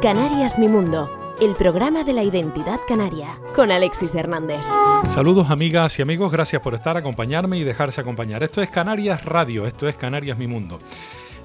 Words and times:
Canarias 0.00 0.58
Mi 0.58 0.68
Mundo, 0.68 1.36
el 1.40 1.54
programa 1.54 2.04
de 2.04 2.12
la 2.12 2.22
identidad 2.22 2.80
canaria, 2.86 3.38
con 3.54 3.70
Alexis 3.70 4.14
Hernández. 4.14 4.60
Saludos 5.06 5.50
amigas 5.50 5.98
y 5.98 6.02
amigos, 6.02 6.32
gracias 6.32 6.60
por 6.60 6.74
estar, 6.74 6.96
acompañarme 6.96 7.56
y 7.58 7.64
dejarse 7.64 8.00
acompañar. 8.00 8.42
Esto 8.42 8.60
es 8.60 8.70
Canarias 8.70 9.24
Radio, 9.24 9.66
esto 9.66 9.88
es 9.88 9.96
Canarias 9.96 10.36
Mi 10.36 10.46
Mundo. 10.46 10.78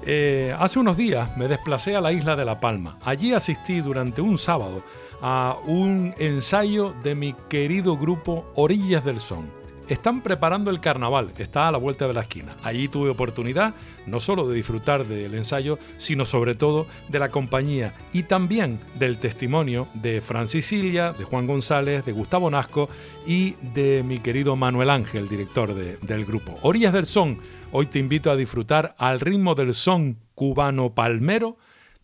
Eh, 0.02 0.54
hace 0.58 0.78
unos 0.78 0.96
días 0.96 1.36
me 1.36 1.46
desplacé 1.46 1.94
a 1.94 2.00
la 2.00 2.12
isla 2.12 2.36
de 2.36 2.44
La 2.44 2.58
Palma. 2.58 2.98
Allí 3.04 3.32
asistí 3.32 3.80
durante 3.80 4.20
un 4.20 4.38
sábado 4.38 4.82
a 5.22 5.56
un 5.66 6.14
ensayo 6.18 6.94
de 7.02 7.14
mi 7.14 7.34
querido 7.48 7.96
grupo 7.96 8.50
Orillas 8.54 9.04
del 9.04 9.20
Son 9.20 9.60
están 9.92 10.22
preparando 10.22 10.70
el 10.70 10.80
carnaval, 10.80 11.32
que 11.32 11.42
está 11.42 11.68
a 11.68 11.72
la 11.72 11.78
vuelta 11.78 12.06
de 12.06 12.14
la 12.14 12.20
esquina. 12.20 12.54
Allí 12.62 12.88
tuve 12.88 13.10
oportunidad 13.10 13.74
no 14.06 14.20
solo 14.20 14.48
de 14.48 14.54
disfrutar 14.54 15.04
del 15.04 15.34
ensayo, 15.34 15.78
sino 15.96 16.24
sobre 16.24 16.54
todo 16.54 16.86
de 17.08 17.18
la 17.18 17.28
compañía 17.28 17.94
y 18.12 18.22
también 18.24 18.80
del 18.98 19.18
testimonio 19.18 19.88
de 19.94 20.20
Francisilia, 20.20 21.12
de 21.12 21.24
Juan 21.24 21.46
González, 21.46 22.04
de 22.04 22.12
Gustavo 22.12 22.50
Nasco 22.50 22.88
y 23.26 23.52
de 23.74 24.02
mi 24.04 24.18
querido 24.18 24.56
Manuel 24.56 24.90
Ángel, 24.90 25.28
director 25.28 25.74
del 25.74 26.24
grupo. 26.24 26.56
Orillas 26.62 26.92
del 26.92 27.06
Son, 27.06 27.38
hoy 27.72 27.86
te 27.86 27.98
invito 27.98 28.30
a 28.30 28.36
disfrutar 28.36 28.94
al 28.98 29.20
ritmo 29.20 29.54
del 29.54 29.74
son 29.74 30.18
cubano 30.34 30.94
palmero 30.94 31.56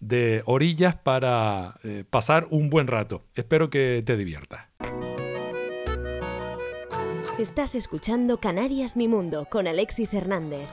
de 0.09 0.43
Orillas 0.47 0.95
para 0.97 1.75
eh, 1.83 2.05
pasar 2.09 2.47
un 2.51 2.71
buen 2.71 2.87
rato. 2.87 3.25
Espero 3.35 3.71
que 3.71 4.03
te 4.05 4.17
diviertas. 4.17 4.67
Estás 7.39 7.75
escuchando 7.75 8.39
Canarias 8.39 8.97
Mi 8.97 9.09
Mundo 9.09 9.47
con 9.51 9.67
Alexis 9.67 10.15
Hernández. 10.15 10.73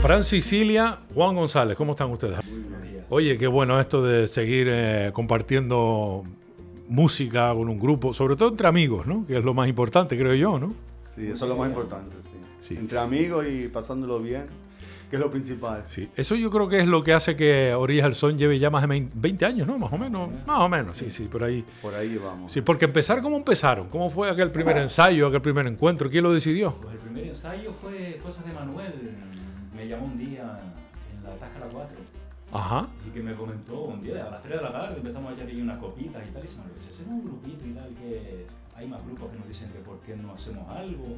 Fran 0.00 0.22
Sicilia, 0.22 0.98
Juan 1.14 1.34
González, 1.34 1.76
¿cómo 1.78 1.92
están 1.92 2.10
ustedes? 2.10 2.38
Oye, 3.08 3.38
qué 3.38 3.46
bueno 3.46 3.80
esto 3.80 4.02
de 4.02 4.26
seguir 4.26 4.68
eh, 4.70 5.10
compartiendo 5.14 6.24
música 6.88 7.52
con 7.54 7.68
un 7.68 7.78
grupo, 7.78 8.12
sobre 8.12 8.36
todo 8.36 8.50
entre 8.50 8.68
amigos, 8.68 9.06
¿no? 9.06 9.26
Que 9.26 9.38
es 9.38 9.44
lo 9.44 9.54
más 9.54 9.68
importante, 9.68 10.18
creo 10.18 10.34
yo, 10.34 10.58
¿no? 10.58 10.74
Sí, 11.14 11.26
eso 11.26 11.44
es 11.44 11.48
lo 11.48 11.56
más 11.56 11.68
importante, 11.68 12.16
sí. 12.60 12.76
Entre 12.76 12.98
amigos 12.98 13.46
y 13.46 13.68
pasándolo 13.68 14.20
bien 14.20 14.46
que 15.14 15.16
es 15.16 15.20
lo 15.20 15.30
principal. 15.30 15.84
Sí, 15.86 16.08
eso 16.16 16.34
yo 16.34 16.50
creo 16.50 16.68
que 16.68 16.80
es 16.80 16.86
lo 16.86 17.04
que 17.04 17.12
hace 17.12 17.36
que 17.36 17.74
Orillas 17.74 18.04
del 18.04 18.14
Son 18.14 18.38
lleve 18.38 18.58
ya 18.58 18.70
más 18.70 18.88
de 18.88 19.08
20 19.14 19.46
años, 19.46 19.68
¿no? 19.68 19.78
Más 19.78 19.92
o 19.92 19.98
menos, 19.98 20.28
más 20.46 20.60
o 20.60 20.68
menos, 20.68 20.96
sí, 20.96 21.10
sí, 21.10 21.24
por 21.24 21.44
ahí. 21.44 21.64
Por 21.82 21.94
ahí 21.94 22.16
vamos. 22.16 22.52
Sí, 22.52 22.62
porque 22.62 22.86
empezar, 22.86 23.22
¿cómo 23.22 23.36
empezaron? 23.36 23.88
¿Cómo 23.88 24.10
fue 24.10 24.30
aquel 24.30 24.50
primer 24.50 24.76
ensayo, 24.78 25.28
aquel 25.28 25.42
primer 25.42 25.66
encuentro? 25.66 26.10
¿Quién 26.10 26.24
lo 26.24 26.32
decidió? 26.32 26.72
Pues 26.72 26.94
el 26.94 27.00
primer 27.00 27.26
ensayo 27.26 27.72
fue 27.80 28.18
Cosas 28.22 28.44
de 28.46 28.52
Manuel. 28.52 28.92
Me 29.76 29.86
llamó 29.86 30.06
un 30.06 30.18
día 30.18 30.60
en 31.16 31.24
la 31.24 31.36
Tájara 31.36 31.66
4. 31.70 32.13
Ajá. 32.54 32.86
Y 33.04 33.10
que 33.10 33.20
me 33.20 33.34
comentó 33.34 33.82
un 33.82 34.00
día, 34.00 34.26
a 34.26 34.30
las 34.30 34.42
3 34.42 34.58
de 34.58 34.62
la 34.62 34.72
tarde 34.72 34.96
empezamos 34.96 35.32
a 35.32 35.34
echar 35.34 35.48
ahí 35.48 35.60
unas 35.60 35.78
copitas 35.78 36.22
y 36.26 36.32
tal. 36.32 36.44
Y 36.44 36.48
se 36.48 36.56
me 36.56 36.64
dice, 36.78 36.90
hacemos 36.90 37.12
un 37.14 37.24
grupito 37.24 37.66
y 37.66 37.72
tal, 37.72 37.88
que 37.94 38.46
hay 38.76 38.86
más 38.86 39.04
grupos 39.04 39.30
que 39.32 39.38
nos 39.38 39.48
dicen 39.48 39.70
que 39.72 39.80
por 39.80 39.98
qué 40.00 40.16
no 40.16 40.32
hacemos 40.32 40.68
algo. 40.68 41.16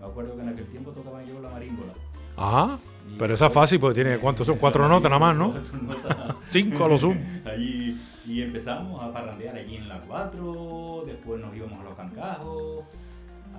Me 0.00 0.06
acuerdo 0.06 0.34
que 0.34 0.42
en 0.42 0.48
aquel 0.48 0.66
tiempo 0.68 0.90
tocaba 0.92 1.22
yo 1.22 1.40
la 1.40 1.50
marímbola. 1.50 1.92
Ajá. 2.38 2.78
Pero 3.18 3.34
esa 3.34 3.46
es 3.48 3.52
fácil 3.52 3.80
porque 3.80 4.02
tiene, 4.02 4.18
¿cuántos 4.18 4.46
son? 4.46 4.56
Cuatro 4.60 4.88
notas 4.88 5.10
nada 5.10 5.18
más, 5.18 5.36
¿no? 5.36 5.52
Cinco 6.48 6.86
a 6.86 6.88
lo 6.88 6.96
zoom. 6.96 7.18
Allí, 7.44 8.00
y 8.26 8.40
empezamos 8.40 9.02
a 9.02 9.12
parrandear 9.12 9.56
allí 9.56 9.76
en 9.76 9.88
la 9.88 10.00
4, 10.00 11.02
después 11.06 11.38
nos 11.38 11.54
íbamos 11.54 11.80
a 11.80 11.84
los 11.84 11.94
cancajos, 11.96 12.84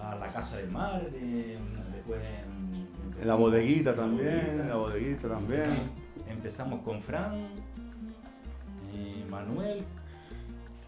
a 0.02 0.16
la 0.16 0.34
casa 0.34 0.58
del 0.58 0.72
mar, 0.72 1.02
después... 1.12 2.22
En 3.22 3.28
la 3.28 3.36
bodeguita 3.36 3.96
también, 3.96 4.62
en 4.62 4.70
la 4.70 4.76
bodeguita 4.76 5.28
también. 5.28 5.70
Empezamos, 6.30 6.82
con 6.84 7.02
Fran, 7.02 7.50
eh, 8.94 9.26
Manuel, 9.30 9.84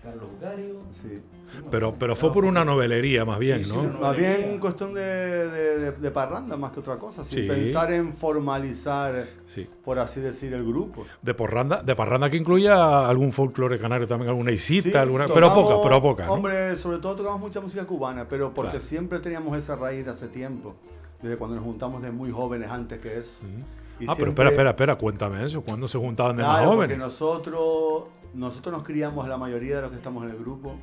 Carlos 0.04 0.30
Ucario. 0.36 0.82
Sí. 0.92 1.22
Pero, 1.70 1.94
pero 1.94 2.16
fue 2.16 2.32
por 2.32 2.46
una 2.46 2.66
novelería 2.66 3.24
más 3.24 3.38
bien, 3.38 3.62
¿no? 3.68 3.84
más 4.00 4.16
bien 4.18 4.60
cuestión 4.60 4.94
de, 4.94 5.92
de, 5.92 6.12
parranda 6.12 6.58
más 6.58 6.72
que 6.72 6.80
otra 6.80 6.98
cosa. 6.98 7.24
Sin 7.24 7.48
pensar 7.48 7.94
en 7.94 8.14
formalizar, 8.14 9.28
por 9.84 10.00
así 10.00 10.20
decir, 10.20 10.54
el 10.54 10.66
grupo. 10.66 11.06
De 11.22 11.34
parranda, 11.34 11.84
de 11.84 11.96
parranda 11.96 12.30
que 12.30 12.38
incluya 12.38 13.08
algún 13.08 13.32
folclore 13.32 13.78
canario 13.78 14.08
también, 14.08 14.30
alguna 14.30 14.52
isita, 14.52 15.02
alguna, 15.02 15.28
pero 15.28 15.54
poca, 15.54 15.76
pero 15.84 16.02
poca. 16.02 16.32
Hombre, 16.32 16.76
sobre 16.78 16.98
todo 16.98 17.16
tocamos 17.18 17.40
mucha 17.40 17.62
música 17.62 17.86
cubana, 17.86 18.28
pero 18.28 18.54
porque 18.54 18.80
siempre 18.80 19.20
teníamos 19.20 19.56
esa 19.58 19.76
raíz 19.76 20.06
de 20.06 20.12
hace 20.12 20.28
tiempo. 20.28 20.76
Desde 21.22 21.38
cuando 21.38 21.58
nos 21.58 21.66
juntamos 21.66 22.02
de 22.02 22.10
muy 22.10 22.32
jóvenes 22.32 22.72
antes 22.72 23.00
que 23.00 23.20
eso. 23.20 23.42
Ah, 24.08 24.16
pero 24.18 24.30
espera, 24.30 24.50
espera, 24.50 24.70
espera, 24.72 24.96
cuéntame 24.98 25.46
eso. 25.46 25.62
¿Cuándo 25.62 25.88
se 25.88 25.98
juntaban 25.98 26.38
de 26.38 26.44
más 26.44 26.66
jóvenes? 26.66 26.78
Porque 26.78 26.98
nosotros, 26.98 28.04
nosotros 28.34 28.76
nos 28.76 28.84
criamos, 28.84 29.28
la 29.28 29.38
mayoría 29.38 29.78
de 29.78 29.82
los 29.84 29.92
que 29.92 29.98
estamos 29.98 30.24
en 30.24 30.32
el 30.32 30.38
grupo, 30.38 30.78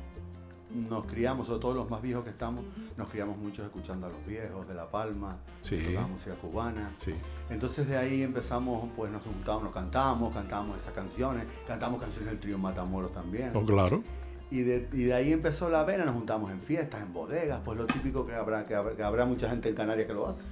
nos 0.73 1.05
criamos, 1.05 1.47
sobre 1.47 1.59
todo 1.59 1.73
los 1.73 1.89
más 1.89 2.01
viejos 2.01 2.23
que 2.23 2.29
estamos, 2.29 2.63
nos 2.95 3.07
criamos 3.07 3.37
muchos 3.37 3.65
escuchando 3.65 4.07
a 4.07 4.09
los 4.09 4.25
viejos 4.25 4.67
de 4.67 4.73
La 4.75 4.89
Palma, 4.89 5.37
sí. 5.61 5.95
música 6.09 6.35
cubana. 6.35 6.93
Sí. 6.99 7.13
Entonces 7.49 7.87
de 7.87 7.97
ahí 7.97 8.21
empezamos, 8.21 8.89
pues 8.95 9.11
nos 9.11 9.23
juntábamos, 9.23 9.63
nos 9.63 9.73
cantamos, 9.73 10.33
cantábamos 10.33 10.81
esas 10.81 10.93
canciones, 10.93 11.45
cantamos 11.67 11.99
canciones 11.99 12.31
del 12.31 12.39
trío 12.39 12.57
Matamoros 12.57 13.11
también. 13.11 13.51
Oh, 13.55 13.63
claro. 13.63 14.03
Y 14.51 14.61
de, 14.61 14.87
y 14.93 15.03
de, 15.03 15.13
ahí 15.13 15.31
empezó 15.31 15.69
la 15.69 15.83
vena, 15.83 16.05
nos 16.05 16.15
juntamos 16.15 16.51
en 16.51 16.59
fiestas, 16.59 17.01
en 17.01 17.13
bodegas, 17.13 17.61
pues 17.63 17.77
lo 17.77 17.85
típico 17.85 18.25
que 18.25 18.33
habrá, 18.33 18.65
que 18.65 18.73
habrá, 18.75 19.25
mucha 19.25 19.49
gente 19.49 19.69
en 19.69 19.75
Canarias 19.75 20.07
que 20.07 20.13
lo 20.13 20.27
hace. 20.27 20.43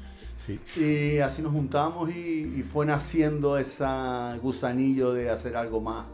Sí. 0.45 0.59
Y 0.79 1.19
así 1.19 1.41
nos 1.41 1.51
juntamos 1.51 2.09
y, 2.09 2.53
y 2.57 2.63
fue 2.63 2.85
naciendo 2.85 3.57
ese 3.57 3.85
gusanillo 4.41 5.13
de 5.13 5.29
hacer 5.29 5.55
algo 5.57 5.81
más 5.81 6.05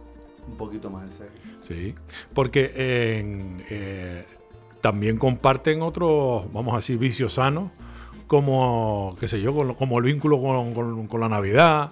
un 0.48 0.58
poquito 0.58 0.90
más 0.90 1.04
en 1.04 1.10
serio. 1.10 1.32
Sí, 1.62 1.96
porque 2.34 2.72
eh, 2.76 4.26
también 4.82 5.18
comparten 5.18 5.82
otros, 5.82 6.52
vamos 6.52 6.74
a 6.74 6.78
decir, 6.78 6.98
vicios 6.98 7.34
sanos, 7.34 7.72
como, 8.28 9.16
qué 9.20 9.28
sé 9.28 9.42
yo, 9.42 9.54
como 9.76 10.00
el 10.00 10.06
vínculo 10.06 10.42
con, 10.42 11.20
la 11.20 11.30
Navidad, 11.30 11.92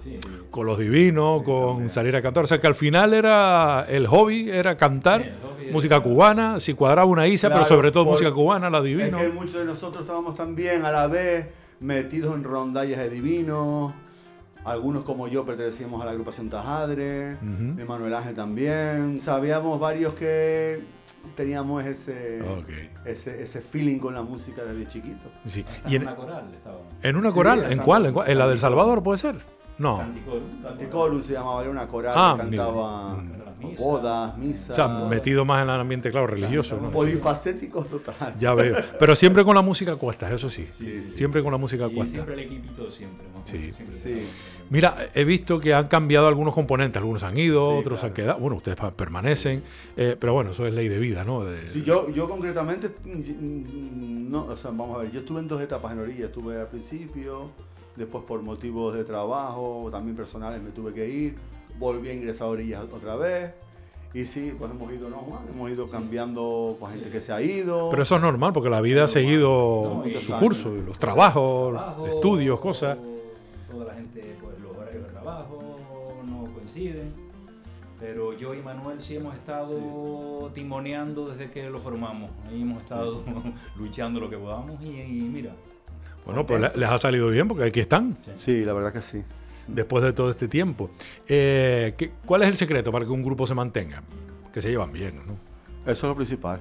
con 0.50 0.66
los 0.66 0.80
divinos, 0.80 1.44
con 1.44 1.90
salir 1.90 2.16
a 2.16 2.22
cantar. 2.22 2.46
O 2.46 2.48
sea, 2.48 2.59
que 2.59 2.68
al 2.68 2.75
final 2.75 3.13
era 3.13 3.86
el 3.88 4.08
hobby, 4.08 4.50
era 4.50 4.75
cantar 4.75 5.34
música 5.72 6.00
cubana, 6.00 6.59
si 6.59 6.74
cuadraba 6.74 7.06
una 7.06 7.28
isa, 7.28 7.50
pero 7.50 7.66
sobre 7.66 7.92
todo 7.92 8.06
música 8.06 8.31
cubana, 8.31 8.69
la 8.69 8.81
divino. 8.81 9.19
Es 9.19 9.28
que 9.28 9.31
muchos 9.31 9.53
de 9.53 9.66
nosotros 9.66 10.02
estábamos 10.02 10.36
también 10.36 10.84
a 10.84 10.92
la 10.92 11.08
vez 11.08 11.48
metidos 11.81 12.36
en 12.36 12.44
rondallas 12.44 13.00
de 13.00 13.09
divinos 13.09 13.94
algunos 14.64 15.03
como 15.03 15.28
yo 15.28 15.46
pertenecíamos 15.46 16.02
a 16.02 16.06
la 16.06 16.12
agrupación 16.12 16.50
Tajadre, 16.50 17.38
Manuel 17.88 18.14
Ángel 18.14 18.36
también. 18.36 19.22
Sabíamos 19.22 19.80
varios 19.80 20.14
que 20.14 20.84
teníamos 21.36 21.84
ese, 21.86 22.42
ese, 23.06 23.42
ese, 23.42 23.62
feeling 23.62 24.00
con 24.00 24.14
la 24.14 24.22
música 24.22 24.64
desde 24.64 24.88
chiquito. 24.88 25.31
Sí. 25.46 25.66
Y 25.88 25.96
en 25.96 26.03
una 26.03 26.16
coral 26.16 26.52
estábamos. 26.56 26.86
¿En 27.02 27.16
una 27.16 27.31
coral? 27.31 27.72
¿En 27.72 27.80
cuál? 27.80 28.13
¿En, 28.28 28.38
la 28.38 28.48
del 28.48 28.59
Salvador 28.59 29.02
puede 29.02 29.18
ser? 29.18 29.36
No. 29.81 30.00
Canticolum 30.64 31.24
se 31.24 31.34
llamaba, 31.34 31.62
era 31.62 31.72
una 31.72 31.88
coral 31.88 32.14
ah, 32.16 32.34
que 32.36 32.44
cantaba 32.44 33.24
bodas, 33.80 34.38
misas. 34.38 34.69
O 34.69 34.74
sea, 34.74 34.88
metido 34.88 35.44
más 35.44 35.64
en 35.64 35.69
el 35.69 35.80
ambiente, 35.80 36.12
claro, 36.12 36.28
religioso. 36.28 36.78
¿no? 36.80 36.92
Polifacéticos 36.92 37.88
total. 37.90 38.36
Ya 38.40 38.53
veo. 38.53 38.78
Pero 39.00 39.16
siempre 39.16 39.44
con 39.44 39.56
la 39.56 39.62
música 39.62 39.96
cuesta, 39.96 40.31
eso 40.31 40.50
sí. 40.50 40.68
siempre 41.14 41.42
con 41.42 41.52
la 41.52 41.58
música 41.58 41.88
y 41.88 41.96
cuesta. 41.96 42.14
siempre 42.14 42.34
el 42.36 42.40
equipito, 42.42 42.90
siempre. 42.90 43.28
Sí. 43.44 43.72
sí. 43.72 44.28
Mira, 44.69 45.09
he 45.16 45.25
visto 45.25 45.59
que 45.59 45.74
han 45.74 45.88
cambiado 45.88 46.28
algunos 46.28 46.53
componentes, 46.53 46.98
algunos 46.98 47.24
han 47.24 47.38
ido, 47.38 47.68
otros 47.69 48.04
han 48.06 48.13
quedado, 48.13 48.39
bueno, 48.39 48.56
ustedes 48.56 48.78
permanecen, 48.95 49.63
eh, 49.98 50.16
pero 50.18 50.31
bueno, 50.31 50.51
eso 50.51 50.66
es 50.66 50.74
ley 50.74 50.88
de 50.88 50.98
vida, 50.98 51.25
¿no? 51.25 51.44
Sí, 51.68 51.83
yo, 51.83 52.10
yo 52.10 52.30
concretamente, 52.30 52.89
no, 53.04 54.45
o 54.45 54.56
sea, 54.56 54.72
vamos 54.72 54.95
a 54.95 55.00
ver, 55.00 55.12
yo 55.12 55.19
estuve 55.19 55.42
en 55.42 55.50
dos 55.50 55.62
etapas 55.62 55.92
en 55.92 56.00
Orilla, 56.00 56.28
estuve 56.28 56.57
al 56.62 56.68
principio, 56.68 57.50
después 57.96 58.24
por 58.26 58.42
motivos 58.42 58.94
de 58.96 59.04
trabajo, 59.04 59.90
también 59.92 60.16
personales 60.16 60.62
me 60.62 60.72
tuve 60.72 60.94
que 60.94 61.08
ir, 61.10 61.36
volví 61.78 62.10
a 62.10 62.14
ingresar 62.14 62.48
a 62.48 62.52
Orillas 62.52 62.84
otra 62.92 63.16
vez, 63.16 63.52
y 64.14 64.26
sí, 64.26 64.54
pues 64.58 64.70
hemos 64.70 64.92
ido, 64.92 65.10
no, 65.10 65.24
hemos 65.50 65.72
ido 65.72 65.88
cambiando 65.88 66.76
con 66.80 66.92
gente 66.92 67.10
que 67.10 67.22
se 67.22 67.32
ha 67.32 67.42
ido. 67.42 67.90
Pero 67.90 68.04
eso 68.04 68.18
es 68.18 68.22
normal, 68.22 68.52
porque 68.52 68.70
la 68.70 68.82
vida 68.82 69.06
ha 69.06 69.08
seguido 69.08 70.04
su 70.20 70.34
curso, 70.34 70.70
los 70.70 71.00
trabajos, 71.00 71.80
estudios, 72.10 72.60
cosas. 72.60 72.98
Toda 73.72 73.86
la 73.86 73.94
gente 73.94 74.36
no 76.26 76.54
coinciden, 76.54 77.14
pero 78.00 78.38
yo 78.38 78.54
y 78.54 78.62
Manuel 78.62 79.00
sí 79.00 79.16
hemos 79.16 79.34
estado 79.34 80.52
timoneando 80.54 81.30
desde 81.30 81.50
que 81.50 81.70
lo 81.70 81.80
formamos. 81.80 82.32
Ahí 82.50 82.64
hemos 82.64 82.82
estado 82.82 83.24
luchando 83.78 84.20
lo 84.20 84.30
que 84.30 84.38
podamos 84.38 84.82
y, 84.82 85.30
mira. 85.32 85.52
Bueno, 86.25 86.45
pues 86.45 86.75
les 86.75 86.89
ha 86.89 86.97
salido 86.97 87.29
bien 87.29 87.47
porque 87.47 87.65
aquí 87.65 87.79
están. 87.79 88.18
Sí, 88.38 88.63
la 88.63 88.73
verdad 88.73 88.94
que 88.94 89.01
sí. 89.01 89.21
después 89.68 90.03
de 90.03 90.12
todo 90.13 90.29
este 90.29 90.47
tiempo. 90.47 90.89
Eh, 91.27 91.94
¿qué- 91.97 92.12
¿Cuál 92.25 92.41
es 92.44 92.50
el 92.50 92.56
secreto 92.56 92.91
para 92.91 93.06
que 93.06 93.12
un 93.12 93.23
grupo 93.23 93.45
se 93.47 93.53
mantenga? 93.56 94.01
Que 94.53 94.62
se 94.62 94.69
llevan 94.69 94.91
bien, 94.91 95.15
¿no? 95.25 95.33
Eso 95.89 96.07
es 96.07 96.09
lo 96.09 96.15
principal. 96.15 96.59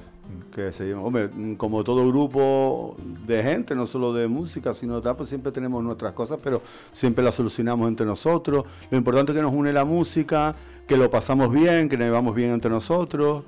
Que 0.54 0.72
se 0.72 0.84
llevan- 0.84 1.04
Hombre, 1.04 1.30
como 1.56 1.82
todo 1.82 2.06
grupo 2.06 2.96
de 3.26 3.42
gente, 3.42 3.74
no 3.74 3.84
solo 3.86 4.12
de 4.12 4.28
música, 4.28 4.72
sino 4.74 4.96
de 4.96 5.02
tal, 5.02 5.16
pues 5.16 5.28
siempre 5.28 5.50
tenemos 5.50 5.82
nuestras 5.82 6.12
cosas, 6.12 6.38
pero 6.42 6.62
siempre 6.92 7.24
las 7.24 7.34
solucionamos 7.34 7.88
entre 7.88 8.06
nosotros. 8.06 8.64
Lo 8.90 8.96
importante 8.98 9.32
es 9.32 9.36
que 9.36 9.42
nos 9.42 9.52
une 9.52 9.72
la 9.72 9.84
música, 9.84 10.54
que 10.86 10.96
lo 10.96 11.10
pasamos 11.10 11.50
bien, 11.52 11.88
que 11.88 11.96
nos 11.96 12.06
llevamos 12.06 12.34
bien 12.34 12.50
entre 12.50 12.70
nosotros. 12.70 13.42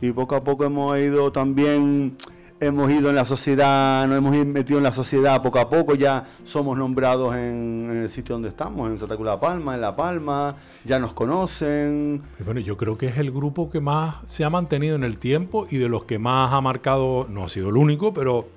Y 0.00 0.12
poco 0.12 0.34
a 0.36 0.42
poco 0.44 0.64
hemos 0.64 0.96
ido 0.98 1.30
también, 1.30 2.16
hemos 2.66 2.90
ido 2.90 3.10
en 3.10 3.16
la 3.16 3.24
sociedad, 3.24 4.06
nos 4.06 4.18
hemos 4.18 4.46
metido 4.46 4.78
en 4.78 4.84
la 4.84 4.92
sociedad 4.92 5.42
poco 5.42 5.58
a 5.58 5.68
poco, 5.68 5.94
ya 5.94 6.24
somos 6.44 6.76
nombrados 6.76 7.34
en, 7.34 7.88
en 7.90 8.02
el 8.02 8.08
sitio 8.08 8.34
donde 8.34 8.48
estamos, 8.48 8.90
en 8.90 8.98
Santa 8.98 9.14
Cruz 9.16 9.26
de 9.26 9.32
La 9.32 9.40
Palma, 9.40 9.74
en 9.74 9.80
La 9.80 9.94
Palma, 9.96 10.56
ya 10.84 10.98
nos 10.98 11.12
conocen. 11.12 12.22
Y 12.38 12.42
bueno, 12.42 12.60
yo 12.60 12.76
creo 12.76 12.98
que 12.98 13.06
es 13.06 13.18
el 13.18 13.30
grupo 13.30 13.70
que 13.70 13.80
más 13.80 14.16
se 14.24 14.44
ha 14.44 14.50
mantenido 14.50 14.96
en 14.96 15.04
el 15.04 15.18
tiempo 15.18 15.66
y 15.70 15.76
de 15.78 15.88
los 15.88 16.04
que 16.04 16.18
más 16.18 16.52
ha 16.52 16.60
marcado, 16.60 17.26
no 17.30 17.44
ha 17.44 17.48
sido 17.48 17.68
el 17.68 17.76
único, 17.76 18.12
pero 18.12 18.48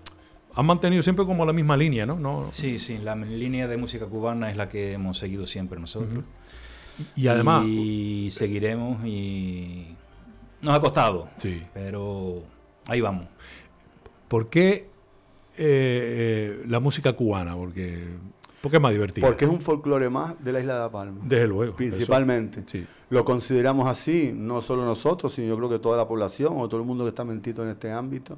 han 0.57 0.65
mantenido 0.65 1.03
siempre 1.03 1.23
como 1.23 1.45
la 1.45 1.53
misma 1.53 1.77
línea, 1.77 2.05
¿no? 2.07 2.17
no 2.17 2.47
Sí, 2.51 2.79
sí, 2.79 2.97
la 2.97 3.15
línea 3.15 3.67
de 3.67 3.77
música 3.77 4.07
cubana 4.07 4.49
es 4.49 4.57
la 4.57 4.67
que 4.67 4.93
hemos 4.93 5.19
seguido 5.19 5.45
siempre 5.45 5.79
nosotros. 5.79 6.23
y 7.15 7.27
además, 7.27 7.63
Y 7.67 8.29
seguiremos 8.31 9.05
y 9.05 9.95
nos 10.61 10.73
ha 10.73 10.79
costado, 10.81 11.27
sí. 11.37 11.61
pero 11.75 12.41
ahí 12.87 13.01
vamos. 13.01 13.27
¿Por 14.27 14.49
qué 14.49 14.71
eh, 14.71 14.87
eh, 15.57 16.63
la 16.67 16.79
música 16.79 17.13
cubana? 17.13 17.55
Porque, 17.55 18.05
porque 18.61 18.77
es 18.77 18.83
más 18.83 18.91
divertida. 18.91 19.25
Porque 19.27 19.45
es 19.45 19.51
un 19.51 19.61
folclore 19.61 20.09
más 20.09 20.35
de 20.43 20.51
la 20.51 20.59
isla 20.59 20.73
de 20.75 20.79
La 20.81 20.91
Palma. 20.91 21.21
Desde 21.23 21.47
luego. 21.47 21.75
principalmente. 21.75 22.59
eso- 22.59 22.69
sí. 22.69 22.85
Lo 23.09 23.23
consideramos 23.23 23.87
así, 23.87 24.33
no 24.35 24.61
solo 24.61 24.83
nosotros, 24.85 25.33
sino 25.33 25.47
yo 25.47 25.57
creo 25.57 25.69
que 25.69 25.79
toda 25.79 25.95
la 25.97 26.07
población 26.07 26.53
o 26.57 26.67
todo 26.67 26.81
el 26.81 26.85
mundo 26.87 27.05
que 27.05 27.09
está 27.09 27.23
metido 27.23 27.63
en 27.63 27.69
este 27.69 27.91
ámbito. 27.91 28.37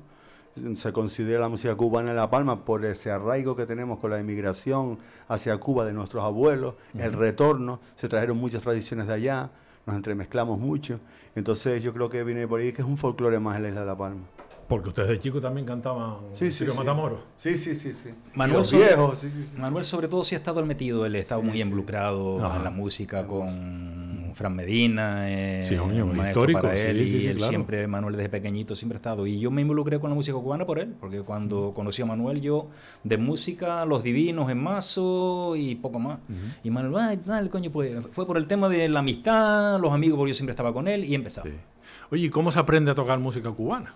Se 0.76 0.92
considera 0.92 1.40
la 1.42 1.48
música 1.50 1.74
cubana 1.76 2.10
en 2.10 2.16
La 2.18 2.30
Palma 2.30 2.66
por 2.66 2.84
ese 2.84 3.12
arraigo 3.12 3.56
que 3.56 3.66
tenemos 3.66 4.00
con 4.00 4.12
la 4.12 4.20
inmigración 4.20 4.98
hacia 5.28 5.58
Cuba 5.58 5.86
de 5.86 5.94
nuestros 5.94 6.24
abuelos, 6.24 6.74
el 6.98 7.14
retorno, 7.14 7.80
se 7.96 8.10
trajeron 8.10 8.38
muchas 8.38 8.64
tradiciones 8.64 9.08
de 9.08 9.14
allá, 9.14 9.52
nos 9.86 9.96
entremezclamos 9.96 10.60
mucho. 10.60 11.00
Entonces 11.36 11.82
yo 11.82 11.94
creo 11.94 12.10
que 12.10 12.24
viene 12.24 12.48
por 12.48 12.60
ahí 12.60 12.74
que 12.74 12.82
es 12.82 12.88
un 12.88 12.98
folclore 12.98 13.40
más 13.40 13.56
en 13.58 13.64
la 13.64 13.70
isla 13.70 13.82
de 13.82 13.88
La 13.88 13.98
Palma. 13.98 14.22
Porque 14.70 14.90
ustedes 14.90 15.10
de 15.10 15.20
chicos 15.20 15.42
también 15.42 15.66
cantaban 15.66 16.18
Sí, 16.34 16.52
sí, 16.52 16.66
sí. 16.66 16.72
Matamoros. 16.78 17.22
Sí, 17.36 17.58
sí, 17.58 17.74
sí, 17.76 17.92
sí. 17.92 18.12
Manuel 18.36 18.64
sobre- 18.66 18.86
viejos, 18.86 19.18
sí, 19.20 19.30
sí, 19.30 19.46
sí. 19.54 19.58
Manuel 19.60 19.84
sobre 19.84 20.08
todo 20.08 20.24
sí 20.24 20.36
ha 20.36 20.38
estado 20.38 20.64
metido, 20.64 21.06
él 21.08 21.16
ha 21.16 21.18
estado 21.20 21.42
muy 21.42 21.60
involucrado 21.62 22.46
Ajá. 22.46 22.58
en 22.58 22.64
la 22.64 22.70
música 22.70 23.26
con 23.26 24.32
Fran 24.36 24.56
Medina, 24.56 25.28
eh, 25.30 25.64
Sí, 25.64 25.74
un 25.76 25.88
muy 25.92 26.18
maestro 26.18 26.44
histórico, 26.44 26.62
para 26.62 26.76
sí, 26.76 26.84
él, 26.84 27.08
sí, 27.10 27.18
y 27.18 27.26
él 27.28 27.38
claro. 27.38 27.50
siempre, 27.50 27.88
Manuel 27.88 28.16
desde 28.16 28.30
pequeñito 28.30 28.76
siempre 28.76 28.98
ha 28.98 29.00
estado. 29.00 29.26
Y 29.26 29.40
yo 29.40 29.50
me 29.50 29.62
involucré 29.64 30.00
con 30.00 30.12
la 30.12 30.16
música 30.16 30.38
cubana 30.38 30.68
por 30.68 30.78
él, 30.78 30.94
porque 31.00 31.24
cuando 31.24 31.74
conocí 31.74 32.04
a 32.04 32.06
Manuel 32.06 32.40
yo 32.40 32.68
de 33.04 33.18
música, 33.18 33.84
Los 33.86 34.04
Divinos 34.04 34.52
en 34.52 34.62
Mazo 34.62 35.56
y 35.58 35.76
poco 35.76 35.98
más. 36.00 36.20
Y 36.64 36.70
Manuel, 36.70 36.96
ay, 37.04 37.20
dale, 37.26 37.50
coño, 37.50 37.72
pues 37.72 38.06
fue 38.12 38.28
por 38.28 38.38
el 38.38 38.46
tema 38.46 38.70
de 38.70 38.88
la 38.88 39.00
amistad, 39.00 39.80
los 39.80 39.92
amigos, 39.92 40.18
porque 40.18 40.30
yo 40.30 40.36
siempre 40.36 40.52
estaba 40.52 40.72
con 40.74 40.88
él 40.88 41.04
y 41.06 41.16
empezaba. 41.16 41.50
Sí. 41.50 41.56
Oye, 42.12 42.26
¿y 42.28 42.30
cómo 42.30 42.52
se 42.52 42.60
aprende 42.60 42.92
a 42.92 42.96
tocar 42.96 43.18
música 43.20 43.50
cubana? 43.52 43.94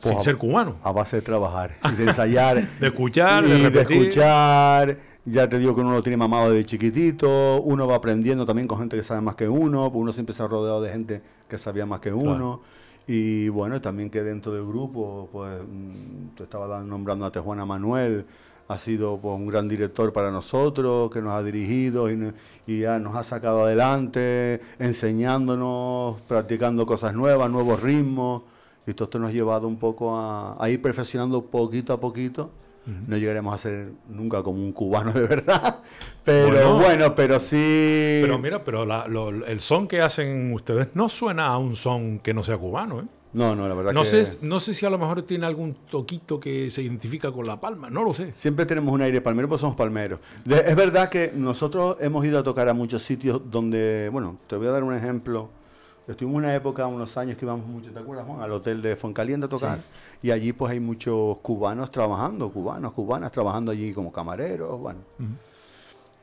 Pues 0.00 0.08
Sin 0.12 0.18
a- 0.18 0.20
ser 0.20 0.36
cubano. 0.36 0.76
A 0.82 0.92
base 0.92 1.16
de 1.16 1.22
trabajar 1.22 1.76
y 1.92 1.96
de 1.96 2.04
ensayar. 2.04 2.66
De 2.80 2.86
escuchar, 2.86 3.44
y 3.44 3.70
de 3.70 3.80
escuchar. 3.80 4.98
Ya 5.26 5.48
te 5.48 5.58
digo 5.58 5.74
que 5.74 5.82
uno 5.82 5.92
lo 5.92 6.02
tiene 6.02 6.16
mamado 6.16 6.50
de 6.50 6.64
chiquitito, 6.64 7.60
uno 7.60 7.86
va 7.86 7.96
aprendiendo 7.96 8.46
también 8.46 8.66
con 8.66 8.78
gente 8.78 8.96
que 8.96 9.02
sabe 9.02 9.20
más 9.20 9.34
que 9.34 9.46
uno, 9.48 9.90
pues 9.92 10.00
uno 10.00 10.12
siempre 10.12 10.34
se 10.34 10.42
ha 10.42 10.48
rodeado 10.48 10.80
de 10.80 10.90
gente 10.90 11.22
que 11.46 11.58
sabía 11.58 11.84
más 11.84 12.00
que 12.00 12.10
uno. 12.12 12.62
Y 13.06 13.48
bueno, 13.50 13.80
también 13.80 14.08
que 14.08 14.22
dentro 14.22 14.52
del 14.52 14.64
grupo, 14.64 15.28
pues 15.30 15.60
mm, 15.62 16.36
te 16.36 16.44
estaba 16.44 16.80
nombrando 16.80 17.26
a 17.26 17.30
Tejuana 17.30 17.66
Manuel, 17.66 18.24
ha 18.68 18.78
sido 18.78 19.18
pues, 19.18 19.34
un 19.36 19.46
gran 19.46 19.68
director 19.68 20.12
para 20.12 20.30
nosotros, 20.30 21.10
que 21.10 21.20
nos 21.20 21.34
ha 21.34 21.42
dirigido 21.42 22.10
y, 22.10 22.32
y 22.66 22.80
ya 22.80 22.98
nos 22.98 23.14
ha 23.16 23.22
sacado 23.24 23.64
adelante, 23.64 24.60
enseñándonos, 24.78 26.20
practicando 26.22 26.86
cosas 26.86 27.14
nuevas, 27.14 27.50
nuevos 27.50 27.82
ritmos. 27.82 28.42
Y 28.90 28.94
todo 28.94 29.04
esto 29.04 29.18
nos 29.18 29.30
ha 29.30 29.32
llevado 29.32 29.66
un 29.68 29.76
poco 29.78 30.16
a, 30.16 30.56
a 30.62 30.68
ir 30.70 30.82
perfeccionando 30.82 31.42
poquito 31.46 31.92
a 31.92 32.00
poquito. 32.00 32.50
No 33.06 33.16
llegaremos 33.16 33.54
a 33.54 33.58
ser 33.58 33.92
nunca 34.08 34.42
como 34.42 34.58
un 34.58 34.72
cubano 34.72 35.12
de 35.12 35.20
verdad, 35.24 35.78
pero 36.24 36.48
Bueno. 36.48 36.74
bueno, 36.80 37.14
pero 37.14 37.38
sí... 37.38 38.18
Pero 38.22 38.36
mira, 38.38 38.64
pero 38.64 38.84
la- 38.84 39.06
lo- 39.06 39.28
el 39.46 39.60
son 39.60 39.86
que 39.86 40.00
hacen 40.00 40.52
ustedes 40.52 40.88
no 40.94 41.08
suena 41.08 41.46
a 41.46 41.58
un 41.58 41.76
son 41.76 42.18
que 42.18 42.34
no 42.34 42.42
sea 42.42 42.58
cubano, 42.58 43.00
¿eh? 43.00 43.04
no, 43.34 43.54
no, 43.54 43.68
la 43.68 43.74
verdad 43.74 43.92
No 43.92 44.00
que 44.02 44.24
sé, 44.24 44.38
no 44.42 44.58
sé 44.58 44.74
si 44.74 44.86
a 44.86 44.90
lo 44.90 44.98
mejor 44.98 45.22
tiene 45.22 45.46
algún 45.46 45.74
toquito 45.88 46.40
que 46.40 46.68
se 46.70 46.82
identifica 46.82 47.30
con 47.30 47.44
La 47.46 47.60
Palma, 47.60 47.90
no 47.90 48.02
lo 48.02 48.12
sé. 48.12 48.32
siempre 48.32 48.66
tenemos 48.66 48.92
un 48.92 49.02
aire 49.02 49.20
palmero, 49.20 49.48
pues 49.48 49.60
somos 49.60 49.76
palmeros. 49.76 50.18
De- 50.44 50.58
es 50.58 50.74
verdad 50.74 51.10
que 51.10 51.30
nosotros 51.32 51.96
hemos 52.00 52.24
ido 52.26 52.40
a 52.40 52.42
tocar 52.42 52.68
a 52.68 52.74
muchos 52.74 53.02
sitios 53.04 53.40
donde, 53.52 54.08
bueno, 54.10 54.38
te 54.48 54.56
voy 54.56 54.66
a 54.66 54.70
dar 54.70 54.82
un 54.82 54.94
ejemplo. 54.96 55.48
Estuvimos 56.10 56.38
una 56.38 56.54
época, 56.54 56.86
unos 56.86 57.16
años 57.16 57.36
que 57.36 57.44
íbamos 57.44 57.66
mucho, 57.66 57.90
¿te 57.92 57.98
acuerdas, 57.98 58.26
Juan? 58.26 58.40
Al 58.40 58.52
hotel 58.52 58.82
de 58.82 58.96
Foncaliente 58.96 59.46
a 59.46 59.48
tocar. 59.48 59.78
Y 60.22 60.30
allí 60.30 60.52
pues 60.52 60.72
hay 60.72 60.80
muchos 60.80 61.38
cubanos 61.38 61.90
trabajando, 61.90 62.50
cubanos, 62.50 62.92
cubanas 62.92 63.30
trabajando 63.30 63.70
allí 63.70 63.92
como 63.92 64.10
camareros, 64.10 64.78
bueno. 64.78 65.00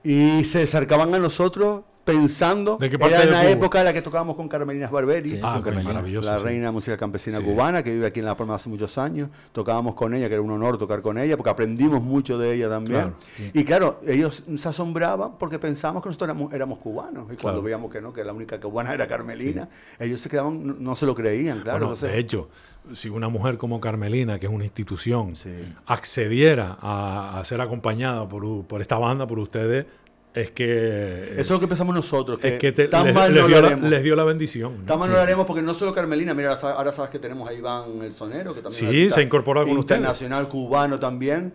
Y 0.03 0.43
se 0.45 0.63
acercaban 0.63 1.13
a 1.15 1.19
nosotros 1.19 1.81
pensando, 2.07 2.77
¿De 2.77 2.89
qué 2.89 2.97
parte 2.97 3.15
era 3.15 3.23
de 3.25 3.29
una 3.29 3.39
Cuba? 3.41 3.51
época 3.51 3.79
en 3.79 3.85
la 3.85 3.93
que 3.93 4.01
tocábamos 4.01 4.35
con 4.37 4.47
Carmelina 4.47 4.87
Barberi. 4.87 5.29
Sí. 5.31 5.39
Ah, 5.43 5.53
con 5.55 5.59
qué 5.61 5.65
Carmelina. 5.65 5.93
maravilloso. 5.93 6.31
la 6.31 6.37
reina 6.37 6.65
de 6.67 6.71
música 6.71 6.95
campesina 6.97 7.37
Sí. 7.39 7.43
cubana, 7.43 7.83
que 7.83 7.91
vive 7.91 8.07
aquí 8.07 8.19
en 8.19 8.25
La 8.25 8.35
Palma 8.37 8.55
hace 8.55 8.69
muchos 8.69 8.97
años. 8.97 9.29
Tocábamos 9.51 9.93
con 9.93 10.13
ella, 10.15 10.27
que 10.29 10.33
era 10.35 10.41
un 10.41 10.49
honor 10.51 10.77
tocar 10.77 11.01
con 11.01 11.17
ella, 11.17 11.35
porque 11.37 11.49
aprendimos 11.49 12.01
mucho 12.01 12.37
de 12.39 12.55
ella 12.55 12.69
también. 12.69 13.01
Claro, 13.01 13.15
sí. 13.35 13.51
Y 13.53 13.63
claro, 13.65 13.99
ellos 14.07 14.43
se 14.55 14.69
asombraban 14.69 15.37
porque 15.37 15.59
pensábamos 15.59 16.01
que 16.01 16.09
nosotros 16.09 16.29
éramos, 16.29 16.53
éramos 16.53 16.79
cubanos. 16.79 17.23
Y 17.25 17.27
Claro. 17.27 17.41
cuando 17.41 17.61
veíamos 17.61 17.91
que 17.91 18.01
no, 18.01 18.13
que 18.13 18.23
la 18.23 18.31
única 18.33 18.59
cubana 18.59 18.93
era 18.93 19.07
Carmelina, 19.07 19.67
ellos 19.99 20.21
se 20.21 20.29
quedaban, 20.29 20.65
no, 20.65 20.75
no 20.79 20.95
se 20.95 21.05
lo 21.05 21.13
creían, 21.13 21.59
claro. 21.61 21.79
Bueno, 21.79 21.85
entonces- 21.93 22.11
de 22.11 22.19
hecho, 22.19 22.49
si 22.93 23.09
una 23.09 23.27
mujer 23.27 23.57
como 23.57 23.81
Carmelina, 23.81 24.39
que 24.39 24.45
es 24.45 24.51
una 24.51 24.63
institución, 24.63 25.33
accediera 25.85 26.77
a, 26.81 27.39
a 27.39 27.43
ser 27.43 27.59
acompañada 27.61 28.27
por 28.29 28.81
esta 28.81 28.97
banda, 28.97 29.27
por 29.27 29.39
ustedes, 29.39 29.85
es 30.39 30.51
que... 30.51 31.29
Eso 31.33 31.39
es 31.41 31.49
lo 31.49 31.59
que 31.59 31.67
pensamos 31.67 31.93
nosotros, 31.95 32.39
que, 32.39 32.55
es 32.55 32.59
que 32.59 32.71
te- 32.71 32.87
tan 32.87 33.05
les, 33.05 33.13
mal 33.15 33.33
les 33.33 33.41
no 33.43 33.47
dio 33.47 33.55
lo 33.57 33.61
la, 33.61 33.67
haremos. 33.67 33.89
les 33.89 34.03
dio 34.03 34.15
la 34.15 34.23
bendición. 34.23 34.77
¿no? 34.79 34.85
Tan 34.85 34.99
mal 34.99 35.09
no 35.09 35.15
lo 35.15 35.21
haremos 35.21 35.45
porque 35.45 35.61
no 35.61 35.73
solo 35.73 35.93
Carmelina, 35.93 36.33
mira, 36.33 36.49
ahora 36.49 36.61
sa- 36.61 36.73
ahora 36.73 36.91
sabes 36.91 37.11
que 37.11 37.19
tenemos 37.19 37.47
a 37.49 37.53
Iván 37.53 38.01
el 38.03 38.11
Sonero, 38.13 38.53
que 38.53 38.61
también 38.61 38.91
Sí, 38.91 39.09
se 39.09 39.19
ha 39.19 39.23
incorporado 39.23 39.67
con 39.67 39.77
ustedes. 39.77 39.99
internacional 39.99 40.47
cubano 40.47 40.99
también, 40.99 41.53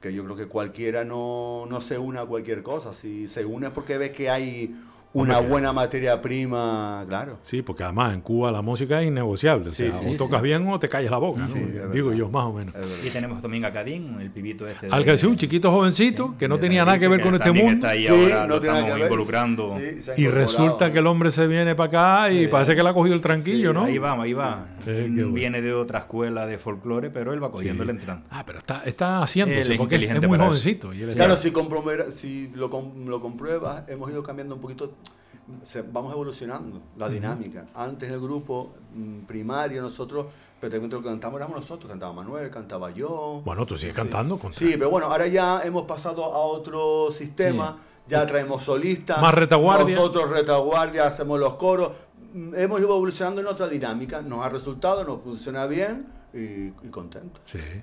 que 0.00 0.12
yo 0.12 0.22
creo 0.24 0.36
que 0.36 0.46
cualquiera 0.46 1.04
no, 1.04 1.66
no 1.68 1.80
se 1.80 1.96
une 1.98 2.18
a 2.18 2.24
cualquier 2.26 2.62
cosa, 2.62 2.92
si 2.92 3.26
se 3.28 3.44
une 3.44 3.68
es 3.68 3.72
porque 3.72 3.96
ves 3.98 4.10
que 4.10 4.28
hay 4.28 4.74
una 5.14 5.38
Hombre, 5.38 5.50
buena 5.52 5.72
materia 5.72 6.20
prima, 6.20 7.04
claro. 7.08 7.38
Sí, 7.42 7.62
porque 7.62 7.84
además 7.84 8.12
en 8.14 8.20
Cuba 8.20 8.50
la 8.50 8.62
música 8.62 9.00
es 9.00 9.06
innegociable. 9.08 9.68
O 9.68 9.72
Sí, 9.72 9.84
sea, 9.84 9.92
sí, 9.92 10.08
o 10.08 10.12
sí. 10.12 10.18
tocas 10.18 10.42
bien 10.42 10.66
o 10.68 10.78
te 10.80 10.88
callas 10.88 11.10
la 11.10 11.18
boca, 11.18 11.40
¿no? 11.40 11.46
Sí, 11.46 11.60
Digo 11.92 12.08
verdad. 12.08 12.18
yo, 12.18 12.28
más 12.30 12.44
o 12.46 12.52
menos. 12.52 12.74
Y 13.04 13.10
tenemos 13.10 13.40
también 13.40 13.64
a 13.64 13.72
Cadín, 13.72 14.20
el 14.20 14.30
pibito 14.30 14.66
este. 14.68 14.88
de- 14.88 14.92
Al 14.92 15.04
que 15.04 15.16
sí, 15.16 15.26
un 15.26 15.36
chiquito 15.36 15.70
jovencito 15.70 16.28
Sí, 16.32 16.34
que 16.38 16.48
no 16.48 16.58
tenía 16.58 16.84
nada 16.84 16.98
que 16.98 17.06
ver 17.08 17.20
con 17.20 17.34
este 17.34 17.52
mundo. 17.52 17.72
Está 17.74 17.90
ahí 17.90 18.02
Sí, 18.02 18.08
ahora, 18.08 18.42
no 18.42 18.48
lo 18.48 18.54
estamos 18.56 18.92
que 18.92 19.00
involucrando. 19.02 19.78
Sí, 19.78 20.10
Y 20.22 20.26
resulta 20.26 20.92
que 20.92 20.98
el 20.98 21.06
hombre 21.06 21.30
se 21.30 21.46
viene 21.46 21.74
para 21.76 22.24
acá 22.26 22.32
y 22.32 22.42
Sí. 22.42 22.48
parece 22.48 22.74
que 22.74 22.82
le 22.82 22.88
ha 22.88 22.94
cogido 22.94 23.14
el 23.14 23.20
tranquillo, 23.22 23.70
Sí, 23.70 23.74
¿no? 23.74 23.84
Ahí 23.84 23.98
va, 23.98 24.20
ahí 24.20 24.32
va. 24.32 24.66
Sí, 24.80 24.84
qué 24.86 25.08
bueno. 25.10 25.32
Viene 25.32 25.62
de 25.62 25.72
otra 25.72 26.00
escuela 26.00 26.44
de 26.46 26.58
folclore, 26.58 27.10
pero 27.10 27.32
él 27.32 27.42
va 27.42 27.50
cogiendo 27.52 27.84
Sí. 27.84 27.90
el 27.90 27.96
entrando. 27.96 28.26
Ah, 28.30 28.42
pero 28.44 28.58
está, 28.58 28.82
está 28.84 29.22
haciéndose 29.22 29.76
porque 29.76 29.94
es- 29.94 30.28
muy 30.28 30.38
jovencito. 30.38 30.92
y 30.92 31.02
él 31.02 31.08
está- 31.10 31.24
Claro, 31.24 31.36
si, 31.36 31.52
si 32.10 32.50
lo, 32.56 32.68
com- 32.68 33.06
lo 33.06 33.20
compruebas, 33.20 33.84
hemos 33.88 34.10
ido 34.10 34.22
cambiando 34.22 34.54
un 34.56 34.60
poquito, 34.60 34.92
se- 35.62 35.82
vamos 35.82 36.12
evolucionando 36.12 36.80
la 36.96 37.08
dinámica. 37.08 37.64
Antes 37.74 38.08
en 38.08 38.14
el 38.14 38.20
grupo 38.20 38.72
mm, 38.94 39.20
primario 39.26 39.82
nosotros, 39.82 40.26
prácticamente 40.60 40.96
lo 40.96 41.02
que 41.02 41.08
cantamos 41.08 41.36
éramos 41.38 41.56
nosotros, 41.56 41.88
cantaba 41.90 42.12
Manuel, 42.12 42.50
cantaba 42.50 42.90
yo. 42.90 43.42
Bueno, 43.44 43.66
tú 43.66 43.76
sigues 43.76 43.94
cantando. 43.94 44.38
contra- 44.38 44.58
Sí, 44.58 44.74
pero 44.78 44.90
bueno, 44.90 45.06
ahora 45.08 45.26
ya 45.26 45.60
hemos 45.62 45.84
pasado 45.84 46.24
a 46.24 46.38
otro 46.38 47.10
sistema, 47.10 47.76
ya 48.06 48.26
traemos 48.26 48.62
solistas. 48.62 49.20
Más 49.20 49.34
retaguardia. 49.34 49.96
Nosotros 49.96 50.30
retaguardia, 50.30 51.06
hacemos 51.06 51.38
los 51.40 51.54
coros. 51.54 51.90
Mm, 52.32 52.54
Hemos 52.56 52.80
ido 52.80 52.88
evolucionando 52.90 53.40
en 53.40 53.46
otra 53.46 53.68
dinámica, 53.68 54.20
nos 54.22 54.44
ha 54.44 54.48
resultado, 54.48 55.04
nos 55.04 55.20
funciona 55.22 55.66
bien 55.66 56.06
y, 56.32 56.38
y 56.86 56.90
contentos. 56.90 57.40
Sí. 57.44 57.58
y. 57.58 57.82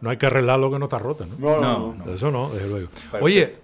No 0.00 0.10
hay 0.10 0.16
que 0.18 0.26
arreglar 0.26 0.58
lo 0.58 0.70
que 0.70 0.78
no 0.78 0.84
está 0.84 0.98
roto, 0.98 1.24
¿no? 1.24 1.34
No, 1.38 1.56
no, 1.56 1.62
No, 1.62 1.94
no. 1.94 2.04
no. 2.04 2.12
Eso 2.12 2.30
no, 2.30 2.50
desde 2.50 2.68
luego. 2.68 2.88
Perfecto. 2.90 3.24
Oye, 3.24 3.56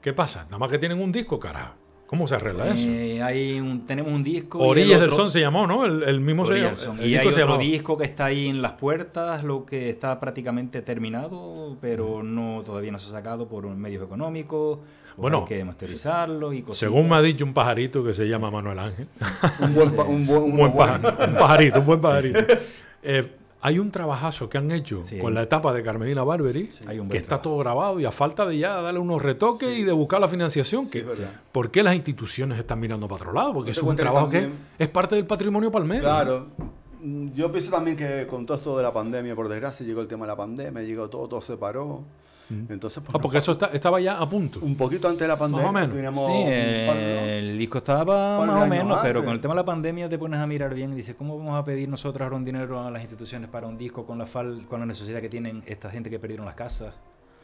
¿qué 0.00 0.12
pasa? 0.14 0.44
Nada 0.44 0.58
más 0.58 0.70
que 0.70 0.78
tienen 0.78 1.00
un 1.00 1.12
disco, 1.12 1.38
carajo. 1.38 1.74
¿Cómo 2.14 2.28
se 2.28 2.34
arregla 2.36 2.68
eso? 2.68 2.88
Eh, 2.88 3.20
hay 3.22 3.60
un, 3.60 3.86
tenemos 3.86 4.12
un 4.12 4.22
disco. 4.22 4.58
Orillas 4.58 5.00
del 5.00 5.10
Son 5.10 5.28
se 5.30 5.40
llamó, 5.40 5.66
¿no? 5.66 5.84
El, 5.84 6.02
el 6.04 6.20
mismo 6.20 6.46
se 6.46 6.52
Orillas 6.52 6.80
llamó. 6.86 6.94
del 6.94 6.98
Son. 6.98 7.04
el 7.04 7.10
Y 7.10 7.16
hay 7.16 7.20
disco 7.24 7.32
se 7.36 7.42
otro 7.42 7.54
llamó- 7.56 7.62
disco 7.70 7.98
que 7.98 8.04
está 8.04 8.24
ahí 8.26 8.48
en 8.48 8.62
las 8.62 8.72
puertas, 8.72 9.42
lo 9.44 9.66
que 9.66 9.90
está 9.90 10.20
prácticamente 10.20 10.82
terminado, 10.82 11.76
pero 11.80 12.22
no 12.22 12.62
todavía 12.64 12.92
no 12.92 12.98
se 12.98 13.08
ha 13.08 13.10
sacado 13.10 13.48
por 13.48 13.66
medios 13.66 14.04
económicos. 14.04 14.78
Bueno, 15.16 15.40
hay 15.48 15.56
que 15.58 15.64
masterizarlo 15.64 16.52
y 16.52 16.62
cositas. 16.62 16.78
Según 16.78 17.08
me 17.08 17.16
ha 17.16 17.22
dicho 17.22 17.44
un 17.44 17.52
pajarito 17.52 18.02
que 18.02 18.12
se 18.12 18.26
llama 18.28 18.50
Manuel 18.50 18.78
Ángel. 18.80 19.06
Un 19.60 19.74
buen, 19.74 19.88
un 20.08 20.26
buen, 20.26 20.42
un 20.42 20.56
buen 20.56 20.72
buen- 20.72 20.72
pajarito, 20.72 21.08
un 21.28 21.34
pajarito, 21.36 21.80
un 21.80 21.86
buen 21.86 22.00
pajarito. 22.00 22.38
Eh, 23.02 23.32
hay 23.66 23.78
un 23.78 23.90
trabajazo 23.90 24.50
que 24.50 24.58
han 24.58 24.70
hecho 24.70 25.02
Sí. 25.02 25.18
con 25.18 25.32
la 25.32 25.40
etapa 25.40 25.72
de 25.72 25.82
Carmelina 25.82 26.22
Barberi, 26.22 26.66
que 26.66 27.16
está 27.16 27.28
trabajo. 27.40 27.42
todo 27.42 27.58
grabado 27.58 27.98
y 27.98 28.04
a 28.04 28.10
falta 28.10 28.44
de 28.44 28.58
ya 28.58 28.74
darle 28.82 29.00
unos 29.00 29.22
retoques 29.22 29.78
y 29.78 29.84
de 29.84 29.92
buscar 29.92 30.20
la 30.20 30.28
financiación. 30.28 30.90
Que. 30.90 31.02
¿Por 31.50 31.70
qué 31.70 31.82
las 31.82 31.94
instituciones 31.94 32.58
están 32.58 32.78
mirando 32.78 33.08
para 33.08 33.22
otro 33.22 33.32
lado? 33.32 33.54
Porque 33.54 33.70
No 33.70 33.72
es 33.72 33.82
un 33.82 33.96
que 33.96 34.02
trabajo 34.02 34.28
que 34.28 34.40
también- 34.42 34.60
es 34.78 34.88
parte 34.88 35.14
del 35.16 35.26
patrimonio 35.26 35.72
palmero. 35.72 36.02
Claro. 36.02 36.46
Mm, 37.00 37.32
Yo 37.34 37.50
pienso 37.50 37.70
también 37.70 37.96
que 37.96 38.26
con 38.26 38.44
todo 38.44 38.56
esto 38.58 38.76
de 38.76 38.82
la 38.82 38.92
pandemia, 38.92 39.34
por 39.34 39.48
desgracia, 39.48 39.86
llegó 39.86 40.02
el 40.02 40.08
tema 40.08 40.26
de 40.26 40.32
la 40.32 40.36
pandemia, 40.36 40.82
llegó 40.82 41.08
todo, 41.08 41.26
todo 41.26 41.40
se 41.40 41.56
paró. 41.56 42.02
Entonces, 42.50 43.02
pues, 43.02 43.14
Ah, 43.14 43.18
porque 43.18 43.38
eso 43.38 43.52
está- 43.52 43.66
estaba 43.72 44.00
ya 44.00 44.18
a 44.18 44.28
punto. 44.28 44.58
un 44.62 44.76
poquito 44.76 45.08
antes 45.08 45.20
de 45.22 45.28
la 45.28 45.38
pandemia, 45.38 45.70
Más 45.70 45.70
o 45.70 45.72
menos. 45.72 45.94
teníamos 45.96 46.26
Sí, 46.26 46.42
el 46.46 47.58
disco 47.58 47.78
estaba 47.78 48.44
más 48.44 48.62
o 48.62 48.66
menos, 48.66 48.98
pero 49.02 49.24
con 49.24 49.32
el 49.34 49.40
tema 49.40 49.54
de 49.54 49.60
la 49.60 49.64
pandemia 49.64 50.08
te 50.08 50.18
pones 50.18 50.40
a 50.40 50.46
mirar 50.46 50.74
bien 50.74 50.92
y 50.92 50.96
dices, 50.96 51.14
¿cómo 51.16 51.36
vamos 51.38 51.58
a 51.58 51.64
pedir 51.64 51.88
nosotros 51.88 52.22
ahora 52.24 52.36
un 52.36 52.44
dinero 52.44 52.80
a 52.84 52.90
las 52.90 53.02
instituciones 53.02 53.48
para 53.48 53.66
un 53.66 53.78
disco 53.78 54.04
con 54.06 54.18
la 54.18 54.26
fal 54.26 54.64
con 54.68 54.80
la 54.80 54.86
necesidad 54.86 55.20
que 55.20 55.28
tienen 55.28 55.62
esta 55.66 55.90
gente 55.90 56.10
que 56.10 56.18
perdieron 56.18 56.46
las 56.46 56.54
casas? 56.54 56.94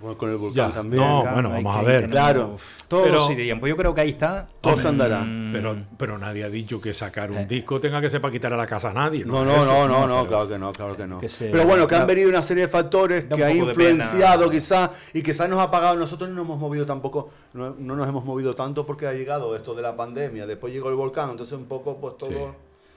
Bueno, 0.00 0.16
con 0.16 0.30
el 0.30 0.37
volcán 0.37 0.69
Ya, 0.71 0.75
también. 0.75 1.02
no, 1.02 1.21
Acá 1.21 1.33
bueno, 1.35 1.50
vamos 1.50 1.76
a 1.76 1.83
ver. 1.83 2.00
tener- 2.02 2.11
Claro. 2.11 2.57
Todo 2.88 3.02
Pero- 3.04 3.21
sí, 3.21 3.37
tiempo. 3.37 3.66
Yo 3.66 3.76
creo 3.76 3.95
que 3.95 4.00
ahí 4.00 4.11
está. 4.11 4.49
Todo 4.62 4.76
se 4.78 4.88
andará. 4.88 5.21
Mm, 5.21 5.52
Pero, 5.52 5.76
pero 5.99 6.19
nadie 6.19 6.42
ha 6.45 6.49
dicho 6.49 6.80
que 6.80 6.95
sacar 6.95 7.30
un 7.30 7.37
Eh. 7.38 7.47
disco 7.47 7.78
tenga 7.80 8.00
que 8.00 8.09
ser 8.09 8.21
para 8.21 8.33
quitar 8.33 8.52
a 8.52 8.57
la 8.57 8.66
casa 8.66 8.90
a 8.90 8.95
nadie. 8.95 9.25
No, 9.26 9.45
no, 9.45 9.64
no, 9.64 9.87
no, 9.87 10.07
no, 10.07 10.26
claro 10.26 10.49
que 10.49 10.59
no, 10.59 10.73
claro 10.73 10.97
que 10.97 11.07
no. 11.07 11.19
que 11.19 11.28
se- 11.28 11.50
Pero 11.50 11.64
bueno, 11.66 11.87
que 11.87 11.97
han 11.97 12.07
venido 12.07 12.30
una 12.30 12.42
serie 12.42 12.62
de 12.62 12.69
factores 12.69 13.25
que 13.26 13.45
ha 13.45 13.50
influenciado 13.52 14.49
quizás 14.50 14.90
y 15.12 15.23
quizás 15.23 15.49
nos 15.50 15.59
ha 15.61 15.71
pagado. 15.71 15.97
Nosotros 15.97 16.30
no 16.30 16.37
nos 16.37 16.45
hemos 16.47 16.59
movido 16.59 16.87
tampoco, 16.87 17.28
no, 17.52 17.75
no 17.78 17.95
nos 17.97 18.09
hemos 18.09 18.25
movido 18.25 18.54
tanto 18.54 18.87
porque 18.87 19.07
ha 19.07 19.12
llegado 19.12 19.54
esto 19.54 19.75
de 19.75 19.83
la 19.83 19.95
pandemia, 19.97 20.47
después 20.47 20.73
llegó 20.73 20.88
el 20.88 20.95
volcán, 20.97 21.30
entonces 21.30 21.59
un 21.59 21.66
poco 21.66 21.99
pues 22.00 22.16
todo 22.16 22.30
Sí. 22.30 22.37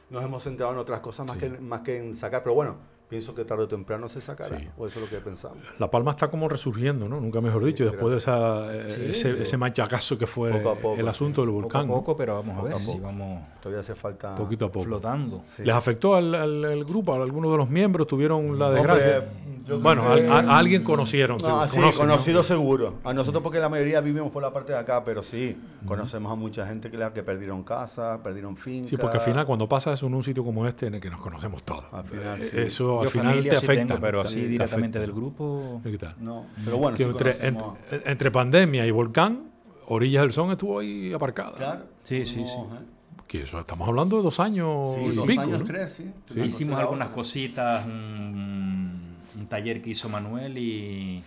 nos 0.10 0.24
hemos 0.24 0.42
centrado 0.44 0.72
en 0.74 0.80
otras 0.80 1.02
cosas 1.02 1.26
más, 1.26 1.36
Sí. 1.36 1.42
que, 1.42 1.50
más 1.50 1.82
que 1.82 1.98
en 1.98 2.16
sacar. 2.16 2.44
Pero 2.44 2.56
bueno, 2.56 2.76
pienso 3.14 3.36
que 3.36 3.46
tarde 3.46 3.64
o 3.64 3.68
temprano 3.68 4.10
se 4.10 4.20
sacará, 4.22 4.58
Sí. 4.58 4.68
o 4.76 4.88
eso 4.88 4.98
es 5.00 5.06
lo 5.06 5.10
que 5.18 5.24
pensamos. 5.24 5.60
La 5.78 5.92
Palma 5.92 6.10
está 6.12 6.30
como 6.32 6.50
resurgiendo, 6.50 7.08
¿no? 7.08 7.22
Nunca 7.22 7.42
mejor 7.42 7.64
dicho, 7.64 7.86
después 7.86 8.12
de 8.12 8.18
esa, 8.18 8.74
eh, 8.74 8.86
Sí, 8.90 9.02
ese, 9.10 9.36
sí. 9.36 9.42
ese 9.44 9.56
machacazo 9.58 10.18
que 10.18 10.26
fue 10.26 10.50
Poco 10.52 10.70
a 10.72 10.76
poco, 10.76 10.96
el 10.96 11.04
sí. 11.04 11.08
asunto 11.10 11.42
del 11.42 11.52
poco 11.52 11.62
volcán. 11.62 11.82
a 11.82 11.86
¿no? 11.86 11.94
poco, 11.94 12.18
pero 12.18 12.36
vamos 12.38 12.54
a 12.54 12.56
Poco 12.58 12.68
ver 12.70 12.74
a 12.76 12.82
si 12.84 12.92
poco. 12.94 13.04
vamos 13.04 13.44
Todavía 13.62 13.80
hace 13.82 13.96
falta... 13.96 14.36
Poquito 14.36 14.66
a 14.66 14.72
poco. 14.72 14.86
flotando. 14.86 15.44
Sí. 15.46 15.64
¿Les 15.64 15.74
afectó 15.76 16.16
al, 16.16 16.34
al- 16.36 16.66
al 16.66 16.84
grupo? 16.86 17.14
¿A 17.14 17.22
algunos 17.24 17.52
de 17.52 17.58
los 17.58 17.70
miembros 17.70 18.08
tuvieron 18.08 18.58
la 18.60 18.72
desgracia? 18.72 19.24
bueno, 19.82 20.12
a, 20.12 20.16
que- 20.16 20.28
a- 20.28 20.34
a 20.40 20.58
alguien 20.58 20.84
conocieron. 20.84 21.38
No, 21.38 21.44
sí, 21.68 21.78
conocen, 21.78 21.82
¿no? 21.82 21.92
conocido 21.94 22.44
seguro. 22.44 22.96
A 23.06 23.14
nosotros 23.14 23.42
porque 23.44 23.60
la 23.60 23.70
mayoría 23.70 24.02
vivimos 24.02 24.32
por 24.32 24.42
la 24.44 24.52
parte 24.52 24.74
de 24.74 24.80
acá, 24.80 25.06
pero 25.06 25.22
sí, 25.24 25.56
conocemos 25.86 26.32
a 26.32 26.36
mucha 26.36 26.68
gente 26.68 26.90
que, 26.92 26.98
la, 26.98 27.14
que 27.14 27.24
perdieron 27.24 27.64
casa, 27.64 28.20
perdieron 28.24 28.58
finca. 28.58 28.90
Sí, 28.90 28.98
porque 28.98 29.18
al 29.18 29.24
final 29.24 29.46
cuando 29.46 29.70
pasa 29.70 29.94
eso 29.94 30.08
en 30.08 30.14
un 30.16 30.24
sitio 30.24 30.44
como 30.44 30.68
este 30.68 30.88
en 30.88 30.96
el 30.96 31.00
que 31.02 31.10
nos 31.10 31.22
conocemos 31.22 31.64
todos, 31.64 31.86
Al 31.94 32.04
final, 32.04 32.42
eh, 32.42 32.50
sí. 32.52 32.58
eso 32.60 33.03
al 33.06 33.12
final 33.12 33.28
familia 33.34 33.52
te 33.52 33.56
sí 33.60 33.66
afecta. 33.66 33.88
tengo, 33.88 34.02
pero 34.02 34.18
¿no? 34.24 34.24
así 34.30 34.42
Te 34.42 34.48
directamente 34.48 35.00
del 35.00 35.12
grupo. 35.14 35.82
¿Qué 35.84 35.98
tal? 35.98 36.16
No, 36.20 36.46
pero 36.66 36.78
bueno, 36.78 36.98
Que 36.98 37.04
sí 37.04 37.10
entre, 37.10 37.34
conocemos- 37.34 37.78
en- 37.92 38.02
entre 38.06 38.32
pandemia 38.32 38.86
y 38.86 38.92
volcán, 38.92 39.52
Orillas 39.88 40.22
del 40.24 40.34
Son 40.34 40.52
estuvo 40.52 40.80
ahí 40.80 41.12
aparcada. 41.14 41.54
Claro. 41.54 41.86
Sí, 42.04 42.26
sí, 42.26 42.46
Somos, 42.48 42.74
¿eh? 42.82 42.86
Que 43.28 43.42
eso, 43.42 43.60
estamos 43.60 43.88
hablando 43.88 44.18
de 44.18 44.24
dos 44.24 44.40
años 44.40 44.94
Sí, 44.96 45.02
y 45.02 45.16
dos 45.16 45.26
pico, 45.26 45.42
años, 45.42 45.60
¿no? 45.60 45.66
tres, 45.66 45.92
sí. 45.92 46.12
Sí. 46.32 46.40
Hicimos 46.42 46.80
algunas 46.80 47.08
otra. 47.08 47.16
cositas, 47.16 47.86
un, 47.86 49.18
un 49.36 49.48
taller 49.48 49.82
que 49.82 49.90
hizo 49.90 50.08
Manuel 50.10 50.58
y, 50.58 51.24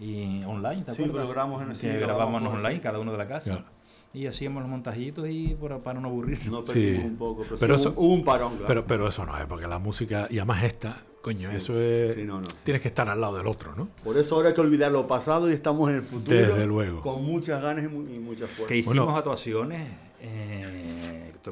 y 0.00 0.42
online, 0.44 0.82
¿te 0.84 0.94
Sí, 0.94 1.02
acuerdas? 1.02 1.26
lo 1.26 1.32
grabamos 1.32 1.62
en- 1.62 1.68
Que 1.68 1.74
sí, 1.74 1.86
lo 1.92 2.06
grabamos 2.06 2.42
online, 2.42 2.74
sí. 2.74 2.80
cada 2.80 2.98
uno 2.98 3.12
de 3.12 3.18
la 3.18 3.26
casa. 3.28 3.56
Claro. 3.56 3.78
Y 4.14 4.26
hacíamos 4.26 4.62
los 4.62 4.70
montajitos 4.70 5.28
y 5.28 5.54
por- 5.58 5.78
para 5.82 6.00
no 6.00 6.08
aburrirnos. 6.08 6.46
No 6.48 6.66
Sí. 6.66 6.72
perdimos 6.72 7.04
un 7.06 7.16
poco, 7.16 7.42
pero, 7.44 7.56
Pero 7.58 7.78
sí 7.78 7.88
eso- 7.88 7.94
hubo 7.96 8.14
un 8.14 8.24
parón, 8.24 8.50
claro. 8.52 8.66
Pero, 8.66 8.86
pero 8.86 9.08
eso 9.08 9.24
no 9.26 9.36
es, 9.36 9.44
porque 9.46 9.66
la 9.66 9.78
música, 9.78 10.26
y 10.30 10.38
además 10.38 10.64
esta, 10.64 10.96
coño, 11.22 11.50
eso 11.50 11.80
es. 11.80 12.14
Sí, 12.14 12.22
no, 12.24 12.40
no, 12.40 12.48
sí. 12.48 12.56
Tienes 12.64 12.82
que 12.82 12.88
estar 12.88 13.08
al 13.08 13.20
lado 13.20 13.36
del 13.36 13.46
otro, 13.46 13.74
¿no? 13.76 13.88
Por 14.04 14.16
eso 14.16 14.36
ahora 14.36 14.48
hay 14.48 14.54
que 14.54 14.60
olvidar 14.60 14.90
lo 14.92 15.06
pasado 15.06 15.50
y 15.50 15.52
estamos 15.54 15.88
en 15.90 15.96
el 15.96 16.02
futuro. 16.02 16.36
Desde 16.36 16.66
luego. 16.66 17.00
Con 17.02 17.24
muchas 17.24 17.60
ganas 17.62 17.84
y, 17.84 17.88
mu- 17.88 18.06
y 18.08 18.18
mucha 18.18 18.46
fuerza. 18.46 18.66
Que 18.68 18.76
hicimos 18.78 19.04
Bueno. 19.06 19.16
actuaciones 19.16 19.88
eh, 20.20 20.87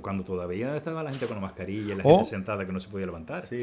cuando 0.03 0.25
todavía 0.25 0.77
estaba 0.77 1.03
la 1.03 1.11
gente 1.11 1.27
con 1.27 1.37
la 1.37 1.41
mascarilla, 1.43 1.95
la 1.97 2.03
Oh. 2.05 2.17
gente 2.19 2.31
sentada 2.31 2.67
que 2.67 2.73
no 2.73 2.81
se 2.81 2.89
podía 2.89 3.07
levantar. 3.07 3.47
Sí. 3.47 3.59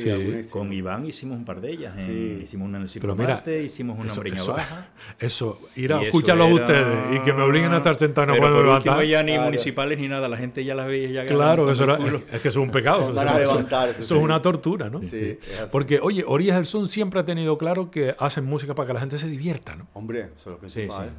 Con 0.50 0.72
Iván 0.74 1.06
hicimos 1.06 1.38
un 1.38 1.46
par 1.46 1.62
de 1.62 1.72
ellas. 1.72 1.94
Sí. 2.06 2.40
Hicimos 2.44 2.68
una 2.68 2.78
en 2.80 2.84
el 2.86 2.90
Pero 3.00 3.16
mira, 3.16 3.44
hicimos 3.64 3.98
una 4.00 4.08
eso- 4.08 4.26
en 4.26 4.34
eso- 4.34 4.54
Baja. 4.54 4.88
Eso, 5.20 5.60
ir 5.76 5.94
a 5.94 6.02
escucharlos 6.02 6.48
a 6.48 6.50
era- 6.52 6.56
ustedes 6.64 7.16
y 7.16 7.20
que 7.24 7.34
me 7.34 7.44
obliguen 7.44 7.72
a 7.74 7.78
estar 7.78 7.96
sentado 7.96 8.28
y 8.28 8.36
no 8.36 8.38
puedo 8.42 8.64
levantar. 8.64 8.94
último 8.98 9.12
ya 9.12 9.24
ni 9.24 9.32
Claro. 9.34 9.46
municipales 9.46 10.00
ni 10.00 10.08
nada, 10.08 10.28
la 10.28 10.38
gente 10.38 10.64
ya 10.66 10.76
las 10.76 10.88
veía 10.88 11.24
ya 11.24 11.26
Claro, 11.30 11.70
eso, 11.72 11.84
era- 11.84 11.98
es, 11.98 12.42
que 12.42 12.48
eso 12.48 12.50
es 12.50 12.56
un 12.58 12.72
pecado. 12.72 13.02
Eso, 13.02 13.14
Van 13.14 13.28
a 13.28 13.40
eso- 13.40 13.52
levantar, 13.52 13.90
eso 13.90 14.04
sí. 14.04 14.14
es 14.16 14.20
una 14.20 14.42
tortura, 14.42 14.90
¿no? 14.90 15.02
Sí. 15.02 15.38
Porque, 15.72 16.00
oye, 16.02 16.24
Orillas 16.28 16.56
del 16.56 16.66
Son 16.66 16.88
siempre 16.88 17.20
ha 17.20 17.26
tenido 17.26 17.58
claro 17.58 17.92
que 17.92 18.16
hacen 18.18 18.46
música 18.46 18.74
para 18.76 18.88
que 18.88 18.94
la 18.94 19.00
gente 19.00 19.18
se 19.18 19.28
divierta, 19.28 19.76
¿no? 19.76 19.88
Hombre, 19.94 20.30
eso 20.36 20.56
es 20.56 20.62
lo 20.62 20.70
Sí, 20.70 20.80
principal. 20.82 21.10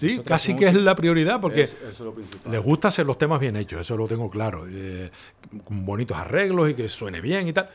Sí. 0.00 0.06
Nosotros 0.08 0.28
casi 0.28 0.56
que 0.56 0.68
es 0.68 0.74
la 0.74 0.94
prioridad 0.94 1.40
porque 1.40 1.62
Eso, 1.62 1.76
eso 1.88 1.88
es 1.88 2.00
lo 2.44 2.50
les 2.52 2.62
gusta 2.64 2.88
hacer 2.88 3.06
los 3.06 3.18
temas 3.18 3.38
bien 3.40 3.56
hechos, 3.56 3.80
eso 3.80 3.96
lo 3.96 4.06
tengo 4.08 4.28
claro. 4.30 4.64
eh, 4.68 5.10
con 5.64 5.84
bonitos 5.84 6.16
arreglos 6.16 6.70
y 6.70 6.74
que 6.74 6.88
suene 6.88 7.20
bien 7.20 7.46
y 7.48 7.52
tal. 7.52 7.68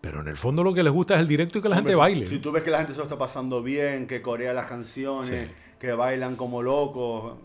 Pero 0.00 0.20
en 0.20 0.28
el 0.28 0.36
fondo 0.36 0.62
lo 0.62 0.74
que 0.74 0.82
les 0.82 0.92
gusta 0.92 1.14
es 1.14 1.20
el 1.20 1.26
directo 1.28 1.58
y 1.58 1.62
que 1.62 1.68
la 1.68 1.76
Hombre, 1.78 1.92
gente 1.94 1.98
baile. 2.00 2.28
Si, 2.28 2.38
tú 2.38 2.52
ves 2.52 2.62
que 2.62 2.70
la 2.70 2.78
gente 2.78 2.92
se 2.92 2.98
lo 2.98 3.04
está 3.04 3.16
pasando 3.18 3.62
bien, 3.62 4.06
que 4.06 4.20
corea 4.20 4.52
las 4.52 4.66
canciones, 4.66 5.48
Sí. 5.48 5.54
que 5.78 5.92
bailan 5.92 6.36
como 6.36 6.62
locos, 6.62 7.38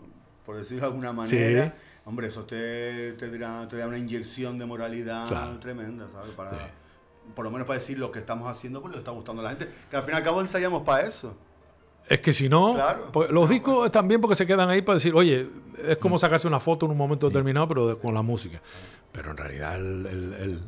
por 0.44 0.56
decirlo 0.56 0.82
de 0.82 0.86
alguna 0.88 1.12
manera, 1.14 1.64
Sí. 1.74 2.00
hombre, 2.04 2.28
eso 2.28 2.44
te, 2.44 3.12
te, 3.14 3.30
dirá- 3.30 3.66
te 3.66 3.76
da 3.78 3.86
una 3.86 3.96
inyección 3.96 4.58
de 4.58 4.66
moralidad 4.66 5.28
Claro. 5.28 5.58
tremenda, 5.58 6.06
¿sabes? 6.12 6.32
Para, 6.32 6.50
Sí. 6.52 6.56
Por 7.34 7.44
lo 7.44 7.50
menos 7.50 7.66
para 7.66 7.78
decir 7.78 7.98
lo 7.98 8.10
que 8.12 8.18
estamos 8.18 8.48
haciendo, 8.50 8.82
pues 8.82 8.92
le 8.92 8.98
está 8.98 9.12
gustando 9.12 9.40
a 9.40 9.44
la 9.44 9.50
gente. 9.50 9.68
Que 9.90 9.96
al 9.96 10.02
fin 10.02 10.14
y 10.14 10.16
al 10.16 10.22
cabo 10.24 10.40
ensayamos 10.40 10.82
para 10.82 11.06
eso. 11.06 11.36
Es 12.10 12.20
que 12.20 12.32
si 12.32 12.48
no, 12.48 12.74
Claro. 12.74 13.08
pues, 13.12 13.30
los 13.30 13.48
discos 13.48 13.86
están 13.86 14.08
bien 14.08 14.20
porque 14.20 14.34
se 14.34 14.44
quedan 14.46 14.68
ahí 14.68 14.82
para 14.82 14.94
decir, 14.96 15.14
oye, 15.14 15.46
es 15.86 15.96
como 15.98 16.18
sacarse 16.18 16.48
una 16.48 16.58
foto 16.58 16.84
en 16.86 16.92
un 16.92 16.98
momento 16.98 17.28
determinado, 17.28 17.68
pero 17.68 17.86
de- 17.86 17.96
con 17.98 18.12
la 18.14 18.20
música. 18.22 18.60
Pero 19.12 19.30
en 19.30 19.36
realidad 19.36 19.76
el- 19.76 20.06
el- 20.06 20.34
el- 20.34 20.60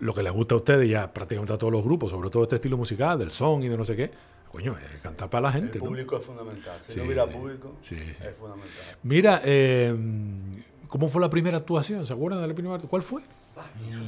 lo 0.00 0.14
que 0.14 0.22
les 0.22 0.32
gusta 0.32 0.54
a 0.54 0.58
ustedes 0.58 0.88
y 0.88 0.94
a 0.94 1.12
prácticamente 1.12 1.52
a 1.52 1.58
todos 1.58 1.72
los 1.72 1.84
grupos, 1.84 2.10
sobre 2.10 2.30
todo 2.30 2.42
este 2.44 2.56
estilo 2.56 2.78
musical, 2.78 3.18
del 3.18 3.30
son 3.30 3.62
y 3.62 3.68
de 3.68 3.76
no 3.76 3.84
sé 3.84 3.94
qué, 3.96 4.10
coño, 4.50 4.76
es 4.94 5.02
cantar 5.02 5.28
para 5.28 5.42
la 5.42 5.52
gente. 5.52 5.76
El 5.76 5.84
¿no? 5.84 5.90
público 5.90 6.16
es 6.16 6.24
fundamental. 6.24 6.78
Si 6.80 6.92
Sí, 6.92 6.98
no 6.98 7.04
hubiera 7.04 7.26
público, 7.26 7.74
sí, 7.82 7.96
sí. 7.96 8.24
es 8.26 8.34
fundamental. 8.36 8.72
Mira, 9.02 9.42
eh, 9.44 9.94
¿cómo 10.88 11.08
fue 11.08 11.20
la 11.20 11.28
primera 11.28 11.58
actuación? 11.58 12.06
¿Se 12.06 12.14
acuerdan 12.14 12.40
de 12.40 12.48
la 12.48 12.54
primera? 12.54 12.78
¿Cuál 12.78 13.02
fue? 13.02 13.20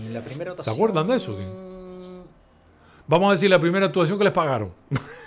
Y 0.07 0.09
la 0.15 0.23
primera 0.23 0.57
¿Se 0.57 0.71
acuerdan 0.71 1.07
de 1.09 1.17
eso? 1.17 1.37
Vamos 3.07 3.29
a 3.29 3.33
decir 3.33 3.51
la 3.51 3.59
primera 3.59 3.85
actuación 3.87 4.17
que 4.17 4.25
les 4.25 4.33
pagaron. 4.33 4.73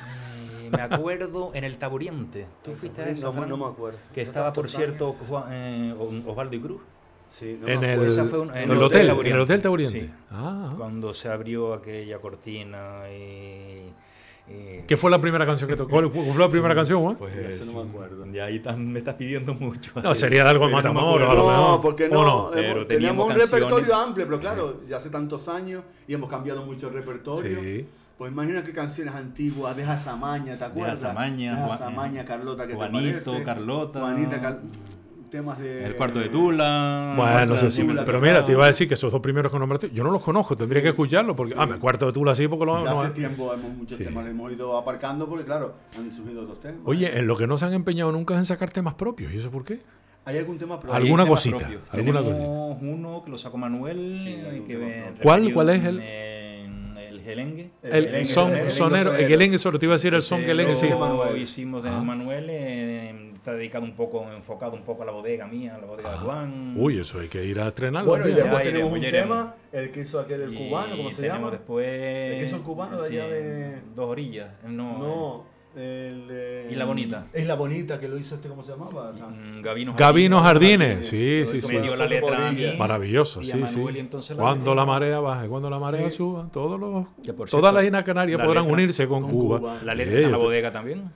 Eh, 0.65 0.70
me 0.72 0.82
acuerdo 0.82 1.51
en 1.53 1.63
el 1.63 1.77
Taburiente. 1.77 2.46
¿Tú 2.63 2.74
fuiste 2.74 3.01
a 3.01 3.10
eso? 3.10 3.34
No, 3.34 3.46
no 3.46 3.58
me 3.58 3.65
acuerdo. 3.65 4.00
Que 4.13 4.22
estaba, 4.22 4.53
por 4.53 4.70
cierto, 4.70 5.15
Juan- 5.27 5.46
eh, 5.51 5.96
Osvaldo 6.25 6.55
y 6.55 6.60
Cruz. 6.60 6.82
Sí, 7.32 7.58
no 7.60 7.67
en, 7.67 7.84
el, 7.84 8.10
fue 8.27 8.39
un- 8.39 8.55
en 8.55 8.70
el 8.70 8.84
hotel, 8.84 9.01
en 9.01 9.08
Taburiente. 9.08 9.36
el 9.36 9.41
hotel 9.43 9.62
Taburiente. 9.62 10.00
Sí. 10.01 10.10
Ah, 10.32 10.74
Cuando 10.77 11.13
se 11.15 11.29
abrió 11.29 11.74
aquella 11.74 12.20
cortina 12.20 13.10
y... 13.12 13.89
y- 14.51 14.84
¿Qué 14.88 14.96
fue 14.98 15.10
la 15.10 15.20
primera 15.20 15.43
canción 15.46 15.67
que 15.67 15.75
tocó? 15.75 15.89
¿Cuál 15.89 16.12
fue 16.12 16.24
la 16.38 16.50
primera 16.50 16.75
canción, 16.75 17.01
Juan? 17.01 17.15
Pues 17.15 17.34
Ese 17.36 17.65
no 17.72 17.84
me 17.84 17.89
acuerdo. 17.89 18.25
Ya 18.32 18.46
ahí 18.46 18.60
tan- 18.60 18.91
me 18.91 19.00
estás 19.00 19.15
pidiendo 19.15 19.55
mucho. 19.55 19.91
No, 20.03 20.13
sería 20.13 20.43
de 20.43 20.50
algo 20.51 20.65
en 20.65 20.75
Pero 20.75 20.89
no 20.89 20.93
Matamoros, 20.93 21.27
a 21.27 21.32
acuerdo. 21.32 21.43
lo 21.43 21.50
mejor. 21.58 21.70
No, 21.77 21.82
porque 21.82 22.05
¿O 22.05 22.10
no, 22.10 22.24
no? 22.24 22.50
Pero 22.51 22.86
teníamos 22.86 22.88
teníamos 22.88 23.24
un 23.25 23.29
canciones. 23.32 23.51
repertorio 23.51 23.96
amplio, 23.96 24.25
pero 24.27 24.39
claro, 24.39 24.79
ya 24.88 24.98
hace 24.98 25.10
tantos 25.10 25.48
años 25.48 25.82
y 26.08 26.13
hemos 26.13 26.29
cambiado 26.29 26.63
mucho 26.65 26.89
el 26.89 26.93
repertorio. 26.93 27.60
Sí. 27.62 27.88
Pues 28.17 28.32
imagina 28.32 28.63
qué 28.63 28.72
canciones 28.74 29.13
antiguas, 29.15 29.75
Deja 29.75 29.98
Samaña, 29.98 30.55
¿te 30.55 30.63
acuerdas? 30.63 31.00
Samaña, 31.00 31.55
Deja 31.63 31.77
Samaña, 31.77 32.25
Carlota, 32.25 32.67
¿qué 32.67 32.74
Juanito, 32.75 33.20
te 33.20 33.25
parece? 33.25 33.43
Carlota. 33.43 34.00
Juanita, 34.00 34.39
Car- 34.41 34.60
temas 35.32 35.58
de... 35.58 35.86
El 35.88 35.96
cuarto 35.96 36.20
de 36.20 36.29
Tula. 36.29 37.15
Bueno, 37.17 37.46
no 37.48 37.58
sé 37.58 37.72
si. 37.72 37.82
Tula, 37.84 38.05
Pero 38.05 38.22
mira, 38.22 38.46
te 38.46 38.51
iba 38.51 38.65
a 38.65 38.67
decir 38.67 38.88
que 38.88 38.93
esos 38.93 39.12
dos 39.12 39.20
primeros 39.20 39.51
que 39.51 39.58
nombraste, 39.58 39.89
yo 39.89 40.03
no 40.03 40.12
los 40.12 40.22
conozco, 40.22 40.55
tendría 40.55 40.84
que 40.84 40.89
escucharlos 40.89 41.36
porque. 41.36 41.55
Ah, 41.58 41.65
me 41.65 41.77
cuarto 41.77 42.05
de 42.05 42.13
Tula 42.13 42.34
así 42.34 42.48
porque 42.48 42.65
lo. 42.65 42.84
Ya 42.86 42.91
no- 42.93 43.01
hace 43.01 43.13
tiempo 43.13 43.51
hemos, 43.51 43.72
muchos 43.75 43.98
Sí. 43.98 44.03
temas 44.03 44.25
los 44.25 44.32
hemos 44.32 44.51
ido 44.51 44.77
aparcando 44.77 45.27
porque 45.27 45.43
claro, 45.43 45.74
han 45.98 46.12
surgido 46.12 46.43
otros 46.43 46.62
temas. 46.62 46.82
Oye, 46.86 47.17
en 47.17 47.25
lo 47.25 47.36
que 47.36 47.48
no 47.48 47.58
se 47.58 47.65
han 47.65 47.74
empeñado 47.74 48.12
nunca 48.12 48.36
es 48.36 48.41
en 48.41 48.46
sacar 48.46 48.70
temas 48.70 48.93
propios. 48.93 49.34
¿Y 49.34 49.39
eso 49.39 49.50
por 49.50 49.65
qué? 49.65 49.82
¿Hay 50.25 50.38
algún 50.38 50.60
tema 50.60 50.79
propio? 50.79 50.96
Alguna 50.96 51.25
cosita, 51.25 51.67
alguna 51.91 52.22
Tenemos 52.22 52.77
uno 52.79 53.24
que 53.25 53.32
lo 53.32 53.38
sacó 53.39 53.58
Manuel. 53.58 54.15
Sí, 54.24 54.62
que. 54.67 55.13
¿Cuál? 55.24 55.51
¿Cuál 55.51 55.70
es 55.72 55.84
el? 55.84 56.00
En 57.24 57.30
el 57.30 57.36
Gelengue. 57.36 57.70
El, 57.84 57.92
Gelengue, 58.06 58.25
son, 58.25 58.50
Gelengue 58.51 58.70
sonero, 58.72 59.00
el 59.12 59.15
sonero. 59.15 59.30
Gelengue 59.30 59.58
solo, 59.58 59.80
te 59.80 59.86
iba 59.86 59.94
a 59.94 59.98
decir 59.98 60.13
el 60.13 60.22
son 60.22 60.42
Gelengue, 60.42 60.75
sí. 60.75 60.89
lo 60.89 61.38
hicimos 61.38 61.84
de 61.84 61.89
Ah. 61.89 62.00
Manuel. 62.01 62.48
eh, 62.50 63.30
está 63.34 63.53
dedicado 63.56 63.84
un 63.84 63.92
poco, 63.94 64.25
enfocado 64.34 64.74
un 64.74 64.84
poco 64.84 65.03
a 65.03 65.06
la 65.06 65.12
bodega 65.12 65.46
mía, 65.48 65.75
a 65.75 65.80
la 65.80 65.86
bodega 65.86 66.12
de 66.13 66.18
Juan. 66.20 66.75
Uy, 66.77 67.00
eso 67.00 67.20
hay 67.20 67.27
que 67.27 67.44
ir 67.44 67.60
a 67.60 67.68
estrenarlo. 67.68 68.10
Bueno, 68.10 68.25
y 68.25 68.34
tío. 68.34 68.44
después 68.44 68.63
Ya 68.63 68.72
tenemos 68.72 68.98
iremos, 68.98 69.06
un 69.06 69.12
tema, 69.30 69.56
el 69.74 69.92
que 69.92 70.00
hizo 70.00 70.20
aquel, 70.22 70.42
el 70.44 70.53
Y 70.53 70.68
cubano, 70.70 70.96
¿cómo 70.96 71.12
se 71.12 71.27
llama? 71.27 71.51
después... 71.51 71.86
El 71.88 72.38
que 72.39 72.44
hizo 72.46 72.56
el 72.56 72.62
cubano 72.62 73.01
de 73.01 73.08
allá 73.10 73.27
de- 73.27 73.82
Dos 73.94 74.10
orillas. 74.10 74.50
No. 74.63 74.98
No, 74.98 75.46
el 75.75 76.27
de... 76.27 76.68
Isla 76.72 76.86
Bonita. 76.86 77.25
Isla 77.36 77.56
Bonita, 77.56 78.00
que 78.00 78.08
lo 78.08 78.18
hizo 78.18 78.36
este, 78.36 78.48
¿cómo 78.48 78.63
se 78.63 78.72
llamaba? 78.72 79.12
mm, 79.12 79.62
Gavinos 79.62 79.96
Gavino 79.96 80.39
Jardines. 80.42 81.08
Jardines, 81.08 81.08
sí, 81.08 81.44
sí, 81.48 81.62
sí. 81.62 81.74
Me 81.75 81.82
dio 81.82 81.92
la 81.96 82.06
Fue 82.06 82.08
letra 82.10 82.38
a 82.38 82.50
Bodilla. 82.51 82.72
mí. 82.74 82.77
Maravilloso, 82.77 83.42
Y 83.42 83.50
a 83.50 83.53
sí, 83.53 83.58
Manuel 83.60 83.94
sí. 83.94 83.98
y 83.98 84.00
entonces 84.01 84.38
la 84.38 84.44
Cuando 84.44 84.75
la 84.75 84.86
marea 84.86 85.20
baje, 85.20 85.48
cuando 85.48 85.70
la 85.70 85.80
marea 85.80 86.10
Sí. 86.10 86.18
suba, 86.18 86.48
todos 86.51 86.80
los, 86.80 87.06
todas 87.25 87.50
cierto, 87.50 87.72
las 87.72 87.84
Islas 87.86 88.03
Canarias 88.03 88.38
la 88.39 88.46
podrán 88.46 88.63
letra- 88.65 88.74
unirse 88.74 89.08
con, 89.08 89.22
con 89.24 89.32
Cuba. 89.32 89.60
Cuba. 89.60 89.75
La 89.84 89.92
Sí, 89.94 89.98
letra 89.98 90.13
de 90.15 90.22
la 90.24 90.30
yo 90.30 90.38
te- 90.38 90.44
bodega 90.46 90.72
también. 90.72 91.12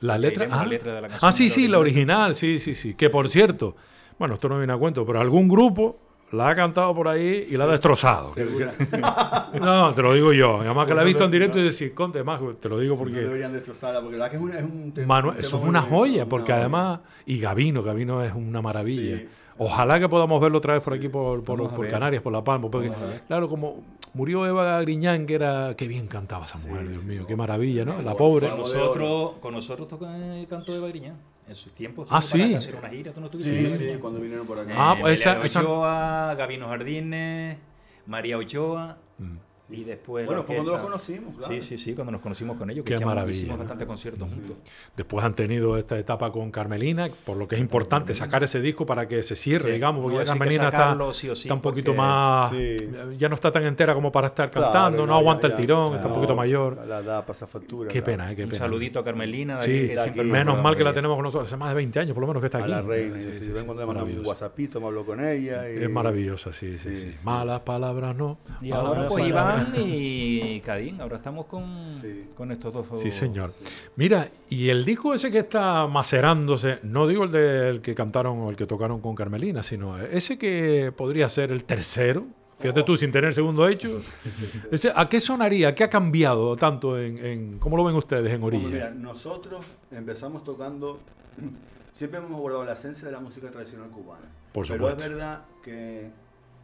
La 0.00 0.16
letra, 0.18 0.38
Leeremos 0.44 0.58
ah, 0.58 0.62
la 0.64 0.68
letra 0.68 0.94
de 0.94 1.00
la 1.02 1.08
canción 1.08 1.28
ah, 1.28 1.32
sí, 1.32 1.44
la 1.48 1.50
sí, 1.54 1.68
la 1.68 1.78
original. 1.78 2.16
original, 2.30 2.34
sí, 2.36 2.58
sí, 2.58 2.74
sí. 2.74 2.94
Que 2.94 3.10
por 3.10 3.28
cierto, 3.28 3.76
bueno, 4.18 4.34
esto 4.34 4.48
no 4.48 4.56
viene 4.58 4.72
a 4.72 4.76
cuento, 4.76 5.04
pero 5.04 5.20
algún 5.20 5.48
grupo 5.48 5.98
la 6.34 6.48
ha 6.48 6.54
cantado 6.54 6.94
por 6.94 7.08
ahí 7.08 7.46
y 7.48 7.56
la 7.56 7.64
ha 7.64 7.68
destrozado. 7.68 8.32
No, 9.60 9.94
te 9.94 10.02
lo 10.02 10.12
digo 10.14 10.32
yo. 10.32 10.60
Además 10.60 10.86
que 10.86 10.94
la 10.94 11.02
he 11.02 11.04
visto 11.04 11.24
en 11.24 11.30
directo 11.30 11.58
y 11.58 11.62
decir, 11.62 11.94
conte 11.94 12.22
más, 12.24 12.40
te 12.60 12.68
lo 12.68 12.78
digo 12.78 12.94
No 12.94 12.98
porque 13.02 13.20
deberían 13.20 13.52
destrozarla, 13.52 14.00
porque 14.00 14.16
la 14.16 14.24
verdad 14.24 14.30
que 14.32 14.36
es, 14.36 14.42
una, 14.42 14.58
es 14.58 14.64
un 14.64 14.92
tema. 14.92 15.06
Manuel, 15.06 15.36
un 15.36 15.40
eso 15.44 15.58
es 15.58 15.64
una 15.64 15.82
joya, 15.82 16.26
porque 16.26 16.52
una- 16.52 16.60
además, 16.60 17.00
y 17.26 17.38
Gavino, 17.38 17.82
Gavino 17.82 18.22
es 18.22 18.34
una 18.34 18.60
maravilla. 18.60 19.18
Sí. 19.18 19.28
Ojalá 19.56 20.00
que 20.00 20.08
podamos 20.08 20.40
verlo 20.40 20.58
otra 20.58 20.74
vez 20.74 20.82
por 20.82 20.94
aquí, 20.94 21.08
por, 21.08 21.44
por. 21.44 21.88
Canarias, 21.88 22.22
por 22.22 22.32
La 22.32 22.42
Palma. 22.42 22.68
Porque, 22.68 22.90
claro, 23.28 23.48
como 23.48 23.84
murió 24.12 24.44
Eva 24.46 24.80
Griñán, 24.80 25.26
que 25.26 25.34
era. 25.34 25.74
Qué 25.76 25.86
bien 25.86 26.08
cantaba 26.08 26.46
esa 26.46 26.58
mujer, 26.58 26.88
Dios 26.88 27.04
mío, 27.04 27.24
qué 27.26 27.36
maravilla, 27.36 27.84
¿no? 27.84 28.02
La 28.02 28.14
pobre. 28.14 28.48
Con 28.48 28.58
nosotros, 28.58 29.32
con 29.40 29.54
nosotros 29.54 29.86
toca, 29.86 30.06
eh, 30.18 30.46
cantó 30.50 30.74
Eva 30.74 30.88
Griñán. 30.88 31.16
En 31.46 31.54
sus 31.54 31.72
tiempos. 31.74 32.08
Ah, 32.10 32.22
sí. 32.22 32.54
hacer 32.54 32.74
una 32.76 32.88
gira, 32.88 33.12
tú 33.12 33.20
no 33.20 33.26
estuviste 33.26 33.76
Sí, 33.76 33.92
sí, 33.92 33.98
cuando 34.00 34.18
vinieron 34.20 34.46
por 34.46 34.58
acá. 34.58 34.72
Ah, 34.76 34.94
Eh, 34.96 35.00
pues 35.02 35.20
esa- 35.20 35.30
Melea 35.32 35.46
esa- 35.46 35.60
Ochoa, 35.60 36.34
Gavino 36.36 36.68
Jardines, 36.68 37.58
María 38.06 38.38
Ochoa. 38.38 38.96
Mm. 39.18 39.36
Y 39.70 39.82
después. 39.82 40.26
Bueno, 40.26 40.42
fue 40.44 40.56
cuando 40.56 40.72
los 40.72 40.80
conocimos, 40.82 41.36
claro. 41.38 41.54
Sí, 41.54 41.62
sí, 41.62 41.78
sí, 41.78 41.94
cuando 41.94 42.12
nos 42.12 42.20
conocimos 42.20 42.58
con 42.58 42.68
ellos. 42.68 42.84
Qué 42.84 42.90
Que 42.90 42.94
echamos- 42.96 43.14
maravilla, 43.14 43.34
Hicimos 43.38 43.56
¿no? 43.56 43.62
bastantes 43.62 43.86
conciertos 43.86 44.28
juntos. 44.28 44.56
Después 44.94 45.24
han 45.24 45.32
tenido 45.32 45.78
esta 45.78 45.98
etapa 45.98 46.30
con 46.30 46.50
Carmelina, 46.50 47.08
por 47.24 47.38
lo 47.38 47.48
que 47.48 47.54
es 47.54 47.62
importante 47.62 48.14
sacar 48.14 48.44
ese 48.44 48.60
disco 48.60 48.84
para 48.84 49.08
que 49.08 49.22
se 49.22 49.34
cierre, 49.34 49.68
Sí. 49.68 49.72
digamos, 49.76 50.02
porque 50.02 50.18
No, 50.18 50.22
ya 50.22 50.28
Carmelina 50.28 50.64
está, 50.66 50.76
sacarlo 50.78 51.10
está 51.10 51.54
un 51.54 51.62
poquito 51.62 51.94
más. 51.94 52.52
Sí. 52.52 52.76
Ya 53.16 53.30
no 53.30 53.34
está 53.36 53.50
tan 53.50 53.64
entera 53.64 53.94
como 53.94 54.12
para 54.12 54.26
estar 54.28 54.50
Claro, 54.50 54.66
cantando, 54.70 55.06
no, 55.06 55.14
aguanta 55.16 55.48
ya- 55.48 55.54
el 55.54 55.60
tirón, 55.60 55.94
está 55.94 56.08
un 56.08 56.14
poquito 56.14 56.36
mayor. 56.36 56.86
La 56.86 56.98
edad 56.98 57.24
pasa 57.24 57.46
factura. 57.46 57.88
Qué 57.88 58.02
claro. 58.02 58.18
pena, 58.18 58.32
eh, 58.32 58.36
qué 58.36 58.44
Un 58.44 58.50
pena. 58.50 58.58
saludito 58.58 58.98
a 58.98 59.04
Carmelina. 59.04 59.56
de 59.56 59.62
Sí, 59.64 59.70
aquí, 59.84 59.88
que 59.94 60.00
aquí. 60.00 60.18
nos 60.18 60.26
Menos 60.26 60.62
mal 60.62 60.76
que 60.76 60.84
la 60.84 60.92
tenemos 60.92 61.16
con 61.16 61.24
nosotros, 61.24 61.48
hace 61.48 61.56
más 61.56 61.70
de 61.70 61.74
20 61.76 61.98
años 62.00 62.12
por 62.12 62.20
lo 62.20 62.26
menos 62.26 62.40
que 62.42 62.46
está 62.46 62.58
A 62.58 62.60
aquí. 62.62 62.70
la 62.70 62.82
reina. 62.82 63.18
Sí, 63.18 63.24
Sí, 63.24 63.30
sí, 63.38 63.44
sí, 63.46 63.52
ven 63.52 63.64
cuando 63.64 63.82
le 63.82 63.86
mandamos 63.86 63.88
un 63.88 63.94
maravilloso. 63.96 64.28
WhatsAppito, 64.28 64.80
me 64.80 64.86
hablo 64.88 65.06
con 65.06 65.24
ella. 65.26 65.66
Es 65.68 65.90
maravillosa, 65.90 66.52
sí, 66.52 66.76
sí, 66.76 66.96
Sí. 66.96 67.10
Malas 67.24 67.60
palabras 67.60 68.14
no. 68.14 68.38
Y 68.60 68.70
ahora 68.72 69.06
pues 69.06 69.24
palabras. 69.24 69.53
Y 69.76 70.60
Cadín, 70.60 71.00
ahora 71.00 71.16
estamos 71.16 71.46
con, 71.46 71.90
Sí. 72.00 72.26
con 72.36 72.50
estos 72.52 72.72
dos. 72.72 72.86
Sí, 73.00 73.10
señor. 73.10 73.52
Mira, 73.96 74.28
y 74.48 74.68
el 74.68 74.84
disco 74.84 75.14
ese 75.14 75.30
que 75.30 75.38
está 75.40 75.86
macerándose, 75.86 76.78
no 76.82 77.06
digo 77.06 77.24
el 77.24 77.32
del 77.32 77.80
que 77.80 77.94
cantaron 77.94 78.38
o 78.40 78.50
el 78.50 78.56
que 78.56 78.66
tocaron 78.66 79.00
con 79.00 79.14
Carmelina, 79.14 79.62
sino 79.62 79.98
ese 79.98 80.38
que 80.38 80.92
podría 80.96 81.28
ser 81.28 81.52
el 81.52 81.64
tercero. 81.64 82.24
Fíjate 82.58 82.84
tú, 82.84 82.96
sin 82.96 83.10
tener 83.10 83.34
segundo 83.34 83.66
hecho. 83.68 84.00
Ese, 84.70 84.92
¿A 84.94 85.08
qué 85.08 85.18
sonaría? 85.18 85.74
¿Qué 85.74 85.82
ha 85.82 85.90
cambiado 85.90 86.54
tanto 86.56 86.96
en, 86.98 87.18
en- 87.18 87.58
¿Cómo 87.58 87.76
lo 87.76 87.82
ven 87.84 87.96
ustedes 87.96 88.32
en 88.32 88.40
Bueno, 88.40 88.58
Orilla? 88.58 88.72
mira, 88.72 88.90
nosotros 88.90 89.66
empezamos 89.90 90.44
tocando, 90.44 91.00
siempre 91.92 92.20
hemos 92.20 92.40
guardado 92.40 92.64
la 92.64 92.74
esencia 92.74 93.06
de 93.06 93.12
la 93.12 93.18
música 93.18 93.50
tradicional 93.50 93.88
cubana. 93.90 94.26
Por 94.52 94.64
Pero 94.68 94.76
supuesto. 94.78 95.02
es 95.04 95.10
verdad 95.10 95.42
que 95.64 96.10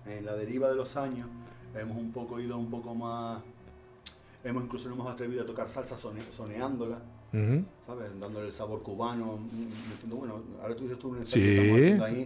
en 0.07 0.25
la 0.25 0.37
deriva 0.37 0.69
de 0.71 0.77
los 0.77 0.97
años 0.97 1.27
hemos 1.75 1.97
un 1.97 2.13
poco 2.13 2.41
ido 2.41 2.57
un 2.59 2.71
poco 2.71 2.95
más, 2.95 3.41
hemos 4.45 4.65
incluso 4.65 4.89
nos 4.89 4.99
hemos 4.99 5.13
atrevido 5.13 5.43
a 5.43 5.47
tocar 5.47 5.69
salsa 5.69 5.97
sone- 5.97 6.23
soneándola, 6.31 6.99
Ujú. 7.33 7.65
¿sabes? 7.87 8.19
Dándole 8.19 8.47
el 8.47 8.53
sabor 8.53 8.83
cubano, 8.83 9.37
mm, 9.37 9.91
metiendo- 9.91 10.17
bueno, 10.17 10.41
ahora 10.63 10.75
tú 10.75 10.85
dices 10.85 10.99
tú 10.99 11.09
un 11.11 11.19
ensayo 11.19 11.35
Sí, 11.35 11.41
que 11.41 11.57
estamos 11.61 11.81
haciendo 11.81 12.05
ahí, 12.05 12.21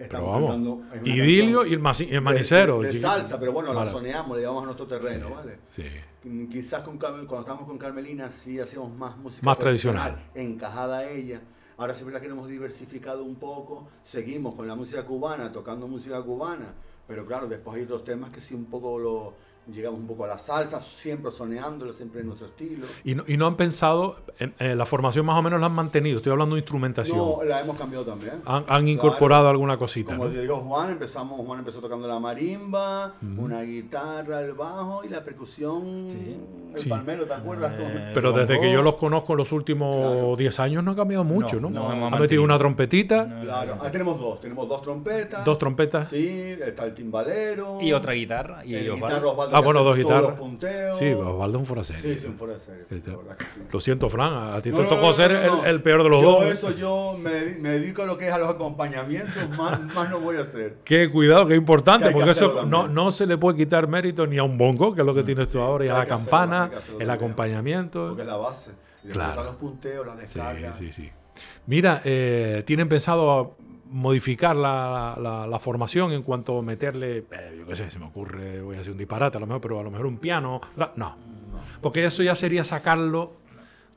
estamos 0.00 1.04
Idilio 1.04 1.66
y 1.66 1.72
el, 1.74 1.80
masi- 1.80 2.04
el 2.04 2.10
de- 2.10 2.20
manicero. 2.20 2.80
de, 2.80 2.88
de 2.88 2.94
chiqui- 2.94 3.00
salsa, 3.02 3.38
pero 3.38 3.52
bueno, 3.52 3.68
la 3.72 3.80
Mara- 3.80 3.92
soneamos, 3.92 4.36
le 4.36 4.42
llevamos 4.42 4.62
a 4.62 4.66
nuestro 4.66 4.86
terreno, 4.86 5.30
¿vale? 5.30 5.58
Sí. 5.70 5.84
Mm, 6.24 6.46
Quizás 6.48 6.82
con 6.82 6.98
cuando 6.98 7.20
estábamos 7.22 7.66
con 7.66 7.76
Carmelina 7.78 8.30
sí 8.30 8.58
hacíamos 8.58 8.92
más 8.96 9.16
música 9.18 9.44
Más 9.44 9.58
tradicional. 9.58 10.16
encajada 10.34 10.98
a 10.98 11.10
ella. 11.10 11.40
Ahora 11.76 11.92
sí 11.92 12.00
es 12.00 12.06
verdad 12.06 12.20
que 12.22 12.28
nos 12.28 12.38
hemos 12.38 12.48
diversificado 12.48 13.24
un 13.24 13.34
poco, 13.34 13.88
seguimos 14.02 14.54
con 14.54 14.66
la 14.66 14.74
música 14.74 15.04
cubana, 15.04 15.52
tocando 15.52 15.86
música 15.88 16.22
cubana, 16.22 16.72
pero 17.06 17.26
claro, 17.26 17.46
después 17.46 17.76
hay 17.76 17.82
otros 17.82 18.04
temas 18.04 18.30
que 18.30 18.40
sí 18.40 18.54
un 18.54 18.66
poco 18.66 18.98
lo 18.98 19.34
llegamos 19.72 19.98
un 20.00 20.06
poco 20.06 20.24
a 20.24 20.28
la 20.28 20.38
salsa, 20.38 20.80
siempre 20.80 21.30
soneándolo, 21.30 21.92
siempre 21.92 22.20
en 22.20 22.26
nuestro 22.26 22.48
estilo. 22.48 22.86
Y 23.04 23.14
no, 23.14 23.24
y 23.26 23.36
no 23.36 23.46
han 23.46 23.56
pensado, 23.56 24.16
en, 24.38 24.54
en 24.58 24.76
la 24.78 24.86
formación 24.86 25.24
más 25.26 25.38
o 25.38 25.42
menos 25.42 25.60
la 25.60 25.66
han 25.66 25.72
mantenido, 25.74 26.18
estoy 26.18 26.32
hablando 26.32 26.54
de 26.56 26.60
instrumentación. 26.60 27.16
No, 27.16 27.42
la 27.44 27.60
hemos 27.60 27.76
cambiado 27.76 28.04
también. 28.04 28.34
han, 28.44 28.64
han 28.68 28.88
incorporado 28.88 29.48
alguna 29.48 29.76
cosita. 29.78 30.12
Como 30.16 30.28
¿no? 30.28 30.30
te 30.34 30.40
digo 30.42 30.56
Juan, 30.56 30.90
empezamos, 30.90 31.40
Juan 31.46 31.60
empezó 31.60 31.80
tocando 31.80 32.06
la 32.08 32.18
marimba, 32.20 33.14
una 33.38 33.62
guitarra, 33.62 34.40
el 34.40 34.52
bajo 34.52 35.04
y 35.04 35.08
la 35.08 35.22
percusión, 35.24 36.08
Sí. 36.10 36.36
el 36.74 36.80
Sí. 36.80 36.88
palmero, 36.88 37.24
¿te 37.24 37.34
acuerdas? 37.34 37.72
Eh, 37.78 38.10
Pero 38.14 38.32
desde 38.32 38.58
que 38.60 38.70
yo 38.72 38.82
los 38.82 38.96
conozco 38.96 39.32
en 39.34 39.38
los 39.38 39.52
últimos 39.52 39.96
Claro. 39.96 40.36
10 40.36 40.60
años 40.60 40.82
no 40.84 40.90
ha 40.90 40.96
cambiado 40.96 41.22
mucho, 41.24 41.60
¿no? 41.60 41.70
No, 41.70 41.88
no 41.88 41.92
hemos 41.92 41.94
ha 41.94 42.10
metido 42.16 42.18
mantenido. 42.18 42.42
una 42.44 42.58
trompetita, 42.58 43.24
No, 43.24 43.40
Claro, 43.42 43.76
ahí 43.80 43.92
tenemos 43.92 44.18
dos, 44.18 44.40
tenemos 44.40 44.68
dos 44.68 44.82
trompetas. 44.82 45.44
dos 45.44 45.58
trompetas. 45.58 46.08
Sí, 46.08 46.26
está 46.60 46.84
el 46.84 46.94
timbalero. 46.94 47.78
Y 47.80 47.92
otra 47.92 48.12
guitarra. 48.14 48.64
Y 48.64 48.74
el 48.74 48.92
guitarra 48.94 49.26
Osvaldo 49.28 49.53
Ah, 49.54 49.60
bueno, 49.60 49.82
dos 49.84 49.96
guitarras. 49.96 50.34
Sí, 50.98 51.12
Osvaldo 51.12 51.58
es 51.58 51.60
un 51.60 51.66
fuera. 51.66 51.84
Sí, 51.84 51.94
sí, 52.18 52.26
un 52.26 52.36
fuera 52.36 52.54
de 52.54 52.60
serie, 52.60 52.84
sí, 52.88 53.00
Sí, 53.04 53.10
sí. 53.46 53.60
Lo 53.72 53.80
siento, 53.80 54.08
Fran, 54.10 54.52
a 54.52 54.60
ti 54.60 54.70
No, 54.70 54.76
te 54.78 54.82
no, 54.82 54.88
tocó 54.88 55.06
no, 55.06 55.12
ser. 55.12 55.30
El, 55.32 55.52
el 55.66 55.82
peor 55.82 56.02
de 56.02 56.08
los 56.08 56.22
yo 56.22 56.30
dos. 56.32 56.44
eso 56.44 56.70
yo 56.72 57.16
me, 57.20 57.30
me 57.60 57.68
dedico 57.70 58.02
a 58.02 58.06
lo 58.06 58.18
que 58.18 58.26
es 58.28 58.32
a 58.32 58.38
los 58.38 58.48
acompañamientos, 58.48 59.48
más, 59.58 59.80
más 59.94 60.10
no 60.10 60.20
voy 60.20 60.36
a 60.36 60.40
hacer. 60.40 60.78
Qué 60.84 61.10
cuidado, 61.10 61.46
qué 61.46 61.54
importante, 61.54 62.02
Que 62.02 62.08
hay 62.08 62.14
que 62.14 62.18
porque 62.18 62.30
eso 62.32 62.66
no, 62.66 63.10
se 63.10 63.26
le 63.26 63.38
puede 63.38 63.56
quitar 63.58 63.86
mérito 63.88 64.26
ni 64.26 64.38
a 64.38 64.42
un 64.42 64.58
bongo, 64.58 64.94
que 64.94 65.00
es 65.02 65.06
lo 65.06 65.14
que 65.14 65.22
tienes 65.22 65.48
tú 65.50 65.60
ahora, 65.60 65.84
y 65.84 65.88
a 65.88 65.94
la 65.98 66.06
campana, 66.06 66.64
hacerlo 66.64 67.00
el 67.00 67.10
acompañamiento. 67.10 68.08
Porque 68.08 68.22
es 68.22 68.28
la 68.28 68.36
base. 68.36 68.70
Claro. 69.12 69.44
los 69.44 69.56
punteos, 69.56 70.06
la 70.06 70.14
Sí, 70.14 70.20
descarga. 70.20 70.74
sí, 70.74 70.90
sí. 70.90 71.10
Mira, 71.66 72.00
eh, 72.04 72.62
¿tienen 72.66 72.88
pensado 72.88 73.56
modificar 73.90 74.56
la, 74.56 75.16
la- 75.20 75.46
la 75.46 75.58
formación 75.58 76.12
en 76.12 76.22
cuanto 76.22 76.58
a 76.58 76.62
meterle, 76.62 77.18
eh, 77.30 77.56
yo 77.58 77.66
qué 77.66 77.76
sé, 77.76 77.90
se 77.90 77.98
me 77.98 78.06
ocurre, 78.06 78.60
voy 78.62 78.76
a 78.76 78.80
hacer 78.80 78.92
un 78.92 78.98
disparate 78.98 79.36
a 79.36 79.40
lo 79.40 79.46
mejor, 79.46 79.60
pero 79.60 79.80
a 79.80 79.82
lo 79.82 79.90
mejor 79.90 80.06
un 80.06 80.18
piano? 80.18 80.60
No, 80.96 81.16
porque 81.80 82.04
eso 82.04 82.22
ya 82.22 82.34
sería 82.34 82.64
sacarlo 82.64 83.32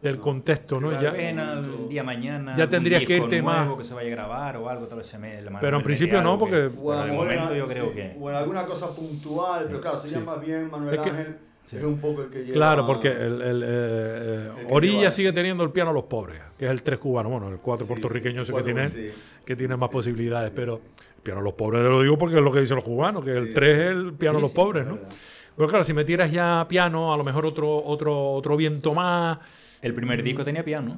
del 0.01 0.19
contexto, 0.19 0.79
¿no? 0.79 0.91
Ya- 1.01 1.11
Pena 1.11 1.53
el 1.53 1.89
día 1.89 2.03
mañana. 2.03 2.53
Ya 2.55 2.69
tendrías 2.69 3.03
que 3.03 3.17
irte 3.17 3.41
más- 3.41 3.67
que 3.75 3.83
se 3.83 3.93
vaya 3.95 4.07
a 4.07 4.11
grabar 4.11 4.57
o 4.57 4.69
algo, 4.69 4.85
tal 4.87 4.99
vez 4.99 5.07
se 5.07 5.17
me. 5.17 5.39
Pero 5.59 5.77
en 5.77 5.83
principio 5.83 6.21
no, 6.21 6.33
que- 6.33 6.39
porque- 6.39 6.79
O 6.79 6.91
a 6.91 6.95
Pero 6.95 6.97
lo 6.97 7.03
de 7.05 7.11
mejor 7.11 7.25
momento 7.25 7.53
en- 7.53 7.57
yo 7.59 7.67
creo 7.67 7.85
sí, 7.89 7.95
que. 7.95 8.15
O 8.19 8.29
en 8.29 8.35
alguna 8.35 8.65
cosa 8.65 8.95
puntual, 8.95 9.65
pero 9.67 9.81
claro, 9.81 9.99
se 9.99 10.09
Sí. 10.09 10.15
llama 10.15 10.35
bien 10.35 10.69
Manuel 10.69 10.95
Es 10.95 11.01
que- 11.01 11.09
Ángel. 11.09 11.37
Sí. 11.67 11.75
Es 11.77 11.83
un 11.83 11.99
poco 11.99 12.23
el 12.23 12.29
que 12.29 12.39
lleva. 12.39 12.53
Claro, 12.53 12.87
porque 12.87 13.09
el, 13.09 13.41
el, 13.41 13.63
eh, 13.65 14.49
El 14.61 14.67
que 14.67 14.73
Orilla 14.73 14.97
lleva- 14.99 15.11
sigue 15.11 15.33
teniendo 15.33 15.63
el 15.65 15.71
piano 15.71 15.89
a 15.91 15.93
los 15.93 16.03
pobres, 16.05 16.39
que 16.57 16.65
es 16.65 16.71
el 16.71 16.81
tres 16.81 16.97
cubano, 16.97 17.29
bueno, 17.29 17.49
el 17.49 17.57
cuatro 17.57 17.85
Sí, 17.85 17.89
puertorriqueño 17.91 18.45
sí, 18.45 18.53
que 18.53 18.61
tiene, 18.63 18.89
sí. 18.89 19.11
que 19.45 19.55
tiene 19.57 19.73
Sí, 19.75 19.79
más 19.79 19.89
sí, 19.89 19.93
posibilidades, 19.93 20.49
sí, 20.51 20.55
pero 20.55 20.77
sí. 20.95 21.03
el 21.17 21.21
piano 21.23 21.41
a 21.41 21.43
los 21.43 21.53
pobres 21.53 21.83
te 21.83 21.89
lo 21.89 22.01
digo 22.01 22.17
porque 22.17 22.37
es 22.37 22.41
lo 22.41 22.51
que 22.53 22.61
dicen 22.61 22.75
los 22.77 22.85
cubanos, 22.85 23.23
que 23.23 23.31
el 23.31 23.53
tres 23.53 23.75
sí. 23.75 23.81
es 23.83 23.87
el 23.91 24.13
piano 24.13 24.37
a 24.37 24.41
los 24.41 24.51
sí, 24.51 24.55
pobres, 24.55 24.83
es 24.83 24.87
¿no? 24.89 24.95
verdad. 24.95 25.09
Pero 25.57 25.67
claro, 25.69 25.83
si 25.83 25.91
metieras 25.93 26.31
ya 26.31 26.65
piano, 26.69 27.13
a 27.13 27.17
lo 27.17 27.23
mejor 27.25 27.45
otro, 27.45 27.83
otro, 27.83 28.31
otro 28.33 28.55
viento 28.55 28.93
más. 28.93 29.39
El 29.81 29.93
primer 29.93 30.23
disco 30.23 30.43
tenía 30.45 30.63
piano. 30.63 30.97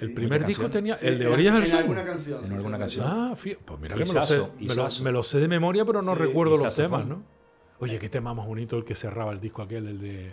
El 0.00 0.12
primer 0.14 0.46
disco 0.46 0.70
tenía. 0.70 0.94
Sí, 0.96 1.06
el 1.08 1.18
de 1.18 1.24
en- 1.24 1.32
Orillas 1.32 1.54
del 1.54 1.62
En 1.64 1.70
Sur. 1.70 1.78
alguna 1.80 2.04
canción. 2.04 2.40
En 2.44 2.48
sí, 2.50 2.54
alguna 2.54 2.76
sí, 2.76 2.80
canción. 2.80 3.06
Ah, 3.08 3.34
pues 3.34 3.80
mira 3.80 3.96
que 3.96 4.04
me 4.04 4.12
lo, 4.12 4.22
sé, 4.22 4.40
me, 4.60 4.66
lo, 4.68 4.74
Sasso. 4.74 5.02
me 5.02 5.10
lo 5.10 5.22
sé 5.24 5.40
de 5.40 5.48
memoria, 5.48 5.84
pero 5.84 6.00
no 6.02 6.12
Sí, 6.14 6.20
recuerdo 6.20 6.56
los 6.56 6.76
temas. 6.76 7.04
¿no? 7.06 7.22
Oye, 7.80 7.98
qué 7.98 8.08
tema 8.08 8.34
más 8.34 8.46
bonito 8.46 8.76
el 8.76 8.84
que 8.84 8.94
cerraba 8.94 9.32
el 9.32 9.40
disco 9.40 9.62
aquel, 9.62 9.88
el 9.88 10.00
de. 10.00 10.32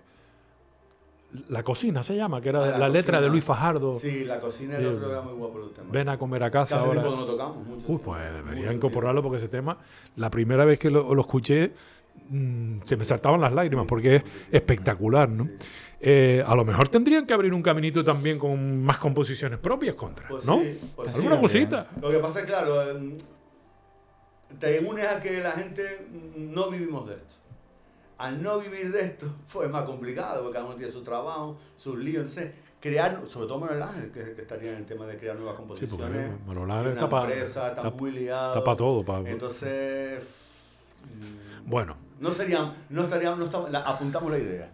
La 1.50 1.64
cocina 1.64 2.02
se 2.02 2.16
llama, 2.16 2.40
que 2.40 2.50
era 2.50 2.64
Ah, 2.64 2.68
La 2.72 2.78
la, 2.78 2.90
letra 2.90 3.20
de. 3.20 3.30
Luis 3.30 3.44
Fajardo. 3.44 3.96
Sí, 3.96 4.24
la 4.24 4.40
cocina 4.40 4.78
Sí. 4.78 4.84
del 4.84 4.96
otro 4.96 5.12
era 5.12 5.22
muy 5.22 5.34
guapo 5.34 5.64
el 5.64 5.72
tema. 5.72 5.88
Ven 5.92 6.08
a 6.10 6.18
comer 6.18 6.44
a 6.44 6.50
casa 6.52 6.80
ahora. 6.80 7.02
no 7.02 7.26
tocamos. 7.26 7.58
mucho 7.68 7.86
Uy, 7.88 8.00
pues 8.04 8.22
debería 8.34 8.72
incorporarlo 8.72 9.22
porque 9.22 9.38
ese 9.38 9.50
tema, 9.50 9.78
la 10.16 10.30
primera 10.30 10.64
vez 10.66 10.80
que 10.80 10.90
lo, 10.90 11.14
lo 11.14 11.22
escuché, 11.22 11.74
mm, 12.30 12.78
se 12.84 12.96
me 12.96 13.04
saltaban 13.06 13.42
las 13.42 13.52
lágrimas 13.54 13.86
porque 13.86 14.16
es 14.18 14.24
espectacular, 14.52 15.28
¿no? 15.30 15.50
Eh, 16.00 16.44
a 16.46 16.56
lo 16.56 16.64
mejor 16.64 16.88
tendrían 16.88 17.26
que 17.26 17.34
abrir 17.34 17.54
un 17.54 17.62
caminito 17.62 18.04
también 18.04 18.38
con 18.40 18.84
más 18.84 18.98
composiciones 19.00 19.58
propias 19.60 19.96
contra, 19.96 20.28
Pues 20.30 20.46
¿no? 20.46 20.60
sí, 20.62 20.80
pues 20.96 21.12
sí. 21.12 21.18
Alguna 21.18 21.40
cosita. 21.42 21.88
Lo 22.02 22.12
que 22.12 22.20
pasa 22.20 22.40
es, 22.42 22.46
claro, 22.46 22.92
em, 22.92 23.18
te 24.60 24.80
unes 24.80 25.06
a 25.08 25.22
que 25.22 25.40
la 25.40 25.52
gente 25.52 26.08
no 26.36 26.70
vivimos 26.70 27.08
de 27.08 27.16
esto. 27.16 27.36
Al 28.18 28.42
no 28.42 28.60
vivir 28.60 28.92
de 28.92 29.02
esto, 29.02 29.28
pues 29.54 29.68
es 29.68 29.72
más 29.74 29.84
complicado, 29.84 30.42
porque 30.44 30.54
cada 30.54 30.66
uno 30.68 30.76
tiene 30.76 30.92
su 30.92 31.04
trabajo, 31.04 31.58
sus 31.76 31.98
líos. 31.98 32.22
Entonces, 32.22 32.52
crear, 32.80 33.22
sobre 33.28 33.48
todo 33.48 33.60
Manuel 33.60 33.82
Ángel, 33.82 34.12
que 34.12 34.42
estaría 34.42 34.72
en 34.72 34.78
el 34.78 34.86
tema 34.86 35.06
de 35.06 35.18
crear 35.18 35.36
nuevas 35.36 35.56
Sí, 35.56 35.58
composiciones. 35.58 36.30
porque 36.32 36.46
Manuel 36.48 36.72
Ángel 36.72 36.92
está 36.94 37.10
para 37.10 37.34
empresa, 37.34 37.70
está, 37.70 37.90
muy 37.90 38.12
liado. 38.12 38.54
está 38.54 38.64
pa 38.64 38.76
todo. 38.78 39.04
pa- 39.04 39.20
Entonces, 39.20 40.24
mm, 41.04 41.70
Bueno, 41.70 41.98
no 42.20 42.32
serían, 42.32 42.74
no 42.90 43.04
estaríamos, 43.04 43.40
no 43.40 43.46
estamos- 43.46 43.72
la- 43.72 43.80
apuntamos 43.80 44.32
la 44.32 44.38
idea. 44.38 44.70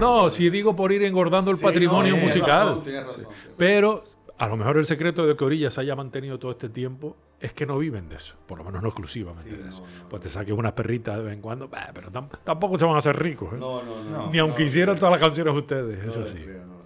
no, 0.00 0.28
si 0.30 0.50
digo 0.50 0.74
por 0.74 0.90
ir 0.90 1.02
engordando 1.04 1.50
el 1.52 1.58
Sí, 1.58 1.62
patrimonio 1.62 2.16
no, 2.16 2.22
musical. 2.22 2.68
razón, 2.68 2.82
tienes 2.82 3.04
razón, 3.06 3.26
sí. 3.30 3.50
Pero 3.56 4.02
a 4.38 4.46
lo 4.48 4.56
mejor 4.56 4.76
el 4.78 4.84
secreto 4.84 5.26
de 5.26 5.34
que 5.36 5.44
Orilla 5.44 5.70
se 5.70 5.80
haya 5.80 5.96
mantenido 5.96 6.38
todo 6.38 6.50
este 6.50 6.68
tiempo 6.68 7.16
es 7.40 7.52
que 7.52 7.66
no 7.66 7.78
viven 7.78 8.08
de 8.08 8.16
eso, 8.16 8.34
por 8.46 8.58
lo 8.58 8.64
menos 8.64 8.82
no 8.82 8.88
exclusivamente 8.88 9.50
Sí, 9.50 9.56
de 9.62 9.68
eso. 9.68 9.82
no. 10.02 10.08
Pues 10.08 10.22
te 10.22 10.28
saques 10.28 10.52
unas 10.54 10.72
perritas 10.72 11.16
de 11.18 11.22
vez 11.24 11.32
en 11.34 11.40
cuando, 11.40 11.68
bah, 11.68 11.90
pero 11.94 12.10
tam- 12.10 12.28
tampoco 12.44 12.78
se 12.78 12.84
van 12.84 12.94
a 12.94 12.98
hacer 12.98 13.16
ricos. 13.18 13.52
¿eh? 13.52 13.56
No, 13.58 13.82
no, 13.82 14.02
no. 14.04 14.30
Ni 14.30 14.38
aunque 14.38 14.60
no, 14.62 14.66
hicieran 14.66 14.94
no, 14.96 14.98
todas 15.00 15.12
las 15.12 15.20
canciones 15.20 15.54
ustedes, 15.54 16.02
no 16.02 16.08
eso 16.08 16.20
lo 16.20 16.26
sí. 16.26 16.38
creo, 16.38 16.64
no. 16.66 16.76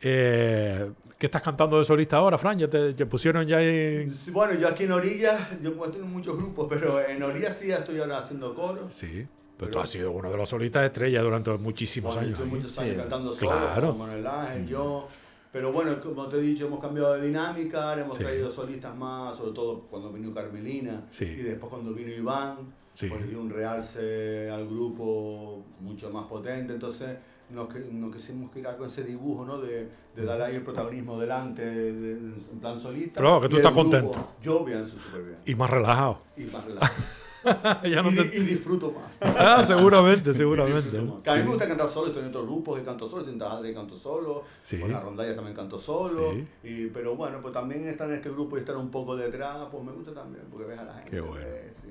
Eh, 0.00 0.90
¿Qué 1.18 1.26
estás 1.26 1.42
cantando 1.42 1.78
de 1.78 1.84
solista 1.84 2.16
ahora, 2.16 2.38
Fran? 2.38 2.58
¿Ya 2.58 2.68
te, 2.68 2.94
te 2.94 3.04
pusieron 3.04 3.46
ya 3.46 3.60
en...? 3.60 4.10
Bueno, 4.32 4.54
yo 4.58 4.68
aquí 4.68 4.84
en 4.84 4.92
Orilla, 4.92 5.50
yo 5.60 5.74
pues, 5.76 5.90
estoy 5.90 6.06
en 6.06 6.10
muchos 6.12 6.34
grupos, 6.34 6.66
pero 6.70 6.98
en 7.06 7.22
Orilla 7.22 7.50
sí 7.50 7.70
estoy 7.70 7.98
ahora 8.00 8.18
haciendo 8.18 8.54
coros. 8.54 8.94
Sí, 8.94 9.26
pero, 9.58 9.70
tú 9.70 9.78
has 9.80 9.90
sido 9.90 10.12
uno 10.12 10.30
de 10.30 10.36
los 10.38 10.48
solistas 10.48 10.84
estrellas 10.86 11.22
durante 11.22 11.50
muchísimos 11.58 12.14
Bueno, 12.14 12.28
años. 12.28 12.38
estuve 12.40 12.56
muchos 12.58 12.78
años 12.78 12.92
Sí. 12.94 13.00
cantando 13.00 13.32
solo 13.34 13.50
Claro. 13.50 13.88
con 13.88 13.98
Manuel 13.98 14.26
Ángel, 14.26 14.66
yo. 14.68 15.08
Pero 15.52 15.72
bueno, 15.72 16.00
como 16.00 16.28
te 16.28 16.38
he 16.38 16.40
dicho, 16.40 16.66
hemos 16.66 16.78
cambiado 16.80 17.14
de 17.14 17.26
dinámica, 17.26 17.98
hemos 17.98 18.16
Sí. 18.16 18.22
traído 18.22 18.50
solistas 18.50 18.94
más, 18.96 19.36
sobre 19.36 19.52
todo 19.52 19.80
cuando 19.90 20.12
vino 20.12 20.32
Carmelina 20.32 21.06
Sí. 21.10 21.24
y 21.24 21.42
después 21.42 21.70
cuando 21.70 21.92
vino 21.92 22.12
Iván, 22.12 22.72
Sí. 22.92 23.08
pues 23.08 23.28
dio 23.28 23.40
un 23.40 23.50
realce 23.50 24.48
al 24.50 24.66
grupo 24.68 25.62
mucho 25.80 26.10
más 26.10 26.26
potente. 26.26 26.72
Entonces 26.74 27.16
nos, 27.50 27.68
nos 27.92 28.14
quisimos 28.14 28.50
quedar 28.52 28.76
con 28.76 28.86
ese 28.86 29.02
dibujo, 29.02 29.44
¿no? 29.44 29.58
De, 29.60 29.88
de 30.14 30.24
darle 30.24 30.44
ahí 30.44 30.54
el 30.56 30.62
protagonismo 30.62 31.18
delante, 31.18 31.64
de- 31.64 31.92
de- 31.94 32.10
en 32.52 32.60
plan 32.60 32.78
solista. 32.78 33.20
Pero 33.20 33.40
que 33.40 33.48
tú 33.48 33.56
estás 33.56 33.74
grupo, 33.74 33.90
contento. 33.90 34.28
Yo 34.40 34.64
bien, 34.64 34.86
súper 34.86 35.22
bien. 35.24 35.36
Y 35.46 35.54
más 35.56 35.68
relajado. 35.68 36.18
Y 36.36 36.42
más 36.44 36.64
relajado. 36.64 37.02
ya 37.84 38.02
no 38.02 38.10
y, 38.10 38.14
te- 38.16 38.36
y 38.36 38.40
disfruto 38.40 38.92
más. 38.92 39.10
Ah, 39.36 39.64
seguramente, 39.66 40.34
seguramente. 40.34 40.90
Que 41.24 41.30
a 41.30 41.34
mí 41.34 41.38
Sí. 41.40 41.44
me 41.44 41.50
gusta 41.50 41.66
cantar 41.68 41.88
solo, 41.88 42.08
estoy 42.08 42.22
en 42.22 42.28
otros 42.28 42.44
grupos 42.46 42.78
que 42.78 42.84
canto 42.84 43.06
solo, 43.06 43.22
estoy 43.22 43.34
en 43.58 43.62
que 43.62 43.74
canto 43.74 43.96
solo, 43.96 44.42
Sí. 44.62 44.78
con 44.78 44.92
la 44.92 45.00
rondalla 45.00 45.34
también 45.34 45.56
canto 45.56 45.78
solo, 45.78 46.32
Sí. 46.32 46.46
y, 46.64 46.86
pero 46.88 47.16
bueno, 47.16 47.38
pues 47.40 47.52
también 47.54 47.86
estar 47.88 48.08
en 48.08 48.16
este 48.16 48.30
grupo 48.30 48.56
y 48.56 48.60
estar 48.60 48.76
un 48.76 48.90
poco 48.90 49.16
detrás, 49.16 49.58
pues 49.70 49.82
me 49.84 49.92
gusta 49.92 50.12
también, 50.12 50.44
porque 50.50 50.66
ves 50.66 50.78
a 50.78 50.84
la 50.84 50.94
gente. 50.94 51.10
Qué 51.10 51.20
bueno. 51.20 51.44
ves, 51.46 51.76
sí. 51.82 51.88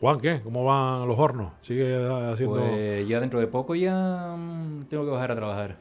Juan, 0.00 0.20
¿qué? 0.20 0.40
¿Cómo 0.42 0.64
van 0.64 1.06
los 1.06 1.18
hornos? 1.18 1.52
¿Sigue 1.60 1.94
haciendo...? 2.32 2.56
Pues 2.60 3.06
ya 3.06 3.20
dentro 3.20 3.38
de 3.40 3.46
poco 3.46 3.74
ya 3.74 4.34
mm, 4.36 4.84
tengo 4.88 5.04
que 5.04 5.10
bajar 5.10 5.30
a 5.32 5.36
trabajar. 5.36 5.76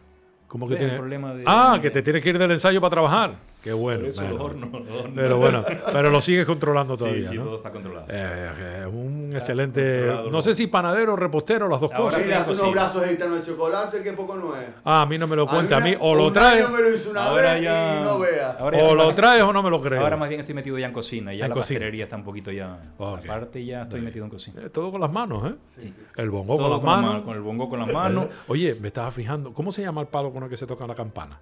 ¿Cómo 0.48 0.68
que 0.68 0.74
el 0.74 0.80
tiene? 0.80 0.98
problema 0.98 1.34
de- 1.34 1.44
Ah, 1.48 1.80
que 1.82 1.90
te 1.90 2.02
tienes 2.02 2.22
que 2.22 2.30
ir 2.30 2.38
del 2.38 2.52
ensayo 2.52 2.80
para 2.82 2.92
trabajar. 2.92 3.36
Qué 3.62 3.74
bueno. 3.74 4.00
Por 4.02 4.10
eso 4.10 4.22
bueno. 4.22 4.38
los 4.38 4.44
hornos, 4.46 4.72
los 4.72 4.96
hornos. 5.02 5.14
Pero 5.16 5.38
bueno, 5.38 5.64
pero 5.94 6.10
lo 6.10 6.20
sigues 6.20 6.46
controlando 6.48 6.98
todavía, 6.98 7.22
sí, 7.22 7.30
sí, 7.30 7.38
¿no? 7.38 7.44
todo 7.44 7.56
está 7.58 7.72
controlado. 7.72 8.06
Eh, 8.10 8.50
eh, 8.60 8.86
un 8.88 9.32
excelente... 9.36 10.06
No 10.08 10.32
¿no? 10.32 10.42
sé 10.42 10.56
si 10.56 10.66
panadero 10.68 11.14
o 11.14 11.16
repostero, 11.16 11.68
las 11.68 11.80
dos 11.80 11.92
Ahora 11.94 12.16
cosas. 12.16 12.26
Le 12.28 12.34
hace 12.34 12.52
unos 12.54 12.72
brazos 12.72 13.02
de 13.04 13.18
chocolate 13.44 14.02
que 14.02 14.14
poco 14.14 14.36
no 14.36 14.56
es. 14.56 14.68
Ah, 14.84 15.02
a 15.02 15.06
mí 15.06 15.18
no 15.18 15.28
me 15.28 15.36
lo 15.36 15.48
cuenta. 15.48 15.78
A 15.78 15.80
mí 15.80 15.96
o 16.00 16.16
lo 16.16 16.32
traes, 16.32 16.66
año 16.66 16.76
me 16.76 16.82
lo 16.82 16.94
hizo 16.96 17.12
una 17.12 17.26
Ahora 17.26 17.54
vez 17.54 17.64
ya- 17.64 18.00
y 18.00 18.04
no 18.04 18.20
vea. 18.20 18.58
ahora 18.60 18.78
ya 18.78 18.84
o 18.84 18.96
lo 18.96 19.16
traes 19.16 19.44
o 19.44 19.54
no 19.54 19.62
me 19.64 19.70
lo 19.70 19.82
creo. 19.82 20.02
Ahora 20.02 20.18
más 20.18 20.28
bien 20.30 20.40
estoy 20.42 20.56
metido 20.56 20.78
ya 20.80 20.88
en 20.88 20.94
cocina, 20.94 21.34
ya 21.34 21.46
En 21.46 21.50
la 21.50 21.56
cocina. 21.56 21.80
pastelería 21.80 22.04
está 22.06 22.16
un 22.16 22.24
poquito 22.24 22.52
ya. 22.52 22.94
Aparte 23.00 23.64
ya 23.64 23.84
estoy 23.84 24.02
metido 24.02 24.26
en 24.26 24.32
cocina. 24.32 24.62
Eh, 24.64 24.70
todo 24.70 24.92
con 24.92 25.02
las 25.02 25.12
manos, 25.12 25.52
¿eh? 25.52 25.56
Sí. 25.78 25.94
El 26.18 26.30
bongo 26.30 26.58
Todo 26.58 26.68
con 26.68 26.78
las 26.78 26.84
manos. 26.84 27.12
mano, 27.14 27.26
con 27.26 27.36
el 27.36 27.42
bongo 27.42 27.70
con 27.70 27.80
las 27.80 27.92
manos. 27.92 28.28
Oye, 28.48 28.76
me 28.82 28.88
estaba 28.88 29.12
fijando, 29.12 29.54
¿cómo 29.54 29.72
se 29.72 29.82
llama 29.82 30.02
el 30.02 30.08
palo 30.08 30.32
con 30.32 30.44
el 30.44 30.50
que 30.50 30.58
se 30.58 30.66
toca 30.66 30.86
la 30.88 30.96
campana? 30.96 31.40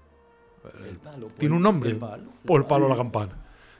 El 0.88 0.98
palo, 0.98 1.28
pues, 1.28 1.40
¿Tiene 1.40 1.56
un 1.56 1.62
nombre? 1.62 1.90
El 1.90 1.98
palo. 1.98 2.30
Por 2.46 2.62
el 2.62 2.68
palo 2.68 2.86
de 2.86 2.90
la 2.92 2.98
campana. 2.98 3.34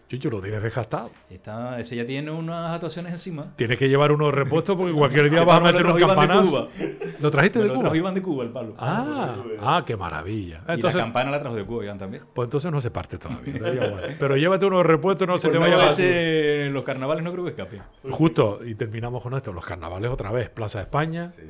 Chucho, 0.10 0.32
lo 0.32 0.42
tienes 0.42 0.64
desgastado. 0.64 1.12
Está, 1.30 1.80
ese 1.80 1.96
ya 1.96 2.04
tiene 2.04 2.32
unas 2.32 2.72
actuaciones 2.72 3.12
encima. 3.12 3.54
Tienes 3.56 3.78
que 3.78 3.88
llevar 3.88 4.12
uno 4.12 4.26
de 4.26 4.32
repuesto 4.32 4.76
porque 4.76 4.92
cualquier 4.92 5.30
día 5.30 5.44
vas 5.46 5.62
a 5.62 5.64
meter 5.64 5.86
un 5.86 5.98
trajo 5.98 6.00
Iván 6.00 6.10
de 6.10 6.26
campanazo. 6.26 6.70
¿Lo 7.20 7.30
trajiste 7.30 7.60
de 7.60 7.68
Cuba? 7.70 7.80
trajo 7.82 7.96
Iván 7.96 8.16
de 8.16 8.22
Cuba 8.24 8.44
el 8.44 8.50
palo. 8.50 8.74
Ah, 8.80 9.36
ah, 9.62 9.84
qué 9.86 9.96
maravilla. 9.96 10.64
y 10.68 10.72
Entonces, 10.72 10.96
la 10.96 11.04
campana 11.04 11.30
la 11.30 11.40
trajo 11.40 11.56
de 11.56 11.64
Cuba 11.64 11.84
Iván 11.84 12.00
también. 12.00 12.24
pues 12.34 12.48
entonces 12.48 12.72
no 12.72 12.82
se 12.82 12.90
parte 12.90 13.20
todavía. 13.20 13.54
Pero 14.20 14.36
llévate 14.36 14.66
uno 14.66 14.78
de 14.78 14.84
repuesto, 14.84 15.28
no 15.28 15.38
se 15.38 15.50
te 15.50 15.60
vaya 15.60 15.76
a 15.76 16.70
los 16.70 16.84
carnavales 16.84 17.24
no 17.24 17.32
creo 17.32 17.44
que 17.44 17.52
escape. 17.52 17.80
Justo, 18.10 18.62
y 18.66 18.74
terminamos 18.74 19.22
con 19.22 19.36
esto, 19.36 19.54
los 19.54 19.64
carnavales 19.64 20.10
otra 20.10 20.32
vez, 20.32 20.50
Plaza 20.50 20.80
de 20.80 20.86
España. 20.86 21.30
Sí, 21.30 21.44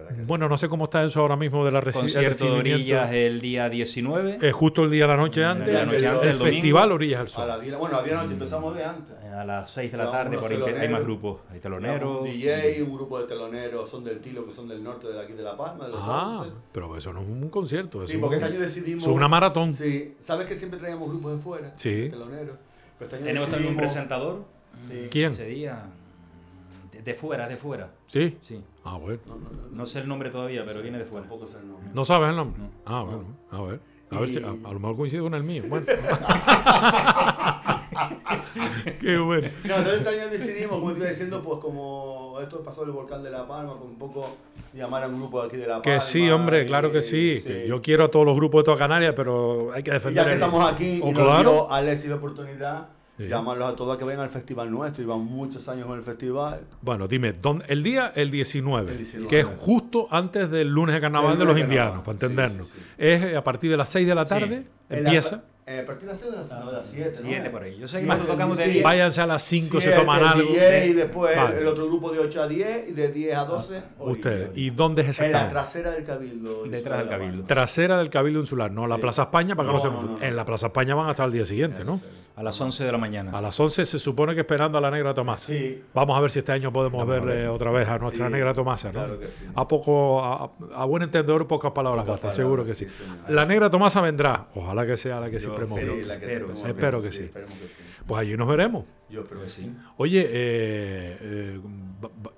la 0.00 0.14
sí. 0.14 0.22
Bueno, 0.26 0.48
no 0.48 0.56
sé 0.56 0.68
cómo 0.68 0.84
está 0.84 1.02
eso 1.04 1.20
ahora 1.20 1.36
mismo 1.36 1.64
de 1.64 1.70
la 1.72 1.80
el 1.80 1.92
Concierto 1.92 2.44
de. 2.46 2.50
Orillas 2.60 3.12
el 3.12 3.40
día 3.40 3.68
19. 3.68 4.38
Eh, 4.40 4.52
justo 4.52 4.84
el 4.84 4.90
día 4.90 5.02
de 5.04 5.08
la 5.08 5.16
noche 5.16 5.44
antes. 5.44 5.72
la 5.72 5.84
noche 5.84 6.06
antes, 6.06 6.22
el 6.22 6.28
el 6.30 6.38
domingo. 6.38 6.44
festival 6.54 6.92
Orillas 6.92 7.18
del 7.20 7.26
A 7.26 7.30
Sol. 7.30 7.48
la 7.48 7.58
día, 7.58 7.76
bueno, 7.76 7.98
a 7.98 8.06
la 8.06 8.22
noche 8.22 8.32
empezamos 8.34 8.76
de 8.76 8.84
antes. 8.84 9.16
A 9.32 9.44
las 9.44 9.70
6 9.70 9.90
de 9.92 9.96
la 9.98 10.10
tarde, 10.10 10.36
por 10.38 10.50
ahí 10.50 10.60
hay 10.62 10.88
más 10.88 11.02
grupos. 11.02 11.40
Hay 11.50 11.58
Teloneros. 11.58 12.20
Un 12.20 12.24
DJ, 12.26 12.82
un 12.82 12.94
grupo 12.94 13.18
de 13.18 13.26
teloneros 13.26 13.88
son 13.88 14.04
del 14.04 14.20
Tilo, 14.20 14.44
que 14.46 14.52
son 14.52 14.68
del 14.68 14.82
norte 14.84 15.08
de 15.08 15.18
aquí 15.20 15.32
de 15.32 15.42
La 15.42 15.56
Palma, 15.56 15.86
de 15.86 15.92
los 15.92 16.00
Ah, 16.02 16.40
11. 16.40 16.52
pero 16.72 16.96
eso 16.96 17.12
no 17.14 17.22
es 17.22 17.28
un 17.28 17.48
concierto. 17.48 18.06
Sí, 18.06 18.12
eso 18.12 18.20
porque 18.20 18.36
es 18.36 18.42
este 18.42 18.54
año 18.54 18.62
decidimos. 18.62 19.04
es 19.04 19.08
una 19.08 19.28
maratón. 19.28 19.72
Sí, 19.72 20.16
sabes 20.20 20.46
que 20.46 20.54
siempre 20.56 20.78
traíamos 20.78 21.08
grupos 21.08 21.32
de 21.32 21.38
fuera. 21.38 21.72
Sí. 21.76 22.08
Teloneros. 22.10 22.56
Pero 22.98 23.06
este 23.06 23.16
año 23.16 23.24
Tenemos 23.24 23.50
también 23.50 23.70
un 23.72 23.76
presentador. 23.78 24.44
Sí. 24.88 25.08
¿Quién? 25.10 25.30
Ese 25.30 25.46
día. 25.46 25.82
De, 26.92 27.00
de 27.02 27.14
fuera, 27.14 27.48
de 27.48 27.56
fuera. 27.56 27.90
Sí. 28.06 28.36
Sí. 28.42 28.60
Ah, 28.84 28.96
bueno. 28.96 29.20
No, 29.26 29.34
no, 29.36 29.40
no, 29.50 29.62
No 29.72 29.86
sé 29.86 30.00
el 30.00 30.08
nombre 30.08 30.30
todavía, 30.30 30.64
pero 30.66 30.82
viene 30.82 30.98
de 30.98 31.04
fuera. 31.04 31.26
Tampoco 31.26 31.46
sé 31.46 31.58
el 31.58 31.68
nombre. 31.68 31.90
¿No 31.94 32.04
sabes 32.04 32.30
el 32.30 32.36
nombre? 32.36 32.60
No. 32.62 32.70
Ah, 32.84 33.02
bueno. 33.02 33.24
A 33.50 33.62
ver. 33.62 33.80
A 34.10 34.18
ver 34.20 34.28
Y- 34.28 34.32
si 34.32 34.42
a, 34.42 34.48
a 34.48 34.72
lo 34.72 34.78
mejor 34.80 34.96
coincide 34.96 35.22
con 35.22 35.34
el 35.34 35.42
mío. 35.42 35.62
Bueno. 35.68 35.86
Qué 39.00 39.18
bueno. 39.18 39.48
No, 39.64 39.74
entonces 39.76 39.98
este 40.06 40.08
año 40.20 40.28
decidimos, 40.30 40.78
como 40.80 40.92
te 40.92 40.98
iba 41.00 41.08
diciendo, 41.08 41.42
pues 41.42 41.58
como 41.60 42.38
esto 42.42 42.62
pasó 42.62 42.82
del 42.82 42.92
volcán 42.92 43.22
de 43.22 43.30
La 43.30 43.46
Palma, 43.46 43.74
pues 43.78 43.90
un 43.90 43.96
poco 43.98 44.36
llamar 44.74 45.04
a 45.04 45.08
un 45.08 45.18
grupo 45.18 45.40
de 45.40 45.46
aquí 45.48 45.56
de 45.56 45.66
La 45.66 45.80
Palma. 45.80 45.82
Que 45.82 46.00
sí, 46.00 46.28
hombre, 46.30 46.66
claro 46.66 46.90
que 46.92 46.98
y- 46.98 47.02
sí. 47.02 47.40
Que 47.44 47.66
yo 47.68 47.80
quiero 47.82 48.04
a 48.04 48.08
todos 48.08 48.26
los 48.26 48.36
grupos 48.36 48.60
de 48.62 48.64
toda 48.66 48.76
Canarias, 48.78 49.14
pero 49.16 49.72
hay 49.72 49.82
que 49.82 49.90
Y 49.90 49.94
defender 49.94 50.24
ya 50.24 50.28
que 50.30 50.36
el- 50.36 50.42
estamos 50.42 50.72
aquí, 50.72 51.00
Oh, 51.02 51.08
y 51.08 51.12
nos 51.12 51.22
claro. 51.24 51.50
dio 51.50 51.72
Alexis 51.72 52.10
la 52.10 52.16
oportunidad, 52.16 52.88
Sí. 53.18 53.28
llamarlos 53.28 53.72
a 53.72 53.76
todos 53.76 53.94
a 53.94 53.98
que 53.98 54.04
vengan 54.04 54.24
al 54.24 54.30
festival 54.30 54.70
nuestro. 54.70 55.02
Llevan 55.04 55.20
muchos 55.20 55.68
años 55.68 55.86
con 55.86 55.98
el 55.98 56.04
festival. 56.04 56.60
Bueno, 56.80 57.06
dime, 57.06 57.32
¿dónde- 57.32 57.64
el 57.68 57.82
día 57.82 58.12
el 58.16 58.30
19, 58.30 58.90
El 58.92 58.96
19. 58.96 59.28
que 59.28 59.40
es 59.40 59.46
justo 59.46 60.08
antes 60.10 60.50
del 60.50 60.68
lunes 60.68 60.94
de 60.94 61.00
carnaval 61.00 61.30
Del 61.32 61.38
de 61.40 61.44
los 61.44 61.54
lunes 61.54 61.68
de 61.68 61.74
indianos, 61.74 62.00
para 62.02 62.12
entendernos. 62.12 62.68
sí, 62.68 62.74
sí, 62.76 62.80
sí. 62.84 62.92
Es 62.98 63.22
eh, 63.22 63.36
a 63.36 63.44
partir 63.44 63.70
de 63.70 63.76
las 63.76 63.88
6 63.90 64.06
de 64.06 64.14
la 64.14 64.24
tarde, 64.24 64.64
la- 64.88 64.96
empieza. 64.98 65.44
eh, 65.66 65.80
a 65.80 65.86
partir 65.86 66.06
de 66.08 66.12
las 66.14 66.20
6 66.20 66.32
de 66.32 66.38
las, 66.38 66.50
no, 66.50 66.66
de 66.66 66.72
las 66.72 66.86
7. 66.86 67.12
7 67.22 67.50
por 67.50 67.62
ahí. 67.62 67.76
Yo 67.78 67.86
sé 67.86 68.00
que 68.00 68.06
nosotros 68.06 68.30
tocamos 68.32 68.56
de 68.58 68.64
sí. 68.64 68.70
10. 68.70 68.84
Váyanse 68.84 69.20
a 69.20 69.26
las 69.26 69.42
5, 69.44 69.80
se 69.80 69.90
toman 69.92 70.24
algo. 70.24 70.50
10, 70.50 70.86
y 70.88 70.92
después 70.94 71.36
Vale. 71.36 71.60
el 71.60 71.66
otro 71.66 71.86
grupo 71.86 72.10
de 72.12 72.18
8 72.18 72.42
a 72.42 72.48
10 72.48 72.88
y 72.88 72.92
de 72.92 73.12
10 73.12 73.36
a 73.36 73.44
12. 73.44 73.82
Ustedes. 73.98 74.42
Orillas. 74.48 74.56
¿Y 74.58 74.70
dónde 74.70 75.02
es 75.02 75.08
En 75.08 75.12
la 75.12 75.26
exactamente? 75.26 75.52
trasera 75.52 75.90
del 75.92 76.04
Cabildo. 76.04 76.62
Detrás 76.64 76.98
del 76.98 77.06
La 77.10 77.18
Cabildo. 77.18 77.44
Trasera 77.44 77.98
del 77.98 78.08
Cabildo 78.10 78.40
Insular, 78.40 78.72
no 78.72 78.86
la 78.86 78.96
Sí. 78.96 79.00
Plaza 79.02 79.22
España, 79.24 79.54
para 79.54 79.68
que 79.68 79.72
no, 79.72 79.78
No, 79.78 79.80
se 79.82 79.86
no, 79.88 79.92
confundan. 79.92 80.14
no, 80.18 80.24
no. 80.24 80.28
En 80.28 80.36
la 80.36 80.44
Plaza 80.46 80.66
España 80.66 80.94
van 80.94 81.10
hasta 81.10 81.24
el 81.24 81.32
día 81.32 81.44
siguiente, 81.46 81.84
¿no? 81.84 82.00
A 82.34 82.42
las 82.42 82.58
11 82.58 82.84
de 82.84 82.90
la 82.92 82.96
mañana. 82.98 83.30
A 83.36 83.42
las 83.42 83.60
11 83.60 83.84
se 83.84 83.98
supone 83.98 84.34
que 84.34 84.40
esperando 84.40 84.78
a 84.78 84.80
la 84.80 84.90
negra 84.90 85.12
Tomasa. 85.12 85.48
Sí. 85.48 85.82
Vamos 85.92 86.16
a 86.16 86.20
ver 86.20 86.30
si 86.30 86.38
este 86.38 86.50
año 86.52 86.72
podemos 86.72 86.98
Vamos 87.06 87.14
a 87.16 87.20
ver 87.20 87.28
ver. 87.36 87.44
eh, 87.44 87.48
otra 87.48 87.70
vez 87.70 87.86
a 87.88 87.98
nuestra 87.98 88.26
Sí, 88.28 88.32
negra 88.32 88.54
Tomasa, 88.54 88.88
¿no? 88.88 88.92
claro 88.94 89.20
que 89.20 89.26
sí. 89.26 89.44
A 89.54 89.68
poco, 89.68 90.24
a, 90.24 90.50
a 90.74 90.84
buen 90.86 91.02
entendedor, 91.02 91.46
pocas 91.46 91.72
palabras 91.72 92.04
palabras, 92.06 92.34
seguro 92.34 92.64
que 92.64 92.74
sí. 92.74 92.86
La 93.28 93.44
negra 93.44 93.68
Tomasa 93.70 94.00
vendrá, 94.00 94.46
ojalá 94.54 94.86
que 94.86 94.96
sea 94.96 95.20
la 95.20 95.26
que 95.28 95.34
Yo 95.34 95.40
siempre 95.40 95.64
hemos 95.66 95.78
Sí, 95.78 95.84
visto. 95.84 96.08
la 96.08 96.18
que 96.18 96.26
Espero 96.26 96.52
Espero 96.52 97.02
que 97.02 97.08
que 97.10 97.14
sí. 97.14 97.30
Pues 98.06 98.20
allí 98.20 98.36
nos 98.36 98.48
veremos. 98.48 98.84
Yo 99.08 99.20
espero 99.20 99.42
que 99.42 99.48
sí. 99.48 99.70
Oye, 99.98 100.22
eh, 100.26 101.18
eh, 101.20 101.60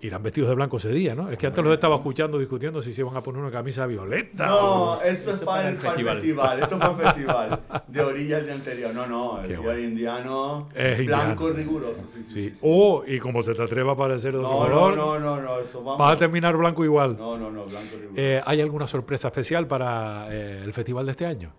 irán 0.00 0.22
vestidos 0.24 0.48
de 0.50 0.56
blanco 0.56 0.76
ese 0.78 0.88
día, 0.90 1.14
¿no? 1.14 1.30
Es 1.30 1.38
que 1.38 1.46
antes 1.46 1.62
los 1.64 1.72
estaba 1.72 1.94
escuchando 1.94 2.36
discutiendo 2.38 2.82
si 2.82 2.92
se 2.92 3.00
iban 3.02 3.16
a 3.16 3.20
poner 3.22 3.40
una 3.42 3.52
camisa 3.52 3.86
violeta. 3.86 4.46
No, 4.46 4.92
o- 4.94 5.00
eso 5.02 5.30
es 5.30 5.38
para 5.40 5.68
el, 5.68 5.76
para 5.76 5.98
el 6.00 6.04
festival. 6.06 6.58
Eso 6.60 6.74
es 6.74 6.80
para 6.80 6.90
el 6.92 6.98
festival. 7.06 7.60
De 7.86 8.00
orilla 8.02 8.38
el 8.38 8.44
día 8.46 8.54
anterior. 8.54 8.92
No, 8.92 9.06
no, 9.06 9.36
el 9.40 9.42
Qué 9.46 9.48
día 9.50 9.58
bueno. 9.58 9.72
de 9.78 9.82
indiano. 9.84 10.68
Es 10.74 11.06
blanco 11.06 11.48
indiano. 11.48 11.56
riguroso. 11.56 12.02
Sí, 12.12 12.22
sí. 12.22 12.22
Sí. 12.24 12.30
sí, 12.32 12.50
sí. 12.50 12.58
O, 12.62 13.04
y 13.06 13.20
como 13.20 13.40
se 13.42 13.54
te 13.54 13.62
atreva 13.62 13.92
a 13.92 13.96
parecer 13.96 14.32
de 14.32 14.38
otro 14.40 14.50
no, 14.50 14.68
no, 14.68 14.68
color, 14.68 14.96
no, 14.96 15.18
no, 15.20 15.40
no, 15.40 15.60
eso 15.60 15.78
vamos. 15.84 15.98
vas 16.00 16.12
a 16.14 16.18
terminar 16.18 16.56
blanco 16.56 16.84
igual. 16.84 17.16
No, 17.16 17.38
no, 17.38 17.52
no, 17.52 17.64
blanco 17.66 17.90
riguroso. 17.92 18.14
Eh, 18.16 18.42
¿Hay 18.44 18.60
alguna 18.60 18.88
sorpresa 18.88 19.28
especial 19.28 19.68
para 19.68 20.26
eh, 20.30 20.60
el 20.64 20.72
festival 20.72 21.06
de 21.06 21.12
este 21.12 21.24
año? 21.24 21.52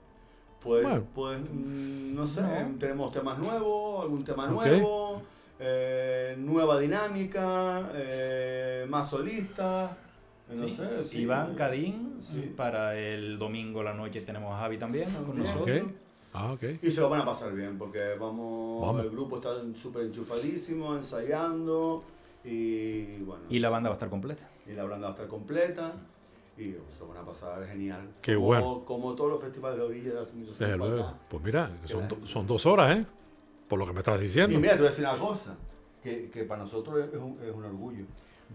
Pues, 0.65 0.81
Bueno. 0.83 1.03
pues 1.13 1.39
no 1.51 2.25
sé, 2.25 2.41
tenemos 2.79 3.11
temas 3.13 3.37
nuevos, 3.37 4.01
algún 4.03 4.23
tema 4.25 4.47
nuevo, 4.47 5.21
eh, 5.59 6.35
nueva 6.39 6.79
dinámica, 6.79 7.91
eh, 7.93 8.85
más 8.89 9.07
solistas, 9.09 9.91
eh, 10.49 10.55
no 10.57 10.67
Sí. 10.67 10.75
sé. 10.75 11.05
sí. 11.05 11.19
Iván 11.19 11.53
Cadín. 11.53 12.17
Sí. 12.21 12.51
Para 12.57 12.97
el 12.97 13.37
domingo 13.37 13.81
a 13.81 13.83
la 13.83 13.93
noche 13.93 14.21
tenemos 14.21 14.55
a 14.55 14.57
Javi 14.61 14.79
también 14.79 15.05
con 15.11 15.25
También. 15.25 15.43
nosotros. 15.43 15.81
Ah, 16.33 16.51
ok. 16.53 16.63
Y 16.81 16.89
se 16.89 16.99
lo 16.99 17.09
van 17.09 17.21
a 17.21 17.25
pasar 17.25 17.53
bien, 17.53 17.77
porque 17.77 18.15
vamos, 18.19 18.81
Vamos. 18.81 19.03
el 19.05 19.11
grupo 19.11 19.35
está 19.37 19.51
súper 19.75 20.07
enchufadísimo, 20.07 20.95
ensayando, 20.97 22.03
y 22.43 23.17
bueno, 23.19 23.43
Y 23.51 23.59
la 23.59 23.69
banda 23.69 23.89
va 23.89 23.93
a 23.93 23.97
estar 23.97 24.09
completa. 24.09 24.49
y 24.67 24.73
la 24.73 24.83
banda 24.83 24.97
va 25.05 25.07
a 25.09 25.11
estar 25.11 25.27
completa. 25.27 25.93
Y 26.57 26.73
o 26.75 26.89
sea, 26.89 27.05
una 27.07 27.25
pasada 27.25 27.65
genial. 27.67 28.09
Qué 28.21 28.35
como, 28.35 28.45
bueno. 28.47 28.83
Como 28.85 29.13
todos 29.15 29.29
los 29.31 29.41
festivales 29.41 29.77
de 29.77 29.85
orilla 29.85 30.13
de 30.13 30.19
hace 30.21 30.35
muchos 30.35 30.57
Desde 30.57 30.73
años. 30.73 30.87
luego. 30.89 31.13
Pues 31.29 31.43
mira, 31.43 31.69
son, 31.83 32.07
do- 32.07 32.15
bueno. 32.15 32.27
son 32.27 32.47
dos 32.47 32.65
horas, 32.65 32.97
¿eh? 32.97 33.05
Por 33.67 33.79
lo 33.79 33.85
que 33.85 33.93
me 33.93 33.99
estás 33.99 34.19
diciendo. 34.19 34.55
Y 34.55 34.57
mira, 34.59 34.73
te 34.73 34.79
voy 34.79 34.87
a 34.87 34.89
decir 34.91 35.05
una 35.05 35.17
cosa, 35.17 35.57
que, 36.01 36.29
que 36.29 36.43
para 36.45 36.63
nosotros 36.63 37.09
es 37.11 37.17
un, 37.19 37.37
es 37.43 37.51
un 37.53 37.65
orgullo. 37.65 38.05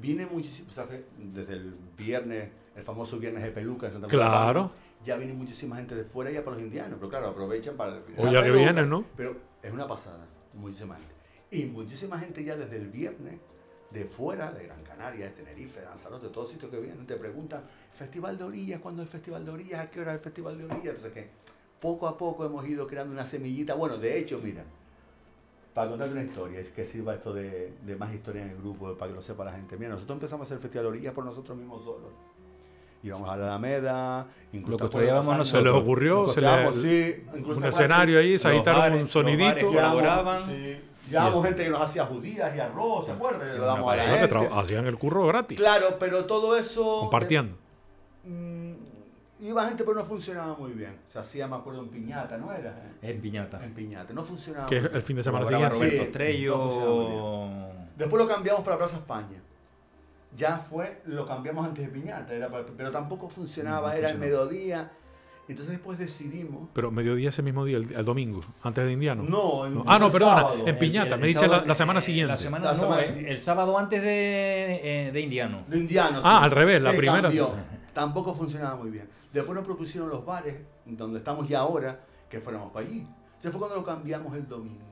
Vine 0.01 0.25
muchísimo, 0.25 0.71
¿sabes? 0.71 1.03
Desde 1.19 1.53
el 1.55 1.75
viernes, 1.99 2.49
el 2.77 2.83
famoso 2.83 3.19
viernes 3.19 3.43
de 3.43 3.51
peluca 3.51 3.87
en 3.89 3.93
Santa 3.93 4.07
la 4.07 4.11
Claro. 4.11 4.71
Ya 5.05 5.17
viene 5.17 5.33
muchísima 5.35 5.77
gente 5.77 5.95
de 5.95 6.05
fuera 6.05 6.31
ya 6.31 6.45
para 6.45 6.57
los 6.57 6.65
indianos, 6.65 6.95
pero 6.99 7.09
claro, 7.11 7.27
aprovechan 7.29 7.77
para 7.77 7.97
el 7.97 8.03
O 8.17 8.31
ya 8.31 8.43
que 8.43 8.51
vienen, 8.53 8.89
¿no? 8.89 9.05
Pero 9.17 9.37
es 9.63 9.73
una 9.73 9.87
pasada, 9.89 10.27
muchísima 10.55 10.95
gente. 10.97 11.11
Y 11.51 11.65
muchísima 11.67 12.19
gente 12.19 12.45
ya 12.45 12.57
desde 12.57 12.77
el 12.77 12.89
viernes, 12.89 13.41
de 13.91 14.05
fuera, 14.05 14.53
de 14.53 14.65
Gran 14.67 14.83
Canaria, 14.85 15.27
de 15.27 15.33
Tenerife, 15.33 15.81
de 15.81 15.87
Lanzarote, 15.87 16.27
de 16.29 16.33
todos 16.33 16.49
sitios 16.51 16.71
que 16.71 16.79
vienen, 16.79 17.07
te 17.07 17.17
preguntan, 17.17 17.63
Festival 17.93 18.39
de 18.39 18.45
Orillas, 18.45 18.81
¿cuándo 18.81 19.03
es 19.03 19.09
el 19.09 19.13
Festival 19.13 19.45
de 19.45 19.51
Orillas? 19.51 19.81
¿A 19.81 19.91
qué 19.91 20.01
hora 20.01 20.13
es 20.13 20.19
el 20.19 20.23
Festival 20.25 20.57
de 20.59 20.65
Orillas? 20.65 20.85
Entonces 20.97 21.13
que 21.13 21.29
poco 21.81 22.07
a 22.07 22.17
poco 22.17 22.45
hemos 22.45 22.67
ido 22.69 22.87
creando 22.87 23.13
una 23.13 23.27
semillita. 23.27 23.75
Bueno, 23.75 23.97
de 23.99 24.19
hecho, 24.19 24.41
mira, 24.43 24.63
para 25.75 25.89
contarte 25.91 26.13
una 26.15 26.23
historia, 26.25 26.61
es 26.61 26.71
que 26.71 26.85
sirva 26.85 27.15
esto 27.15 27.33
de, 27.33 27.73
de 27.85 27.97
más 27.97 28.13
historia 28.15 28.43
en 28.43 28.51
el 28.51 28.57
grupo, 28.59 28.95
para 28.95 29.11
que 29.11 29.17
lo 29.17 29.23
sepa 29.23 29.45
la 29.45 29.53
gente. 29.53 29.77
Mira, 29.77 29.91
nosotros 29.91 30.17
empezamos 30.17 30.45
a 30.45 30.47
hacer 30.47 30.57
el 30.59 30.63
Festival 30.63 30.85
de 30.85 30.91
Orillas 30.91 31.15
por 31.15 31.25
nosotros 31.25 31.57
mismos 31.57 31.83
solos. 31.83 32.11
Íbamos 33.03 33.31
a 33.31 33.37
la 33.39 33.47
Alameda, 33.47 34.27
incluso 34.53 34.85
Lo 34.85 34.91
custodiábamos 34.91 35.39
los 35.39 35.55
años- 35.55 35.63
Se 35.63 35.63
les 35.63 35.73
ocurrió, 35.83 36.29
se 36.29 36.41
le, 36.43 36.73
sí, 36.75 37.25
un 37.33 37.65
escenario 37.65 38.19
ahí, 38.19 38.37
se 38.37 38.47
agitaron 38.49 38.93
un 39.01 39.09
sonidito. 39.09 39.67
colaboraban. 39.69 40.43
Sí. 40.47 40.81
Llevábamos 41.11 41.45
Y 41.45 41.49
gente 41.49 41.65
que 41.65 41.71
nos 41.71 41.83
hacía 41.83 42.05
judías 42.07 42.55
y 42.57 42.61
arroz, 42.61 43.07
¿se 43.07 43.13
acuerdan? 43.13 43.49
Sí, 43.49 43.59
damos 43.59 43.93
a 43.93 43.97
la 43.97 44.29
que 44.29 44.49
hacían 44.53 44.87
el 44.87 44.97
curro 44.97 45.27
gratis, 45.27 45.59
Claro, 45.59 45.97
pero 45.99 46.25
todo 46.25 46.57
eso... 46.57 47.01
compartiendo. 47.01 47.57
Mm, 48.25 48.73
iba 49.41 49.67
gente, 49.67 49.83
pero 49.85 49.97
no 49.97 50.05
funcionaba 50.05 50.55
muy 50.57 50.73
bien. 50.73 50.97
Se 51.07 51.19
hacía, 51.19 51.49
me 51.49 51.57
acuerdo, 51.57 51.81
en 51.83 51.89
piñata, 51.89 52.37
¿no 52.39 52.53
era? 52.53 52.75
En 53.03 53.21
Piñata. 53.21 53.63
En 53.65 53.75
piñata, 53.75 54.13
no 54.13 54.23
funcionaba. 54.23 54.67
Que 54.67 54.77
es 54.77 54.83
muy 54.83 54.89
bien. 54.91 54.97
el 54.97 55.03
fin 55.03 55.17
de 55.17 55.23
semana 55.23 55.47
siguiente. 55.47 55.75
Roberto 55.75 55.97
Sí, 55.97 56.03
Estrello. 56.03 56.57
no 56.57 57.69
Después 57.97 58.23
lo 58.23 58.29
cambiamos 58.29 58.63
para 58.63 58.79
Plaza 58.79 58.97
España. 58.99 59.43
Ya 60.37 60.59
fue, 60.59 61.03
lo 61.07 61.27
cambiamos 61.27 61.67
antes 61.67 61.85
de 61.87 61.91
piñata, 61.93 62.33
era 62.33 62.49
para- 62.49 62.65
pero 62.77 62.91
tampoco 62.93 63.29
funcionaba, 63.29 63.89
No, 63.89 63.93
no 63.95 63.99
era 63.99 64.11
el 64.11 64.19
mediodía. 64.19 64.91
Entonces 65.51 65.73
después 65.73 65.99
decidimos... 65.99 66.69
Pero 66.73 66.91
mediodía 66.91 67.29
ese 67.31 67.43
mismo 67.43 67.65
día, 67.65 67.77
el, 67.79 67.93
el 67.93 68.05
domingo, 68.05 68.41
antes 68.63 68.85
de 68.85 68.93
Indiano. 68.93 69.23
No, 69.23 69.67
en- 69.67 69.83
Ah, 69.87 69.99
no, 69.99 70.07
el 70.07 70.13
perdona, 70.13 70.37
sábado. 70.43 70.67
en 70.67 70.79
Piñata, 70.79 71.15
El- 71.15 71.21
me 71.21 71.27
el 71.27 71.33
dice 71.33 71.43
la, 71.43 71.49
sábado- 71.49 71.67
la 71.67 71.75
semana 71.75 71.99
eh, 71.99 72.03
siguiente. 72.03 72.29
La 72.33 72.37
semana, 72.37 72.65
La 72.67 72.73
no, 72.73 72.79
semana 72.79 73.01
el, 73.03 73.07
siguiente. 73.07 73.31
el 73.33 73.39
sábado 73.41 73.79
antes 73.79 74.03
de, 74.03 74.81
eh, 75.09 75.13
de 75.13 75.21
Indiano. 75.21 75.65
De 75.69 75.79
indianos. 75.79 76.23
Ah, 76.25 76.43
al 76.45 76.51
revés, 76.51 76.83
la 76.83 76.91
Se 76.93 76.97
primera 76.97 77.23
cambió. 77.23 77.47
sí. 77.55 77.77
Tampoco 77.93 78.33
funcionaba 78.35 78.77
muy 78.77 78.91
bien. 78.91 79.09
Después 79.33 79.55
nos 79.57 79.65
propusieron 79.65 80.09
los 80.09 80.25
bares, 80.25 80.55
donde 80.87 81.19
estamos 81.19 81.49
ya 81.49 81.61
ahora, 81.61 82.01
que 82.29 82.41
fuéramos 82.41 82.73
para 82.73 82.87
allí. 82.87 82.99
Entonces 83.01 83.51
fue 83.53 83.59
cuando 83.61 83.77
lo 83.77 83.85
cambiamos 83.85 84.35
el 84.37 84.47
domingo. 84.49 84.85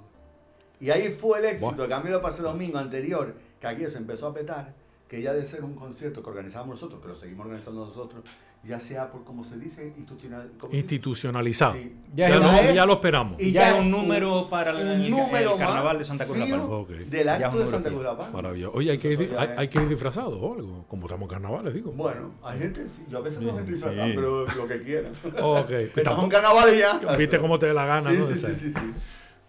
Y 0.81 0.91
ahí 0.91 1.09
fue 1.11 1.39
el 1.41 1.45
éxito, 1.47 1.73
Buah. 1.73 1.85
el 1.85 1.89
cambio 1.91 2.13
lo 2.13 2.23
pasé 2.23 2.39
el 2.39 2.45
domingo 2.45 2.79
anterior, 2.79 3.35
que 3.61 3.67
aquí 3.67 3.85
se 3.89 3.99
empezó 3.99 4.29
a 4.29 4.35
petar, 4.35 4.73
que 5.09 5.23
ya 5.23 5.33
de 5.33 5.43
ser 5.45 5.65
un 5.65 5.75
concierto 5.75 6.23
que 6.23 6.29
organizábamos 6.31 6.75
nosotros, 6.77 7.01
que 7.01 7.09
lo 7.09 7.15
seguimos 7.15 7.47
organizando 7.47 7.85
nosotros, 7.87 8.23
ya 8.65 8.79
sea 8.81 9.09
por, 9.11 9.25
como 9.25 9.45
se 9.45 9.57
dice, 9.57 9.87
institucional. 9.87 10.51
¿cómo 10.59 10.71
se 10.73 10.77
dice? 10.77 10.79
institucionalizado. 10.95 11.75
Sí. 11.75 11.97
Ya 12.15 12.29
Ya, 12.29 12.35
es 12.35 12.41
lo, 12.43 12.49
una- 12.49 12.73
ya 12.73 12.87
lo 12.87 12.93
esperamos. 12.95 13.41
Y 13.41 13.53
ya 13.53 13.61
ya 13.63 13.69
es 13.71 13.75
un 13.81 13.87
un- 13.87 13.91
número 13.93 14.49
para 14.51 14.73
el, 14.73 14.77
un 14.77 14.89
el- 15.05 15.11
número 15.11 15.53
el 15.53 15.59
carnaval 15.59 15.85
más 15.97 15.99
de 15.99 16.05
Santa 16.05 16.25
Cruz 16.27 16.39
de 16.39 16.47
la 16.49 16.59
Palma. 16.59 16.85
Del 17.07 17.29
acto 17.29 17.59
de 17.59 17.67
Santa. 17.67 17.89
Cruz 17.89 18.01
de 18.03 18.05
la 18.09 18.17
Palma. 18.19 18.33
Maravilloso. 18.33 18.77
Oye, 18.77 18.91
hay 18.91 18.99
que, 18.99 19.13
ir, 19.13 19.37
hay, 19.57 19.69
que 19.69 19.79
ir 19.81 19.89
disfrazado 19.89 20.39
o 20.39 20.55
algo, 20.55 20.85
como 20.89 21.07
estamos 21.07 21.23
en 21.23 21.29
carnavales, 21.29 21.73
digo. 21.73 21.93
Bueno, 21.93 22.33
hay 22.43 22.59
gente, 22.59 22.87
sí, 22.89 23.05
yo 23.09 23.19
a 23.19 23.21
veces 23.23 23.41
no 23.41 23.55
gente 23.55 23.73
disfrazada, 23.73 24.07
sí. 24.07 24.13
pero 24.15 24.45
lo 24.45 24.69
que 24.69 24.83
quieran. 24.83 25.13
Ok. 25.41 25.71
Estamos 25.97 26.25
en 26.25 26.31
carnaval 26.31 26.75
y 26.75 26.79
ya. 26.81 26.99
Viste 27.17 27.39
cómo 27.39 27.59
te 27.59 27.67
dé 27.67 27.75
la 27.75 27.87
gana, 27.87 28.11
Sí, 28.11 28.17
¿no? 28.19 28.27
sí, 28.27 28.35
sí, 28.37 28.55
sí. 28.73 28.75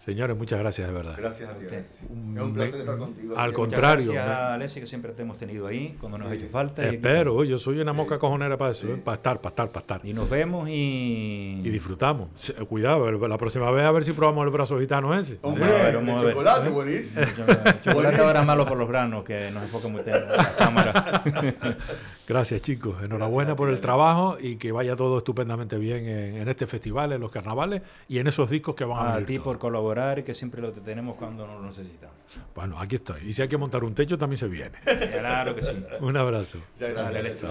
Señores, 0.00 0.34
muchas 0.34 0.58
gracias, 0.58 0.88
de 0.88 0.94
verdad. 0.94 1.14
Gracias 1.18 1.48
a 1.50 1.52
ti. 1.52 1.66
Usted. 1.66 1.78
Es 1.80 1.98
un 2.10 2.54
placer 2.54 2.80
estar 2.80 2.96
contigo. 2.96 3.36
Al 3.36 3.52
contrario. 3.52 4.06
Muchas 4.06 4.14
gracias 4.24 4.38
me- 4.38 4.44
a 4.44 4.54
Alessi, 4.54 4.80
que 4.80 4.86
siempre 4.86 5.12
te 5.12 5.20
hemos 5.22 5.36
tenido 5.36 5.66
ahí 5.66 5.94
cuando 6.00 6.16
nos 6.16 6.28
ha 6.28 6.30
Sí. 6.30 6.38
hecho 6.38 6.48
falta. 6.48 6.82
aquí 6.86 6.94
Espero, 6.96 7.44
yo 7.44 7.58
soy 7.58 7.80
una 7.80 7.92
mosca 7.92 8.18
cojonera 8.18 8.56
para 8.56 8.70
eso, 8.70 8.86
Sí. 8.86 8.92
¿eh? 8.94 8.96
para 8.96 9.16
estar, 9.16 9.40
para 9.42 9.50
estar, 9.50 9.68
para 9.68 9.80
estar. 9.80 10.00
Y 10.02 10.14
nos 10.14 10.30
vemos 10.30 10.70
y. 10.70 11.60
Y 11.62 11.68
disfrutamos. 11.68 12.30
Cuidado, 12.66 13.10
la 13.28 13.36
próxima 13.36 13.70
vez 13.70 13.84
a 13.84 13.90
ver 13.92 14.02
si 14.02 14.12
probamos 14.12 14.42
el 14.46 14.50
brazo 14.50 14.80
gitano 14.80 15.16
ese. 15.18 15.38
Hombre, 15.42 15.64
A 15.66 15.68
ver, 15.68 15.86
el 15.90 15.96
vamos 15.96 16.22
a 16.22 16.24
ver. 16.24 16.32
chocolate, 16.32 16.68
buenísimo. 16.70 17.20
El 17.22 17.28
chocolate 17.36 17.92
Buenísimo. 17.92 18.24
ahora 18.26 18.42
malo 18.42 18.66
por 18.66 18.78
los 18.78 18.88
granos, 18.88 19.22
que 19.22 19.50
nos 19.50 19.62
enfoca 19.64 19.88
muy 19.88 20.02
bien 20.02 20.16
la 20.34 20.54
cámara. 20.56 21.22
Gracias, 22.30 22.62
chicos. 22.62 22.94
Enhorabuena 23.02 23.50
Gracias 23.50 23.52
a 23.52 23.56
por 23.56 23.66
ti, 23.66 23.70
el 23.70 23.74
Alex. 23.74 23.82
trabajo 23.82 24.36
y 24.40 24.56
que 24.56 24.70
vaya 24.72 24.94
todo 24.94 25.18
estupendamente 25.18 25.76
bien 25.78 26.06
en, 26.06 26.36
en 26.36 26.48
este 26.48 26.66
festival, 26.68 27.12
en 27.12 27.20
los 27.20 27.30
carnavales 27.32 27.82
y 28.08 28.18
en 28.18 28.28
esos 28.28 28.48
discos 28.48 28.76
que 28.76 28.84
van 28.84 28.98
a 28.98 29.10
A 29.10 29.14
venir. 29.14 29.26
ti 29.26 29.34
todos. 29.34 29.44
por 29.46 29.58
colaborar 29.58 30.20
y 30.20 30.22
que 30.22 30.32
siempre 30.32 30.62
lo 30.62 30.70
tenemos 30.72 31.16
cuando 31.16 31.46
nos 31.46 31.60
lo 31.60 31.66
necesitamos. 31.66 32.14
Bueno, 32.54 32.78
aquí 32.78 32.96
estoy. 32.96 33.28
Y 33.28 33.32
si 33.32 33.42
hay 33.42 33.48
que 33.48 33.56
montar 33.58 33.82
un 33.82 33.94
techo, 33.94 34.16
también 34.16 34.36
se 34.38 34.46
viene. 34.48 34.78
Claro 35.20 35.54
que 35.56 35.62
sí. 35.62 35.76
un 36.00 36.16
abrazo. 36.16 36.58
Muchas 36.78 36.94
gracias. 37.12 37.44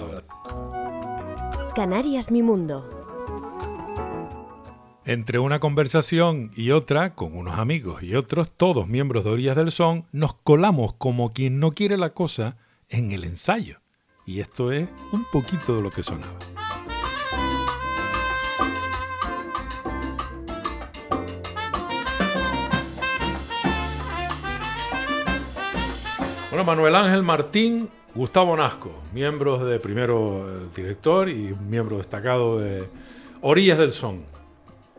Canarias 1.76 2.32
Mi 2.32 2.42
Mundo. 2.42 2.90
Entre 5.06 5.40
una 5.40 5.60
conversación 5.60 6.52
y 6.56 6.72
otra, 6.72 7.16
con 7.16 7.36
unos 7.36 7.58
amigos 7.58 8.04
y 8.04 8.16
otros, 8.16 8.52
todos 8.52 8.88
miembros 8.88 9.24
de 9.26 9.32
Orillas 9.32 9.56
del 9.56 9.72
Son, 9.72 10.06
nos 10.12 10.34
colamos 10.36 10.94
como 10.94 11.32
quien 11.34 11.60
no 11.60 11.72
quiere 11.72 11.98
la 11.98 12.12
cosa 12.14 12.58
en 12.90 13.12
el 13.12 13.24
ensayo. 13.24 13.80
Y 14.30 14.42
esto 14.42 14.72
es 14.72 14.88
un 15.12 15.26
poquito 15.32 15.78
de 15.78 15.82
lo 15.82 15.90
que 15.90 16.04
sonaba. 16.04 16.38
Bueno, 26.52 26.64
Manuel 26.64 26.96
Ángel 26.96 27.24
Martín, 27.24 27.90
Gustavo 28.14 28.56
Nasco, 28.56 28.92
miembros 29.16 29.68
de 29.68 29.80
primero 29.80 30.48
el 30.48 30.72
director 30.76 31.28
y 31.28 31.56
miembro 31.68 31.98
destacado 31.98 32.60
de 32.60 32.88
Orillas 33.42 33.80
del 33.80 33.92
Son. 33.92 34.26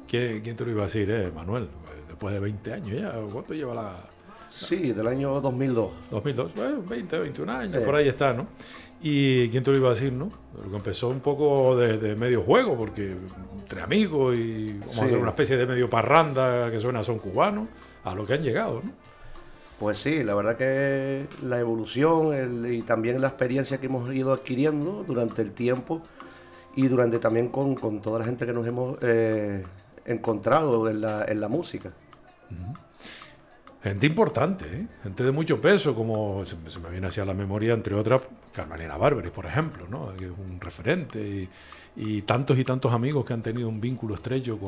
¿Quién, 0.09 0.41
quién 0.41 0.57
te 0.57 0.65
lo 0.65 0.73
iba 0.73 0.83
a 0.83 0.87
decir, 0.87 1.09
eh, 1.09 1.31
Manuel? 1.33 1.69
Después 2.09 2.35
de 2.35 2.41
20 2.41 2.73
años 2.73 3.01
ya, 3.01 3.13
¿cuánto 3.33 3.55
lleva 3.55 3.75
la 3.75 4.10
Sí, 4.51 4.93
del 4.93 5.07
año 5.07 5.41
2002. 5.41 5.91
2002? 6.11 6.55
Bueno, 6.55 6.83
20, 6.89 7.19
21 7.19 7.53
años, 7.53 7.83
por 7.85 7.95
ahí 7.95 8.09
está, 8.09 8.33
¿no? 8.35 8.47
Y 9.03 9.49
quién 9.49 9.63
te 9.63 9.71
lo 9.71 9.79
iba 9.79 9.87
a 9.87 9.91
decir, 9.95 10.13
¿no? 10.13 10.29
Lo 10.63 10.69
que 10.71 10.77
empezó 10.77 11.09
un 11.09 11.21
poco 11.21 11.75
de, 11.77 11.97
de 11.99 12.17
medio 12.17 12.43
juego, 12.43 12.77
porque 12.77 13.17
entre 13.59 13.81
amigos 13.81 14.37
y 14.37 14.73
vamos 14.75 14.99
a 14.99 15.05
hacer 15.07 15.19
una 15.19 15.31
especie 15.31 15.57
de 15.57 15.67
medio 15.67 15.89
parranda 15.89 16.71
que 16.71 16.79
suena 16.81 17.01
a 17.01 17.05
son 17.05 17.19
cubano, 17.19 17.69
a 18.05 18.15
lo 18.15 18.27
que 18.27 18.35
han 18.35 18.43
llegado, 18.43 18.83
¿no? 18.85 18.91
Pues 19.79 19.97
sí, 19.99 20.23
la 20.23 20.35
verdad 20.35 20.59
que 20.59 21.25
la 21.43 21.59
evolución 21.59 22.35
el- 22.35 22.75
y 22.75 22.83
también 22.83 23.19
la 23.23 23.29
experiencia 23.29 23.79
que 23.79 23.87
hemos 23.87 24.13
ido 24.13 24.35
adquiriendo 24.35 25.03
durante 25.07 25.41
el 25.41 25.53
tiempo 25.53 26.03
y 26.77 26.87
durante 26.89 27.19
también 27.19 27.49
con, 27.49 27.75
con 27.77 28.03
toda 28.03 28.19
la 28.19 28.27
gente 28.27 28.45
que 28.45 28.53
nos 28.53 28.67
hemos 28.67 28.99
eh, 29.01 29.65
encontrado 30.05 30.91
en 30.91 31.01
la, 31.01 31.25
en 31.25 31.41
la 31.41 31.49
música. 31.49 31.91
Gente 33.83 34.07
importante, 34.07 34.67
¿eh? 34.67 34.87
gente 35.03 35.25
de 35.25 35.33
mucho 35.33 35.59
peso, 35.59 35.95
como 35.95 36.45
se, 36.45 36.57
me 36.81 36.91
viene 36.91 37.07
hacia 37.07 37.25
la 37.25 37.33
memoria, 37.33 37.73
entre 37.73 37.95
otras, 37.95 38.21
Carmelina 38.53 38.99
Bárbara, 38.99 39.31
por 39.31 39.47
ejemplo, 39.47 39.87
¿no? 39.89 40.13
que 40.19 40.27
es 40.27 40.31
un 40.31 40.61
referente, 40.61 41.49
y, 41.97 42.23
tantos 42.23 42.59
y 42.59 42.65
tantos 42.65 42.93
amigos 42.93 43.25
que 43.25 43.33
han 43.33 43.43
tenido 43.43 43.71
un 43.71 43.81
vínculo 43.81 44.15
estrecho 44.15 44.59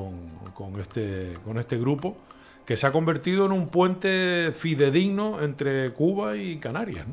este, 0.80 1.34
con 1.44 1.58
este 1.58 1.76
grupo, 1.76 2.16
que 2.64 2.74
se 2.74 2.86
ha 2.86 2.92
convertido 2.92 3.44
en 3.44 3.52
un 3.52 3.68
puente 3.68 4.50
fidedigno 4.54 5.42
entre 5.42 5.92
Cuba 5.92 6.36
y 6.36 6.56
Canarias. 6.56 7.04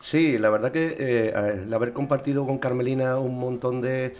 Sí, 0.00 0.38
la 0.38 0.50
verdad 0.50 0.72
que 0.72 0.96
eh, 0.98 1.62
el 1.62 1.72
haber 1.72 1.92
compartido 1.92 2.44
con 2.44 2.58
Carmelina 2.58 3.18
un 3.20 3.38
montón 3.38 3.80
de 3.80 4.16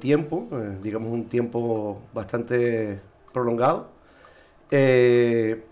tiempo, 0.00 0.48
eh, 0.50 0.78
digamos 0.82 1.12
un 1.12 1.26
tiempo 1.26 2.02
bastante 2.12 3.00
prolongado, 3.32 3.93
eh, 4.70 5.64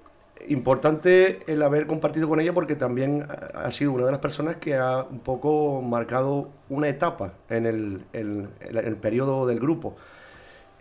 importante 0.48 1.40
el 1.52 1.62
haber 1.62 1.86
compartido 1.86 2.28
con 2.28 2.40
ella 2.40 2.52
porque 2.52 2.74
también 2.76 3.26
ha 3.54 3.70
sido 3.70 3.92
una 3.92 4.06
de 4.06 4.12
las 4.12 4.20
personas 4.20 4.56
que 4.56 4.74
ha 4.76 5.04
un 5.04 5.20
poco 5.20 5.82
marcado 5.82 6.50
una 6.68 6.88
etapa 6.88 7.34
en 7.48 7.66
el, 7.66 8.04
el- 8.12 8.48
el- 8.60 8.78
el 8.78 8.96
periodo 8.96 9.46
del 9.46 9.60
grupo. 9.60 9.96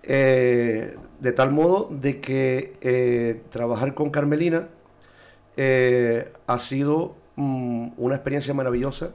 Eh, 0.04 0.96
de 1.20 1.32
tal 1.34 1.52
modo 1.52 1.90
de 1.92 2.22
que 2.22 2.76
eh, 2.82 3.44
trabajar 3.52 3.94
con 3.94 4.10
Carmelina 4.10 4.68
eh, 5.58 6.32
ha 6.48 6.60
sido 6.60 7.16
mm, 7.36 7.90
una 7.98 8.16
experiencia 8.16 8.54
maravillosa 8.54 9.12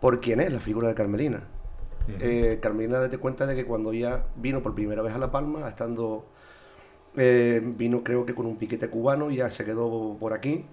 por 0.00 0.20
quién 0.20 0.40
es 0.40 0.52
la 0.52 0.60
figura 0.60 0.88
de 0.88 0.94
Carmelina. 0.94 1.42
Eh, 2.18 2.58
Carmelina, 2.62 3.00
date 3.00 3.18
cuenta 3.18 3.46
de 3.46 3.54
que 3.54 3.64
cuando 3.66 3.92
ella 3.92 4.24
vino 4.36 4.62
por 4.62 4.74
primera 4.74 5.02
vez 5.02 5.14
a 5.14 5.18
La 5.18 5.30
Palma, 5.30 5.68
estando, 5.68 6.26
eh, 7.16 7.60
vino 7.64 8.02
creo 8.04 8.24
que 8.26 8.34
con 8.34 8.46
un 8.46 8.56
piquete 8.56 8.88
cubano, 8.90 9.30
ya 9.30 9.50
se 9.50 9.64
quedó 9.64 10.16
por 10.18 10.32
aquí. 10.32 10.64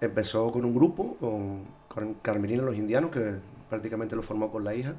Empezó 0.00 0.50
con 0.52 0.64
un 0.64 0.74
grupo, 0.74 1.16
con, 1.20 1.64
con 1.88 2.14
Carmelina 2.14 2.62
y 2.62 2.66
los 2.66 2.76
indianos, 2.76 3.10
que 3.10 3.36
prácticamente 3.70 4.16
lo 4.16 4.22
formó 4.22 4.50
con 4.52 4.64
la 4.64 4.74
hija. 4.74 4.94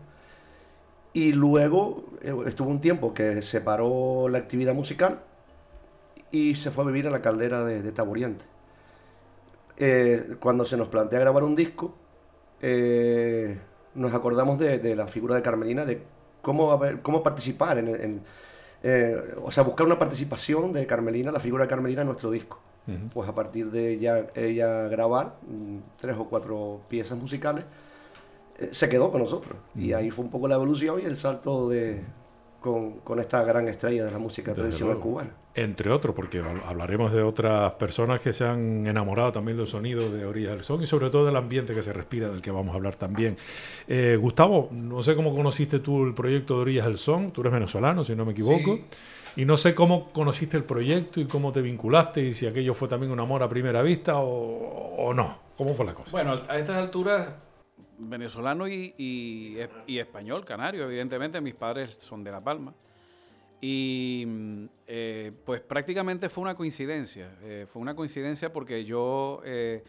Y 1.14 1.32
luego 1.34 2.06
eh, 2.22 2.36
estuvo 2.46 2.70
un 2.70 2.82
tiempo 2.82 3.14
que 3.14 3.42
separó 3.42 4.28
la 4.30 4.38
actividad 4.40 4.74
musical 4.74 5.22
y 6.32 6.56
se 6.56 6.72
fue 6.72 6.84
a 6.84 6.88
vivir 6.88 7.08
a 7.08 7.12
la 7.12 7.22
caldera 7.22 7.64
de, 7.64 7.82
de 7.82 7.92
Taboriente. 7.92 8.46
Eh, 9.78 10.38
cuando 10.40 10.66
se 10.66 10.78
nos 10.78 10.88
plantea 10.88 11.20
grabar 11.20 11.44
un 11.44 11.56
disco, 11.56 11.94
nos 13.94 14.14
acordamos 14.14 14.60
de, 14.60 14.80
de 14.80 14.96
la 14.96 15.08
figura 15.08 15.36
de 15.36 15.42
Carmelina, 15.42 15.86
de 15.86 16.02
cómo, 16.42 16.80
cómo 17.02 17.24
participar 17.24 17.78
en- 17.78 18.22
eh, 18.84 19.36
o 19.44 19.52
sea, 19.52 19.64
buscar 19.64 19.86
una 19.86 19.98
participación 19.98 20.74
de 20.74 20.86
Carmelina, 20.86 21.32
la 21.32 21.40
figura 21.40 21.64
de 21.66 21.70
Carmelina 21.70 22.02
en 22.02 22.08
nuestro 22.08 22.32
disco. 22.32 22.60
Pues 23.12 23.28
a 23.28 23.34
partir 23.34 23.72
de 23.72 23.94
ella, 23.94 24.28
ella 24.36 24.88
grabar 24.88 25.38
mm, 25.48 25.78
tres 26.00 26.16
o 26.20 26.26
cuatro 26.26 26.82
piezas 26.88 27.18
musicales, 27.18 27.66
eh, 28.60 28.70
se 28.72 28.88
quedó 28.88 29.12
con 29.12 29.22
nosotros. 29.22 29.58
Y 29.76 29.94
ahí 29.94 30.12
fue 30.12 30.24
un 30.24 30.30
poco 30.30 30.48
la 30.48 30.54
evolución 30.54 31.00
y 31.02 31.06
el 31.06 31.18
salto 31.18 31.68
de, 31.68 32.04
con, 32.62 33.00
con 33.00 33.20
esta 33.20 33.44
gran 33.44 33.68
estrella 33.68 34.06
de 34.06 34.12
la 34.12 34.20
música 34.20 34.52
Desde 34.52 34.62
tradicional 34.62 34.96
luego. 34.98 35.10
cubana. 35.10 35.32
Entre 35.58 35.90
otros, 35.90 36.14
porque 36.14 36.42
hab- 36.44 36.64
hablaremos 36.66 37.14
de 37.14 37.22
otras 37.24 37.72
personas 37.74 38.20
que 38.20 38.34
se 38.34 38.46
han 38.46 38.86
enamorado 38.88 39.32
también 39.32 39.56
del 39.58 39.68
sonido 39.68 40.10
de 40.12 40.26
Orillas 40.26 40.52
del 40.52 40.64
Son 40.64 40.84
y 40.84 40.86
sobre 40.86 41.10
todo 41.10 41.26
del 41.26 41.36
ambiente 41.38 41.74
que 41.74 41.82
se 41.82 41.94
respira, 41.94 42.28
del 42.28 42.42
que 42.42 42.52
vamos 42.52 42.74
a 42.74 42.76
hablar 42.76 42.98
también. 42.98 43.38
Eh, 43.88 44.18
Gustavo, 44.20 44.68
no 44.72 45.02
sé 45.02 45.16
cómo 45.16 45.34
conociste 45.34 45.80
tú 45.80 46.04
el 46.06 46.14
proyecto 46.14 46.56
de 46.56 46.62
Orillas 46.62 46.86
del 46.88 46.98
Son, 46.98 47.32
tú 47.32 47.40
eres 47.42 47.54
venezolano, 47.54 48.04
si 48.04 48.16
no 48.16 48.26
me 48.26 48.34
equivoco, 48.34 48.80
y 49.38 49.46
no 49.46 49.56
sé 49.56 49.74
cómo 49.74 50.12
conociste 50.12 50.58
el 50.58 50.66
proyecto 50.66 51.22
y 51.22 51.26
cómo 51.26 51.54
te 51.54 51.62
vinculaste 51.62 52.22
y 52.22 52.34
si 52.34 52.48
aquello 52.48 52.74
fue 52.74 52.90
también 52.90 53.12
un 53.14 53.20
amor 53.22 53.42
a 53.42 53.48
primera 53.48 53.82
vista 53.82 54.18
o, 54.18 54.96
o 54.98 55.14
no. 55.14 55.38
¿Cómo 55.58 55.74
fue 55.74 55.86
la 55.86 55.94
cosa? 55.94 56.12
Bueno, 56.12 56.36
a 56.50 56.58
estas 56.60 56.76
alturas, 56.76 57.30
venezolano 57.98 58.68
y, 58.68 58.94
y- 58.98 59.58
y 59.88 60.00
español, 60.00 60.44
canario, 60.44 60.84
evidentemente, 60.84 61.40
mis 61.40 61.54
padres 61.56 61.98
son 62.02 62.26
de 62.26 62.32
La 62.32 62.42
Palma. 62.42 62.74
Y 63.62 64.24
mm, 64.28 64.66
eh, 64.88 65.32
pues 65.46 65.62
prácticamente 65.62 66.30
fue 66.30 66.44
una 66.44 66.56
coincidencia. 66.56 67.38
eh, 67.42 67.66
fue 67.68 67.82
una 67.82 67.96
coincidencia 67.96 68.52
porque 68.52 68.86
yo 68.86 69.42
eh, 69.46 69.84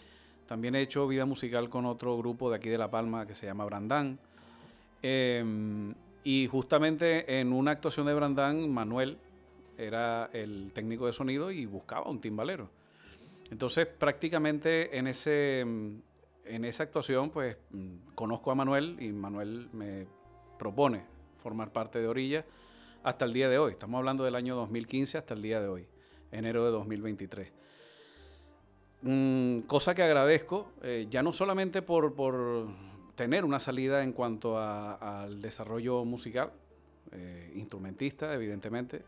también 0.46 0.74
he 0.74 0.80
hecho 0.80 1.06
vida 1.06 1.26
musical 1.26 1.68
con 1.68 1.86
otro 1.86 2.16
grupo 2.16 2.50
de 2.50 2.56
aquí 2.56 2.68
de 2.68 2.78
La 2.78 2.90
Palma 2.90 3.26
que 3.26 3.34
se 3.34 3.46
llama 3.46 3.64
Brandán. 3.64 4.18
Em, 5.02 5.94
y 6.24 6.46
justamente 6.48 7.40
en 7.40 7.52
una 7.52 7.72
actuación 7.72 8.06
de 8.06 8.14
Brandán, 8.14 8.70
Manuel 8.70 9.18
era 9.76 10.30
el 10.32 10.72
técnico 10.72 11.06
de 11.06 11.12
sonido 11.12 11.50
y 11.50 11.66
buscaba 11.66 12.08
un 12.08 12.20
timbalero. 12.20 12.70
Entonces, 13.50 13.86
prácticamente 13.86 14.96
en, 14.96 15.06
ese, 15.06 15.64
mm, 15.64 15.96
en 16.46 16.64
esa 16.64 16.84
actuación, 16.84 17.30
pues 17.30 17.56
mm, 17.70 18.14
conozco 18.14 18.50
a 18.50 18.54
Manuel 18.54 18.96
y 19.00 19.12
Manuel 19.12 19.68
me 19.72 20.06
propone 20.58 21.04
formar 21.36 21.72
parte 21.72 22.00
de 22.00 22.08
Orilla 22.08 22.44
hasta 23.06 23.24
el 23.24 23.32
día 23.32 23.48
de 23.48 23.56
hoy. 23.56 23.70
Estamos 23.72 23.98
hablando 23.98 24.24
del 24.24 24.34
año 24.34 24.56
2015 24.56 25.18
hasta 25.18 25.32
el 25.34 25.40
día 25.40 25.60
de 25.60 25.68
hoy, 25.68 25.86
enero 26.32 26.64
de 26.64 26.72
2023. 26.72 27.52
Mm, 29.02 29.60
cosa 29.60 29.94
que 29.94 30.02
agradezco, 30.02 30.72
eh, 30.82 31.06
ya 31.08 31.22
no 31.22 31.32
solamente 31.32 31.82
por, 31.82 32.14
por 32.14 32.66
tener 33.14 33.44
una 33.44 33.60
salida 33.60 34.02
en 34.02 34.10
cuanto 34.12 34.58
a- 34.58 35.22
al 35.22 35.40
desarrollo 35.40 36.04
musical, 36.04 36.50
eh, 37.12 37.52
instrumentista, 37.54 38.34
evidentemente, 38.34 39.02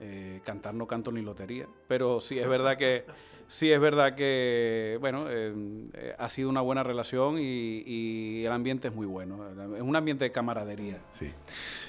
eh, 0.00 0.40
cantar 0.44 0.74
no 0.74 0.86
canto 0.86 1.10
ni 1.12 1.22
lotería, 1.22 1.66
pero 1.86 2.20
sí 2.20 2.38
es 2.38 2.48
verdad 2.48 2.76
que 2.76 3.04
sí 3.46 3.72
es 3.72 3.80
verdad 3.80 4.14
que 4.14 4.96
bueno 5.00 5.26
eh, 5.28 5.52
eh, 5.94 6.14
ha 6.18 6.28
sido 6.28 6.48
una 6.48 6.60
buena 6.60 6.82
relación 6.82 7.38
y, 7.38 7.82
y 7.86 8.44
el 8.44 8.52
ambiente 8.52 8.88
es 8.88 8.94
muy 8.94 9.06
bueno, 9.06 9.38
es 9.76 9.82
un 9.82 9.96
ambiente 9.96 10.24
de 10.24 10.32
camaradería. 10.32 10.98
Sí. 11.12 11.30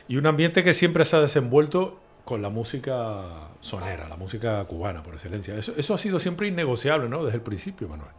Y 0.07 0.17
un 0.17 0.25
ambiente 0.25 0.63
que 0.63 0.73
siempre 0.73 1.05
se 1.05 1.17
ha 1.17 1.21
desenvuelto 1.21 1.99
con 2.25 2.41
la 2.41 2.49
música 2.49 3.23
sonera, 3.59 4.07
la 4.07 4.15
música 4.15 4.63
cubana 4.65 5.01
por 5.01 5.15
excelencia. 5.15 5.55
Eso, 5.55 5.73
eso 5.75 5.93
ha 5.95 5.97
sido 5.97 6.19
siempre 6.19 6.47
innegociable, 6.47 7.09
¿no? 7.09 7.23
Desde 7.23 7.37
el 7.37 7.43
principio, 7.43 7.87
Manuel. 7.87 8.11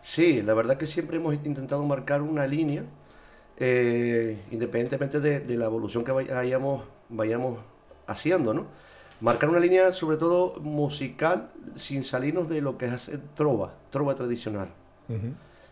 Sí, 0.00 0.40
la 0.40 0.54
verdad 0.54 0.78
que 0.78 0.86
siempre 0.86 1.18
hemos 1.18 1.34
intentado 1.34 1.84
marcar 1.84 2.22
una 2.22 2.46
línea, 2.46 2.84
eh, 3.58 4.38
independientemente 4.50 5.20
de, 5.20 5.40
de 5.40 5.56
la 5.58 5.66
evolución 5.66 6.04
que 6.04 6.12
vayamos, 6.12 6.84
vayamos 7.10 7.60
haciendo, 8.06 8.54
¿no? 8.54 8.66
Marcar 9.20 9.50
una 9.50 9.58
línea 9.60 9.92
sobre 9.92 10.16
todo 10.16 10.58
musical 10.60 11.50
sin 11.76 12.04
salirnos 12.04 12.48
de 12.48 12.60
lo 12.60 12.78
que 12.78 12.86
es 12.86 12.92
hacer 12.92 13.20
trova, 13.34 13.74
trova 13.90 14.14
tradicional. 14.14 14.68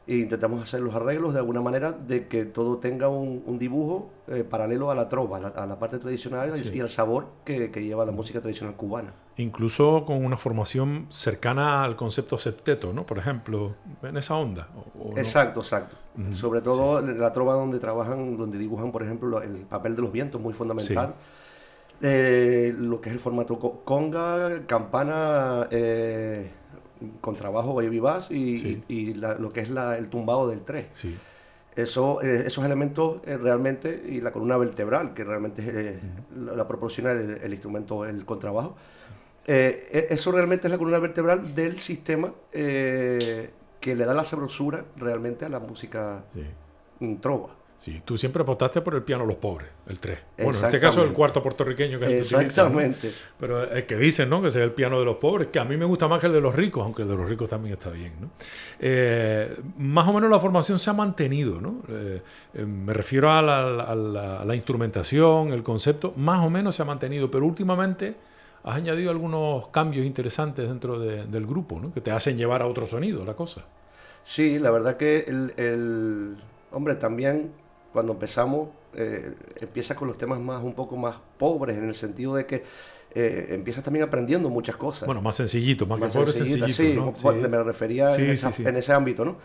E 0.07 0.17
intentamos 0.17 0.63
hacer 0.63 0.81
los 0.81 0.95
arreglos 0.95 1.35
de 1.35 1.39
alguna 1.41 1.61
manera 1.61 1.93
de 1.93 2.29
que 2.29 2.47
todo 2.47 2.79
tenga 2.79 3.09
un, 3.09 3.43
un 3.45 3.59
dibujo 3.59 4.09
eh, 4.27 4.43
paralelo 4.43 4.91
a 4.91 4.95
la 4.95 5.07
trova, 5.07 5.37
a 5.37 5.41
la, 5.41 5.49
a 5.49 5.67
la 5.67 5.79
parte 5.79 5.99
tradicional 5.99 6.51
y- 6.55 6.59
Sí. 6.59 6.71
y 6.75 6.81
al 6.81 6.89
sabor 6.89 7.27
que, 7.45 7.71
que 7.71 7.85
lleva 7.85 8.07
la 8.07 8.13
música 8.13 8.41
tradicional 8.41 8.75
cubana. 8.75 9.13
Incluso 9.37 10.05
con 10.07 10.25
una 10.25 10.39
formación 10.39 11.07
cercana 11.11 11.85
al 11.85 11.95
concepto 11.95 12.39
septeto, 12.39 12.95
¿no? 12.95 13.05
Por 13.05 13.19
ejemplo, 13.19 13.75
en 14.03 14.17
esa 14.17 14.35
onda. 14.37 14.69
o- 14.75 15.09
o 15.09 15.13
no? 15.13 15.19
Exacto, 15.19 15.61
exacto. 15.61 15.97
Sobre 16.35 16.63
todo 16.63 17.01
la 17.01 17.33
trova 17.33 17.53
donde 17.55 17.79
trabajan, 17.79 18.37
donde 18.39 18.57
dibujan, 18.59 18.91
por 18.91 19.03
ejemplo, 19.03 19.29
lo- 19.29 19.43
el 19.43 19.59
papel 19.67 19.95
de 19.95 20.03
los 20.03 20.11
vientos, 20.11 20.41
muy 20.41 20.53
fundamental. 20.55 21.15
Eh, 22.01 22.75
lo 22.79 23.01
que 23.01 23.09
es 23.09 23.15
el 23.15 23.21
formato 23.21 23.59
co- 23.59 23.81
conga, 23.85 24.65
campana, 24.67 25.67
eh, 25.71 26.49
contrabajo, 27.21 27.75
baby 27.75 27.99
bass 27.99 28.31
y, 28.31 28.57
Sí. 28.57 28.83
y- 28.89 28.95
y 29.11 29.15
la- 29.15 29.35
lo 29.35 29.51
que 29.53 29.61
es 29.61 29.71
la- 29.71 29.99
el 29.99 30.09
tumbado 30.09 30.49
del 30.49 30.61
3. 30.61 30.87
Sí. 30.93 31.17
Eso, 31.75 32.23
eh, 32.23 32.45
esos 32.47 32.65
elementos 32.65 33.21
eh, 33.25 33.37
realmente, 33.37 34.03
y 34.09 34.21
la 34.21 34.33
columna 34.33 34.57
vertebral, 34.57 35.15
que 35.15 35.25
realmente 35.25 36.01
la, 36.37 36.55
la 36.55 36.67
proporciona 36.69 37.13
el, 37.13 37.39
el 37.43 37.53
instrumento, 37.53 38.05
el 38.05 38.25
contrabajo, 38.25 38.77
e- 39.47 40.07
eso 40.11 40.31
realmente 40.33 40.67
es 40.67 40.71
la 40.73 40.79
columna 40.79 40.99
vertebral 40.99 41.55
del 41.55 41.79
sistema 41.79 42.33
que 42.53 43.95
le 43.95 44.05
da 44.05 44.13
la 44.15 44.25
sabrosura 44.25 44.85
realmente 44.97 45.45
a 45.45 45.49
la 45.49 45.61
música 45.61 46.25
mm, 47.01 47.15
trova. 47.17 47.51
Sí, 47.79 48.03
tú 48.05 48.19
siempre 48.19 48.43
apostaste 48.43 48.81
por 48.81 48.97
el 48.97 49.05
piano 49.05 49.25
Los 49.25 49.37
Pobres, 49.37 49.69
el 49.87 50.01
3. 50.01 50.19
Bueno, 50.39 50.59
en 50.59 50.65
este 50.65 50.81
caso 50.81 51.05
el 51.05 51.13
cuarto 51.13 51.41
puertorriqueño 51.41 52.01
que 52.01 52.07
es 52.07 52.33
el. 52.33 52.41
Exactamente. 52.41 53.13
Pero 53.39 53.63
es 53.63 53.85
que 53.85 53.97
dicen, 53.97 54.29
¿no? 54.29 54.43
Que 54.43 54.49
ese 54.49 54.59
es 54.59 54.65
el 54.65 54.73
piano 54.73 54.99
de 54.99 55.05
los 55.05 55.15
pobres, 55.19 55.47
que 55.53 55.61
a 55.61 55.65
mí 55.65 55.77
me 55.77 55.85
gusta 55.85 56.09
más 56.09 56.21
que 56.21 56.27
el 56.27 56.33
de 56.33 56.41
los 56.41 56.53
ricos, 56.57 56.83
aunque 56.83 57.03
el 57.03 57.09
de 57.09 57.17
los 57.17 57.29
ricos 57.29 57.49
también 57.49 57.75
está 57.75 57.91
bien, 57.91 58.15
¿no? 58.21 58.31
Eh, 58.81 59.57
más 59.79 60.09
o 60.09 60.13
menos 60.13 60.29
la 60.29 60.41
formación 60.41 60.81
se 60.81 60.91
ha 60.91 60.93
mantenido, 60.93 61.61
¿no? 61.61 61.83
Eh, 61.89 62.21
eh, 62.55 62.65
me 62.67 62.93
refiero 62.93 63.31
a 63.31 63.41
la, 63.43 63.61
a 63.85 63.95
la- 63.95 64.41
a 64.41 64.45
la 64.45 64.55
instrumentación, 64.57 65.53
el 65.53 65.63
concepto, 65.63 66.13
más 66.17 66.45
o 66.45 66.51
menos 66.51 66.75
se 66.75 66.83
ha 66.83 66.85
mantenido, 66.85 67.31
pero 67.31 67.47
últimamente 67.47 68.17
has 68.65 68.75
añadido 68.75 69.13
algunos 69.13 69.69
cambios 69.69 70.05
interesantes 70.05 70.67
dentro 70.69 70.99
de- 70.99 71.27
del 71.27 71.47
grupo, 71.47 71.79
¿no? 71.81 71.95
Que 71.95 72.01
te 72.01 72.11
hacen 72.11 72.37
llevar 72.37 72.61
a 72.61 72.67
otro 72.67 72.87
sonido 72.87 73.25
la 73.25 73.35
cosa. 73.35 73.65
Sí, 74.25 74.59
la 74.59 74.73
verdad 74.73 74.97
que 74.97 75.21
el, 75.29 75.53
el- 75.57 76.37
hombre, 76.73 76.97
también 76.97 77.53
cuando 77.93 78.13
empezamos, 78.13 78.69
eh, 78.95 79.35
empiezas 79.61 79.97
con 79.97 80.09
los 80.09 80.19
temas 80.19 80.41
más 80.41 80.63
un 80.63 80.75
poco 80.75 80.97
más 80.97 81.17
pobres, 81.39 81.77
en 81.79 81.85
el 81.89 81.95
sentido 81.95 82.35
de 82.35 82.47
que 82.47 82.65
eh, 83.15 83.47
empiezas 83.51 83.83
también 83.83 84.05
aprendiendo 84.05 84.51
muchas 84.51 84.77
cosas. 84.77 85.07
Bueno, 85.07 85.23
más 85.23 85.37
sencillito, 85.37 85.87
más, 85.87 85.99
Más 85.99 86.13
que 86.13 86.19
pobre, 86.19 86.33
sencillita, 86.33 86.67
sencillito, 86.67 87.13
sí, 87.13 87.23
¿no? 87.23 87.23
bueno, 87.33 87.49
me 87.49 87.63
refería 87.63 88.15
Sí, 88.15 88.23
en, 88.23 88.29
sí, 88.29 88.33
esa- 88.35 88.53
sí. 88.53 88.63
en 88.67 88.77
ese 88.77 88.93
ámbito, 88.93 89.25
¿no? 89.25 89.37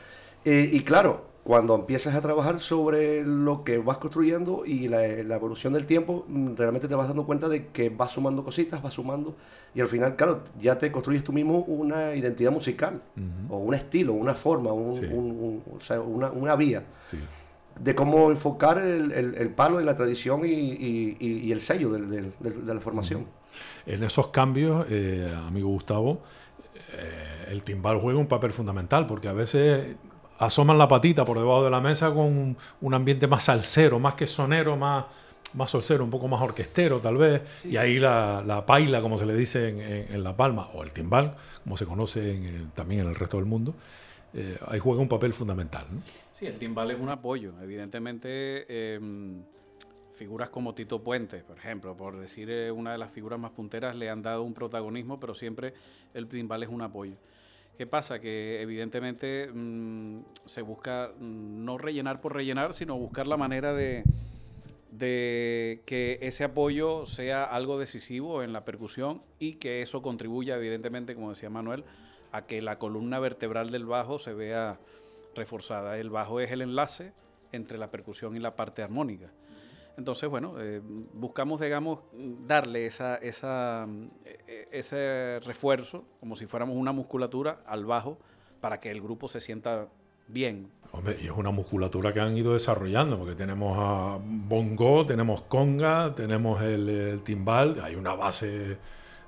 Eh, 0.44 0.70
y 0.72 0.82
claro, 0.84 1.32
cuando 1.46 1.74
empiezas 1.76 2.14
a 2.16 2.22
trabajar 2.22 2.60
sobre 2.60 3.24
lo 3.24 3.64
que 3.64 3.78
vas 3.78 3.98
construyendo 3.98 4.64
y 4.66 4.88
la, 4.90 5.00
la 5.24 5.36
evolución 5.36 5.72
del 5.74 5.86
tiempo, 5.86 6.26
mm, 6.28 6.56
realmente 6.58 6.88
te 6.90 6.96
vas 6.96 7.08
dando 7.08 7.26
cuenta 7.26 7.48
de 7.48 7.68
que 7.68 7.90
vas 7.90 8.12
sumando 8.12 8.44
cositas, 8.44 8.82
vas 8.82 8.94
sumando, 8.94 9.36
y 9.74 9.80
al 9.82 9.88
final, 9.88 10.16
claro, 10.18 10.44
ya 10.60 10.78
te 10.78 10.92
construyes 10.92 11.24
tú 11.24 11.32
mismo 11.32 11.60
una 11.60 12.14
identidad 12.16 12.52
musical, 12.52 13.02
o 13.50 13.58
un 13.58 13.74
estilo, 13.74 14.14
una 14.14 14.36
forma, 14.36 14.74
un- 14.74 14.94
Sí. 14.94 15.06
un- 15.06 15.32
un- 15.32 15.64
o 15.78 15.82
sea, 15.82 16.02
una, 16.02 16.30
una 16.32 16.56
vía 16.58 16.84
Sí. 17.06 17.18
De 17.80 17.96
cómo 17.96 18.30
enfocar 18.32 18.78
el, 18.78 19.12
el- 19.12 19.36
el 19.36 19.50
palo 19.50 19.78
de 19.78 19.86
la 19.86 19.96
tradición 19.98 20.46
y, 20.46 20.50
y- 20.52 21.18
y- 21.20 21.38
y 21.48 21.52
el 21.52 21.62
sello 21.62 21.92
del- 21.92 22.10
del- 22.10 22.34
del- 22.40 22.66
de 22.66 22.74
la 22.74 22.80
formación. 22.80 23.26
En 23.86 24.04
esos 24.04 24.28
cambios, 24.28 24.86
eh, 24.90 25.32
amigo 25.48 25.70
Gustavo, 25.70 26.22
eh, 26.94 27.48
el 27.52 27.64
timbal 27.64 28.00
juega 28.00 28.20
un 28.20 28.28
papel 28.28 28.52
fundamental 28.52 29.06
porque 29.08 29.28
a 29.28 29.34
veces 29.34 29.96
asoman 30.40 30.78
la 30.78 30.88
patita 30.88 31.26
por 31.26 31.38
debajo 31.40 31.64
de 31.64 31.70
la 31.72 31.80
mesa 31.82 32.10
con 32.10 32.26
un, 32.26 32.58
un 32.82 32.94
ambiente 32.94 33.28
más 33.28 33.44
salsero, 33.46 34.00
más 34.00 34.16
que 34.16 34.28
sonero, 34.28 34.76
más, 34.78 35.06
más 35.54 35.70
solcero, 35.70 36.04
un 36.04 36.10
poco 36.10 36.28
más 36.28 36.42
orquestero 36.42 37.00
tal 37.00 37.18
vez. 37.18 37.42
Y 37.66 37.78
ahí 37.78 38.00
la, 38.00 38.44
la 38.46 38.66
paila, 38.66 39.02
como 39.02 39.18
se 39.20 39.26
le 39.26 39.36
dice 39.36 39.70
en, 39.70 39.80
en- 39.82 40.14
en 40.16 40.24
La 40.24 40.36
Palma, 40.36 40.70
o 40.74 40.84
el 40.84 40.92
timbal, 40.92 41.36
como 41.64 41.78
se 41.78 41.86
conoce 41.86 42.34
en, 42.34 42.72
también 42.76 43.02
en 43.02 43.08
el 43.08 43.16
resto 43.16 43.38
del 43.38 43.46
mundo, 43.46 43.74
eh, 44.34 44.58
ahí 44.68 44.80
juega 44.80 45.02
un 45.02 45.10
papel 45.10 45.34
fundamental. 45.34 45.86
¿no? 45.92 46.02
Sí, 46.32 46.46
el 46.48 46.58
timbal 46.58 46.92
es 46.92 47.00
un 47.00 47.10
apoyo. 47.10 47.54
Evidentemente, 47.62 48.66
eh, 48.68 49.00
figuras 50.16 50.50
como 50.50 50.74
Tito 50.74 51.04
Puentes, 51.04 51.44
por 51.44 51.58
ejemplo, 51.58 51.96
por 51.96 52.18
decir 52.18 52.50
eh, 52.50 52.72
una 52.72 52.94
de 52.94 52.98
las 52.98 53.12
figuras 53.12 53.40
más 53.40 53.52
punteras, 53.52 53.96
le 53.96 54.10
han 54.10 54.22
dado 54.22 54.44
un 54.44 54.54
protagonismo, 54.54 55.20
pero 55.20 55.36
siempre 55.36 55.74
el 56.14 56.28
timbal 56.28 56.64
es 56.64 56.70
un 56.70 56.82
apoyo. 56.82 57.16
¿Qué 57.78 57.88
pasa? 57.88 58.20
Que 58.20 58.62
evidentemente 58.62 59.50
mm, 59.52 60.20
se 60.46 60.62
busca 60.62 61.12
mm, 61.20 61.66
no 61.66 61.78
rellenar 61.78 62.22
por 62.22 62.34
rellenar, 62.34 62.74
sino 62.74 62.98
buscar 62.98 63.28
la 63.28 63.38
manera 63.38 63.74
de, 63.74 64.04
de 64.92 65.82
que 65.86 66.20
ese 66.22 66.44
apoyo 66.44 67.06
sea 67.06 67.44
algo 67.44 67.80
decisivo 67.80 68.44
en 68.44 68.54
la 68.54 68.64
percusión 68.64 69.22
y 69.40 69.54
que 69.56 69.82
eso 69.82 70.02
contribuya, 70.02 70.56
evidentemente, 70.56 71.16
como 71.16 71.30
decía 71.32 71.50
Manuel, 71.50 71.84
a 72.34 72.48
que 72.48 72.62
la 72.62 72.80
columna 72.80 73.20
vertebral 73.20 73.70
del 73.70 73.86
bajo 73.86 74.20
se 74.20 74.34
vea 74.34 74.80
reforzada. 75.36 75.98
El 76.00 76.10
bajo 76.10 76.40
es 76.40 76.52
el 76.52 76.64
enlace 76.64 77.14
entre 77.52 77.78
la 77.78 77.92
percusión 77.92 78.36
y 78.36 78.40
la 78.40 78.56
parte 78.56 78.82
armónica. 78.82 79.32
Entonces, 79.98 80.28
bueno, 80.28 80.56
eh, 80.60 80.82
buscamos, 81.14 81.62
digamos, 81.62 82.00
darle 82.48 82.88
eh, 82.88 84.68
ese 84.72 85.40
refuerzo, 85.46 86.06
como 86.20 86.36
si 86.36 86.48
fuéramos 86.48 86.76
una 86.76 86.92
musculatura, 86.92 87.62
al 87.68 87.86
bajo, 87.86 88.18
para 88.60 88.80
que 88.80 88.90
el 88.90 89.00
grupo 89.00 89.28
se 89.28 89.40
sienta 89.40 89.88
bien. 90.28 90.72
Hombre, 90.92 91.18
y 91.22 91.26
es 91.26 91.32
una 91.32 91.52
musculatura 91.52 92.12
que 92.12 92.20
han 92.20 92.36
ido 92.36 92.54
desarrollando, 92.54 93.20
porque 93.20 93.36
tenemos 93.36 93.78
a 93.80 94.18
bongo, 94.20 95.06
tenemos 95.06 95.42
conga, 95.42 96.16
tenemos 96.16 96.64
el 96.64 97.22
timbal, 97.24 97.80
hay 97.84 97.94
una 97.94 98.16
base 98.16 98.80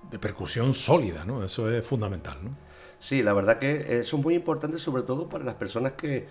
de 0.09 0.19
percusión 0.19 0.73
sólida, 0.73 1.23
¿no? 1.25 1.43
Eso 1.43 1.69
es 1.69 1.85
fundamental, 1.85 2.39
¿no? 2.43 2.64
Sí, 3.05 3.21
la 3.21 3.33
verdad 3.33 3.59
que 3.59 3.99
eso 3.99 4.17
es 4.17 4.23
muy 4.23 4.33
importante, 4.33 4.79
sobre 4.79 5.03
todo 5.03 5.29
para 5.29 5.43
las 5.43 5.53
personas 5.53 5.91
que, 5.91 6.25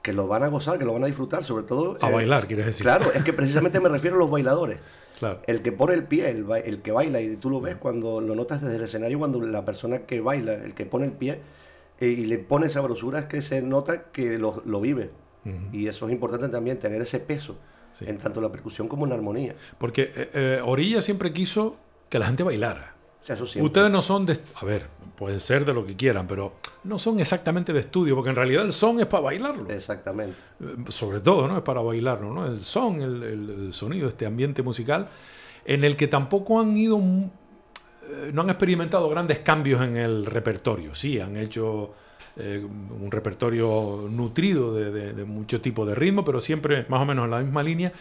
que 0.00 0.14
lo 0.14 0.26
van 0.26 0.42
a 0.42 0.48
gozar, 0.48 0.78
que 0.78 0.86
lo 0.86 0.94
van 0.94 1.02
a 1.02 1.06
disfrutar, 1.06 1.44
sobre 1.44 1.64
todo... 1.64 1.98
A 2.00 2.08
bailar, 2.08 2.46
quieres 2.46 2.64
decir. 2.64 2.84
Claro, 2.84 3.12
es 3.12 3.22
que 3.22 3.34
precisamente 3.34 3.78
me 3.78 3.90
refiero 3.90 4.16
a 4.16 4.20
los 4.20 4.30
bailadores. 4.30 4.78
Claro. 5.18 5.42
El 5.46 5.60
que 5.60 5.70
pone 5.70 5.92
el 5.92 6.04
pie, 6.04 6.30
el, 6.30 6.46
el, 6.64 6.80
que 6.80 6.92
baila, 6.92 7.20
y 7.20 7.36
tú 7.36 7.50
lo 7.50 7.60
ves 7.60 7.76
cuando 7.76 8.22
lo 8.22 8.34
notas 8.34 8.62
desde 8.62 8.76
el 8.76 8.84
escenario, 8.84 9.18
cuando 9.18 9.38
la 9.42 9.66
persona 9.66 10.06
que 10.06 10.22
baila, 10.22 10.54
el 10.54 10.72
que 10.72 10.86
pone 10.86 11.04
el 11.04 11.12
pie 11.12 11.40
eh, 12.00 12.06
y 12.06 12.24
le 12.24 12.38
pone 12.38 12.68
esa 12.68 12.80
brosura, 12.80 13.18
es 13.18 13.26
que 13.26 13.42
se 13.42 13.60
nota 13.60 14.04
que 14.04 14.38
lo, 14.38 14.62
lo 14.64 14.80
vive. 14.80 15.10
Y 15.74 15.88
eso 15.88 16.06
es 16.06 16.12
importante 16.12 16.48
también, 16.48 16.78
tener 16.78 17.02
ese 17.02 17.20
peso, 17.20 17.58
sí. 17.92 18.06
en 18.08 18.16
tanto 18.16 18.40
la 18.40 18.50
percusión 18.50 18.88
como 18.88 19.04
en 19.04 19.10
la 19.10 19.16
armonía. 19.16 19.54
Porque 19.76 20.10
eh, 20.14 20.30
eh, 20.32 20.60
Orilla 20.64 21.02
siempre 21.02 21.34
quiso 21.34 21.76
que 22.08 22.18
la 22.18 22.28
gente 22.28 22.44
bailara. 22.44 22.93
O 23.32 23.46
sea, 23.46 23.62
Ustedes 23.62 23.90
no 23.90 24.02
son 24.02 24.26
de... 24.26 24.38
A 24.56 24.64
ver, 24.66 24.86
pueden 25.16 25.40
ser 25.40 25.64
de 25.64 25.72
lo 25.72 25.86
que 25.86 25.96
quieran, 25.96 26.26
pero 26.26 26.56
no 26.84 26.98
son 26.98 27.20
exactamente 27.20 27.72
de 27.72 27.80
estudio, 27.80 28.14
porque 28.14 28.30
en 28.30 28.36
realidad 28.36 28.64
el 28.64 28.72
son 28.72 29.00
es 29.00 29.06
para 29.06 29.22
bailarlo. 29.22 29.70
Exactamente. 29.70 30.36
Sobre 30.88 31.20
todo, 31.20 31.48
¿no? 31.48 31.56
Es 31.56 31.62
para 31.62 31.80
bailarlo, 31.80 32.34
¿no? 32.34 32.46
El 32.46 32.60
son, 32.60 33.00
el, 33.00 33.22
el 33.22 33.74
sonido, 33.74 34.08
este 34.08 34.26
ambiente 34.26 34.62
musical, 34.62 35.08
en 35.64 35.84
el 35.84 35.96
que 35.96 36.08
tampoco 36.08 36.60
han 36.60 36.76
ido... 36.76 36.98
Eh, 36.98 38.30
no 38.34 38.42
han 38.42 38.50
experimentado 38.50 39.08
grandes 39.08 39.38
cambios 39.38 39.80
en 39.80 39.96
el 39.96 40.26
repertorio. 40.26 40.94
Sí, 40.94 41.18
han 41.18 41.38
hecho 41.38 41.94
eh, 42.36 42.62
un 42.62 43.10
repertorio 43.10 44.06
nutrido 44.10 44.74
de, 44.74 44.90
de, 44.90 45.12
de, 45.14 45.24
mucho 45.24 45.60
tipo 45.62 45.86
de 45.86 45.94
ritmo, 45.94 46.24
pero 46.24 46.40
siempre 46.40 46.84
más 46.88 47.00
o 47.00 47.04
menos 47.06 47.24
en 47.24 47.30
la 47.30 47.40
misma 47.40 47.62
línea. 47.62 47.92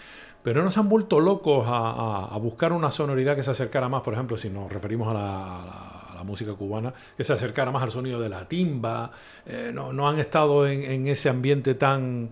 Pero 0.44 0.64
no 0.64 0.70
se 0.70 0.80
han 0.80 0.90
vuelto 0.90 1.20
locos 1.20 1.66
a, 1.68 1.72
a, 1.72 2.26
a 2.26 2.38
buscar 2.38 2.74
una 2.74 2.92
sonoridad 2.92 3.36
que 3.36 3.44
se 3.44 3.52
acercara 3.52 3.90
más, 3.90 4.02
por 4.02 4.14
ejemplo, 4.14 4.38
si 4.38 4.50
nos 4.50 4.72
referimos 4.72 5.08
a 5.08 5.14
la, 5.14 5.62
a 5.62 5.66
la 5.66 6.04
a 6.14 6.18
la 6.18 6.24
música 6.24 6.54
cubana, 6.54 6.94
que 7.18 7.24
se 7.24 7.34
acercara 7.34 7.72
más 7.72 7.84
al 7.84 7.92
sonido 7.92 8.20
de 8.20 8.30
la 8.30 8.48
timba, 8.48 9.12
eh, 9.46 9.72
no, 9.74 9.92
no, 9.92 10.08
han 10.08 10.20
estado 10.20 10.68
en, 10.68 10.84
en, 10.84 11.08
ese 11.08 11.30
ambiente 11.30 11.76
tan 11.76 12.30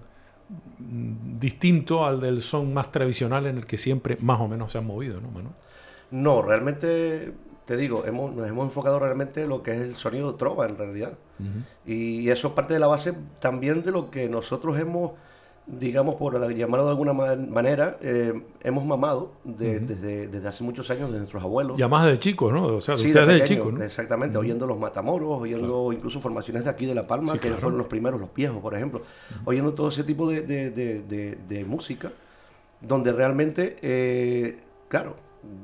distinto 0.77 2.05
al 2.05 2.19
del 2.19 2.41
son 2.41 2.73
más 2.73 2.91
tradicional 2.91 3.47
en 3.47 3.57
el 3.57 3.65
que 3.65 3.77
siempre 3.77 4.17
más 4.19 4.39
o 4.39 4.47
menos 4.47 4.71
se 4.71 4.77
han 4.77 4.85
movido, 4.85 5.19
¿no, 5.21 5.29
Manuel? 5.29 5.53
No, 6.11 6.41
realmente, 6.41 7.33
te 7.65 7.77
digo, 7.77 8.03
hemos, 8.05 8.35
nos 8.35 8.47
hemos 8.47 8.65
enfocado 8.65 8.99
realmente 8.99 9.43
en 9.43 9.49
lo 9.49 9.63
que 9.63 9.71
es 9.71 9.79
el 9.79 9.95
sonido 9.95 10.35
trova 10.35 10.67
en 10.67 10.77
realidad. 10.77 11.13
Uh 11.39 11.43
-huh. 11.43 11.63
Y 11.85 12.29
eso 12.29 12.49
es 12.49 12.53
parte 12.53 12.73
de 12.73 12.81
la 12.81 12.87
base 12.87 13.13
también 13.39 13.81
de 13.83 13.91
lo 13.91 14.11
que 14.11 14.27
nosotros 14.27 14.77
hemos 14.77 15.13
digamos, 15.67 16.15
por 16.15 16.33
llamarlo 16.53 16.85
de 16.85 16.91
alguna 16.91 17.13
manera, 17.13 17.97
eh, 18.01 18.33
hemos 18.63 18.85
mamado 18.85 19.31
de, 19.43 19.77
uh 19.77 19.79
-huh. 19.79 19.85
desde, 19.85 20.27
desde, 20.27 20.47
hace 20.47 20.63
muchos 20.63 20.89
años 20.89 21.11
de 21.11 21.19
nuestros 21.19 21.41
abuelos. 21.41 21.77
Ya 21.77 21.87
más 21.87 22.05
de 22.05 22.17
chicos, 22.19 22.51
¿no? 22.51 22.65
O 22.65 22.81
sea, 22.81 22.97
sí, 22.97 23.07
ustedes 23.07 23.27
de, 23.27 23.33
de 23.35 23.43
chicos, 23.43 23.73
¿no? 23.73 23.83
Exactamente, 23.83 24.37
uh 24.37 24.41
-huh. 24.41 24.43
oyendo 24.43 24.65
los 24.65 24.79
matamoros, 24.79 25.29
oyendo 25.29 25.67
claro. 25.67 25.93
incluso 25.93 26.19
formaciones 26.19 26.63
de 26.63 26.69
aquí 26.69 26.85
de 26.85 26.95
La 26.95 27.07
Palma, 27.07 27.33
sí, 27.33 27.39
que 27.39 27.47
claro. 27.47 27.61
fueron 27.61 27.77
los 27.77 27.87
primeros, 27.87 28.19
los 28.19 28.33
viejos, 28.33 28.61
por 28.61 28.75
ejemplo, 28.75 28.99
uh 29.01 29.35
-huh. 29.35 29.41
oyendo 29.45 29.73
todo 29.73 29.89
ese 29.89 30.03
tipo 30.03 30.29
de, 30.29 30.41
de 30.43 31.65
música, 31.65 32.11
donde 32.81 33.11
realmente, 33.11 33.77
eh, 33.81 34.57
claro, 34.87 35.15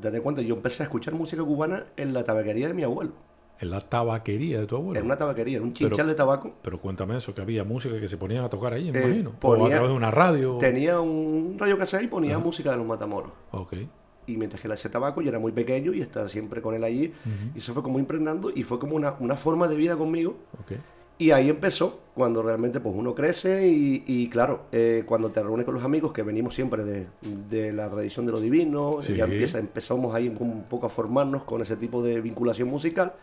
date 0.02 0.22
cuenta, 0.22 0.42
yo 0.42 0.56
empecé 0.56 0.84
a 0.84 0.86
escuchar 0.86 1.14
música 1.14 1.44
cubana 1.44 1.86
en 1.98 2.14
la 2.14 2.24
tabaquería 2.24 2.68
de 2.68 2.74
mi 2.74 2.84
abuelo. 2.84 3.12
En 3.60 3.72
la 3.72 3.82
tabaquería 3.82 4.60
de 4.60 4.68
tu 4.68 4.76
abuelo. 4.76 5.00
En 5.00 5.06
una 5.06 5.18
tabaquería, 5.18 5.58
en 5.58 5.64
un 5.64 5.74
chinchal 5.74 5.98
pero, 5.98 6.08
de 6.10 6.16
tabaco. 6.16 6.54
Pero 6.62 6.78
cuéntame 6.78 7.18
eso, 7.18 7.34
que 7.34 7.42
había 7.42 7.64
música 7.64 8.00
que 8.00 8.08
se 8.08 8.18
ponían 8.18 8.44
a 8.44 8.50
tocar 8.50 8.74
ahí, 8.74 8.92
me 8.92 9.00
eh, 9.00 9.04
imagino. 9.06 9.32
Ponía, 9.40 9.64
o 9.64 9.66
a 9.66 9.70
través 9.70 9.90
de 9.90 9.96
una 9.96 10.12
radio. 10.12 10.58
Tenía 10.58 11.00
un 11.00 11.56
radio 11.58 11.78
cassette 11.78 12.04
y 12.04 12.08
ponía 12.08 12.36
Ajá. 12.36 12.44
música 12.44 12.72
de 12.72 12.78
los 12.78 12.86
matamoros. 12.86 13.32
Ok. 13.52 13.74
Y 14.28 14.38
mientras 14.38 14.62
que 14.62 14.68
le 14.68 14.74
hacía 14.74 14.92
tabaco, 14.92 15.22
yo 15.22 15.30
era 15.30 15.40
muy 15.40 15.54
pequeño 15.54 15.94
y 15.94 16.02
estaba 16.02 16.28
siempre 16.28 16.62
con 16.62 16.76
él 16.76 16.84
allí. 16.84 17.14
Uh 17.26 17.30
-huh. 17.30 17.56
Y 17.56 17.58
eso 17.60 17.74
fue 17.74 17.82
como 17.82 17.98
impregnando 17.98 18.52
y 18.54 18.64
fue 18.64 18.78
como 18.78 18.96
una, 18.96 19.16
una 19.20 19.38
forma 19.38 19.68
de 19.68 19.76
vida 19.76 19.96
conmigo. 19.96 20.36
Okay. 20.64 20.80
Y 21.20 21.32
ahí 21.32 21.50
empezó, 21.50 22.00
cuando 22.14 22.44
realmente 22.44 22.80
pues 22.80 22.94
uno 22.96 23.16
crece 23.16 23.68
y, 23.68 24.04
y 24.06 24.30
claro, 24.30 24.66
eh, 24.72 25.04
cuando 25.08 25.32
te 25.32 25.42
reúnes 25.42 25.66
con 25.66 25.74
los 25.74 25.84
amigos, 25.84 26.12
que 26.14 26.22
venimos 26.22 26.54
siempre 26.54 26.84
de, 26.84 27.08
de 27.50 27.74
la 27.74 27.90
tradición 27.90 28.28
de 28.28 28.34
lo 28.34 28.40
divino, 28.40 28.98
sí. 29.02 29.16
ya 29.16 29.24
empieza, 29.24 29.58
empezamos 29.58 30.14
ahí 30.14 30.28
un 30.28 30.66
poco 30.70 30.86
a 30.86 30.90
formarnos 30.90 31.44
con 31.44 31.62
ese 31.62 31.76
tipo 31.76 32.04
de 32.04 32.22
vinculación 32.22 32.68
musical. 32.68 33.14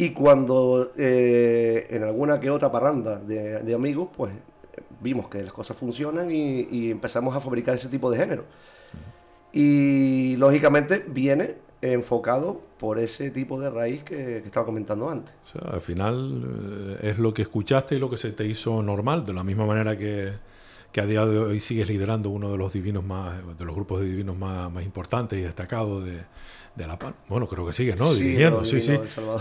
Y 0.00 0.14
cuando 0.14 0.92
eh, 0.96 1.86
en 1.90 2.04
alguna 2.04 2.40
que 2.40 2.48
otra 2.48 2.72
parranda 2.72 3.18
de, 3.18 3.58
de, 3.58 3.74
amigos, 3.74 4.08
pues 4.16 4.32
vimos 4.98 5.28
que 5.28 5.42
las 5.42 5.52
cosas 5.52 5.76
funcionan 5.76 6.30
y, 6.30 6.62
y, 6.70 6.90
empezamos 6.90 7.36
a 7.36 7.40
fabricar 7.40 7.74
ese 7.74 7.90
tipo 7.90 8.10
de 8.10 8.16
género. 8.16 8.44
Y 9.52 10.36
lógicamente 10.36 11.04
viene 11.06 11.56
enfocado 11.82 12.62
por 12.78 12.98
ese 12.98 13.30
tipo 13.30 13.60
de 13.60 13.68
raíz 13.68 14.02
que, 14.02 14.16
que 14.16 14.46
estaba 14.46 14.64
comentando 14.64 15.06
antes. 15.06 15.34
O 15.42 15.46
sea, 15.46 15.70
al 15.70 15.82
final 15.82 16.96
eh, 17.02 17.10
es 17.10 17.18
lo 17.18 17.34
que 17.34 17.42
escuchaste 17.42 17.96
y 17.96 17.98
lo 17.98 18.08
que 18.08 18.16
se 18.16 18.32
te 18.32 18.46
hizo 18.46 18.82
normal, 18.82 19.26
de 19.26 19.34
la 19.34 19.44
misma 19.44 19.66
manera 19.66 19.98
que, 19.98 20.32
que 20.92 21.02
a 21.02 21.04
día 21.04 21.26
de 21.26 21.38
hoy 21.38 21.60
sigues 21.60 21.90
liderando 21.90 22.30
uno 22.30 22.50
de 22.50 22.56
los 22.56 22.72
divinos 22.72 23.04
más, 23.04 23.34
de 23.58 23.64
los 23.66 23.74
grupos 23.74 24.00
de 24.00 24.06
divinos 24.06 24.38
más, 24.38 24.72
más 24.72 24.82
importantes 24.82 25.38
y 25.38 25.42
destacados 25.42 26.06
de, 26.06 26.22
de 26.74 26.86
La 26.86 26.98
Palma. 26.98 27.16
Bueno, 27.28 27.46
creo 27.46 27.66
que 27.66 27.72
sigues, 27.72 27.98
¿no? 27.98 28.06
Sí, 28.12 28.22
Dirigiendo, 28.22 28.64
sí, 28.64 28.80
sí. 28.80 28.98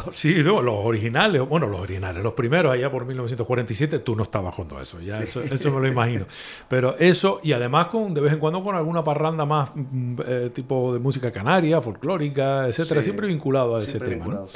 Sí, 0.09 0.35
no, 0.43 0.61
los 0.61 0.75
originales, 0.75 1.47
bueno, 1.47 1.67
los 1.67 1.79
originales, 1.79 2.23
los 2.23 2.33
primeros 2.33 2.73
allá 2.73 2.91
por 2.91 3.05
1947, 3.05 3.99
tú 3.99 4.15
no 4.15 4.23
estabas 4.23 4.55
con 4.55 4.67
todo 4.67 4.81
eso, 4.81 4.99
ya 4.99 5.17
sí. 5.17 5.23
eso, 5.23 5.43
eso, 5.43 5.71
me 5.71 5.81
lo 5.81 5.87
imagino. 5.87 6.25
Pero 6.67 6.97
eso, 6.97 7.39
y 7.43 7.51
además 7.51 7.87
con 7.87 8.13
de 8.13 8.21
vez 8.21 8.33
en 8.33 8.39
cuando 8.39 8.63
con 8.63 8.75
alguna 8.75 9.03
parranda 9.03 9.45
más 9.45 9.71
mm, 9.75 10.15
eh, 10.25 10.49
tipo 10.53 10.93
de 10.93 10.99
música 10.99 11.31
canaria, 11.31 11.81
folclórica, 11.81 12.67
etcétera, 12.67 13.01
sí. 13.01 13.05
siempre 13.05 13.27
vinculado 13.27 13.75
a 13.75 13.85
siempre 13.85 14.07
ese 14.09 14.17
tema. 14.17 14.33
¿no? 14.33 14.47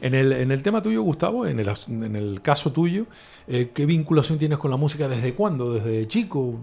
En, 0.00 0.14
el, 0.14 0.32
en 0.32 0.50
el 0.50 0.62
tema 0.62 0.82
tuyo, 0.82 1.02
Gustavo, 1.02 1.46
en 1.46 1.60
el, 1.60 1.70
en 1.88 2.16
el 2.16 2.40
caso 2.42 2.72
tuyo, 2.72 3.06
eh, 3.46 3.70
¿qué 3.74 3.86
vinculación 3.86 4.38
tienes 4.38 4.58
con 4.58 4.70
la 4.70 4.76
música? 4.76 5.08
¿Desde 5.08 5.34
cuándo? 5.34 5.72
¿Desde 5.74 6.06
chico? 6.06 6.58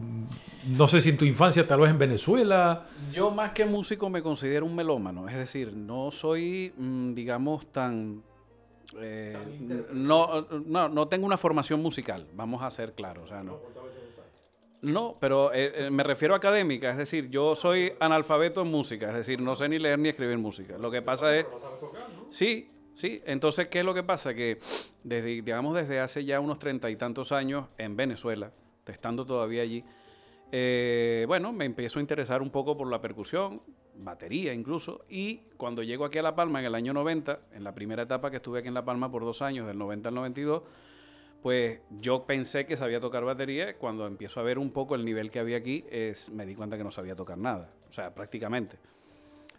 No 0.67 0.87
sé 0.87 1.01
si 1.01 1.09
en 1.09 1.17
tu 1.17 1.25
infancia, 1.25 1.67
tal 1.67 1.79
vez 1.79 1.89
en 1.89 1.97
Venezuela. 1.97 2.83
Yo 3.13 3.31
más 3.31 3.51
que 3.51 3.65
músico 3.65 4.09
me 4.09 4.21
considero 4.21 4.65
un 4.65 4.75
melómano, 4.75 5.27
es 5.27 5.35
decir, 5.35 5.58
no 5.67 6.11
soy, 6.11 6.73
mmm, 6.75 7.13
digamos, 7.13 7.71
tan... 7.71 8.23
Eh, 8.99 9.37
no, 9.91 10.41
no, 10.65 10.89
no 10.89 11.07
tengo 11.07 11.25
una 11.25 11.37
formación 11.37 11.81
musical, 11.81 12.25
vamos 12.33 12.63
a 12.63 12.71
ser 12.71 12.93
claros. 12.93 13.25
O 13.25 13.27
sea, 13.27 13.43
no. 13.43 13.59
No, 14.81 15.17
pero 15.19 15.53
eh, 15.53 15.73
eh, 15.75 15.89
me 15.89 16.03
refiero 16.03 16.33
a 16.33 16.37
académica, 16.37 16.89
es 16.89 16.97
decir, 16.97 17.29
yo 17.29 17.53
soy 17.53 17.91
analfabeto 17.99 18.61
en 18.61 18.69
música, 18.69 19.09
es 19.09 19.15
decir, 19.15 19.41
no 19.41 19.53
sé 19.53 19.67
ni 19.67 19.77
leer 19.77 19.99
ni 19.99 20.09
escribir 20.09 20.37
música. 20.37 20.77
Lo 20.77 20.89
que 20.89 21.01
pasa 21.01 21.35
es... 21.35 21.45
Sí, 22.29 22.71
sí, 22.93 23.21
entonces, 23.25 23.67
¿qué 23.67 23.79
es 23.79 23.85
lo 23.85 23.93
que 23.93 24.03
pasa? 24.03 24.33
Que 24.33 24.57
desde, 25.03 25.41
digamos, 25.41 25.75
desde 25.75 25.99
hace 25.99 26.23
ya 26.23 26.39
unos 26.39 26.59
treinta 26.59 26.89
y 26.89 26.95
tantos 26.95 27.33
años 27.33 27.65
en 27.77 27.97
Venezuela, 27.97 28.53
estando 28.87 29.25
todavía 29.25 29.63
allí, 29.63 29.83
eh, 30.51 31.25
bueno, 31.27 31.51
me 31.51 31.65
empiezo 31.65 31.99
a 31.99 32.01
interesar 32.01 32.41
un 32.41 32.49
poco 32.49 32.77
por 32.77 32.89
la 32.89 33.01
percusión, 33.01 33.61
batería 34.03 34.53
incluso, 34.53 35.05
y 35.09 35.41
cuando 35.57 35.83
llego 35.83 36.05
aquí 36.05 36.17
a 36.17 36.21
La 36.21 36.35
Palma 36.35 36.59
en 36.59 36.65
el 36.65 36.75
año 36.75 36.93
90, 36.93 37.39
en 37.53 37.63
la 37.63 37.73
primera 37.73 38.03
etapa 38.03 38.31
que 38.31 38.37
estuve 38.37 38.59
aquí 38.59 38.67
en 38.67 38.73
La 38.73 38.85
Palma 38.85 39.11
por 39.11 39.23
dos 39.23 39.41
años, 39.41 39.67
del 39.67 39.77
90 39.77 40.09
al 40.09 40.15
92, 40.15 40.63
pues 41.41 41.79
yo 42.01 42.25
pensé 42.25 42.65
que 42.65 42.75
sabía 42.75 42.99
tocar 42.99 43.23
batería, 43.23 43.77
cuando 43.77 44.05
empiezo 44.07 44.39
a 44.39 44.43
ver 44.43 44.59
un 44.59 44.71
poco 44.71 44.95
el 44.95 45.05
nivel 45.05 45.31
que 45.31 45.39
había 45.39 45.57
aquí, 45.57 45.85
me 46.31 46.45
di 46.45 46.55
cuenta 46.55 46.77
que 46.77 46.83
no 46.83 46.91
sabía 46.91 47.15
tocar 47.15 47.37
nada, 47.37 47.69
o 47.89 47.93
sea, 47.93 48.13
prácticamente. 48.13 48.77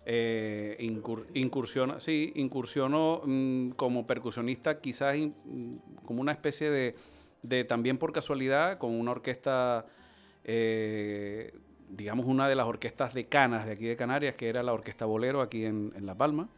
Eh, 0.06 0.76
incur, 0.80 1.26
incursiono, 1.34 2.00
sí, 2.00 2.32
incursiono 2.36 3.20
mmm, 3.24 3.70
como 3.70 4.06
percusionista, 4.06 4.80
quizás 4.80 5.16
mm, 5.16 5.76
como 6.04 6.22
una 6.22 6.32
especie 6.32 6.70
de, 6.70 6.94
de, 7.42 7.64
también 7.64 7.98
por 7.98 8.12
casualidad, 8.12 8.78
con 8.78 8.98
una 8.98 9.10
orquesta 9.10 9.86
eh, 10.44 11.52
digamos, 11.90 12.26
una 12.26 12.48
de 12.48 12.54
las 12.54 12.66
orquestas 12.66 13.14
decanas 13.14 13.66
de 13.66 13.72
aquí 13.72 13.86
de 13.86 13.96
Canarias, 13.96 14.34
que 14.34 14.48
era 14.48 14.62
la 14.62 14.72
Orquesta 14.72 15.04
Bolero 15.06 15.40
aquí 15.42 15.64
en, 15.64 15.92
en 15.96 16.06
La 16.06 16.14
Palma. 16.14 16.48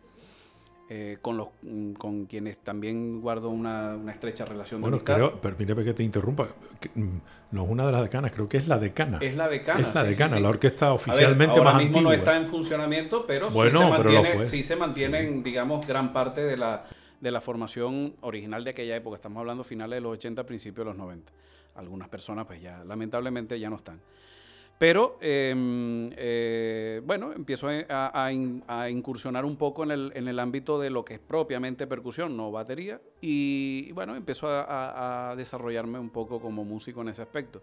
eh, 0.95 1.17
con, 1.23 1.39
los, 1.39 1.49
mm, 1.63 1.93
con 1.93 2.27
quienes 2.27 2.59
también 2.59 3.23
guardo 3.23 3.49
una, 3.49 3.95
una 3.97 4.13
estrecha 4.13 4.45
relación 4.45 4.83
de 4.83 4.91
Bueno, 4.91 5.03
creo, 5.03 5.41
permíteme 5.41 5.85
que 5.85 5.95
te 5.95 6.03
interrumpa. 6.03 6.49
que, 6.81 6.91
mm, 6.95 7.21
no 7.53 7.65
es 7.65 7.71
una 7.71 7.87
de 7.87 7.93
las 7.93 8.03
decanas, 8.03 8.31
creo 8.33 8.47
que 8.47 8.59
es 8.59 8.69
la 8.69 8.79
decana. 8.79 9.17
Es 9.23 9.35
la 9.35 9.49
decana. 9.49 9.81
Es 9.81 9.95
la 9.95 10.03
sí, 10.03 10.09
decana, 10.09 10.37
sí. 10.37 10.43
la 10.43 10.49
orquesta 10.51 10.87
A 10.87 10.91
ver, 10.91 10.97
oficialmente 10.97 11.59
ahora 11.59 11.73
más 11.73 11.83
mismo 11.83 11.97
antigua. 11.99 12.13
no 12.13 12.19
está 12.19 12.37
en 12.37 12.47
funcionamiento, 12.47 13.25
pero, 13.27 13.49
Bueno, 13.51 13.79
sí, 13.81 13.85
se 13.85 13.91
mantiene, 13.91 14.45
sí 14.45 14.63
se 14.63 14.77
mantienen, 14.77 15.43
digamos, 15.43 15.87
gran 15.87 16.13
parte 16.13 16.43
de 16.43 16.59
la, 16.59 16.85
de 17.21 17.31
la 17.31 17.41
formación 17.41 18.15
original 18.21 18.63
de 18.63 18.71
aquella 18.71 18.95
época. 18.97 19.17
Estamos 19.17 19.41
hablando 19.41 19.65
finales 19.65 19.97
de 19.97 20.01
los 20.03 20.13
80, 20.13 20.45
principios 20.45 20.85
de 20.85 20.91
los 20.91 20.99
90. 20.99 21.33
Algunas 21.77 22.09
personas, 22.11 22.45
pues 22.47 22.61
ya, 22.61 22.85
lamentablemente, 22.85 23.59
ya 23.59 23.71
no 23.71 23.77
están. 23.77 23.99
Pero, 24.83 25.17
eh, 25.21 25.55
eh, 26.17 27.01
bueno, 27.05 27.33
empiezo 27.33 27.69
a, 27.69 27.85
a 27.89 28.27
a 28.67 28.91
incursionar 28.91 29.45
un 29.45 29.55
poco 29.55 29.85
en 29.85 29.93
el, 29.93 30.13
en 30.17 30.27
el 30.27 30.41
ámbito 30.41 30.81
de 30.81 30.91
lo 30.91 31.05
que 31.05 31.15
es 31.15 31.21
propiamente 31.21 31.87
percusión, 31.87 32.37
no 32.37 32.51
batería. 32.51 33.01
Y, 33.21 33.87
y 33.89 33.93
bueno, 33.93 34.17
empiezo 34.17 34.49
a, 34.49 35.31
a- 35.31 35.37
desarrollarme 35.37 36.01
un 36.01 36.11
poco 36.11 36.41
como 36.41 36.65
músico 36.65 37.01
en 37.03 37.11
ese 37.11 37.23
aspecto. 37.23 37.63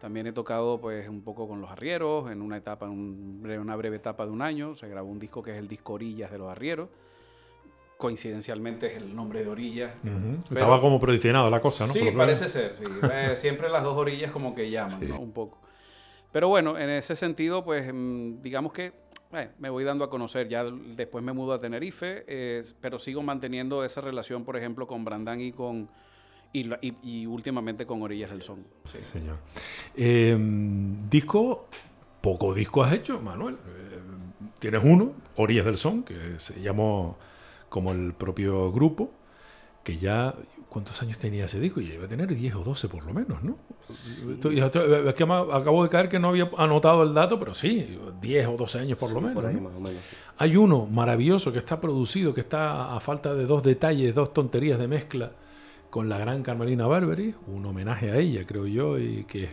También 0.00 0.26
he 0.26 0.32
tocado 0.32 0.80
pues 0.80 1.08
un 1.08 1.22
poco 1.22 1.46
con 1.46 1.60
los 1.60 1.70
arrieros, 1.70 2.32
en 2.32 2.42
una 2.42 2.56
etapa, 2.56 2.86
un 2.86 3.40
breve- 3.40 3.60
una 3.62 3.76
breve 3.76 3.96
etapa 3.98 4.26
de 4.26 4.32
un 4.32 4.42
año. 4.42 4.74
Se 4.74 4.88
grabó 4.88 5.08
un 5.08 5.20
disco 5.20 5.44
que 5.44 5.52
es 5.52 5.58
el 5.58 5.68
disco 5.68 5.92
Orillas 5.92 6.32
de 6.32 6.38
los 6.38 6.50
Arrieros. 6.50 6.88
Coincidencialmente 7.96 8.88
es 8.88 8.96
el 8.96 9.14
nombre 9.14 9.44
de 9.44 9.48
Orillas. 9.50 9.92
Ujú. 10.02 10.42
Pero- 10.48 10.60
Estaba 10.62 10.80
como 10.80 10.98
predestinado 10.98 11.48
la 11.48 11.60
cosa, 11.60 11.86
¿no? 11.86 11.92
Sí, 11.92 12.10
parece 12.10 12.48
ser. 12.48 12.74
sí. 12.76 12.82
Eh, 13.12 13.36
siempre 13.36 13.68
las 13.68 13.84
dos 13.84 13.96
orillas 13.96 14.32
como 14.32 14.52
que 14.52 14.68
llaman, 14.68 14.98
Sí. 14.98 15.06
¿no? 15.06 15.20
Un 15.20 15.30
poco. 15.30 15.58
Pero 16.36 16.48
bueno, 16.48 16.76
en 16.76 16.90
ese 16.90 17.16
sentido, 17.16 17.64
pues 17.64 17.90
mm, 17.90 18.42
digamos 18.42 18.70
que 18.70 18.92
eh, 19.32 19.48
me 19.58 19.70
voy 19.70 19.84
dando 19.84 20.04
a 20.04 20.10
conocer. 20.10 20.50
Ya 20.50 20.64
después 20.64 21.24
me 21.24 21.32
mudo 21.32 21.54
a 21.54 21.58
Tenerife, 21.58 22.26
eh, 22.28 22.62
pero 22.78 22.98
sigo 22.98 23.22
manteniendo 23.22 23.82
esa 23.82 24.02
relación, 24.02 24.44
por 24.44 24.54
ejemplo, 24.58 24.86
con 24.86 25.02
Brandán 25.02 25.40
y 25.40 25.52
con 25.52 25.88
y, 26.52 27.24
últimamente 27.24 27.86
con 27.86 28.02
Orillas 28.02 28.28
del 28.28 28.42
Son. 28.42 28.66
Sí. 28.84 28.98
Señor. 28.98 29.38
Eh, 29.96 30.36
disco, 31.08 31.68
poco 32.20 32.52
disco 32.52 32.82
has 32.82 32.92
hecho, 32.92 33.18
Manuel. 33.18 33.54
Eh, 33.54 33.98
tienes 34.58 34.84
uno, 34.84 35.14
Orillas 35.36 35.64
del 35.64 35.78
Son, 35.78 36.02
que 36.02 36.38
se 36.38 36.60
llamó 36.60 37.16
como 37.70 37.92
el 37.92 38.12
propio 38.12 38.70
grupo, 38.72 39.10
que 39.82 39.96
ya, 39.96 40.34
¿cuántos 40.68 41.00
años 41.02 41.18
tenía 41.18 41.44
ese 41.46 41.60
disco? 41.60 41.80
Ya 41.80 41.94
iba 41.94 42.04
a 42.04 42.08
tener 42.08 42.34
10 42.34 42.54
o 42.56 42.64
12 42.64 42.88
por 42.88 43.04
lo 43.04 43.14
menos, 43.14 43.42
¿no? 43.42 43.58
Es 44.50 45.14
que 45.14 45.26
me 45.26 45.34
acabo 45.34 45.82
de 45.82 45.88
caer 45.88 46.08
que 46.08 46.18
no 46.18 46.28
había 46.28 46.50
anotado 46.58 47.02
el 47.02 47.14
dato, 47.14 47.38
pero 47.38 47.54
sí, 47.54 47.98
10 48.20 48.46
o 48.48 48.56
12 48.56 48.78
años 48.80 48.98
por 48.98 49.10
lo 49.10 49.20
menos. 49.20 49.34
Por 49.34 49.46
ahí 49.46 49.54
¿no? 49.54 49.62
más 49.62 49.74
o 49.74 49.80
menos. 49.80 50.02
sí. 50.08 50.16
Hay 50.38 50.56
uno 50.56 50.86
maravilloso 50.86 51.52
que 51.52 51.58
está 51.58 51.80
producido, 51.80 52.34
que 52.34 52.40
está 52.40 52.94
a 52.94 53.00
falta 53.00 53.34
de 53.34 53.46
dos 53.46 53.62
detalles, 53.62 54.14
dos 54.14 54.34
tonterías 54.34 54.78
de 54.78 54.86
mezcla 54.88 55.32
con 55.88 56.08
la 56.08 56.18
gran 56.18 56.42
Carmelina 56.42 56.86
Barberi, 56.86 57.34
un 57.46 57.64
homenaje 57.64 58.10
a 58.10 58.18
ella, 58.18 58.44
creo 58.44 58.66
yo, 58.66 58.98
y 58.98 59.24
que, 59.24 59.48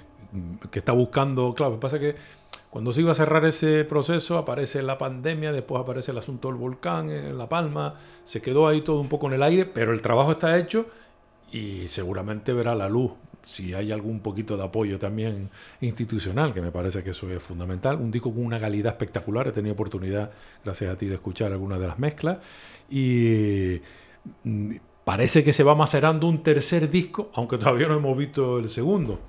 que 0.70 0.80
está 0.80 0.92
buscando, 0.92 1.54
claro, 1.54 1.72
lo 1.72 1.78
que 1.78 1.82
pasa 1.82 1.96
es 1.98 2.02
que 2.02 2.16
cuando 2.74 2.92
se 2.92 3.02
iba 3.02 3.12
a 3.12 3.16
cerrar 3.16 3.46
ese 3.46 3.86
proceso 3.86 4.36
aparece 4.38 4.82
la 4.82 4.98
pandemia, 4.98 5.52
después 5.52 5.80
aparece 5.80 6.12
el 6.12 6.18
asunto 6.18 6.48
del 6.48 6.58
volcán 6.58 7.12
en 7.12 7.38
La 7.38 7.48
Palma, 7.48 7.94
se 8.24 8.42
quedó 8.42 8.68
ahí 8.68 8.82
todo 8.82 9.00
un 9.00 9.10
poco 9.10 9.28
en 9.28 9.34
el 9.34 9.44
aire, 9.44 9.66
pero 9.68 9.94
el 9.94 10.02
trabajo 10.02 10.32
está 10.32 10.58
hecho 10.58 10.88
y 11.54 11.88
seguramente 11.88 12.52
verá 12.52 12.76
la 12.76 12.90
luz 12.90 13.12
si 13.44 13.74
hay 13.74 13.92
algún 13.92 14.22
poquito 14.22 14.58
de 14.58 14.64
apoyo 14.64 14.98
también 14.98 15.50
institucional, 15.82 16.54
que 16.54 16.62
me 16.62 16.72
parece 16.72 17.04
que 17.04 17.12
eso 17.12 17.30
es 17.30 17.44
fundamental. 17.44 17.98
Un 17.98 18.10
disco 18.10 18.34
con 18.34 18.44
una 18.46 18.60
calidad 18.60 18.94
espectacular, 18.94 19.48
he 19.48 19.52
tenido 19.52 19.74
oportunidad, 19.74 20.32
gracias 20.64 20.92
a 20.92 20.98
ti, 20.98 21.08
de 21.08 21.16
escuchar 21.16 21.52
algunas 21.52 21.80
de 21.80 21.88
las 21.88 22.00
mezclas 22.00 22.38
y 22.90 23.82
mm, 24.44 24.76
parece 25.04 25.44
que 25.44 25.54
se 25.54 25.64
va 25.64 25.76
macerando 25.76 26.28
un 26.28 26.42
tercer 26.42 26.90
disco, 26.90 27.30
aunque 27.36 27.58
todavía 27.58 27.88
no 27.88 27.98
hemos 27.98 28.18
visto 28.18 28.60
el 28.60 28.70
segundo. 28.70 29.20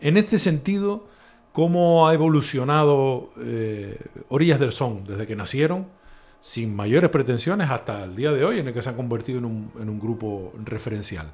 En 0.00 0.16
este 0.16 0.38
sentido, 0.38 1.06
¿cómo 1.52 2.08
ha 2.08 2.14
evolucionado 2.14 3.30
eh, 3.40 3.96
Orillas 4.28 4.60
del 4.60 4.72
Son 4.72 5.04
desde 5.06 5.26
que 5.26 5.36
nacieron? 5.36 6.00
sin 6.42 6.74
mayores 6.74 7.10
pretensiones 7.10 7.70
hasta 7.70 8.02
el 8.02 8.16
día 8.16 8.32
de 8.32 8.46
hoy 8.46 8.60
en 8.60 8.68
el 8.68 8.72
que 8.72 8.80
se 8.80 8.88
han 8.88 8.96
convertido 8.96 9.40
en 9.40 9.44
un, 9.44 9.72
en 9.78 9.90
un 9.90 10.00
grupo 10.00 10.54
referencial. 10.64 11.30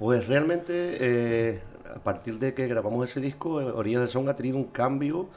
Pues 0.00 0.26
realmente, 0.26 0.96
eh, 0.98 1.60
a 1.94 1.98
partir 1.98 2.38
de 2.38 2.54
que 2.54 2.66
grabamos 2.66 3.08
ese 3.10 3.20
disco, 3.20 3.60
eh, 3.60 3.64
Orillas 3.66 4.00
del 4.00 4.08
Son 4.08 4.30
ha 4.30 4.34
tenido 4.34 4.56
un 4.56 4.64
cambio 4.64 5.28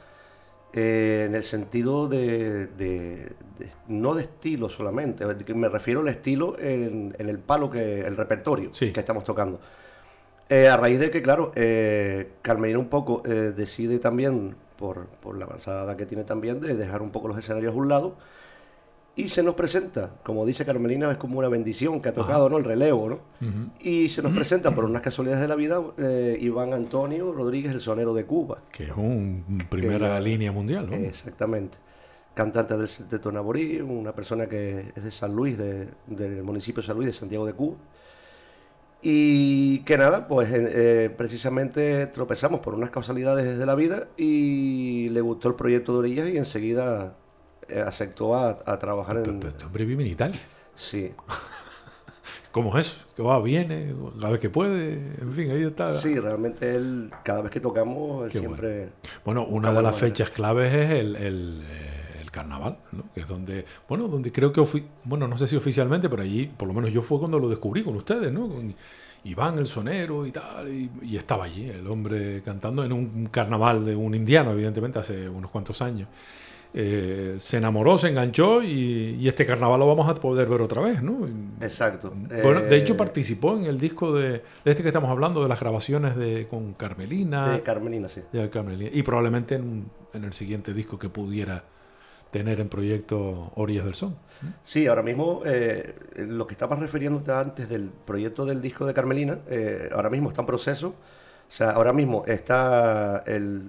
eh, 0.72 1.26
en 1.28 1.34
el 1.34 1.44
sentido 1.44 2.08
de, 2.08 2.66
de- 2.68 3.32
de- 3.58 3.70
no 3.88 4.14
de 4.14 4.22
estilo 4.22 4.70
solamente, 4.70 5.24
me 5.54 5.68
refiero 5.68 6.00
al 6.00 6.08
estilo 6.08 6.58
en, 6.58 7.14
en 7.18 7.28
el 7.28 7.38
palo 7.38 7.70
que 7.70 8.00
el 8.00 8.16
repertorio 8.16 8.70
Sí. 8.72 8.90
que 8.92 9.00
estamos 9.00 9.22
tocando. 9.22 9.60
Eh, 10.48 10.68
a 10.68 10.78
raíz 10.78 10.98
de 10.98 11.10
que, 11.10 11.20
claro, 11.20 11.52
eh, 11.56 12.32
Carmelina 12.42 12.78
un 12.78 12.88
poco 12.88 13.22
decide 13.22 13.98
también, 13.98 14.56
por, 14.78 15.06
por 15.22 15.36
la 15.38 15.44
avanzada 15.44 15.96
que 15.96 16.06
tiene 16.06 16.24
también, 16.24 16.60
de 16.60 16.74
dejar 16.74 17.02
un 17.02 17.10
poco 17.10 17.28
los 17.28 17.38
escenarios 17.38 17.74
a 17.74 17.76
un 17.76 17.88
lado. 17.90 18.16
Y 19.16 19.28
se 19.28 19.44
nos 19.44 19.54
presenta, 19.54 20.10
como 20.24 20.44
dice 20.44 20.64
Carmelina, 20.64 21.10
es 21.12 21.18
como 21.18 21.38
una 21.38 21.48
bendición 21.48 22.00
que 22.02 22.08
ha 22.08 22.12
tocado, 22.12 22.48
¿no? 22.48 22.58
El 22.58 22.64
relevo, 22.64 23.08
¿no? 23.08 23.18
Y 23.80 24.08
se 24.08 24.22
nos 24.22 24.32
presenta 24.32 24.72
por 24.72 24.84
unas 24.84 25.02
casualidades 25.02 25.40
de 25.42 25.46
la 25.48 25.54
vida 25.54 25.80
eh, 25.98 26.36
Iván 26.40 26.72
Antonio 26.72 27.32
Rodríguez, 27.32 27.72
el 27.72 27.80
sonero 27.80 28.12
de 28.12 28.24
Cuba. 28.24 28.58
Que 28.72 28.84
es 28.86 28.92
un 28.96 29.44
primera 29.70 30.18
línea 30.20 30.50
mundial, 30.50 30.90
¿no? 30.90 30.96
Exactamente. 30.96 31.78
Cantante 32.34 32.76
del 32.76 32.88
Septeto 32.88 33.30
Naborí, 33.30 33.80
una 33.80 34.12
persona 34.12 34.48
que 34.48 34.92
es 34.96 35.04
de 35.04 35.12
San 35.12 35.32
Luis, 35.36 35.56
de- 35.56 35.86
del 36.08 36.42
municipio 36.42 36.82
de 36.82 36.86
San 36.88 36.96
Luis, 36.96 37.06
de 37.06 37.12
Santiago 37.12 37.46
de 37.46 37.52
Cuba. 37.52 37.76
Y 39.02 39.80
que 39.80 39.98
nada, 39.98 40.26
pues 40.26 40.50
eh, 40.50 40.70
eh, 41.04 41.10
precisamente 41.16 42.06
tropezamos 42.06 42.60
por 42.60 42.74
unas 42.74 42.90
causalidades 42.90 43.58
de 43.58 43.66
la 43.66 43.74
vida 43.74 44.08
y 44.16 45.08
le 45.10 45.20
gustó 45.20 45.48
el 45.50 45.54
proyecto 45.56 45.92
de 45.92 45.98
Orillas 45.98 46.28
y 46.30 46.38
enseguida 46.38 47.14
aceptó 47.86 48.34
a, 48.34 48.58
a 48.66 48.78
trabajar 48.78 49.16
Pero- 49.20 49.32
en... 49.32 49.38
pero 49.40 49.48
este 49.50 49.64
hombre 49.64 49.84
vive 49.84 50.02
en 50.04 50.10
Italia. 50.10 50.40
Sí, 50.74 51.12
¿Cómo 52.52 52.78
es? 52.78 53.04
Que 53.16 53.22
va, 53.22 53.40
viene, 53.42 53.92
cada 54.20 54.30
vez 54.32 54.40
que 54.40 54.48
puede, 54.50 54.92
en 55.20 55.32
fin, 55.32 55.50
ahí 55.50 55.64
está. 55.64 55.92
sí, 55.92 56.18
realmente 56.20 56.76
él, 56.76 57.10
cada 57.24 57.42
vez 57.42 57.50
que 57.50 57.58
tocamos, 57.58 58.26
él 58.26 58.30
Qué 58.30 58.38
siempre... 58.38 58.90
Bueno, 59.24 59.44
una 59.44 59.70
Ah, 59.70 59.72
de 59.72 59.82
las 59.82 59.92
bueno, 59.94 60.06
fechas 60.06 60.30
claves 60.30 60.72
es 60.72 60.90
el, 60.90 61.16
el, 61.16 61.62
eh, 61.68 62.20
el 62.22 62.30
carnaval, 62.30 62.78
¿no? 62.92 63.04
Que 63.12 63.22
es 63.22 63.26
donde, 63.26 63.64
bueno, 63.88 64.06
donde 64.06 64.30
creo 64.30 64.52
que, 64.52 64.60
ofi- 64.60 64.84
bueno, 65.02 65.26
no 65.26 65.36
sé 65.36 65.48
si 65.48 65.56
oficialmente, 65.56 66.08
pero 66.08 66.22
allí, 66.22 66.46
por 66.46 66.68
lo 66.68 66.74
menos 66.74 66.92
yo 66.92 67.02
fue 67.02 67.18
cuando 67.18 67.40
lo 67.40 67.48
descubrí 67.48 67.82
con 67.82 67.96
ustedes, 67.96 68.32
¿no? 68.32 68.48
Con 68.48 68.72
Iván, 69.24 69.58
el 69.58 69.66
sonero 69.66 70.24
y 70.24 70.30
tal, 70.30 70.68
y, 70.72 70.88
y 71.02 71.16
estaba 71.16 71.46
allí, 71.46 71.68
el 71.68 71.86
hombre 71.88 72.40
cantando 72.44 72.84
en 72.84 72.92
un 72.92 73.26
carnaval 73.32 73.84
de 73.84 73.96
un 73.96 74.14
indiano, 74.14 74.52
evidentemente, 74.52 75.00
hace 75.00 75.28
unos 75.28 75.50
cuantos 75.50 75.82
años. 75.82 76.06
Eh, 76.76 77.36
se 77.38 77.58
enamoró, 77.58 77.96
se 77.98 78.08
enganchó 78.08 78.60
y, 78.60 79.16
y 79.20 79.28
este 79.28 79.46
carnaval 79.46 79.78
lo 79.78 79.86
vamos 79.86 80.08
a 80.08 80.14
poder 80.14 80.48
ver 80.48 80.60
otra 80.60 80.82
vez, 80.82 81.00
¿no? 81.02 81.24
Exacto. 81.60 82.12
Bueno, 82.42 82.62
de 82.62 82.76
hecho 82.76 82.94
Eh, 82.94 82.96
participó 82.96 83.56
en 83.56 83.66
el 83.66 83.78
disco 83.78 84.12
de, 84.12 84.30
de 84.30 84.42
este 84.64 84.82
que 84.82 84.88
estamos 84.88 85.08
hablando, 85.08 85.40
de 85.40 85.48
las 85.48 85.60
grabaciones 85.60 86.16
de 86.16 86.48
con 86.48 86.74
Carmelina. 86.74 87.52
De 87.52 87.62
Carmelina, 87.62 88.08
sí. 88.08 88.22
Ya, 88.32 88.50
Carmelina. 88.50 88.90
Y 88.92 89.04
probablemente 89.04 89.54
en, 89.54 89.88
en 90.12 90.24
el 90.24 90.32
siguiente 90.32 90.74
disco 90.74 90.98
que 90.98 91.08
pudiera 91.08 91.62
tener 92.32 92.58
en 92.58 92.68
proyecto 92.68 93.52
Orillas 93.54 93.84
del 93.84 93.94
Son. 93.94 94.16
Sí, 94.64 94.88
ahora 94.88 95.04
mismo 95.04 95.42
eh, 95.44 95.94
lo 96.16 96.48
que 96.48 96.54
estabas 96.54 96.80
refiriéndote 96.80 97.30
antes 97.30 97.68
del 97.68 97.90
proyecto 98.04 98.44
del 98.44 98.60
disco 98.60 98.84
de 98.84 98.92
Carmelina, 98.92 99.38
eh, 99.48 99.90
ahora 99.92 100.10
mismo 100.10 100.30
está 100.30 100.40
en 100.42 100.46
proceso. 100.46 100.88
O 100.88 101.52
sea, 101.52 101.70
ahora 101.70 101.92
mismo 101.92 102.24
está 102.26 103.22
el, 103.26 103.62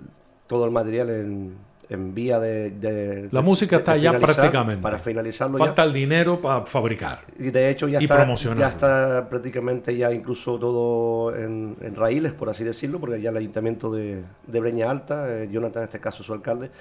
todo 0.47 0.65
el 0.65 0.71
material 0.71 1.11
en, 1.11 1.53
en 1.89 2.13
vía 2.13 2.39
de, 2.39 2.71
de- 2.71 3.29
La 3.31 3.41
música 3.41 3.75
de- 3.75 3.79
está 3.81 3.93
de 3.93 4.01
ya 4.01 4.19
prácticamente. 4.19 4.81
Para 4.81 4.97
finalizarlo 4.99 5.57
Falta 5.57 5.83
ya. 5.83 5.87
el 5.87 5.93
dinero 5.93 6.41
para 6.41 6.65
fabricar. 6.65 7.21
Y 7.37 7.51
de 7.51 7.69
hecho 7.69 7.87
ya 7.87 7.99
está, 7.99 8.25
ya 8.55 8.67
está 8.69 9.27
prácticamente 9.29 9.95
ya 9.95 10.11
incluso 10.11 10.57
todo 10.57 11.35
en, 11.35 11.75
en 11.81 11.95
raíles, 11.95 12.33
por 12.33 12.49
así 12.49 12.63
decirlo, 12.63 12.99
porque 12.99 13.21
ya 13.21 13.29
el 13.29 13.37
ayuntamiento 13.37 13.91
de, 13.91 14.23
de 14.47 14.59
Breña 14.59 14.89
Alta, 14.89 15.25
eh, 15.29 15.49
Jonathan 15.51 15.83
en 15.83 15.87
este 15.89 15.99
caso 15.99 16.23
su 16.23 16.33
alcalde, 16.33 16.71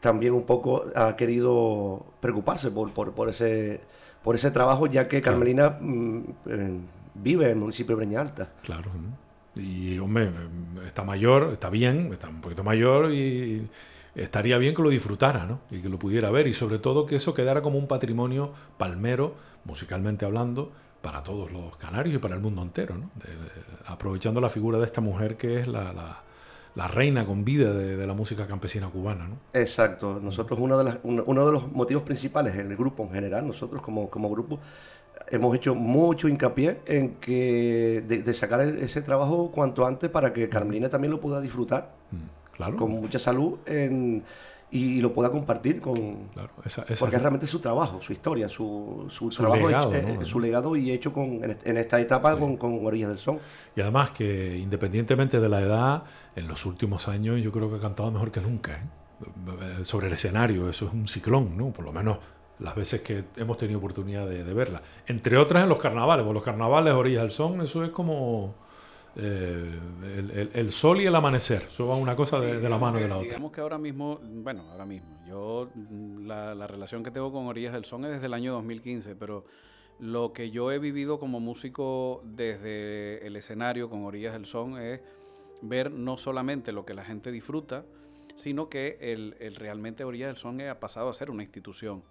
también 0.00 0.32
un 0.32 0.44
poco 0.44 0.82
ha 0.94 1.16
querido 1.16 2.06
preocuparse 2.20 2.70
por, 2.70 2.90
por, 2.92 3.12
por 3.12 3.28
ese, 3.28 3.80
por 4.22 4.34
ese 4.34 4.50
trabajo, 4.50 4.86
ya 4.86 5.08
que 5.08 5.20
Carmelina 5.20 5.76
mm, 5.80 6.20
vive 7.14 7.44
en 7.46 7.50
el 7.50 7.56
municipio 7.56 7.96
de 7.96 8.04
Breña 8.04 8.20
Alta. 8.20 8.48
Claro. 8.62 8.90
¿no? 8.94 9.62
Y, 9.62 9.98
hombre, 9.98 10.30
está 10.86 11.02
mayor, 11.02 11.50
está 11.52 11.68
bien, 11.68 12.10
está 12.12 12.28
un 12.28 12.40
poquito 12.40 12.62
mayor 12.62 13.12
y 13.12 13.66
estaría 14.22 14.58
bien 14.58 14.74
que 14.74 14.82
lo 14.82 14.90
disfrutara, 14.90 15.46
¿no? 15.46 15.60
Y 15.70 15.78
que 15.80 15.88
lo 15.88 15.98
pudiera 15.98 16.30
ver 16.30 16.46
y 16.46 16.52
sobre 16.52 16.78
todo 16.78 17.06
que 17.06 17.16
eso 17.16 17.34
quedara 17.34 17.62
como 17.62 17.78
un 17.78 17.86
patrimonio 17.86 18.52
palmero, 18.76 19.34
musicalmente 19.64 20.24
hablando, 20.24 20.72
para 21.02 21.22
todos 21.22 21.52
los 21.52 21.76
canarios 21.76 22.14
y 22.16 22.18
para 22.18 22.34
el 22.34 22.40
mundo 22.40 22.62
entero, 22.62 22.96
¿no? 22.96 23.10
De- 23.14 23.30
de- 23.34 23.50
aprovechando 23.86 24.40
la 24.40 24.48
figura 24.48 24.78
de 24.78 24.84
esta 24.84 25.00
mujer 25.00 25.36
que 25.36 25.60
es 25.60 25.68
la, 25.68 25.92
la- 25.92 26.22
la 26.74 26.86
reina 26.86 27.26
con 27.26 27.44
vida 27.44 27.72
de, 27.72 28.06
la 28.06 28.14
música 28.14 28.46
campesina 28.46 28.88
cubana. 28.88 29.26
¿no? 29.26 29.36
Exacto. 29.52 30.20
Nosotros, 30.22 30.60
uno 30.60 30.78
de, 30.78 30.84
las, 30.84 31.00
uno, 31.02 31.46
de 31.46 31.52
los 31.52 31.72
motivos 31.72 32.04
principales 32.04 32.54
en 32.54 32.70
el 32.70 32.76
grupo 32.76 33.02
en 33.04 33.10
general, 33.10 33.46
nosotros 33.48 33.82
como, 33.82 34.08
como 34.08 34.30
grupo, 34.30 34.60
hemos 35.28 35.56
hecho 35.56 35.74
mucho 35.74 36.28
hincapié 36.28 36.78
en 36.86 37.16
que 37.16 38.04
de, 38.06 38.32
sacar 38.34 38.60
ese 38.60 39.02
trabajo 39.02 39.50
cuanto 39.50 39.84
antes 39.86 40.08
para 40.08 40.32
que 40.32 40.48
Carmelina 40.48 40.88
también 40.88 41.10
lo 41.10 41.20
pueda 41.20 41.40
disfrutar 41.40 41.94
mm, 42.12 42.16
claro. 42.58 42.76
con 42.76 42.90
mucha 42.90 43.18
salud 43.18 43.58
en 43.64 44.22
y 44.70 45.00
lo 45.00 45.14
pueda 45.14 45.30
compartir 45.30 45.80
con... 45.80 46.28
Claro, 46.34 46.50
porque 46.54 47.16
es 47.16 47.22
realmente 47.22 47.46
su 47.46 47.58
trabajo, 47.58 48.00
su 48.02 48.12
historia, 48.12 48.48
su, 48.48 49.06
su, 49.08 49.30
trabajo, 49.30 49.66
legado, 49.66 49.94
eh, 49.94 50.18
su 50.24 50.40
legado 50.40 50.76
y 50.76 50.90
hecho 50.90 51.12
con, 51.12 51.40
en 51.42 51.76
esta 51.78 51.98
etapa 52.00 52.38
con, 52.38 52.56
con, 52.58 52.84
Orillas 52.84 53.08
del 53.08 53.18
Son. 53.18 53.38
Y 53.74 53.80
además 53.80 54.10
que 54.10 54.58
independientemente 54.58 55.40
de 55.40 55.48
la 55.48 55.62
edad, 55.62 56.02
en 56.36 56.46
los 56.46 56.66
últimos 56.66 57.08
años 57.08 57.40
yo 57.40 57.50
creo 57.50 57.70
que 57.70 57.76
ha 57.76 57.80
cantado 57.80 58.10
mejor 58.10 58.30
que 58.30 58.40
nunca. 58.40 58.72
¿eh? 58.76 59.84
Sobre 59.84 60.08
el 60.08 60.12
escenario, 60.12 60.68
eso 60.68 60.86
es 60.86 60.92
un 60.92 61.08
ciclón, 61.08 61.56
¿no? 61.56 61.70
Por 61.70 61.86
lo 61.86 61.92
menos 61.92 62.18
las 62.58 62.74
veces 62.74 63.00
que 63.00 63.24
hemos 63.36 63.56
tenido 63.56 63.78
oportunidad 63.78 64.28
de, 64.28 64.44
de 64.44 64.52
verla. 64.54 64.82
Entre 65.06 65.38
otras 65.38 65.62
en 65.62 65.70
los 65.70 65.78
carnavales, 65.78 66.24
porque 66.24 66.34
los 66.34 66.42
carnavales 66.42 66.92
Orillas 66.92 67.22
del 67.22 67.30
Son, 67.30 67.60
eso 67.62 67.84
es 67.84 67.90
como 67.90 68.54
eh, 69.18 70.50
el, 70.54 70.70
sol 70.70 71.00
y 71.00 71.06
el 71.06 71.14
amanecer. 71.14 71.64
Eso 71.66 71.88
va 71.88 71.96
una 71.96 72.14
cosa 72.14 72.40
de, 72.40 72.68
la 72.68 72.78
mano 72.78 72.98
de 72.98 73.08
la 73.08 73.16
otra. 73.16 73.28
Digamos 73.28 73.50
que 73.50 73.60
ahora 73.60 73.76
mismo, 73.76 74.20
bueno, 74.22 74.62
ahora 74.70 74.86
mismo, 74.86 75.08
yo 75.26 75.68
la, 76.20 76.54
la, 76.54 76.66
relación 76.68 77.02
que 77.02 77.10
tengo 77.10 77.32
con 77.32 77.46
Orillas 77.46 77.72
del 77.72 77.84
Son 77.84 78.04
es 78.04 78.12
desde 78.12 78.26
el 78.26 78.34
año 78.34 78.52
2015, 78.52 79.16
pero 79.16 79.44
lo 79.98 80.32
que 80.32 80.50
yo 80.50 80.70
he 80.70 80.78
vivido 80.78 81.18
como 81.18 81.40
músico 81.40 82.22
desde 82.24 83.26
el 83.26 83.34
escenario 83.34 83.90
con 83.90 84.04
Orillas 84.04 84.34
del 84.34 84.46
Son 84.46 84.78
es 84.78 85.00
ver 85.62 85.90
no 85.90 86.16
solamente 86.16 86.70
lo 86.70 86.86
que 86.86 86.94
la 86.94 87.04
gente 87.04 87.32
disfruta, 87.32 87.84
sino 88.36 88.68
que 88.68 88.98
el, 89.00 89.34
realmente 89.56 90.04
Orillas 90.04 90.28
del 90.28 90.36
Son 90.36 90.60
ha 90.60 90.78
pasado 90.78 91.08
a 91.08 91.14
ser 91.14 91.30
una 91.30 91.42
institución, 91.42 92.04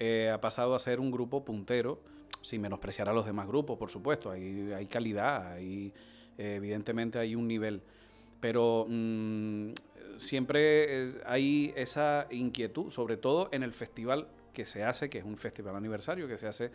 eh, 0.00 0.30
ha 0.34 0.40
pasado 0.40 0.74
a 0.74 0.80
ser 0.80 0.98
un 0.98 1.12
grupo 1.12 1.44
puntero, 1.44 2.00
sin 2.42 2.60
menospreciar 2.60 3.08
a 3.08 3.12
los 3.12 3.24
demás 3.24 3.46
grupos, 3.46 3.78
por 3.78 3.90
supuesto, 3.90 4.32
hay, 4.32 4.72
hay 4.72 4.86
calidad, 4.86 5.52
hay 5.52 5.92
evidentemente 6.38 7.18
hay 7.18 7.34
un 7.34 7.46
nivel, 7.48 7.82
pero 8.40 8.86
mm, 8.88 9.72
siempre 10.18 11.08
eh, 11.08 11.20
hay 11.26 11.72
esa 11.76 12.26
inquietud, 12.30 12.90
sobre 12.90 13.16
todo 13.16 13.48
en 13.52 13.62
el 13.62 13.72
festival 13.72 14.28
que 14.52 14.64
se 14.64 14.84
hace, 14.84 15.08
que 15.08 15.18
es 15.18 15.24
un 15.24 15.38
festival 15.38 15.76
aniversario, 15.76 16.28
que 16.28 16.38
se 16.38 16.46
hace 16.46 16.70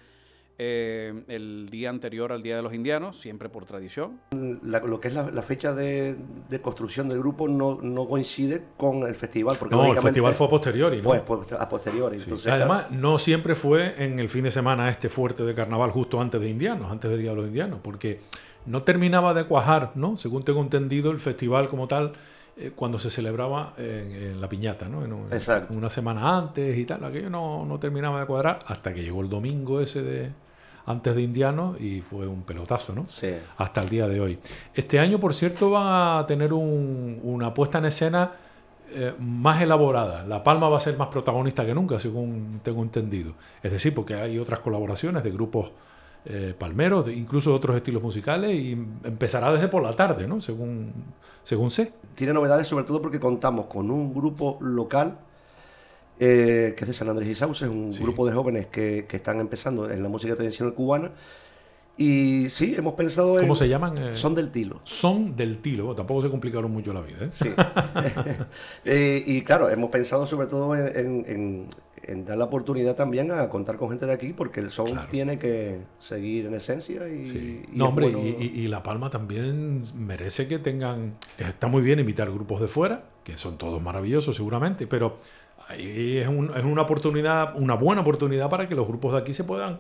eh, 0.58 1.24
el 1.28 1.68
día 1.70 1.90
anterior 1.90 2.32
al 2.32 2.42
Día 2.42 2.56
de 2.56 2.62
los 2.62 2.74
Indianos, 2.74 3.20
siempre 3.20 3.50
por 3.50 3.66
tradición. 3.66 4.22
lo 4.32 5.00
que 5.02 5.10
es 5.10 5.14
la, 5.14 5.42
fecha 5.42 5.74
de, 5.74 6.18
construcción 6.62 7.10
del 7.10 7.20
grupo 7.20 7.50
no, 7.50 8.08
coincide 8.08 8.64
con 8.78 9.04
el 9.04 9.16
festival. 9.16 9.58
Porque 9.60 9.76
no, 9.76 9.92
el 9.92 9.98
festival 9.98 10.34
fue 10.34 10.48
a 10.48 10.50
posteriori. 10.50 11.02
Pues, 11.02 11.22
pues, 11.22 11.52
a 11.52 11.68
posteriori. 11.68 12.20
Además, 12.50 12.90
no 12.92 13.18
siempre 13.18 13.54
fue 13.54 13.96
en 14.02 14.20
el 14.20 14.30
fin 14.30 14.46
de 14.46 14.52
semana 14.52 14.90
este 14.90 15.10
fuerte 15.10 15.44
de 15.44 15.54
carnaval 15.54 15.92
justo 15.92 16.22
antes 16.22 16.40
de 16.40 16.50
Indianos, 16.50 16.90
antes 16.90 17.12
del 17.12 17.20
Día 17.20 17.32
de 17.32 17.36
los 17.36 17.48
Indianos, 17.48 17.80
porque 17.84 18.22
no 18.66 18.84
terminaba 18.84 19.34
de 19.34 19.44
cuajar, 19.46 19.92
¿no? 19.96 20.16
Según 20.16 20.46
tengo 20.46 20.62
entendido, 20.62 21.12
el 21.12 21.20
festival 21.20 21.68
como 21.68 21.90
tal, 21.90 22.14
eh, 22.56 22.72
cuando 22.74 22.98
se 22.98 23.10
celebraba 23.10 23.74
en, 23.78 24.40
la 24.40 24.48
piñata, 24.48 24.88
¿no? 24.88 25.04
una 25.70 25.90
semana 25.90 26.38
antes 26.38 26.78
y 26.78 26.86
tal, 26.86 27.04
aquello 27.04 27.30
no, 27.30 27.66
no 27.66 27.78
terminaba 27.78 28.22
de 28.22 28.26
cuadrar 28.26 28.60
hasta 28.68 28.94
que 28.94 29.04
llegó 29.04 29.20
el 29.20 29.30
domingo 29.30 29.82
ese 29.82 30.02
de 30.02 30.45
antes 30.86 31.16
de 31.16 31.22
Indiano 31.22 31.76
y 31.80 32.02
fue 32.02 32.28
un 32.28 32.44
pelotazo, 32.44 32.94
¿no? 32.94 33.08
Sí. 33.08 33.34
Hasta 33.58 33.82
el 33.82 33.90
día 33.90 34.08
de 34.08 34.20
hoy. 34.22 34.40
Este 34.74 35.00
año, 35.00 35.20
por 35.20 35.34
cierto, 35.34 35.72
va 35.72 36.20
a 36.20 36.28
tener 36.28 36.54
una 36.54 37.54
puesta 37.54 37.80
en 37.80 37.86
escena 37.86 38.32
eh, 38.94 39.14
más 39.20 39.62
elaborada. 39.62 40.26
La 40.26 40.44
Palma 40.44 40.70
va 40.70 40.78
a 40.78 40.80
ser 40.80 40.98
más 40.98 41.08
protagonista 41.08 41.66
que 41.66 41.74
nunca, 41.74 42.00
según 42.00 42.60
tengo 42.64 42.84
entendido. 42.84 43.34
Es 43.64 43.72
decir, 43.72 43.94
porque 43.94 44.16
hay 44.16 44.38
otras 44.38 44.60
colaboraciones 44.60 45.24
de 45.24 45.32
grupos 45.32 45.72
eh, 46.26 46.54
palmeros, 46.58 47.08
incluso 47.10 47.50
de 47.52 47.56
otros 47.56 47.76
estilos 47.78 48.02
musicales, 48.02 48.52
y 48.54 48.72
empezará 49.04 49.52
desde 49.52 49.68
por 49.68 49.82
la 49.84 49.94
tarde, 49.94 50.28
¿no? 50.28 50.40
Según, 50.40 50.94
según 51.44 51.72
sé. 51.72 51.94
Tiene 52.14 52.34
novedades 52.34 52.68
sobre 52.68 52.86
todo 52.86 53.02
porque 53.02 53.20
contamos 53.20 53.66
con 53.66 53.90
un 53.90 54.14
grupo 54.14 54.58
local 54.62 55.18
eh, 56.20 56.74
que 56.78 56.84
es 56.84 56.88
de 56.88 56.94
San 56.94 57.10
Andrés 57.10 57.28
y 57.30 57.36
Sauce, 57.36 57.66
es 57.66 57.72
un 57.72 57.92
grupo 57.92 58.26
de 58.26 58.34
jóvenes 58.34 58.68
que, 58.68 59.06
que, 59.08 59.18
están 59.18 59.40
empezando 59.40 59.90
en 59.90 60.02
la 60.04 60.10
música 60.10 60.36
tradicional 60.36 60.74
cubana. 60.74 61.12
Y 61.98 62.50
sí, 62.50 62.76
hemos 62.78 62.94
pensado 62.96 63.36
en... 63.36 63.42
¿Cómo 63.42 63.56
se 63.56 63.70
llaman? 63.70 63.98
Eh, 63.98 64.16
son 64.16 64.36
del 64.36 64.52
Tilo. 64.52 64.82
Son 64.84 65.36
del 65.36 65.60
Tilo. 65.60 65.96
tampoco 65.96 66.22
se 66.22 66.30
complicaron 66.30 66.72
mucho 66.72 66.94
la 66.94 67.02
vida. 67.02 67.32
Sí. 67.32 67.50
y 68.86 69.42
claro, 69.44 69.70
hemos 69.70 69.90
pensado 69.90 70.28
sobre 70.28 70.48
todo 70.48 70.76
en, 70.76 71.70
en 72.08 72.26
dar 72.26 72.38
la 72.38 72.46
oportunidad 72.46 72.96
también 72.96 73.32
a 73.32 73.50
contar 73.50 73.78
con 73.78 73.90
gente 73.90 74.06
de 74.06 74.14
aquí, 74.14 74.34
porque 74.34 74.60
el 74.60 74.72
son 74.72 74.88
tiene 75.10 75.40
que 75.40 75.80
seguir 76.00 76.46
en 76.46 76.54
esencia 76.54 77.08
y, 77.08 77.66
no, 77.74 77.90
hombre, 77.90 78.08
y, 78.10 78.68
La 78.68 78.84
Palma 78.84 79.10
también 79.10 79.84
merece 79.96 80.48
que 80.48 80.60
tengan. 80.60 81.14
Está 81.38 81.68
muy 81.68 81.82
bien 81.82 82.00
invitar 82.00 82.30
grupos 82.32 82.62
de 82.62 82.68
fuera, 82.68 83.06
que 83.24 83.38
son 83.38 83.58
todos 83.58 83.82
maravillosos 83.82 84.36
seguramente, 84.36 84.88
pero 84.88 85.18
ahí 85.68 86.18
es, 86.18 86.28
es 86.28 86.64
una 86.64 86.82
oportunidad, 86.82 87.56
una 87.56 87.76
buena 87.76 88.02
oportunidad 88.02 88.50
para 88.50 88.68
que 88.68 88.76
los 88.76 88.88
grupos 88.88 89.14
de 89.14 89.20
aquí 89.20 89.34
se 89.34 89.44
puedan 89.44 89.78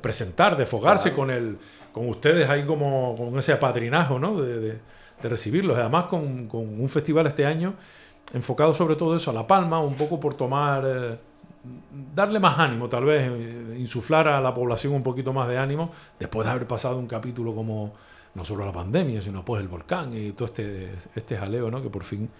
presentar, 0.00 0.56
desfogarse 0.56 1.12
con 1.12 1.30
el, 1.30 1.58
con 1.92 2.08
ustedes 2.08 2.48
ahí 2.48 2.64
como 2.64 3.16
con 3.16 3.38
ese 3.38 3.52
apadrinajo, 3.52 4.18
¿no? 4.18 4.40
De, 4.40 4.60
de, 4.60 4.78
recibirlos. 5.22 5.76
Además, 5.76 6.06
con, 6.06 6.46
con, 6.46 6.80
un 6.80 6.88
festival 6.88 7.26
este 7.26 7.44
año 7.44 7.74
enfocado 8.32 8.72
sobre 8.72 8.96
todo 8.96 9.16
eso 9.16 9.30
a 9.30 9.34
La 9.34 9.46
Palma, 9.46 9.80
un 9.80 9.94
poco 9.94 10.18
por 10.18 10.34
tomar. 10.34 10.82
Eh, 10.86 11.18
darle 12.14 12.40
más 12.40 12.58
ánimo, 12.58 12.88
tal 12.88 13.04
vez, 13.04 13.30
eh, 13.30 13.76
insuflar 13.78 14.28
a 14.28 14.40
la 14.40 14.54
población 14.54 14.94
un 14.94 15.02
poquito 15.02 15.32
más 15.34 15.46
de 15.46 15.58
ánimo, 15.58 15.90
después 16.18 16.46
de 16.46 16.52
haber 16.52 16.66
pasado 16.66 16.98
un 16.98 17.06
capítulo 17.06 17.54
como 17.54 17.92
no 18.34 18.44
solo 18.44 18.64
la 18.64 18.72
pandemia, 18.72 19.20
sino 19.20 19.44
pues 19.44 19.60
el 19.60 19.68
volcán 19.68 20.16
y 20.16 20.32
todo 20.32 20.46
este, 20.46 20.90
este 21.14 21.36
jaleo, 21.36 21.70
¿no? 21.70 21.82
que 21.82 21.90
por 21.90 22.04
fin 22.04 22.30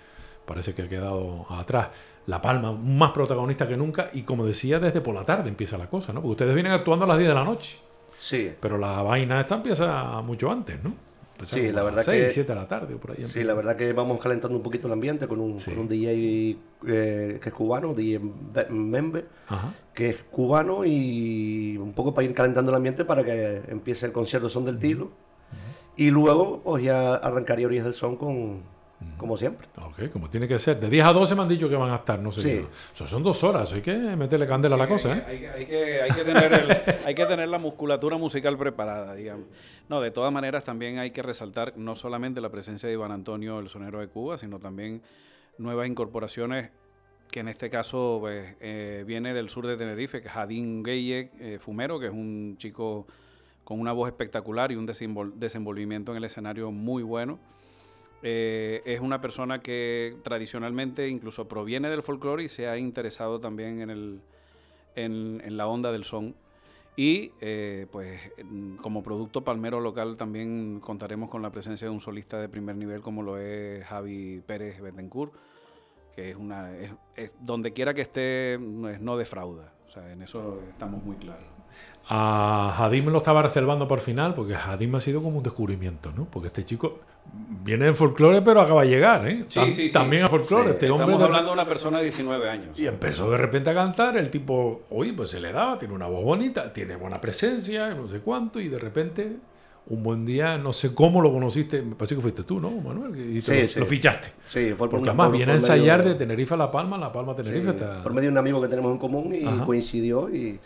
parece 0.47 0.75
que 0.75 0.83
ha 0.83 0.89
quedado 0.89 1.47
atrás. 1.51 1.89
La 2.31 2.41
Palma, 2.41 2.73
más 2.73 3.11
protagonista 3.11 3.67
que 3.67 3.77
nunca, 3.77 4.09
y 4.13 4.23
como 4.23 4.47
decía, 4.47 4.79
desde 4.79 5.01
por 5.01 5.17
la 5.17 5.25
tarde 5.25 5.49
empieza 5.49 5.77
la 5.77 5.89
cosa, 5.89 6.13
¿no? 6.13 6.21
Porque 6.21 6.31
ustedes 6.31 6.55
vienen 6.55 6.71
actuando 6.71 7.05
a 7.05 7.09
las 7.09 7.19
10 7.19 7.29
de 7.29 7.35
la 7.35 7.43
noche. 7.43 7.79
Sí. 8.17 8.53
Pero 8.61 8.79
la 8.79 9.03
vaina 9.03 9.41
esta 9.41 9.57
empieza 9.57 10.21
mucho 10.23 10.49
antes, 10.49 10.81
¿no? 10.83 10.95
sí, 11.45 11.73
la 11.73 11.83
verdad 11.83 12.03
6, 12.05 12.23
que 12.23 12.31
7 12.31 12.53
de 12.53 12.55
la 12.55 12.69
tarde 12.69 12.95
o 12.95 12.99
por 12.99 13.11
ahí. 13.13 13.25
Sí, 13.25 13.43
la 13.43 13.55
verdad 13.55 13.75
que 13.75 13.93
vamos 13.93 14.21
calentando 14.21 14.57
un 14.57 14.63
poquito 14.63 14.87
el 14.87 14.93
ambiente 14.93 15.27
con 15.27 15.41
un, 15.41 15.59
con 15.59 15.77
un 15.77 15.89
DJ 15.89 16.57
eh, 16.87 17.39
que 17.43 17.49
es 17.49 17.53
cubano, 17.53 17.95
DJ 17.95 18.21
Membe, 18.71 19.25
que 19.93 20.11
es 20.11 20.23
cubano 20.31 20.85
y 20.85 21.77
un 21.79 21.93
poco 21.95 22.15
para 22.15 22.27
ir 22.27 22.35
calentando 22.35 22.71
el 22.71 22.77
ambiente 22.77 23.05
para 23.05 23.25
que 23.25 23.63
empiece 23.69 24.07
el 24.07 24.13
concierto 24.13 24.49
Son 24.49 24.65
del 24.65 24.79
Tilo. 24.79 25.11
Y 25.97 26.11
luego 26.11 26.61
pues 26.63 26.85
ya 26.85 27.15
arrancaría 27.15 27.67
Orillas 27.67 27.87
del 27.87 27.95
Son 27.95 28.17
con, 28.17 28.63
como 29.17 29.37
siempre. 29.37 29.69
Ok, 29.77 30.11
como 30.13 30.29
tiene 30.29 30.47
que 30.47 30.59
ser. 30.59 30.79
De 30.79 30.89
10 30.89 31.07
a 31.07 31.13
12 31.13 31.35
me 31.35 31.43
han 31.43 31.49
dicho 31.49 31.69
que 31.69 31.77
van 31.77 31.91
a 31.91 31.97
estar, 31.97 32.19
no 32.19 32.33
sé. 32.33 32.41
Sí. 32.41 32.67
Eso 32.95 33.07
son 33.07 33.23
dos 33.23 33.43
horas, 33.45 33.73
hay 33.73 33.81
que 33.81 33.97
meterle 33.97 34.47
candela 34.47 34.75
a 34.75 34.79
la 34.79 34.89
cosa, 34.89 35.17
¿eh? 35.17 35.25
Hay, 35.27 35.39
que, 35.67 36.03
hay, 36.03 36.11
que 36.11 36.25
tener 36.25 37.01
hay 37.07 37.15
que 37.15 37.27
tener 37.27 37.49
la 37.49 37.59
musculatura 37.59 38.17
musical 38.17 38.57
preparada, 38.59 39.15
digamos. 39.15 39.47
No, 39.89 40.01
de 40.01 40.11
todas 40.11 40.33
maneras 40.33 40.65
también 40.65 40.99
hay 40.99 41.11
que 41.11 41.23
resaltar 41.23 41.75
no 41.77 41.97
solamente 41.97 42.41
la 42.41 42.51
presencia 42.51 42.89
de 42.89 42.95
Iván 42.95 43.13
Antonio, 43.13 43.59
el 43.59 43.69
sonero 43.69 44.01
de 44.01 44.09
Cuba, 44.09 44.39
sino 44.39 44.59
también 44.59 45.03
nuevas 45.59 45.87
incorporaciones 45.87 46.71
que 47.31 47.41
en 47.41 47.49
este 47.49 47.71
caso 47.71 48.19
pues, 48.21 48.55
eh, 48.61 49.05
viene 49.07 49.33
del 49.33 49.49
sur 49.49 49.67
de 49.67 49.77
Tenerife, 49.77 50.21
que 50.21 50.29
es 50.29 50.35
Jadín 50.35 50.83
Gueye 50.83 51.31
eh, 51.39 51.59
Fumero, 51.61 52.01
que 52.01 52.07
es 52.07 52.13
un 52.13 52.57
chico 52.59 53.07
con 53.65 53.79
una 53.79 53.93
voz 53.93 54.09
espectacular 54.09 54.73
y 54.73 54.77
un 54.77 54.87
desenvolvimiento 54.87 56.11
en 56.13 56.19
el 56.19 56.25
escenario 56.25 56.73
muy 56.73 57.03
bueno. 57.03 57.39
Eh, 58.23 58.83
es 58.85 59.01
una 59.01 59.21
persona 59.21 59.61
que 59.61 60.17
tradicionalmente 60.23 61.09
incluso 61.09 61.49
proviene 61.49 61.89
del 61.89 62.03
folclore 62.03 62.45
y 62.45 62.49
se 62.49 62.69
ha 62.69 62.77
interesado 62.77 63.41
también 63.41 63.81
en, 63.81 63.91
el, 63.91 64.21
en, 64.95 65.57
la 65.57 65.67
onda 65.67 65.91
del 65.93 66.05
son. 66.05 66.35
Y 66.97 67.33
eh, 67.41 67.87
pues 67.91 68.21
como 68.83 69.03
producto 69.03 69.43
palmero 69.43 69.81
local 69.81 70.17
también 70.17 70.81
contaremos 70.81 71.31
con 71.31 71.41
la 71.41 71.51
presencia 71.51 71.87
de 71.87 71.95
un 71.95 72.01
solista 72.01 72.39
de 72.39 72.49
primer 72.49 72.77
nivel 72.77 73.01
como 73.01 73.23
lo 73.23 73.39
es 73.39 73.85
Javi 73.87 74.43
Pérez 74.47 74.81
Betancourt, 74.81 75.33
que 76.15 76.31
es 76.31 76.37
una 76.37 76.77
es, 76.77 77.31
donde 77.41 77.73
quiera 77.73 77.95
que 77.95 78.03
esté 78.03 78.59
no 78.59 79.17
defrauda. 79.17 79.73
O 79.89 79.93
sea, 79.93 80.13
en 80.13 80.23
eso 80.23 80.61
estamos 80.69 81.03
muy 81.03 81.17
claros. 81.17 81.60
A 82.13 82.75
Hadim 82.77 83.07
lo 83.07 83.19
estaba 83.19 83.41
reservando 83.41 83.87
por 83.87 84.01
final, 84.01 84.35
porque 84.35 84.57
Hadim 84.57 84.93
ha 84.97 85.01
sido 85.01 85.23
como 85.23 85.39
un 85.39 85.45
descubrimiento, 85.45 86.11
¿no? 86.17 86.25
Porque 86.25 86.49
este 86.49 86.65
chico 86.65 86.99
viene 87.63 87.85
de 87.85 87.95
folclore, 87.95 88.43
pero 88.43 88.61
acaba 88.61 88.83
de 88.83 88.89
llegar, 88.89 89.29
¿eh? 89.29 89.45
Sí, 89.49 89.71
sí, 89.71 89.93
También 89.93 90.25
a 90.25 90.29
folclore. 90.29 90.71
este 90.71 90.91
hombre 90.91 91.05
Estamos 91.07 91.23
hablando 91.25 91.51
de 91.51 91.55
una 91.55 91.67
persona 91.69 91.99
de 91.99 92.05
19 92.05 92.51
años. 92.51 92.77
Y 92.81 92.89
empezó 92.89 93.31
de 93.31 93.37
repente 93.37 93.71
a 93.71 93.75
cantar, 93.75 94.17
el 94.17 94.29
tipo, 94.29 94.83
oye, 94.91 95.13
pues 95.13 95.31
se 95.31 95.39
le 95.39 95.53
daba, 95.53 95.79
tiene 95.79 95.95
una 95.95 96.09
voz 96.09 96.25
bonita, 96.25 96.73
tiene 96.73 96.97
buena 96.97 97.21
presencia, 97.21 97.91
no 97.95 98.09
sé 98.09 98.19
cuánto, 98.19 98.59
y 98.59 98.67
de 98.69 98.79
repente 98.81 99.37
un 99.87 100.03
buen 100.03 100.27
día, 100.27 100.59
no 100.59 100.73
sé 100.73 100.93
cómo 100.93 101.23
lo 101.23 101.31
conociste, 101.33 101.81
me 101.83 101.95
parece 101.95 102.17
que 102.17 102.21
fuiste 102.23 102.43
tú, 102.43 102.59
¿no, 102.59 102.71
Manuel? 102.73 103.13
Y 103.37 103.41
te 103.41 103.55
Sí, 103.55 103.63
lo, 103.63 103.69
sí. 103.69 103.79
lo 103.79 103.87
fichaste. 103.87 104.29
Sí, 104.49 104.67
fue 104.71 104.89
por 104.89 104.91
Porque 104.91 105.11
además 105.11 105.29
por- 105.29 105.37
viene 105.37 105.53
a 105.53 105.55
por 105.55 105.63
medio 105.63 105.75
ensayar 105.77 106.03
de- 106.03 106.09
de 106.11 106.15
Tenerife 106.17 106.55
a 106.55 106.57
La 106.57 106.73
Palma, 106.73 106.99
La 106.99 107.13
Palma 107.13 107.33
a 107.33 107.37
Tenerife. 107.37 107.63
Sí, 107.67 107.71
está- 107.71 108.03
por 108.03 108.13
medio 108.13 108.29
de 108.31 108.33
un 108.33 108.39
amigo 108.39 108.61
que 108.61 108.67
tenemos 108.67 108.91
en 108.91 108.99
común 108.99 109.33
y 109.33 109.45
Ajá. 109.47 109.65
coincidió 109.65 110.29
y 110.29 110.59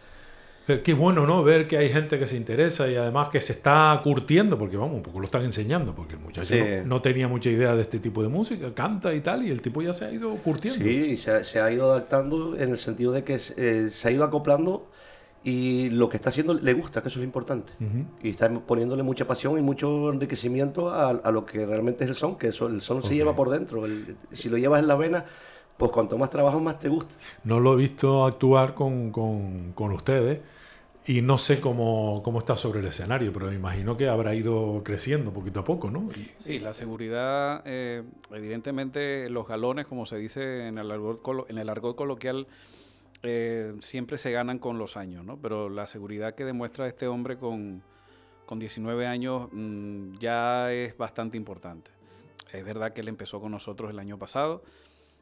Qué 0.83 0.95
bueno, 0.95 1.27
¿no? 1.27 1.43
Ver 1.45 1.69
que 1.69 1.77
hay 1.77 1.91
gente 1.91 2.19
que 2.19 2.27
se 2.27 2.37
interesa 2.39 2.89
y 2.89 2.97
además 2.97 3.29
que 3.29 3.39
se 3.41 3.53
está 3.53 4.01
curtiendo, 4.03 4.59
porque 4.59 4.79
vamos, 4.79 4.95
un 4.97 5.03
poco 5.03 5.19
lo 5.21 5.27
están 5.27 5.45
enseñando, 5.45 5.95
porque 5.95 6.15
el 6.15 6.21
muchacho 6.21 6.55
Sí. 6.55 6.59
no, 6.59 6.85
no 6.97 7.03
tenía 7.03 7.29
mucha 7.29 7.51
idea 7.51 7.77
de 7.77 7.83
este 7.83 7.99
tipo 7.99 8.23
de 8.23 8.29
música, 8.29 8.73
canta 8.73 9.12
y 9.12 9.21
tal, 9.21 9.45
y 9.47 9.51
el 9.51 9.61
tipo 9.61 9.83
ya 9.83 9.93
se 9.93 10.07
ha 10.07 10.11
ido 10.11 10.35
curtiendo. 10.37 10.83
sí, 10.83 10.91
y 10.91 11.17
se, 11.19 11.31
ha- 11.33 11.45
se 11.45 11.61
ha 11.61 11.71
ido 11.71 11.91
adaptando 11.93 12.57
en 12.57 12.71
el 12.71 12.79
sentido 12.79 13.12
de 13.12 13.25
que 13.25 13.39
eh, 13.59 13.89
se 13.91 14.09
ha 14.09 14.11
ido 14.11 14.25
acoplando 14.25 14.89
y 15.47 15.91
lo 15.91 16.09
que 16.09 16.17
está 16.17 16.31
haciendo 16.31 16.55
le 16.55 16.73
gusta, 16.73 17.03
que 17.03 17.09
eso 17.09 17.17
es 17.19 17.21
lo 17.21 17.25
importante. 17.25 17.71
Y 18.23 18.31
está 18.31 18.49
poniéndole 18.49 19.03
mucha 19.03 19.27
pasión 19.27 19.59
y 19.59 19.61
mucho 19.61 20.11
enriquecimiento 20.11 20.89
a, 20.89 21.11
a 21.11 21.31
lo 21.31 21.45
que 21.45 21.67
realmente 21.67 22.05
es 22.05 22.11
el 22.11 22.17
son, 22.17 22.39
que 22.39 22.49
eso, 22.49 22.69
el 22.69 22.81
son 22.81 23.03
se 23.05 23.15
lleva 23.15 23.37
por 23.37 23.51
dentro. 23.51 23.85
El- 23.85 24.17
si 24.33 24.49
lo 24.49 24.57
llevas 24.57 24.81
en 24.81 24.89
la 24.89 24.97
vena, 24.97 25.27
pues 25.77 25.91
cuanto 25.91 26.16
más 26.18 26.31
trabajo, 26.31 26.61
más 26.61 26.79
te 26.79 26.89
gusta. 26.89 27.14
No 27.45 27.61
lo 27.61 27.75
he 27.75 27.77
visto 27.77 28.25
actuar 28.25 28.75
con, 28.75 29.11
con- 29.11 29.72
con 29.72 29.93
ustedes 29.93 30.41
y 31.07 31.20
no 31.20 31.37
sé 31.37 31.61
cómo, 31.61 32.22
cómo 32.22 32.39
está 32.39 32.57
sobre 32.57 32.81
el 32.81 32.87
escenario, 32.87 33.33
pero 33.33 33.47
me 33.49 33.55
imagino 33.57 33.97
que 33.97 34.09
habrá 34.09 34.35
ido 34.35 34.81
creciendo 34.85 35.33
poquito 35.33 35.61
a 35.61 35.64
poco, 35.64 35.91
¿no? 35.91 36.09
Y- 36.16 36.31
Sí, 36.39 36.59
la 36.59 36.72
seguridad, 36.72 37.62
eh, 37.66 38.03
evidentemente 38.31 39.29
los 39.29 39.47
galones, 39.47 39.87
como 39.87 40.07
se 40.07 40.16
dice 40.16 40.66
en 40.68 40.79
el 40.79 40.91
argot, 40.91 41.20
colo- 41.22 41.47
en 41.49 41.59
el 41.59 41.68
argot 41.68 41.95
coloquial, 41.97 42.47
eh, 43.22 43.75
siempre 43.81 44.18
se 44.18 44.31
ganan 44.31 44.59
con 44.59 44.79
los 44.79 44.97
años, 44.97 45.25
¿no? 45.25 45.37
Pero 45.39 45.68
la 45.68 45.87
seguridad 45.87 46.35
que 46.35 46.45
demuestra 46.45 46.87
este 46.87 47.07
hombre 47.07 47.37
con, 47.37 47.83
con 48.47 48.59
19 48.59 49.07
años 49.07 49.49
mm, 49.53 50.14
ya 50.20 50.72
es 50.72 50.97
bastante 50.97 51.37
importante. 51.37 51.91
Es 52.53 52.64
verdad 52.64 52.93
que 52.93 53.01
él 53.01 53.09
empezó 53.09 53.41
con 53.41 53.51
nosotros 53.53 53.91
el 53.91 53.99
año 53.99 54.18
pasado. 54.18 54.62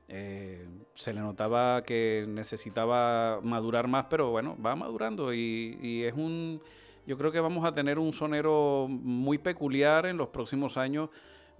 Eh, 0.08 0.66
se 0.94 1.12
le 1.12 1.20
notaba 1.20 1.82
que 1.82 2.24
necesitaba 2.28 3.40
madurar 3.42 3.88
más, 3.88 4.06
pero 4.10 4.30
bueno, 4.30 4.56
va 4.64 4.76
madurando 4.76 5.32
y, 5.32 5.78
y 5.80 6.02
es 6.04 6.14
un, 6.14 6.60
yo 7.06 7.16
creo 7.18 7.32
que 7.32 7.40
vamos 7.40 7.64
a 7.64 7.72
tener 7.72 7.98
un 7.98 8.12
sonero 8.12 8.86
muy 8.88 9.38
peculiar 9.38 10.06
en 10.06 10.16
los 10.16 10.28
próximos 10.28 10.76
años, 10.76 11.10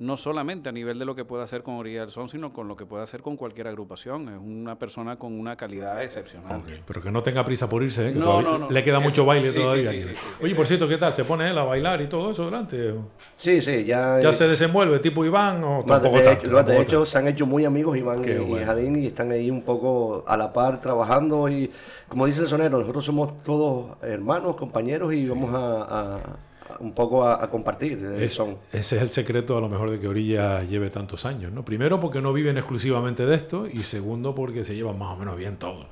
no 0.02 0.16
solamente 0.16 0.68
a 0.68 0.72
nivel 0.72 0.98
de 0.98 1.04
lo 1.04 1.14
que 1.14 1.24
pueda 1.24 1.44
hacer 1.44 1.62
con 1.62 1.74
Orilla 1.74 2.00
del 2.00 2.10
Son, 2.10 2.28
sino 2.28 2.52
con 2.52 2.66
lo 2.66 2.76
que 2.76 2.84
pueda 2.84 3.04
hacer 3.04 3.22
con 3.22 3.36
cualquier 3.36 3.68
agrupación. 3.68 4.28
Es 4.28 4.38
una 4.38 4.76
persona 4.76 5.16
con 5.16 5.38
una 5.38 5.54
calidad 5.56 6.02
excepcional. 6.02 6.56
Ok, 6.60 6.68
Pero 6.84 7.00
que 7.02 7.12
no 7.12 7.22
tenga 7.22 7.44
prisa 7.44 7.68
por 7.68 7.84
irse, 7.84 8.08
¿eh? 8.08 8.12
que 8.12 8.18
No, 8.18 8.24
todavía 8.24 8.50
no, 8.50 8.58
no. 8.58 8.70
le 8.70 8.82
queda 8.82 8.96
Eso- 8.98 9.04
mucho 9.04 9.24
baile 9.24 9.52
sí, 9.52 9.60
todavía. 9.60 9.90
sí, 9.90 10.00
sí, 10.00 10.08
sí. 10.12 10.26
Oye, 10.42 10.54
por 10.56 10.66
cierto, 10.66 10.88
¿qué 10.88 10.98
tal? 10.98 11.12
¿Se 11.14 11.24
pone 11.24 11.48
él 11.48 11.56
a 11.56 11.62
bailar 11.62 12.00
y 12.02 12.08
todo 12.08 12.32
eso 12.32 12.44
delante? 12.46 12.94
Sí, 13.36 13.62
sí, 13.62 13.84
ya... 13.84 14.20
¿Ya 14.20 14.30
eh, 14.30 14.32
se 14.32 14.48
desenvuelve 14.48 14.98
tipo 14.98 15.24
Iván 15.24 15.62
o 15.62 15.84
tampoco 15.86 16.16
de, 16.18 16.24
tanto? 16.24 16.48
de 16.48 16.54
tampoco 16.56 16.72
hecho, 16.80 16.90
tanto? 16.96 17.06
se 17.06 17.18
han 17.18 17.28
hecho 17.28 17.46
muy 17.46 17.64
amigos 17.64 17.96
Iván 17.96 18.22
Qué 18.22 18.34
y 18.34 18.38
bueno. 18.38 18.66
Jadín 18.66 18.96
y 18.96 19.06
están 19.06 19.30
ahí 19.30 19.50
un 19.52 19.62
poco 19.62 20.24
a 20.26 20.36
la 20.36 20.52
par 20.52 20.80
trabajando 20.80 21.48
y 21.48 21.70
como 22.08 22.26
dice 22.26 22.40
el 22.40 22.48
sonero, 22.48 22.78
nosotros 22.78 23.04
somos 23.04 23.42
todos 23.44 23.96
hermanos, 24.02 24.56
compañeros 24.56 25.14
y 25.14 25.28
vamos 25.28 25.54
a, 25.54 25.82
a- 25.82 26.16
a 26.16 26.20
un 26.80 26.94
poco 26.94 27.24
a, 27.24 27.42
a 27.42 27.50
compartir 27.50 27.92
el 28.04 28.22
Es- 28.22 28.32
son. 28.32 28.56
ese 28.72 28.96
es 28.96 29.02
el 29.02 29.08
secreto 29.08 29.56
a 29.56 29.60
lo 29.60 29.68
mejor 29.68 29.90
de 29.90 30.00
que 30.00 30.08
Orilla 30.08 30.62
lleve 30.64 30.90
tantos 30.90 31.24
años, 31.26 31.52
¿no? 31.52 31.64
Primero 31.64 32.00
porque 32.00 32.20
no 32.22 32.32
viven 32.32 32.56
exclusivamente 32.58 33.26
de 33.26 33.34
esto 33.36 33.66
y 33.66 33.82
segundo 33.82 34.34
porque 34.34 34.64
se 34.64 34.74
llevan 34.74 34.98
más 34.98 35.10
o 35.14 35.16
menos 35.16 35.36
bien 35.36 35.56
todos. 35.58 35.86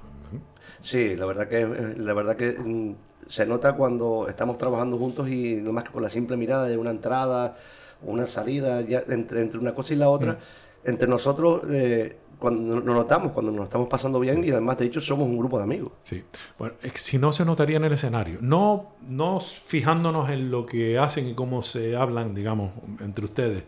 Sí, 0.80 1.14
la 1.16 1.26
verdad 1.26 1.48
que 1.48 1.60
eh, 1.60 1.94
la 1.98 2.14
verdad 2.14 2.36
que 2.36 2.52
mm, 2.58 2.94
se 3.28 3.46
nota 3.46 3.74
cuando 3.74 4.26
estamos 4.28 4.58
trabajando 4.58 4.96
juntos 4.98 5.28
y 5.28 5.56
no 5.56 5.72
más 5.72 5.84
que 5.84 5.90
con 5.92 6.02
la 6.02 6.10
simple 6.10 6.36
mirada 6.36 6.66
de 6.68 6.76
una 6.78 6.90
entrada, 6.90 7.56
una 8.02 8.26
salida, 8.26 8.80
ya 8.82 9.02
entre, 9.08 9.42
entre 9.42 9.60
una 9.60 9.74
cosa 9.74 9.92
y 9.94 9.96
la 9.96 10.08
otra, 10.08 10.38
entre 10.84 11.06
nosotros 11.08 11.62
eh, 11.70 12.16
cuando 12.40 12.76
nos 12.80 12.84
notamos, 12.96 13.32
cuando 13.32 13.52
nos 13.52 13.64
estamos 13.64 13.86
pasando 13.88 14.18
bien 14.18 14.42
y 14.42 14.50
además 14.50 14.78
de 14.78 14.86
hecho 14.86 15.00
somos 15.00 15.26
un 15.28 15.38
grupo 15.38 15.58
de 15.58 15.64
amigos. 15.64 15.92
Sí. 16.02 16.24
Bueno, 16.58 16.74
es 16.82 16.92
que 16.92 16.98
si 16.98 17.18
no 17.18 17.32
se 17.32 17.44
notaría 17.44 17.76
en 17.76 17.84
el 17.84 17.92
escenario. 17.92 18.38
No, 18.40 18.94
no 19.06 19.38
fijándonos 19.40 20.28
en 20.30 20.50
lo 20.50 20.66
que 20.66 20.98
hacen 20.98 21.28
y 21.28 21.34
cómo 21.34 21.62
se 21.62 21.94
hablan, 21.96 22.34
digamos, 22.34 22.72
entre 23.00 23.24
ustedes, 23.26 23.64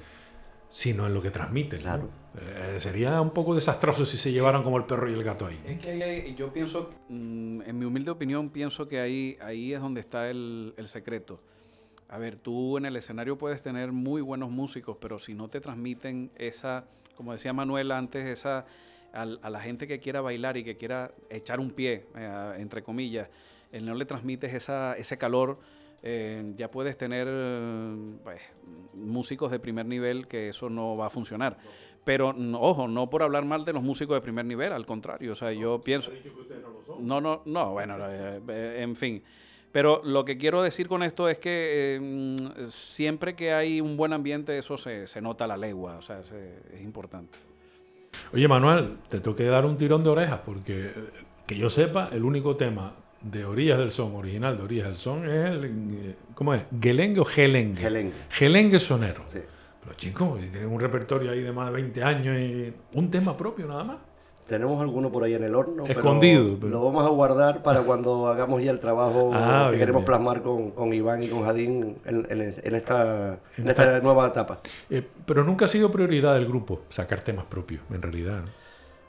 sino 0.68 1.06
en 1.06 1.14
lo 1.14 1.22
que 1.22 1.30
transmiten. 1.30 1.78
¿no? 1.80 1.84
Claro. 1.84 2.08
Eh, 2.40 2.80
sería 2.80 3.20
un 3.20 3.30
poco 3.30 3.54
desastroso 3.54 4.06
si 4.06 4.16
se 4.16 4.32
llevaran 4.32 4.62
como 4.62 4.78
el 4.78 4.84
perro 4.84 5.10
y 5.10 5.12
el 5.12 5.22
gato 5.22 5.46
ahí. 5.46 5.60
Es 5.66 5.78
que 5.78 5.90
ahí 5.90 6.02
hay- 6.02 6.34
yo 6.34 6.50
pienso, 6.52 6.90
mm, 7.10 7.60
en 7.62 7.78
mi 7.78 7.84
humilde 7.84 8.10
opinión, 8.10 8.48
pienso 8.48 8.88
que 8.88 8.98
ahí, 9.00 9.36
ahí 9.42 9.74
es 9.74 9.80
donde 9.82 10.00
está 10.00 10.30
el, 10.30 10.72
el 10.78 10.88
secreto. 10.88 11.40
A 12.08 12.16
ver, 12.18 12.36
tú 12.36 12.78
en 12.78 12.86
el 12.86 12.96
escenario 12.96 13.36
puedes 13.36 13.62
tener 13.62 13.92
muy 13.92 14.22
buenos 14.22 14.50
músicos, 14.50 14.96
pero 15.00 15.18
si 15.18 15.34
no 15.34 15.48
te 15.48 15.60
transmiten 15.60 16.30
esa, 16.36 16.84
como 17.22 17.32
decía 17.32 17.52
Manuel 17.52 17.92
antes, 17.92 18.26
esa 18.26 18.66
al- 19.12 19.38
a, 19.42 19.48
la 19.48 19.60
gente 19.60 19.86
que 19.86 20.00
quiera 20.00 20.20
bailar 20.20 20.56
y 20.56 20.64
que 20.64 20.76
quiera 20.76 21.12
echar 21.30 21.60
un 21.60 21.70
pie, 21.70 22.06
eh, 22.16 22.54
entre 22.58 22.82
comillas, 22.82 23.28
eh, 23.70 23.80
no 23.80 23.94
le 23.94 24.04
transmites 24.06 24.52
esa, 24.52 24.96
ese 24.96 25.16
calor, 25.18 25.60
eh, 26.02 26.52
ya 26.56 26.68
puedes 26.68 26.96
tener 26.98 27.28
pues, 28.24 28.40
músicos 28.94 29.52
de 29.52 29.60
primer 29.60 29.86
nivel 29.86 30.26
que 30.26 30.48
eso 30.48 30.68
no 30.68 30.96
va 30.96 31.06
a 31.06 31.10
funcionar. 31.10 31.58
Pero 32.02 32.32
no, 32.32 32.60
ojo, 32.60 32.88
no 32.88 33.08
por 33.08 33.22
hablar 33.22 33.44
mal 33.44 33.64
de 33.64 33.72
los 33.72 33.84
músicos 33.84 34.16
de 34.16 34.20
primer 34.20 34.44
nivel, 34.44 34.72
al 34.72 34.84
contrario, 34.84 35.30
o 35.30 35.36
sea, 35.36 35.52
yo 35.52 35.80
pienso... 35.80 36.10
No, 36.98 37.20
no, 37.20 37.42
no, 37.44 37.70
bueno, 37.70 37.94
eh, 38.10 38.40
eh, 38.48 38.78
en 38.80 38.96
fin. 38.96 39.22
Pero 39.72 40.02
lo 40.04 40.24
que 40.24 40.36
quiero 40.36 40.62
decir 40.62 40.86
con 40.86 41.02
esto 41.02 41.28
es 41.28 41.38
que 41.38 41.96
eh, 41.98 42.66
siempre 42.70 43.34
que 43.34 43.52
hay 43.54 43.80
un 43.80 43.96
buen 43.96 44.12
ambiente, 44.12 44.56
eso 44.58 44.76
se, 44.76 45.06
se 45.06 45.20
nota 45.22 45.44
a 45.44 45.48
la 45.48 45.56
legua, 45.56 45.96
o 45.96 46.02
sea, 46.02 46.22
se- 46.24 46.58
es 46.74 46.82
importante. 46.82 47.38
Oye, 48.34 48.46
Manuel, 48.46 48.96
te 49.08 49.20
tengo 49.20 49.34
que 49.34 49.44
dar 49.44 49.64
un 49.64 49.76
tirón 49.78 50.04
de 50.04 50.10
orejas 50.10 50.40
porque, 50.44 50.86
eh, 50.86 50.92
que 51.46 51.56
yo 51.56 51.70
sepa, 51.70 52.10
el 52.12 52.22
único 52.24 52.54
tema 52.56 52.92
de 53.22 53.44
Orillas 53.46 53.78
del 53.78 53.90
Son, 53.90 54.14
original 54.14 54.56
de 54.56 54.62
Orillas 54.62 54.88
del 54.88 54.96
Son, 54.96 55.24
es 55.24 55.46
el. 55.46 55.64
eh, 55.64 56.14
¿Cómo 56.34 56.52
es? 56.54 56.64
¿Gelengue 56.80 57.20
o 57.20 57.24
gelengue? 57.24 57.80
Gelengue. 57.80 58.12
Gelengue 58.30 58.80
sonero. 58.80 59.24
Sí. 59.28 59.38
Pero 59.82 59.94
chicos, 59.96 60.40
si 60.40 60.50
tienen 60.50 60.68
un 60.70 60.80
repertorio 60.80 61.30
ahí 61.30 61.40
de 61.40 61.50
más 61.52 61.66
de 61.68 61.72
20 61.72 62.02
años 62.04 62.38
y 62.38 62.72
un 62.92 63.10
tema 63.10 63.36
propio 63.36 63.66
nada 63.66 63.84
más. 63.84 63.96
Tenemos 64.48 64.82
alguno 64.82 65.10
por 65.10 65.22
ahí 65.24 65.34
en 65.34 65.44
el 65.44 65.54
horno, 65.54 65.86
Escondido, 65.86 66.56
pero- 66.60 66.68
lo 66.72 66.84
vamos 66.84 67.06
a 67.06 67.08
guardar 67.10 67.62
para 67.62 67.80
cuando 67.82 68.26
hagamos 68.26 68.62
ya 68.62 68.70
el 68.72 68.80
trabajo 68.80 69.30
Ah, 69.34 69.64
que 69.66 69.76
bien, 69.76 69.80
queremos 69.80 70.00
bien. 70.00 70.06
plasmar 70.06 70.42
con, 70.42 70.72
con 70.72 70.92
Iván 70.92 71.22
y 71.22 71.28
con 71.28 71.44
Jadín 71.44 71.96
en, 72.04 72.26
en- 72.28 72.54
en 72.62 72.74
esta, 72.74 73.38
en 73.56 73.68
esta 73.68 74.00
nueva 74.00 74.26
etapa. 74.26 74.60
Eh, 74.90 75.02
pero 75.24 75.44
nunca 75.44 75.64
ha 75.66 75.68
sido 75.68 75.90
prioridad 75.92 76.34
del 76.34 76.46
grupo 76.46 76.80
sacar 76.88 77.20
temas 77.20 77.44
propios, 77.46 77.82
en 77.90 78.02
realidad. 78.02 78.40
¿no? 78.42 78.48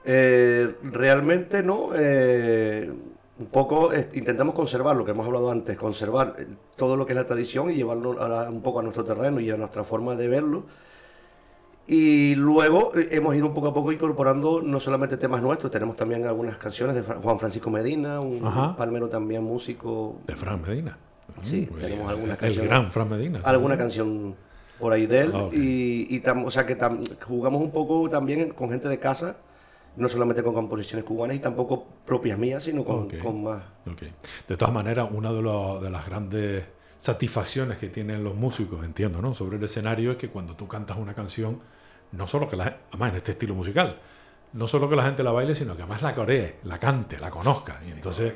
Eh, 0.05 0.75
realmente 0.83 1.63
no. 1.63 1.89
eh, 1.95 2.91
un 3.39 3.47
poco 3.47 3.91
eh, 3.91 4.09
intentamos 4.13 4.53
conservar 4.53 4.95
lo 4.95 5.03
que 5.03 5.11
hemos 5.11 5.25
hablado 5.25 5.49
antes, 5.51 5.75
conservar 5.75 6.35
eh, 6.37 6.45
todo 6.75 6.95
lo 6.95 7.05
que 7.05 7.13
es 7.13 7.17
la 7.17 7.25
tradición 7.25 7.71
y 7.71 7.73
llevarlo 7.75 8.21
a 8.21 8.29
la- 8.29 8.49
un 8.49 8.61
poco 8.61 8.79
a 8.79 8.83
nuestro 8.83 9.03
terreno 9.03 9.39
y 9.39 9.49
a 9.49 9.57
nuestra 9.57 9.83
forma 9.83 10.15
de 10.15 10.27
verlo. 10.27 10.63
Y 11.87 12.35
luego 12.35 12.93
eh, 12.95 13.09
hemos 13.11 13.35
ido 13.35 13.47
un 13.47 13.53
poco 13.53 13.67
a 13.67 13.73
poco 13.73 13.91
incorporando 13.91 14.61
no 14.61 14.79
solamente 14.79 15.17
temas 15.17 15.41
nuestros, 15.41 15.71
tenemos 15.71 15.95
también 15.97 16.25
algunas 16.25 16.57
canciones 16.57 16.95
de 16.95 17.01
Juan 17.01 17.37
Francisco 17.39 17.69
Medina, 17.69 18.19
un 18.21 18.45
Ajá. 18.45 18.75
palmero 18.77 19.09
también 19.09 19.43
músico, 19.43 20.17
De 20.25 20.35
Fran 20.35 20.61
Medina. 20.61 20.97
Sí, 21.41 21.67
tenemos 21.79 22.05
el- 22.05 22.09
algunas 22.09 22.35
El 22.35 22.37
canciones. 22.37 22.69
gran 22.69 22.91
Fran 22.91 23.09
Medina. 23.09 23.39
sí, 23.39 23.43
alguna 23.49 23.77
canción 23.77 24.35
por 24.79 24.93
ahí 24.93 25.07
de 25.07 25.19
él. 25.21 25.31
Ah. 25.35 25.49
Y, 25.51 26.07
y 26.15 26.21
tam- 26.21 26.45
o 26.45 26.51
sea 26.51 26.65
que 26.65 26.77
tam- 26.77 27.03
jugamos 27.25 27.61
un 27.61 27.71
poco 27.71 28.09
también 28.09 28.49
con 28.51 28.69
gente 28.69 28.87
de 28.87 28.99
casa, 28.99 29.35
no 29.97 30.07
solamente 30.07 30.41
con 30.41 30.53
composiciones 30.53 31.03
cubanas 31.05 31.35
y 31.35 31.39
tampoco 31.39 31.85
propias 32.05 32.37
mías, 32.39 32.63
sino 32.63 32.83
con, 32.85 33.09
con 33.09 33.43
más. 33.43 33.61
De 34.47 34.55
todas 34.57 34.73
maneras, 34.73 35.09
una 35.11 35.31
de, 35.33 35.41
lo- 35.41 35.81
de 35.81 35.89
las 35.89 36.05
grandes 36.05 36.63
satisfacciones 37.03 37.77
que 37.79 37.89
tienen 37.89 38.23
los 38.23 38.33
músicos, 38.33 38.85
entiendo, 38.85 39.21
¿no? 39.21 39.33
Sobre 39.33 39.57
el 39.57 39.63
escenario 39.65 40.11
es 40.11 40.17
que 40.17 40.29
cuando 40.29 40.55
tú 40.55 40.69
cantas 40.69 40.95
una 40.95 41.13
canción, 41.13 41.59
no 42.13 42.27
solo 42.27 42.47
que 42.47 42.55
la 42.55 42.77
además 42.91 43.11
en 43.11 43.17
este 43.17 43.31
estilo 43.33 43.55
musical, 43.55 43.99
no 44.53 44.69
solo 44.69 44.89
que 44.89 44.95
la 44.95 45.03
gente 45.03 45.21
la 45.21 45.33
baile, 45.33 45.53
sino 45.53 45.75
que 45.75 45.81
además 45.81 46.01
la 46.01 46.15
coree, 46.15 46.59
la 46.63 46.79
cante, 46.79 47.19
la 47.19 47.29
conozca. 47.29 47.81
Y 47.85 47.91
entonces, 47.91 48.31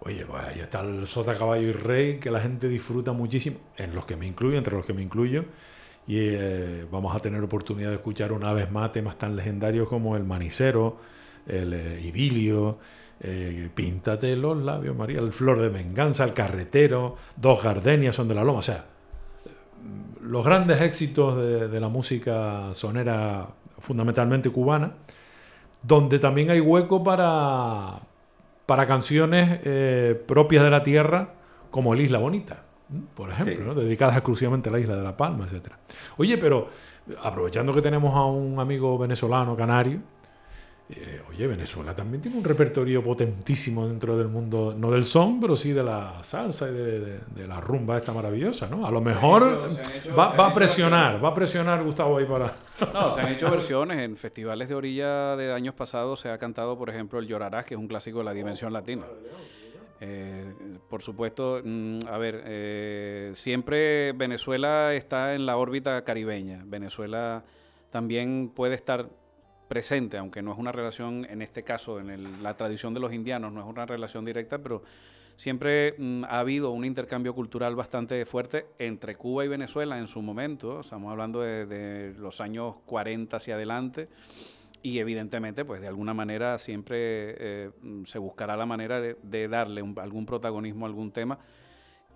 oye, 0.00 0.26
pues 0.26 0.42
ahí 0.42 0.58
está 0.58 0.80
el 0.80 1.06
Sota 1.06 1.38
Caballo 1.38 1.68
y 1.68 1.72
Rey, 1.72 2.18
que 2.18 2.32
la 2.32 2.40
gente 2.40 2.68
disfruta 2.68 3.12
muchísimo, 3.12 3.58
en 3.76 3.94
los 3.94 4.04
que 4.06 4.16
me 4.16 4.26
incluyo, 4.26 4.58
entre 4.58 4.74
los 4.74 4.84
que 4.84 4.92
me 4.92 5.02
incluyo. 5.02 5.44
Y 6.08 6.18
eh, 6.18 6.86
vamos 6.90 7.14
a 7.14 7.20
tener 7.20 7.40
oportunidad 7.44 7.90
de 7.90 7.94
escuchar 7.94 8.32
una 8.32 8.52
vez 8.52 8.72
más 8.72 8.90
temas 8.90 9.18
tan 9.18 9.36
legendarios 9.36 9.88
como 9.88 10.16
el 10.16 10.24
Manicero, 10.24 10.98
el 11.46 11.72
eh, 11.74 12.00
Idilio, 12.00 12.80
eh, 13.20 13.68
Píntate 13.74 14.34
los 14.36 14.62
labios, 14.62 14.96
María, 14.96 15.20
el 15.20 15.32
Flor 15.32 15.60
de 15.60 15.68
Venganza, 15.68 16.24
el 16.24 16.32
Carretero, 16.32 17.16
Dos 17.36 17.62
Gardenias 17.62 18.16
son 18.16 18.28
de 18.28 18.34
la 18.34 18.44
Loma. 18.44 18.60
O 18.60 18.62
sea, 18.62 18.84
los 20.22 20.44
grandes 20.44 20.80
éxitos 20.80 21.36
de, 21.36 21.68
de 21.68 21.80
la 21.80 21.88
música 21.88 22.70
sonera 22.72 23.48
fundamentalmente 23.78 24.50
cubana, 24.50 24.92
donde 25.82 26.18
también 26.18 26.50
hay 26.50 26.60
hueco 26.60 27.02
para, 27.02 28.00
para 28.66 28.86
canciones 28.86 29.60
eh, 29.64 30.22
propias 30.26 30.62
de 30.62 30.70
la 30.70 30.82
tierra, 30.82 31.34
como 31.70 31.94
el 31.94 32.00
Isla 32.00 32.18
Bonita. 32.18 32.62
por 33.14 33.30
ejemplo, 33.30 33.74
dedicadas 33.74 34.16
exclusivamente 34.16 34.68
a 34.68 34.72
la 34.72 34.80
isla 34.80 34.96
de 34.96 35.02
La 35.02 35.16
Palma, 35.16 35.46
etc. 35.46 35.72
Oye, 36.18 36.36
pero 36.38 36.68
aprovechando 37.22 37.72
que 37.72 37.82
tenemos 37.82 38.14
a 38.14 38.24
un 38.26 38.58
amigo 38.58 38.98
venezolano, 38.98 39.56
canario, 39.56 40.00
eh, 40.96 41.22
oye, 41.28 41.46
Venezuela 41.46 41.94
también 41.94 42.20
tiene 42.20 42.38
un 42.38 42.44
repertorio 42.44 43.02
potentísimo 43.02 43.86
dentro 43.86 44.16
del 44.16 44.28
mundo, 44.28 44.74
no 44.76 44.90
del 44.90 45.04
son, 45.04 45.40
pero 45.40 45.56
sí 45.56 45.72
de 45.72 45.82
la 45.82 46.22
salsa 46.22 46.68
y 46.68 46.74
de, 46.74 47.46
la 47.46 47.60
rumba 47.60 47.96
esta 47.96 48.12
maravillosa, 48.12 48.68
¿no? 48.68 48.86
A 48.86 48.90
lo 48.90 49.00
mejor 49.00 49.68
va, 50.18 50.46
a 50.46 50.52
presionar, 50.52 51.22
va 51.22 51.28
a 51.28 51.34
presionar 51.34 51.82
Gustavo 51.82 52.18
ahí 52.18 52.24
para... 52.24 52.54
No, 52.92 53.10
se 53.10 53.20
han 53.20 53.32
hecho 53.32 53.50
versiones 53.50 53.98
en 53.98 54.16
festivales 54.16 54.68
de 54.68 54.74
orilla 54.74 55.36
de 55.36 55.52
años 55.52 55.74
pasados, 55.74 56.20
se 56.20 56.30
ha 56.30 56.38
cantado, 56.38 56.76
por 56.76 56.90
ejemplo, 56.90 57.18
el 57.18 57.26
Llorarás, 57.26 57.64
que 57.64 57.74
es 57.74 57.80
un 57.80 57.88
clásico 57.88 58.18
de 58.18 58.24
la 58.24 58.32
dimensión 58.32 58.72
latina. 58.72 59.04
Eh, 60.00 60.54
por 60.88 61.02
supuesto, 61.02 61.60
mm, 61.62 61.98
a 62.08 62.16
ver, 62.16 62.42
eh, 62.46 63.32
siempre 63.34 64.12
Venezuela 64.12 64.94
está 64.94 65.34
en 65.34 65.44
la 65.44 65.58
órbita 65.58 66.02
caribeña. 66.04 66.62
Venezuela 66.64 67.44
también 67.90 68.50
puede 68.54 68.74
estar 68.76 69.10
presente, 69.70 70.18
aunque 70.18 70.42
no 70.42 70.50
es 70.52 70.58
una 70.58 70.72
relación, 70.72 71.24
en 71.30 71.42
este 71.42 71.62
caso, 71.62 72.00
en 72.00 72.42
la 72.42 72.56
tradición 72.56 72.92
de 72.92 72.98
los 72.98 73.12
indianos, 73.12 73.52
no 73.52 73.60
es 73.60 73.66
una 73.68 73.86
relación 73.86 74.24
directa, 74.24 74.58
pero 74.58 74.82
siempre 75.36 75.94
mm, 75.96 76.24
ha 76.24 76.40
habido 76.40 76.72
un 76.72 76.84
intercambio 76.84 77.36
cultural 77.36 77.76
bastante 77.76 78.26
fuerte 78.26 78.66
entre 78.80 79.14
Cuba 79.14 79.44
y 79.44 79.48
Venezuela 79.48 79.96
en 79.96 80.08
su 80.08 80.22
momento, 80.22 80.80
estamos 80.80 81.12
hablando 81.12 81.42
de, 81.42 82.12
los 82.18 82.40
años 82.40 82.78
40 82.84 83.36
hacia 83.36 83.54
adelante, 83.54 84.08
y 84.82 84.98
evidentemente, 84.98 85.64
pues 85.64 85.80
de 85.80 85.86
alguna 85.86 86.14
manera 86.14 86.58
siempre 86.58 86.96
eh, 86.98 87.70
mm, 87.80 88.06
se 88.06 88.18
buscará 88.18 88.56
la 88.56 88.66
manera 88.66 89.00
de, 89.00 89.48
darle 89.48 89.84
algún 89.98 90.26
protagonismo 90.26 90.84
a 90.84 90.88
algún 90.88 91.12
tema 91.12 91.38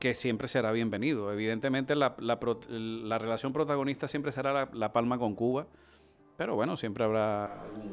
que 0.00 0.12
siempre 0.14 0.48
será 0.48 0.72
bienvenido. 0.72 1.32
Evidentemente 1.32 1.94
la, 1.94 2.16
relación 2.16 3.52
protagonista 3.52 4.08
siempre 4.08 4.32
será 4.32 4.68
la 4.72 4.92
Palma 4.92 5.18
con 5.18 5.36
Cuba, 5.36 5.68
pero 6.36 6.54
bueno, 6.54 6.76
siempre 6.76 7.04
habrá 7.04 7.62
algún 7.62 7.90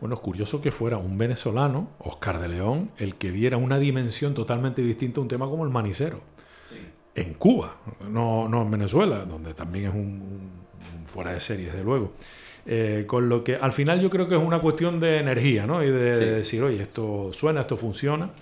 Bueno, 0.00 0.14
es 0.14 0.20
curioso 0.20 0.60
que 0.60 0.70
fuera 0.70 0.98
un 0.98 1.16
venezolano, 1.16 1.90
Oscar 1.98 2.40
de 2.40 2.48
León, 2.48 2.90
el 2.98 3.14
que 3.14 3.30
diera 3.30 3.56
una 3.56 3.78
dimensión 3.78 4.34
totalmente 4.34 4.82
distinta 4.82 5.20
a 5.20 5.22
un 5.22 5.28
tema 5.28 5.46
como 5.46 5.64
el 5.64 5.70
manicero. 5.70 6.20
En 7.14 7.32
Cuba, 7.34 7.76
no, 8.10 8.46
no 8.46 8.62
en 8.62 8.70
Venezuela, 8.70 9.24
donde 9.24 9.54
también 9.54 9.86
es 9.86 9.94
un, 9.94 10.50
fuera 11.06 11.32
de 11.32 11.40
serie, 11.40 11.66
desde 11.66 11.82
luego. 11.82 12.12
Eh, 12.66 13.04
con 13.06 13.28
lo 13.28 13.42
que 13.42 13.56
al 13.56 13.72
final 13.72 14.00
yo 14.00 14.10
creo 14.10 14.28
que 14.28 14.34
es 14.34 14.42
una 14.42 14.58
cuestión 14.58 15.00
de 15.00 15.18
energía, 15.18 15.66
¿no? 15.66 15.82
Y 15.82 15.86
de, 15.86 16.18
de 16.18 16.32
decir, 16.32 16.62
oye, 16.62 16.82
esto 16.82 17.32
suena, 17.32 17.62
esto 17.62 17.78
funciona. 17.78 18.32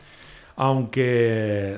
Aunque 0.57 1.77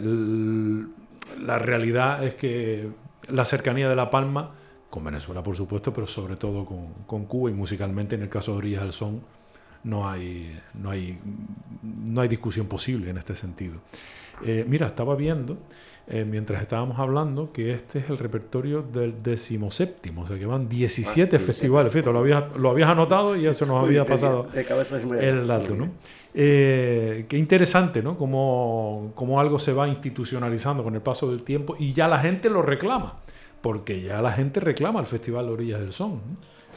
la 1.42 1.58
realidad 1.58 2.24
es 2.24 2.34
que 2.34 2.88
la 3.28 3.44
cercanía 3.44 3.88
de 3.88 3.96
La 3.96 4.10
Palma 4.10 4.52
con 4.90 5.04
Venezuela 5.04 5.42
por 5.42 5.56
supuesto, 5.56 5.92
pero 5.92 6.06
sobre 6.06 6.36
todo 6.36 6.64
con, 7.06 7.24
Cuba 7.26 7.50
y 7.50 7.54
musicalmente 7.54 8.14
en 8.14 8.22
el 8.22 8.28
caso 8.28 8.52
de 8.52 8.58
Orillas 8.58 8.82
del 8.82 8.92
Son 8.92 9.20
no 9.84 10.08
hay, 10.08 10.58
no 10.74 10.90
hay, 10.90 11.18
no 11.82 12.20
hay 12.20 12.28
discusión 12.28 12.66
posible 12.66 13.10
en 13.10 13.18
este 13.18 13.36
sentido. 13.36 13.76
Eh, 14.44 14.64
mira, 14.68 14.86
estaba 14.88 15.14
viendo 15.14 15.58
eh, 16.08 16.24
mientras 16.24 16.62
estábamos 16.62 17.00
hablando 17.00 17.52
que 17.52 17.72
este 17.72 17.98
es 17.98 18.10
el 18.10 18.18
repertorio 18.18 18.82
del 18.82 19.24
decimoséptimo, 19.24 20.22
o 20.22 20.26
sea 20.26 20.38
que 20.38 20.46
van 20.46 20.68
17 20.68 21.34
ah, 21.34 21.38
festivales. 21.40 21.92
Fíjate, 21.92 22.12
lo 22.12 22.20
habías, 22.20 22.44
lo 22.56 22.70
habías 22.70 22.90
anotado 22.90 23.34
y 23.36 23.46
eso 23.46 23.66
nos 23.66 23.84
había 23.84 24.04
pasado 24.04 24.48
el 24.54 25.46
dato, 25.48 25.74
¿no? 25.74 25.88
Eh, 26.32 27.26
qué 27.28 27.38
interesante, 27.38 28.02
¿no? 28.02 28.16
Como, 28.16 29.12
como 29.16 29.40
algo 29.40 29.58
se 29.58 29.72
va 29.72 29.88
institucionalizando 29.88 30.84
con 30.84 30.94
el 30.94 31.00
paso 31.00 31.30
del 31.30 31.42
tiempo 31.42 31.74
y 31.76 31.92
ya 31.92 32.06
la 32.06 32.18
gente 32.18 32.50
lo 32.50 32.62
reclama 32.62 33.14
porque 33.66 34.00
ya 34.00 34.22
la 34.22 34.30
gente 34.30 34.60
reclama 34.60 35.00
el 35.00 35.06
Festival 35.06 35.46
de 35.46 35.52
Orillas 35.52 35.80
del 35.80 35.92
Son, 35.92 36.20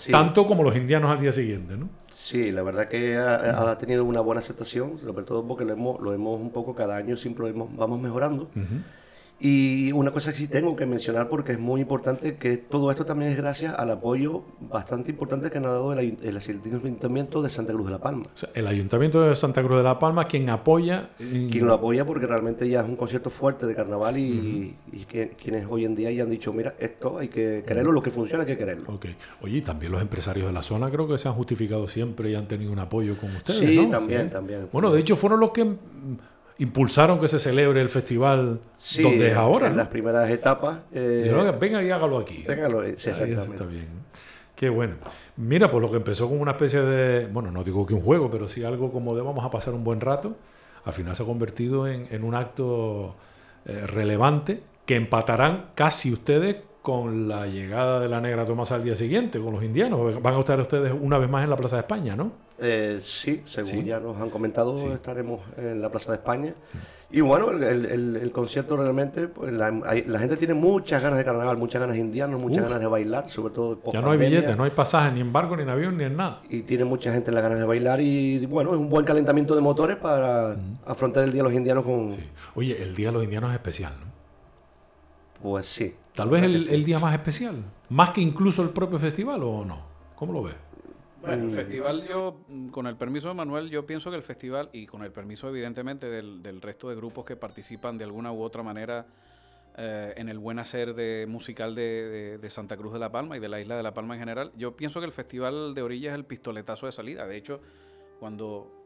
tanto 0.09 0.47
como 0.47 0.63
los 0.63 0.75
indianos 0.75 1.11
al 1.11 1.19
día 1.19 1.31
siguiente, 1.31 1.77
¿no? 1.77 1.87
Sí, 2.11 2.51
la 2.51 2.63
verdad 2.63 2.87
que 2.87 3.15
ha, 3.15 3.77
tenido 3.77 4.03
una 4.03 4.21
buena 4.21 4.39
aceptación, 4.39 4.99
sobre 5.05 5.23
todo 5.23 5.47
porque 5.47 5.65
lo 5.65 5.73
hemos, 5.73 6.01
lo 6.01 6.15
hemos 6.15 6.41
un 6.41 6.49
poco 6.49 6.73
cada 6.73 6.95
año, 6.95 7.15
siempre 7.15 7.47
lo 7.51 7.67
vamos 7.67 8.01
mejorando. 8.01 8.49
Y 9.41 9.91
una 9.93 10.11
cosa 10.11 10.31
que 10.31 10.37
sí 10.37 10.47
tengo 10.47 10.75
que 10.75 10.85
mencionar 10.85 11.29
porque 11.29 11.53
es 11.53 11.59
muy 11.59 11.79
importante 11.81 12.35
que 12.35 12.57
todo 12.57 12.91
esto 12.91 13.05
también 13.05 13.31
es 13.31 13.37
gracias 13.37 13.73
al 13.77 13.89
apoyo 13.89 14.43
bastante 14.59 15.11
importante 15.11 15.49
que 15.49 15.59
nos 15.61 15.69
ha 15.69 15.73
dado 15.73 15.93
el, 15.93 16.37
Ayuntamiento 16.79 17.41
de 17.41 17.49
Santa 17.49 17.71
Cruz 17.71 17.85
de 17.85 17.91
la 17.93 17.99
Palma. 17.99 18.25
el 18.53 18.67
Ayuntamiento 18.67 19.21
de 19.21 19.35
Santa 19.35 19.63
Cruz 19.63 19.77
de 19.77 19.83
la 19.83 19.97
Palma 19.97 20.27
quien 20.27 20.49
apoya... 20.49 21.11
Quien 21.17 21.65
lo 21.65 21.73
apoya 21.73 22.05
porque 22.05 22.27
realmente 22.27 22.67
ya 22.67 22.81
es 22.81 22.85
un 22.85 22.97
concierto 22.97 23.29
fuerte 23.29 23.65
de 23.65 23.75
carnaval 23.75 24.17
y, 24.17 24.75
que, 25.07 25.29
quienes 25.29 25.65
hoy 25.69 25.85
en 25.85 25.95
día 25.95 26.11
ya 26.11 26.23
han 26.23 26.29
dicho, 26.29 26.51
mira, 26.51 26.75
esto 26.77 27.17
hay 27.17 27.29
que 27.29 27.63
quererlo, 27.65 27.93
lo 27.93 28.03
que 28.03 28.11
funciona 28.11 28.43
hay 28.43 28.47
que 28.47 28.57
quererlo. 28.57 28.93
Okay. 28.95 29.15
Oye, 29.41 29.57
y 29.57 29.61
también 29.61 29.91
los 29.91 30.01
empresarios 30.01 30.47
de 30.47 30.53
la 30.53 30.63
zona 30.63 30.89
creo 30.91 31.07
que 31.07 31.17
se 31.17 31.29
han 31.29 31.33
justificado 31.33 31.87
siempre 31.87 32.29
y 32.31 32.35
han 32.35 32.47
tenido 32.47 32.71
un 32.71 32.79
apoyo 32.79 33.17
con 33.17 33.33
ustedes, 33.35 33.69
Sí, 33.69 33.87
también, 33.89 34.29
también. 34.29 34.67
Bueno, 34.71 34.91
de 34.91 34.99
hecho 34.99 35.15
fueron 35.15 35.39
los 35.39 35.51
que 35.51 35.75
impulsaron 36.59 37.19
que 37.19 37.27
se 37.27 37.39
celebre 37.39 37.81
el 37.81 37.89
festival 37.89 38.59
donde 39.01 39.31
es 39.31 39.35
ahora. 39.35 39.67
En 39.67 39.77
las 39.77 39.87
primeras 39.87 40.29
etapas. 40.29 40.79
Eh, 40.93 41.33
venga 41.59 41.81
y 41.81 41.89
hágalo 41.89 42.19
aquí. 42.19 42.43
Véngalo, 42.47 42.83
sí, 42.83 43.09
exactamente. 43.09 43.51
Está 43.51 43.65
bien. 43.65 43.87
Qué 44.55 44.69
bueno. 44.69 44.95
Mira, 45.37 45.71
pues 45.71 45.81
lo 45.81 45.89
que 45.89 45.97
empezó 45.97 46.27
como 46.27 46.41
una 46.41 46.51
especie 46.51 46.81
de, 46.81 47.27
bueno, 47.27 47.49
no 47.49 47.63
digo 47.63 47.85
que 47.85 47.93
un 47.93 48.01
juego, 48.01 48.29
pero 48.29 48.49
sí 48.49 48.63
algo 48.63 48.91
como 48.91 49.15
de 49.15 49.21
vamos 49.21 49.45
a 49.45 49.49
pasar 49.49 49.73
un 49.73 49.85
buen 49.85 50.01
rato, 50.01 50.35
al 50.83 50.91
final 50.91 51.15
se 51.15 51.23
ha 51.23 51.25
convertido 51.25 51.87
en, 51.87 52.23
un 52.25 52.35
acto 52.35 53.15
eh, 53.65 53.87
relevante 53.87 54.61
que 54.85 54.97
empatarán 54.97 55.67
casi 55.75 56.11
ustedes 56.11 56.57
con 56.89 57.27
la 57.27 57.45
llegada 57.45 57.99
de 57.99 58.09
la 58.09 58.19
Negra 58.19 58.47
Tomás 58.47 58.71
al 58.71 58.83
día 58.83 58.95
siguiente, 58.95 59.39
con 59.39 59.53
los 59.53 59.63
indianos. 59.63 60.19
Van 60.23 60.33
a 60.33 60.39
estar 60.39 60.59
ustedes 60.59 60.91
una 60.99 61.19
vez 61.19 61.29
más 61.29 61.43
en 61.43 61.51
la 61.51 61.55
Plaza 61.55 61.75
de 61.75 61.81
España, 61.81 62.15
¿no? 62.15 62.31
Eh, 62.57 62.99
sí, 62.99 63.43
según 63.45 63.85
ya 63.85 63.99
nos 63.99 64.19
han 64.19 64.31
comentado, 64.31 64.91
estaremos 64.91 65.39
en 65.57 65.83
la 65.83 65.91
Plaza 65.91 66.13
de 66.13 66.17
España. 66.17 66.55
Y 67.11 67.21
bueno, 67.21 67.51
el, 67.51 68.31
concierto 68.31 68.75
realmente, 68.75 69.27
pues 69.27 69.53
la, 69.53 69.69
gente 70.19 70.35
tiene 70.37 70.55
muchas 70.55 71.03
ganas 71.03 71.19
de 71.19 71.25
carnaval, 71.25 71.57
muchas 71.57 71.79
ganas 71.79 71.95
de 71.95 72.01
indianos, 72.01 72.39
muchas 72.39 72.63
ganas 72.63 72.79
de 72.79 72.87
bailar, 72.87 73.29
sobre 73.29 73.53
todo 73.53 73.79
Ya 73.93 74.01
no 74.01 74.09
hay 74.09 74.17
billetes, 74.17 74.57
no 74.57 74.63
hay 74.63 74.71
pasajes, 74.71 75.13
ni 75.13 75.19
en 75.19 75.31
barco, 75.31 75.55
ni 75.57 75.61
en 75.61 75.69
avión, 75.69 75.95
ni 75.95 76.05
en 76.05 76.17
nada. 76.17 76.41
Y 76.49 76.61
tiene 76.61 76.85
mucha 76.85 77.13
gente 77.13 77.31
las 77.31 77.43
ganas 77.43 77.59
de 77.59 77.65
bailar 77.65 78.01
y 78.01 78.43
bueno, 78.47 78.71
es 78.71 78.79
un 78.79 78.89
buen 78.89 79.05
calentamiento 79.05 79.53
de 79.53 79.61
motores 79.61 79.95
para 79.97 80.55
afrontar 80.87 81.23
el 81.23 81.31
Día 81.31 81.43
de 81.43 81.49
los 81.49 81.53
Indianos 81.53 81.83
con... 81.83 82.17
Oye, 82.55 82.81
el 82.81 82.95
Día 82.95 83.09
de 83.09 83.13
los 83.13 83.23
Indianos 83.23 83.51
es 83.51 83.57
especial, 83.57 83.93
¿no? 83.99 84.09
Pues 85.41 85.67
sí. 85.67 85.95
Tal 86.19 86.29
vez 86.29 86.43
el, 86.43 86.83
día 86.83 86.99
más 86.99 87.13
especial, 87.13 87.63
más 87.87 88.09
que 88.09 88.19
incluso 88.19 88.61
el 88.61 88.71
propio 88.71 88.99
festival 88.99 89.41
o 89.41 89.63
no. 89.63 89.81
¿Cómo 90.15 90.33
lo 90.33 90.43
ves? 90.43 90.55
Bueno, 91.21 91.45
el 91.45 91.51
festival, 91.51 92.05
yo, 92.09 92.41
con 92.71 92.87
el 92.87 92.97
permiso 92.97 93.29
de 93.29 93.35
Manuel, 93.35 93.69
yo 93.69 93.85
pienso 93.85 94.09
que 94.09 94.17
el 94.17 94.23
festival, 94.23 94.69
y 94.73 94.85
con 94.85 95.01
el 95.03 95.13
permiso 95.13 95.47
evidentemente 95.47 96.09
del, 96.09 96.61
resto 96.61 96.89
de 96.89 96.97
grupos 96.97 97.23
que 97.23 97.37
participan 97.37 97.97
de 97.97 98.03
alguna 98.03 98.33
u 98.33 98.41
otra 98.41 98.63
manera 98.63 99.05
eh, 99.77 100.13
en 100.17 100.27
el 100.27 100.39
buen 100.39 100.59
hacer 100.59 100.93
de, 100.93 101.25
musical 101.25 101.73
de, 101.73 102.37
de, 102.37 102.49
Santa 102.49 102.75
Cruz 102.75 102.91
de 102.91 102.99
la 102.99 103.13
Palma 103.13 103.37
y 103.37 103.39
de 103.39 103.47
la 103.47 103.61
isla 103.61 103.77
de 103.77 103.83
La 103.83 103.93
Palma 103.93 104.15
en 104.15 104.19
general, 104.19 104.51
yo 104.57 104.75
pienso 104.75 104.99
que 104.99 105.05
el 105.05 105.13
festival 105.13 105.73
de 105.73 105.81
Orilla 105.83 106.09
es 106.09 106.15
el 106.15 106.25
pistoletazo 106.25 106.85
de 106.85 106.91
salida. 106.91 107.27
De 107.27 107.37
hecho, 107.37 107.61
cuando 108.19 108.78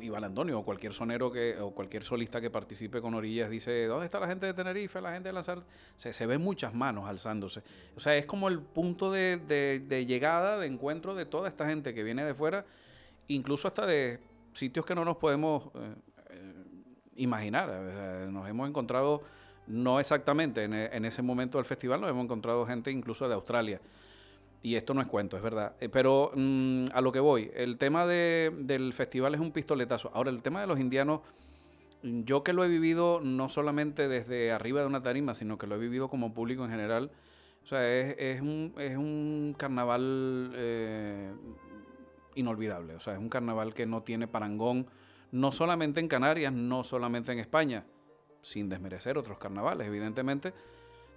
Iván 0.00 0.24
Antonio 0.24 0.58
o 0.58 0.64
cualquier 0.64 0.92
sonero 0.92 1.30
que, 1.30 1.58
o 1.58 1.70
cualquier 1.70 2.02
solista 2.02 2.40
que 2.40 2.50
participe 2.50 3.00
con 3.00 3.14
Orillas 3.14 3.50
dice, 3.50 3.86
¿dónde 3.86 4.06
está 4.06 4.20
la 4.20 4.26
gente 4.26 4.46
de 4.46 4.54
Tenerife, 4.54 5.00
la 5.00 5.12
gente 5.12 5.28
de 5.28 5.32
Lanzar? 5.32 5.62
Se, 5.96 6.12
se 6.12 6.26
ven 6.26 6.40
muchas 6.42 6.74
manos 6.74 7.08
alzándose. 7.08 7.62
O 7.96 8.00
sea, 8.00 8.16
es 8.16 8.26
como 8.26 8.48
el 8.48 8.60
punto 8.60 9.10
de, 9.10 10.04
llegada, 10.06 10.58
de 10.58 10.66
encuentro 10.66 11.14
de 11.14 11.26
toda 11.26 11.48
esta 11.48 11.66
gente 11.66 11.94
que 11.94 12.02
viene 12.02 12.24
de 12.24 12.34
fuera, 12.34 12.64
incluso 13.28 13.68
hasta 13.68 13.86
de 13.86 14.20
sitios 14.52 14.84
que 14.84 14.94
no 14.94 15.04
nos 15.04 15.16
podemos 15.16 15.64
eh, 15.74 15.94
eh, 16.30 16.52
imaginar. 17.16 17.68
nos 18.30 18.48
hemos 18.48 18.68
encontrado, 18.68 19.22
no 19.66 20.00
exactamente 20.00 20.64
en, 20.64 20.72
en 20.72 21.04
ese 21.04 21.22
momento 21.22 21.58
del 21.58 21.64
festival, 21.64 22.00
nos 22.00 22.10
hemos 22.10 22.24
encontrado 22.24 22.66
gente 22.66 22.90
incluso 22.90 23.28
de 23.28 23.34
Australia 23.34 23.80
y 24.62 24.74
esto 24.74 24.94
no 24.94 25.00
es 25.00 25.06
cuento, 25.06 25.36
es 25.36 25.42
verdad. 25.42 25.76
Eh, 25.80 25.88
pero 25.88 26.32
mm, 26.34 26.86
a 26.92 27.00
lo 27.00 27.12
que 27.12 27.20
voy, 27.20 27.50
el 27.54 27.78
tema 27.78 28.06
del 28.06 28.92
festival 28.92 29.34
es 29.34 29.40
un 29.40 29.52
pistoletazo. 29.52 30.10
Ahora, 30.14 30.30
el 30.30 30.42
tema 30.42 30.60
de 30.60 30.66
los 30.66 30.80
indianos, 30.80 31.20
yo 32.02 32.42
que 32.42 32.52
lo 32.52 32.64
he 32.64 32.68
vivido 32.68 33.20
no 33.20 33.48
solamente 33.48 34.08
desde 34.08 34.52
arriba 34.52 34.80
de 34.80 34.86
una 34.86 35.02
tarima, 35.02 35.34
sino 35.34 35.58
que 35.58 35.66
lo 35.66 35.76
he 35.76 35.78
vivido 35.78 36.08
como 36.08 36.34
público 36.34 36.64
en 36.64 36.70
general, 36.70 37.10
o 37.62 37.66
sea, 37.66 37.86
es, 37.86 38.40
un, 38.40 38.72
es 38.78 38.96
un, 38.96 39.54
carnaval 39.58 40.52
eh, 40.54 41.30
inolvidable. 42.34 42.94
O 42.94 43.00
sea, 43.00 43.12
es 43.12 43.18
un 43.18 43.28
carnaval 43.28 43.74
que 43.74 43.84
no 43.84 44.02
tiene 44.02 44.26
parangón, 44.26 44.86
no 45.32 45.52
solamente 45.52 46.00
en 46.00 46.08
Canarias, 46.08 46.52
no 46.52 46.82
solamente 46.82 47.32
en 47.32 47.40
España, 47.40 47.84
sin 48.40 48.68
desmerecer 48.68 49.18
otros 49.18 49.38
carnavales, 49.38 49.86
evidentemente 49.86 50.54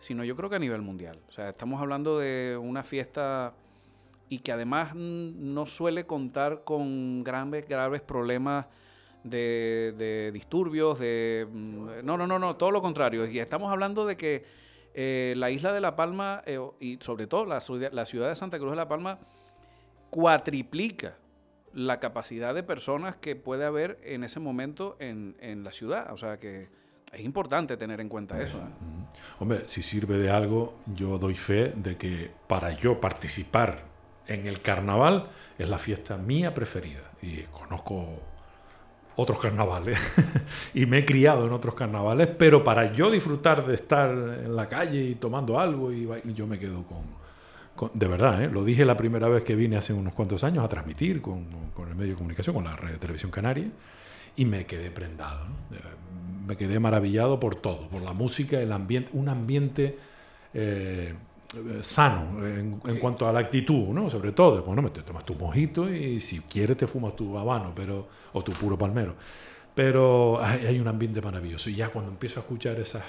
sino 0.01 0.23
yo 0.25 0.35
creo 0.35 0.49
que 0.49 0.57
a 0.57 0.59
nivel 0.59 0.81
mundial. 0.81 1.19
O 1.29 1.31
sea, 1.31 1.49
estamos 1.49 1.79
hablando 1.79 2.19
de 2.19 2.57
una 2.61 2.83
fiesta 2.83 3.53
y 4.27 4.39
que 4.39 4.51
además 4.51 4.95
no 4.95 5.65
suele 5.65 6.05
contar 6.05 6.63
con 6.65 7.23
graves, 7.23 7.67
graves 7.69 8.01
problemas 8.01 8.65
de, 9.23 9.93
de 9.97 10.31
disturbios, 10.33 10.97
de... 10.99 11.47
mm, 11.51 12.03
No, 12.03 12.17
no, 12.17 12.25
no, 12.25 12.39
no, 12.39 12.55
todo 12.55 12.71
lo 12.71 12.81
contrario. 12.81 13.25
Y 13.27 13.39
estamos 13.39 13.71
hablando 13.71 14.05
de 14.05 14.17
que 14.17 14.43
eh, 14.95 15.33
la 15.37 15.51
isla 15.51 15.71
de 15.71 15.81
La 15.81 15.95
Palma 15.95 16.41
eh, 16.45 16.59
y 16.79 16.97
sobre 17.01 17.27
todo 17.27 17.45
la, 17.45 17.59
ciudad- 17.61 17.91
de 17.91 18.35
Santa 18.35 18.57
Cruz 18.57 18.71
de 18.71 18.77
La 18.77 18.87
Palma 18.87 19.19
cuatriplica 20.09 21.15
la 21.73 21.99
capacidad 21.99 22.53
de 22.53 22.63
personas 22.63 23.15
que 23.15 23.35
puede 23.35 23.63
haber 23.65 23.97
en 24.03 24.23
ese 24.23 24.39
momento 24.39 24.97
en, 24.99 25.37
en 25.39 25.63
la 25.63 25.71
ciudad. 25.71 26.11
O 26.11 26.17
sea 26.17 26.37
que 26.37 26.67
es 27.13 27.21
importante 27.21 27.77
tener 27.77 28.01
en 28.01 28.09
cuenta 28.09 28.41
eso. 28.41 28.59
Hombre, 29.39 29.63
si 29.67 29.81
sirve 29.81 30.17
de 30.17 30.29
algo, 30.29 30.75
yo 30.85 31.17
doy 31.17 31.35
fe 31.35 31.73
de 31.75 31.97
que 31.97 32.31
para 32.47 32.71
yo 32.71 32.99
participar 33.01 33.85
en 34.27 34.47
el 34.47 34.61
carnaval 34.61 35.27
es 35.57 35.69
la 35.69 35.77
fiesta 35.77 36.17
mía 36.17 36.53
preferida. 36.53 37.11
Y 37.21 37.41
conozco 37.51 38.21
otros 39.15 39.39
carnavales 39.39 39.99
y 40.73 40.85
me 40.85 40.99
he 40.99 41.05
criado 41.05 41.45
en 41.45 41.53
otros 41.53 41.75
carnavales, 41.75 42.27
pero 42.27 42.63
para 42.63 42.91
yo 42.91 43.11
disfrutar 43.11 43.65
de 43.65 43.75
estar 43.75 44.09
en 44.09 44.55
la 44.55 44.67
calle 44.67 45.03
y 45.03 45.15
tomando 45.15 45.59
algo, 45.59 45.91
y 45.91 46.07
yo 46.33 46.47
me 46.47 46.57
quedo 46.57 46.83
con... 46.85 47.91
de 47.93 48.07
verdad, 48.07 48.43
¿eh? 48.43 48.49
lo 48.51 48.63
dije 48.63 48.85
la 48.85 48.97
primera 48.97 49.27
vez 49.27 49.43
que 49.43 49.55
vine 49.55 49.77
hace 49.77 49.93
unos 49.93 50.13
cuantos 50.13 50.43
años 50.43 50.63
a 50.63 50.67
transmitir 50.67 51.21
con, 51.21 51.45
el 51.87 51.95
medio 51.95 52.11
de 52.11 52.17
comunicación, 52.17 52.55
con 52.55 52.65
la 52.65 52.75
red 52.75 52.93
de 52.93 52.97
televisión 52.97 53.31
canaria, 53.31 53.69
y 54.35 54.45
me 54.45 54.65
quedé 54.65 54.91
prendado. 54.91 55.45
Me 56.45 56.57
quedé 56.57 56.79
maravillado 56.79 57.39
por 57.39 57.55
todo, 57.55 57.87
por 57.89 58.01
la 58.01 58.13
música, 58.13 58.59
el 58.59 58.71
ambiente, 58.71 59.09
un 59.13 59.29
ambiente 59.29 59.97
eh, 60.53 61.13
eh, 61.53 61.79
sano 61.81 62.45
en, 62.45 62.81
en 62.85 62.97
cuanto 62.97 63.27
a 63.27 63.33
la 63.33 63.39
actitud, 63.39 63.89
¿no? 63.89 64.09
Sobre 64.09 64.31
todo, 64.31 64.63
bueno, 64.63 64.91
te 64.91 65.01
tomas 65.01 65.25
tu 65.25 65.35
mojito 65.35 65.91
y 65.93 66.19
si 66.19 66.39
quieres 66.41 66.77
te 66.77 66.87
fumas 66.87 67.15
tu 67.15 67.37
habano, 67.37 67.73
pero 67.75 68.07
o 68.33 68.43
tu 68.43 68.51
puro 68.53 68.77
palmero. 68.77 69.15
Pero 69.75 70.41
hay, 70.43 70.65
hay 70.65 70.79
un 70.79 70.87
ambiente 70.87 71.21
maravilloso 71.21 71.69
y 71.69 71.75
ya 71.75 71.89
cuando 71.89 72.11
empiezo 72.11 72.39
a 72.39 72.43
escuchar 72.43 72.79
esas 72.79 73.03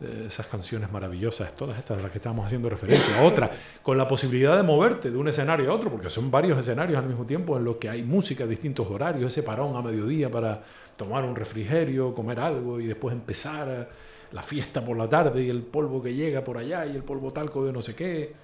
esas 0.00 0.46
canciones 0.46 0.90
maravillosas, 0.92 1.54
todas 1.54 1.78
estas 1.78 1.96
de 1.96 2.02
las 2.02 2.12
que 2.12 2.18
estábamos 2.18 2.46
haciendo 2.46 2.68
referencia, 2.68 3.22
otra, 3.22 3.50
con 3.82 3.96
la 3.96 4.06
posibilidad 4.06 4.56
de 4.56 4.62
moverte 4.62 5.10
de 5.10 5.16
un 5.16 5.28
escenario 5.28 5.70
a 5.70 5.74
otro, 5.74 5.90
porque 5.90 6.10
son 6.10 6.30
varios 6.30 6.58
escenarios 6.58 6.98
al 6.98 7.06
mismo 7.06 7.24
tiempo 7.24 7.56
en 7.56 7.64
los 7.64 7.76
que 7.76 7.88
hay 7.88 8.02
música 8.02 8.46
distintos 8.46 8.86
horarios, 8.88 9.32
ese 9.32 9.42
parón 9.42 9.74
a 9.74 9.82
mediodía 9.82 10.30
para 10.30 10.62
tomar 10.96 11.24
un 11.24 11.34
refrigerio, 11.34 12.14
comer 12.14 12.40
algo 12.40 12.80
y 12.80 12.86
después 12.86 13.14
empezar 13.14 13.88
la 14.32 14.42
fiesta 14.42 14.84
por 14.84 14.96
la 14.96 15.08
tarde 15.08 15.42
y 15.42 15.48
el 15.48 15.62
polvo 15.62 16.02
que 16.02 16.14
llega 16.14 16.42
por 16.42 16.58
allá 16.58 16.84
y 16.86 16.94
el 16.96 17.02
polvo 17.02 17.32
talco 17.32 17.64
de 17.64 17.72
no 17.72 17.82
sé 17.82 17.94
qué. 17.94 18.34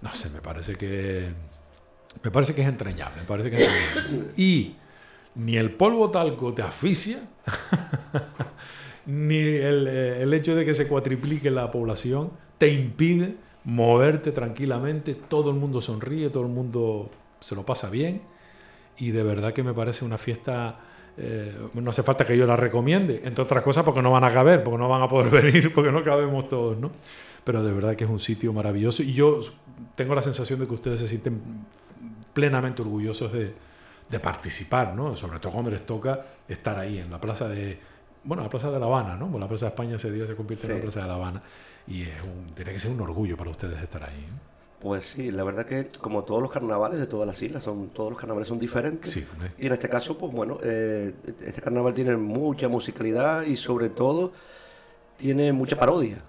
No 0.00 0.12
sé, 0.14 0.30
me 0.30 0.40
parece 0.40 0.74
que 0.74 1.28
me 2.22 2.30
parece 2.30 2.54
que 2.54 2.62
es 2.62 2.68
entrañable, 2.68 3.20
me 3.20 3.26
parece 3.26 3.50
que 3.50 3.56
es 3.56 3.68
entrañable. 3.68 4.32
Y 4.36 4.76
ni 5.34 5.56
el 5.56 5.72
polvo 5.72 6.10
talco 6.10 6.52
te 6.52 6.62
asfixia, 6.62 7.20
ni 9.06 9.36
el, 9.36 9.86
eh, 9.88 10.22
el 10.22 10.32
hecho 10.34 10.54
de 10.54 10.64
que 10.64 10.74
se 10.74 10.88
cuatriplique 10.88 11.50
la 11.50 11.70
población 11.70 12.30
te 12.58 12.68
impide 12.68 13.36
moverte 13.64 14.32
tranquilamente, 14.32 15.14
todo 15.14 15.50
el 15.50 15.56
mundo 15.56 15.80
sonríe, 15.80 16.30
todo 16.30 16.44
el 16.44 16.48
mundo 16.48 17.10
se 17.40 17.54
lo 17.54 17.64
pasa 17.64 17.90
bien 17.90 18.22
y 18.98 19.10
de 19.10 19.22
verdad 19.22 19.52
que 19.52 19.62
me 19.62 19.72
parece 19.72 20.04
una 20.04 20.18
fiesta, 20.18 20.78
eh, 21.16 21.56
no 21.74 21.90
hace 21.90 22.02
falta 22.02 22.26
que 22.26 22.36
yo 22.36 22.46
la 22.46 22.56
recomiende, 22.56 23.22
entre 23.24 23.42
otras 23.42 23.62
cosas 23.62 23.84
porque 23.84 24.02
no 24.02 24.10
van 24.10 24.24
a 24.24 24.32
caber, 24.32 24.62
porque 24.62 24.78
no 24.78 24.88
van 24.88 25.02
a 25.02 25.08
poder 25.08 25.30
venir, 25.42 25.72
porque 25.72 25.92
no 25.92 26.02
cabemos 26.02 26.48
todos, 26.48 26.78
¿no? 26.78 26.90
Pero 27.44 27.62
de 27.62 27.72
verdad 27.72 27.96
que 27.96 28.04
es 28.04 28.10
un 28.10 28.20
sitio 28.20 28.52
maravilloso 28.52 29.02
y 29.02 29.12
yo 29.12 29.40
tengo 29.96 30.14
la 30.14 30.22
sensación 30.22 30.60
de 30.60 30.66
que 30.66 30.74
ustedes 30.74 31.00
se 31.00 31.08
sienten 31.08 31.40
plenamente 32.32 32.82
orgullosos 32.82 33.32
de, 33.32 33.52
de 34.08 34.20
participar, 34.20 34.94
¿no? 34.94 35.16
Sobre 35.16 35.38
todo 35.38 35.52
cuando 35.52 35.70
les 35.70 35.84
toca 35.84 36.24
estar 36.48 36.78
ahí 36.78 36.98
en 36.98 37.10
la 37.10 37.20
plaza 37.20 37.48
de, 37.48 37.78
bueno, 38.24 38.42
la 38.42 38.48
plaza 38.48 38.70
de 38.70 38.78
La 38.78 38.86
Habana, 38.86 39.16
¿no? 39.16 39.28
Pues 39.28 39.40
la 39.40 39.48
plaza 39.48 39.66
de 39.66 39.70
España 39.70 39.96
ese 39.96 40.10
día 40.10 40.26
se 40.26 40.36
convierte 40.36 40.66
en 40.66 40.74
la 40.74 40.82
plaza 40.82 41.00
de 41.02 41.08
La 41.08 41.14
Habana 41.14 41.42
y 41.86 42.02
es 42.02 42.22
un, 42.22 42.54
tiene 42.54 42.72
que 42.72 42.78
ser 42.78 42.90
un 42.90 43.00
orgullo 43.00 43.36
para 43.36 43.50
ustedes 43.50 43.82
estar 43.82 44.02
ahí. 44.04 44.20
¿eh? 44.20 44.52
Pues 44.80 45.06
sí, 45.06 45.30
la 45.30 45.44
verdad 45.44 45.64
que 45.64 45.88
como 46.00 46.24
todos 46.24 46.42
los 46.42 46.50
carnavales 46.50 46.98
de 46.98 47.06
todas 47.06 47.26
las 47.26 47.40
islas, 47.40 47.62
son, 47.62 47.90
todos 47.90 48.10
los 48.10 48.18
carnavales 48.18 48.48
son 48.48 48.58
diferentes. 48.58 49.12
Sí. 49.12 49.24
Y 49.58 49.66
en 49.66 49.72
este 49.72 49.88
caso, 49.88 50.18
pues 50.18 50.32
bueno, 50.32 50.58
eh, 50.62 51.14
este 51.40 51.60
carnaval 51.60 51.94
tiene 51.94 52.16
mucha 52.16 52.68
musicalidad 52.68 53.42
y 53.42 53.56
sobre 53.56 53.90
todo 53.90 54.32
tiene 55.16 55.52
mucha 55.52 55.78
parodia. 55.78 56.22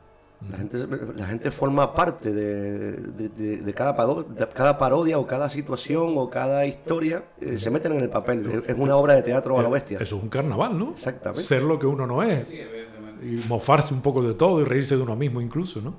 La 0.51 0.57
gente, 0.57 0.87
la 1.15 1.25
gente 1.25 1.51
forma 1.51 1.93
parte 1.93 2.31
de, 2.31 2.91
de- 2.91 3.29
de- 3.29 3.57
de 3.57 3.73
cada, 3.73 3.95
pado- 3.95 4.23
de 4.23 4.47
cada 4.49 4.77
parodia 4.77 5.17
o 5.19 5.25
cada 5.25 5.49
situación 5.49 6.13
o 6.17 6.29
cada 6.29 6.65
historia, 6.65 7.23
eh, 7.39 7.57
se 7.57 7.69
meten 7.69 7.93
en 7.93 8.01
el 8.01 8.09
papel. 8.09 8.49
Es, 8.63 8.69
es 8.69 8.75
una 8.77 8.95
obra 8.95 9.13
de 9.15 9.23
teatro 9.23 9.57
a 9.59 9.63
la 9.63 9.69
bestia. 9.69 9.97
Eso 10.01 10.17
es 10.17 10.23
un 10.23 10.29
carnaval, 10.29 10.77
¿no? 10.77 10.91
Exactamente. 10.91 11.41
Ser 11.43 11.63
lo 11.63 11.79
que 11.79 11.85
uno 11.85 12.05
no 12.05 12.21
es. 12.23 12.51
Y 12.51 13.41
mofarse 13.47 13.93
un 13.93 14.01
poco 14.01 14.21
de 14.21 14.33
todo 14.33 14.59
y 14.61 14.65
reírse 14.65 14.97
de 14.97 15.01
uno 15.03 15.15
mismo 15.15 15.39
incluso, 15.39 15.81
¿no? 15.81 15.95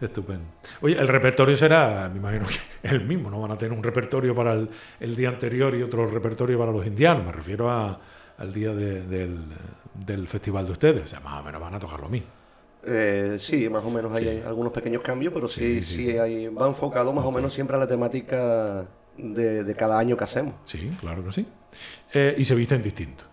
Estupendo. 0.00 0.44
Oye, 0.80 0.98
el 0.98 1.08
repertorio 1.08 1.56
será, 1.56 2.08
me 2.10 2.18
imagino 2.18 2.46
que 2.46 2.88
el 2.88 3.04
mismo, 3.04 3.28
no 3.30 3.40
van 3.42 3.50
a 3.50 3.56
tener 3.58 3.76
un 3.76 3.82
repertorio 3.82 4.34
para 4.34 4.52
el, 4.54 4.68
el 5.00 5.14
día 5.16 5.28
anterior 5.28 5.74
y 5.74 5.82
otro 5.82 6.06
repertorio 6.06 6.58
para 6.58 6.72
los 6.72 6.86
indianos, 6.86 7.24
me 7.26 7.32
refiero 7.32 7.68
a- 7.70 7.98
al 8.38 8.52
día 8.52 8.72
de- 8.72 9.02
del, 9.02 9.38
del 9.94 10.26
festival 10.28 10.64
de 10.64 10.72
ustedes, 10.72 11.02
o 11.04 11.06
sea, 11.06 11.20
más 11.20 11.40
o 11.42 11.44
menos 11.44 11.60
van 11.60 11.74
a 11.74 11.78
tocar 11.78 12.00
lo 12.00 12.08
mismo. 12.08 12.28
Eh, 12.86 13.36
sí, 13.38 13.68
más 13.68 13.84
o 13.84 13.90
menos 13.90 14.14
hay 14.16 14.42
algunos 14.46 14.72
pequeños 14.72 15.02
cambios, 15.02 15.32
pero 15.34 15.48
sí, 15.48 15.82
sí, 15.82 16.16
hay, 16.16 16.48
va 16.48 16.66
enfocado 16.66 17.12
más 17.12 17.24
o 17.24 17.32
menos 17.32 17.52
siempre 17.52 17.76
a 17.76 17.78
la 17.78 17.86
temática 17.86 18.86
de, 19.16 19.64
de 19.64 19.74
cada 19.74 19.98
año 19.98 20.16
que 20.16 20.24
hacemos. 20.24 20.54
Sí, 20.64 20.90
claro 21.00 21.24
que 21.24 21.32
sí. 21.32 21.46
Eh, 22.12 22.34
y 22.38 22.44
se 22.44 22.54
visten 22.54 22.82
distintos, 22.82 23.26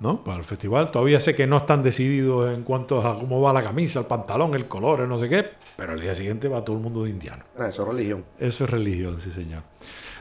¿no? 0.00 0.22
Para 0.22 0.38
el 0.38 0.44
festival. 0.44 0.90
Todavía 0.90 1.18
sé 1.20 1.34
que 1.34 1.46
no 1.46 1.56
están 1.56 1.82
decididos 1.82 2.54
en 2.54 2.62
cuanto 2.62 3.06
a 3.06 3.18
cómo 3.18 3.40
va 3.40 3.52
la 3.52 3.62
camisa, 3.62 4.00
el 4.00 4.06
pantalón, 4.06 4.54
el 4.54 4.68
color, 4.68 5.00
el 5.00 5.08
no 5.08 5.18
sé 5.18 5.28
qué, 5.28 5.44
pero 5.76 5.94
el 5.94 6.00
día 6.00 6.14
siguiente 6.14 6.48
va 6.48 6.64
todo 6.64 6.76
el 6.76 6.82
mundo 6.82 7.04
de 7.04 7.10
indiano. 7.10 7.44
Ah, 7.58 7.68
eso 7.68 7.82
es 7.82 7.88
religión. 7.88 8.24
Eso 8.38 8.64
es 8.64 8.70
religión, 8.70 9.20
sí, 9.20 9.32
señor. 9.32 9.62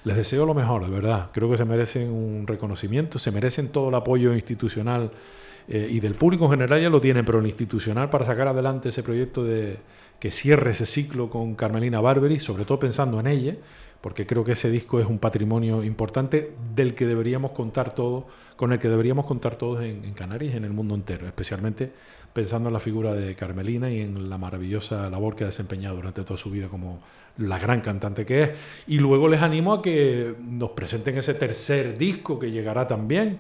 Les 0.04 0.16
deseo 0.16 0.46
lo 0.46 0.54
mejor, 0.54 0.86
de 0.86 0.92
verdad. 0.92 1.30
Creo 1.32 1.50
que 1.50 1.58
se 1.58 1.66
merecen 1.66 2.10
un 2.10 2.48
reconocimiento, 2.48 3.20
se 3.20 3.32
merecen 3.32 3.70
todo 3.70 3.90
el 3.90 3.96
apoyo 3.96 4.34
institucional 4.34 5.12
eh, 5.68 5.88
y 5.90 6.00
del 6.00 6.16
público 6.16 6.46
en 6.46 6.52
general 6.52 6.82
ya 6.82 6.90
lo 6.90 7.02
tienen, 7.02 7.26
pero 7.26 7.40
el 7.40 7.46
institucional 7.46 8.10
para 8.10 8.26
sacar 8.26 8.48
adelante 8.48 8.90
ese 8.90 9.04
proyecto 9.04 9.44
de 9.44 9.78
que 10.20 10.32
cierre 10.32 10.72
ese 10.72 10.86
ciclo 10.86 11.30
con 11.30 11.56
Carmelina 11.56 12.02
Barberi, 12.02 12.40
sobre 12.40 12.66
todo 12.66 12.80
pensando 12.80 13.20
en 13.20 13.28
ella, 13.28 13.56
porque 14.02 14.26
creo 14.26 14.44
que 14.44 14.54
ese 14.54 14.72
disco 14.72 15.00
es 15.00 15.06
un 15.06 15.20
patrimonio 15.20 15.84
importante 15.84 16.54
del 16.76 16.94
que 16.96 17.06
deberíamos 17.06 17.52
contar 17.52 17.94
todos, 17.94 18.26
con 18.56 18.72
el 18.72 18.80
que 18.80 18.90
deberíamos 18.90 19.26
contar 19.26 19.56
todos 19.56 19.84
en, 19.84 20.06
en 20.06 20.14
Canarias 20.14 20.54
y 20.54 20.58
en 20.58 20.64
el 20.64 20.72
mundo 20.72 20.96
entero, 20.96 21.28
especialmente 21.28 21.92
pensando 22.38 22.70
en 22.70 22.74
la 22.74 22.80
figura 22.80 23.14
de 23.14 23.36
Carmelina 23.36 23.90
y 23.92 24.02
en 24.02 24.30
la 24.30 24.38
maravillosa 24.38 25.10
labor 25.10 25.36
que 25.36 25.44
ha 25.44 25.48
desempeñado 25.48 25.96
durante 25.96 26.24
toda 26.24 26.38
su 26.38 26.52
vida 26.52 26.68
como 26.68 27.02
la 27.38 27.58
gran 27.58 27.82
cantante 27.82 28.26
que 28.26 28.44
es. 28.44 28.50
Y 28.86 29.00
luego 29.00 29.28
les 29.28 29.42
animo 29.42 29.74
a 29.74 29.82
que 29.82 30.36
nos 30.40 30.72
presenten 30.72 31.18
ese 31.18 31.34
tercer 31.34 31.98
disco 31.98 32.38
que 32.38 32.52
llegará 32.52 32.88
también 32.88 33.40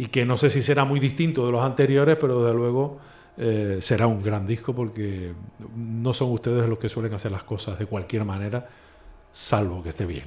y 0.00 0.06
que 0.06 0.24
no 0.24 0.38
sé 0.38 0.48
si 0.48 0.62
será 0.62 0.86
muy 0.86 0.98
distinto 0.98 1.44
de 1.44 1.52
los 1.52 1.62
anteriores, 1.62 2.16
pero 2.18 2.42
desde 2.42 2.56
luego 2.56 2.98
eh, 3.36 3.80
será 3.82 4.06
un 4.06 4.22
gran 4.22 4.46
disco 4.46 4.74
porque 4.74 5.34
no 5.76 6.14
son 6.14 6.30
ustedes 6.30 6.66
los 6.66 6.78
que 6.78 6.88
suelen 6.88 7.12
hacer 7.12 7.30
las 7.30 7.42
cosas 7.42 7.78
de 7.78 7.84
cualquier 7.84 8.24
manera, 8.24 8.66
salvo 9.30 9.82
que 9.82 9.90
esté 9.90 10.06
bien. 10.06 10.24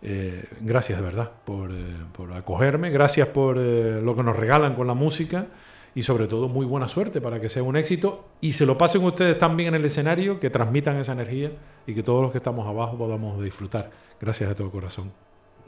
Eh, 0.00 0.42
gracias 0.62 0.98
de 0.98 1.04
verdad 1.04 1.30
por, 1.44 1.72
eh, 1.72 1.74
por 2.14 2.32
acogerme, 2.32 2.88
gracias 2.88 3.28
por 3.28 3.58
eh, 3.58 4.00
lo 4.00 4.16
que 4.16 4.22
nos 4.22 4.34
regalan 4.34 4.74
con 4.74 4.86
la 4.86 4.94
música 4.94 5.48
y 5.94 6.00
sobre 6.02 6.26
todo 6.26 6.48
muy 6.48 6.64
buena 6.64 6.88
suerte 6.88 7.20
para 7.20 7.38
que 7.38 7.50
sea 7.50 7.62
un 7.62 7.76
éxito 7.76 8.30
y 8.40 8.54
se 8.54 8.64
lo 8.64 8.78
pasen 8.78 9.04
ustedes 9.04 9.36
también 9.36 9.74
en 9.74 9.74
el 9.74 9.84
escenario, 9.84 10.40
que 10.40 10.48
transmitan 10.48 10.96
esa 10.96 11.12
energía 11.12 11.52
y 11.86 11.94
que 11.94 12.02
todos 12.02 12.22
los 12.22 12.32
que 12.32 12.38
estamos 12.38 12.66
abajo 12.66 12.96
podamos 12.96 13.44
disfrutar. 13.44 13.90
Gracias 14.18 14.48
de 14.48 14.54
todo 14.54 14.70
corazón. 14.70 15.12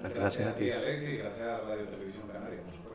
Gracias 0.01 0.49
a 0.49 0.55
ti. 0.55 0.71
Alexis, 0.71 1.19
gracias 1.19 1.47
a 1.47 1.59
Radio 1.69 1.85
Televisión 1.89 2.25
Canaria, 2.33 2.63
por 2.63 2.73
supuesto. 2.73 2.88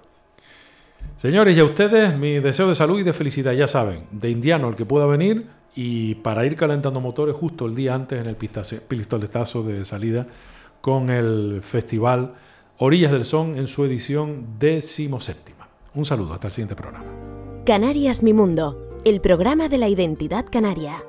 Señores, 1.18 1.56
y 1.56 1.60
a 1.60 1.64
ustedes 1.64 2.18
mi 2.18 2.40
deseo 2.40 2.68
de 2.68 2.76
salud 2.76 3.00
y 3.00 3.04
de 3.04 3.14
felicidad, 3.14 3.54
ya 3.54 3.68
saben, 3.68 4.06
de 4.12 4.30
indiano 4.30 4.70
el 4.70 4.76
que 4.76 4.86
pueda 4.86 5.06
venir 5.06 5.48
y 5.76 6.16
para 6.16 6.46
ir 6.46 6.56
calentando 6.56 7.00
motores 7.00 7.36
justo 7.36 7.66
el 7.66 7.76
día 7.76 7.96
antes 7.96 8.20
en 8.20 8.28
el 8.28 8.36
pistoletazo 8.36 9.64
de 9.64 9.86
salida 9.86 10.28
con 10.82 11.10
el 11.10 11.62
festival 11.62 12.34
Orillas 12.78 13.12
del 13.12 13.24
Son 13.24 13.56
en 13.56 13.68
su 13.68 13.86
edición 13.86 14.60
decimoséptima. 14.60 15.70
Un 15.96 16.06
saludo, 16.06 16.34
hasta 16.34 16.48
el 16.48 16.54
siguiente 16.54 16.76
programa. 16.76 17.06
Canarias 17.66 18.24
Mi 18.24 18.34
Mundo, 18.34 19.00
el 19.06 19.22
programa 19.22 19.70
de 19.70 19.78
la 19.78 19.88
identidad 19.88 20.46
canaria. 20.52 21.04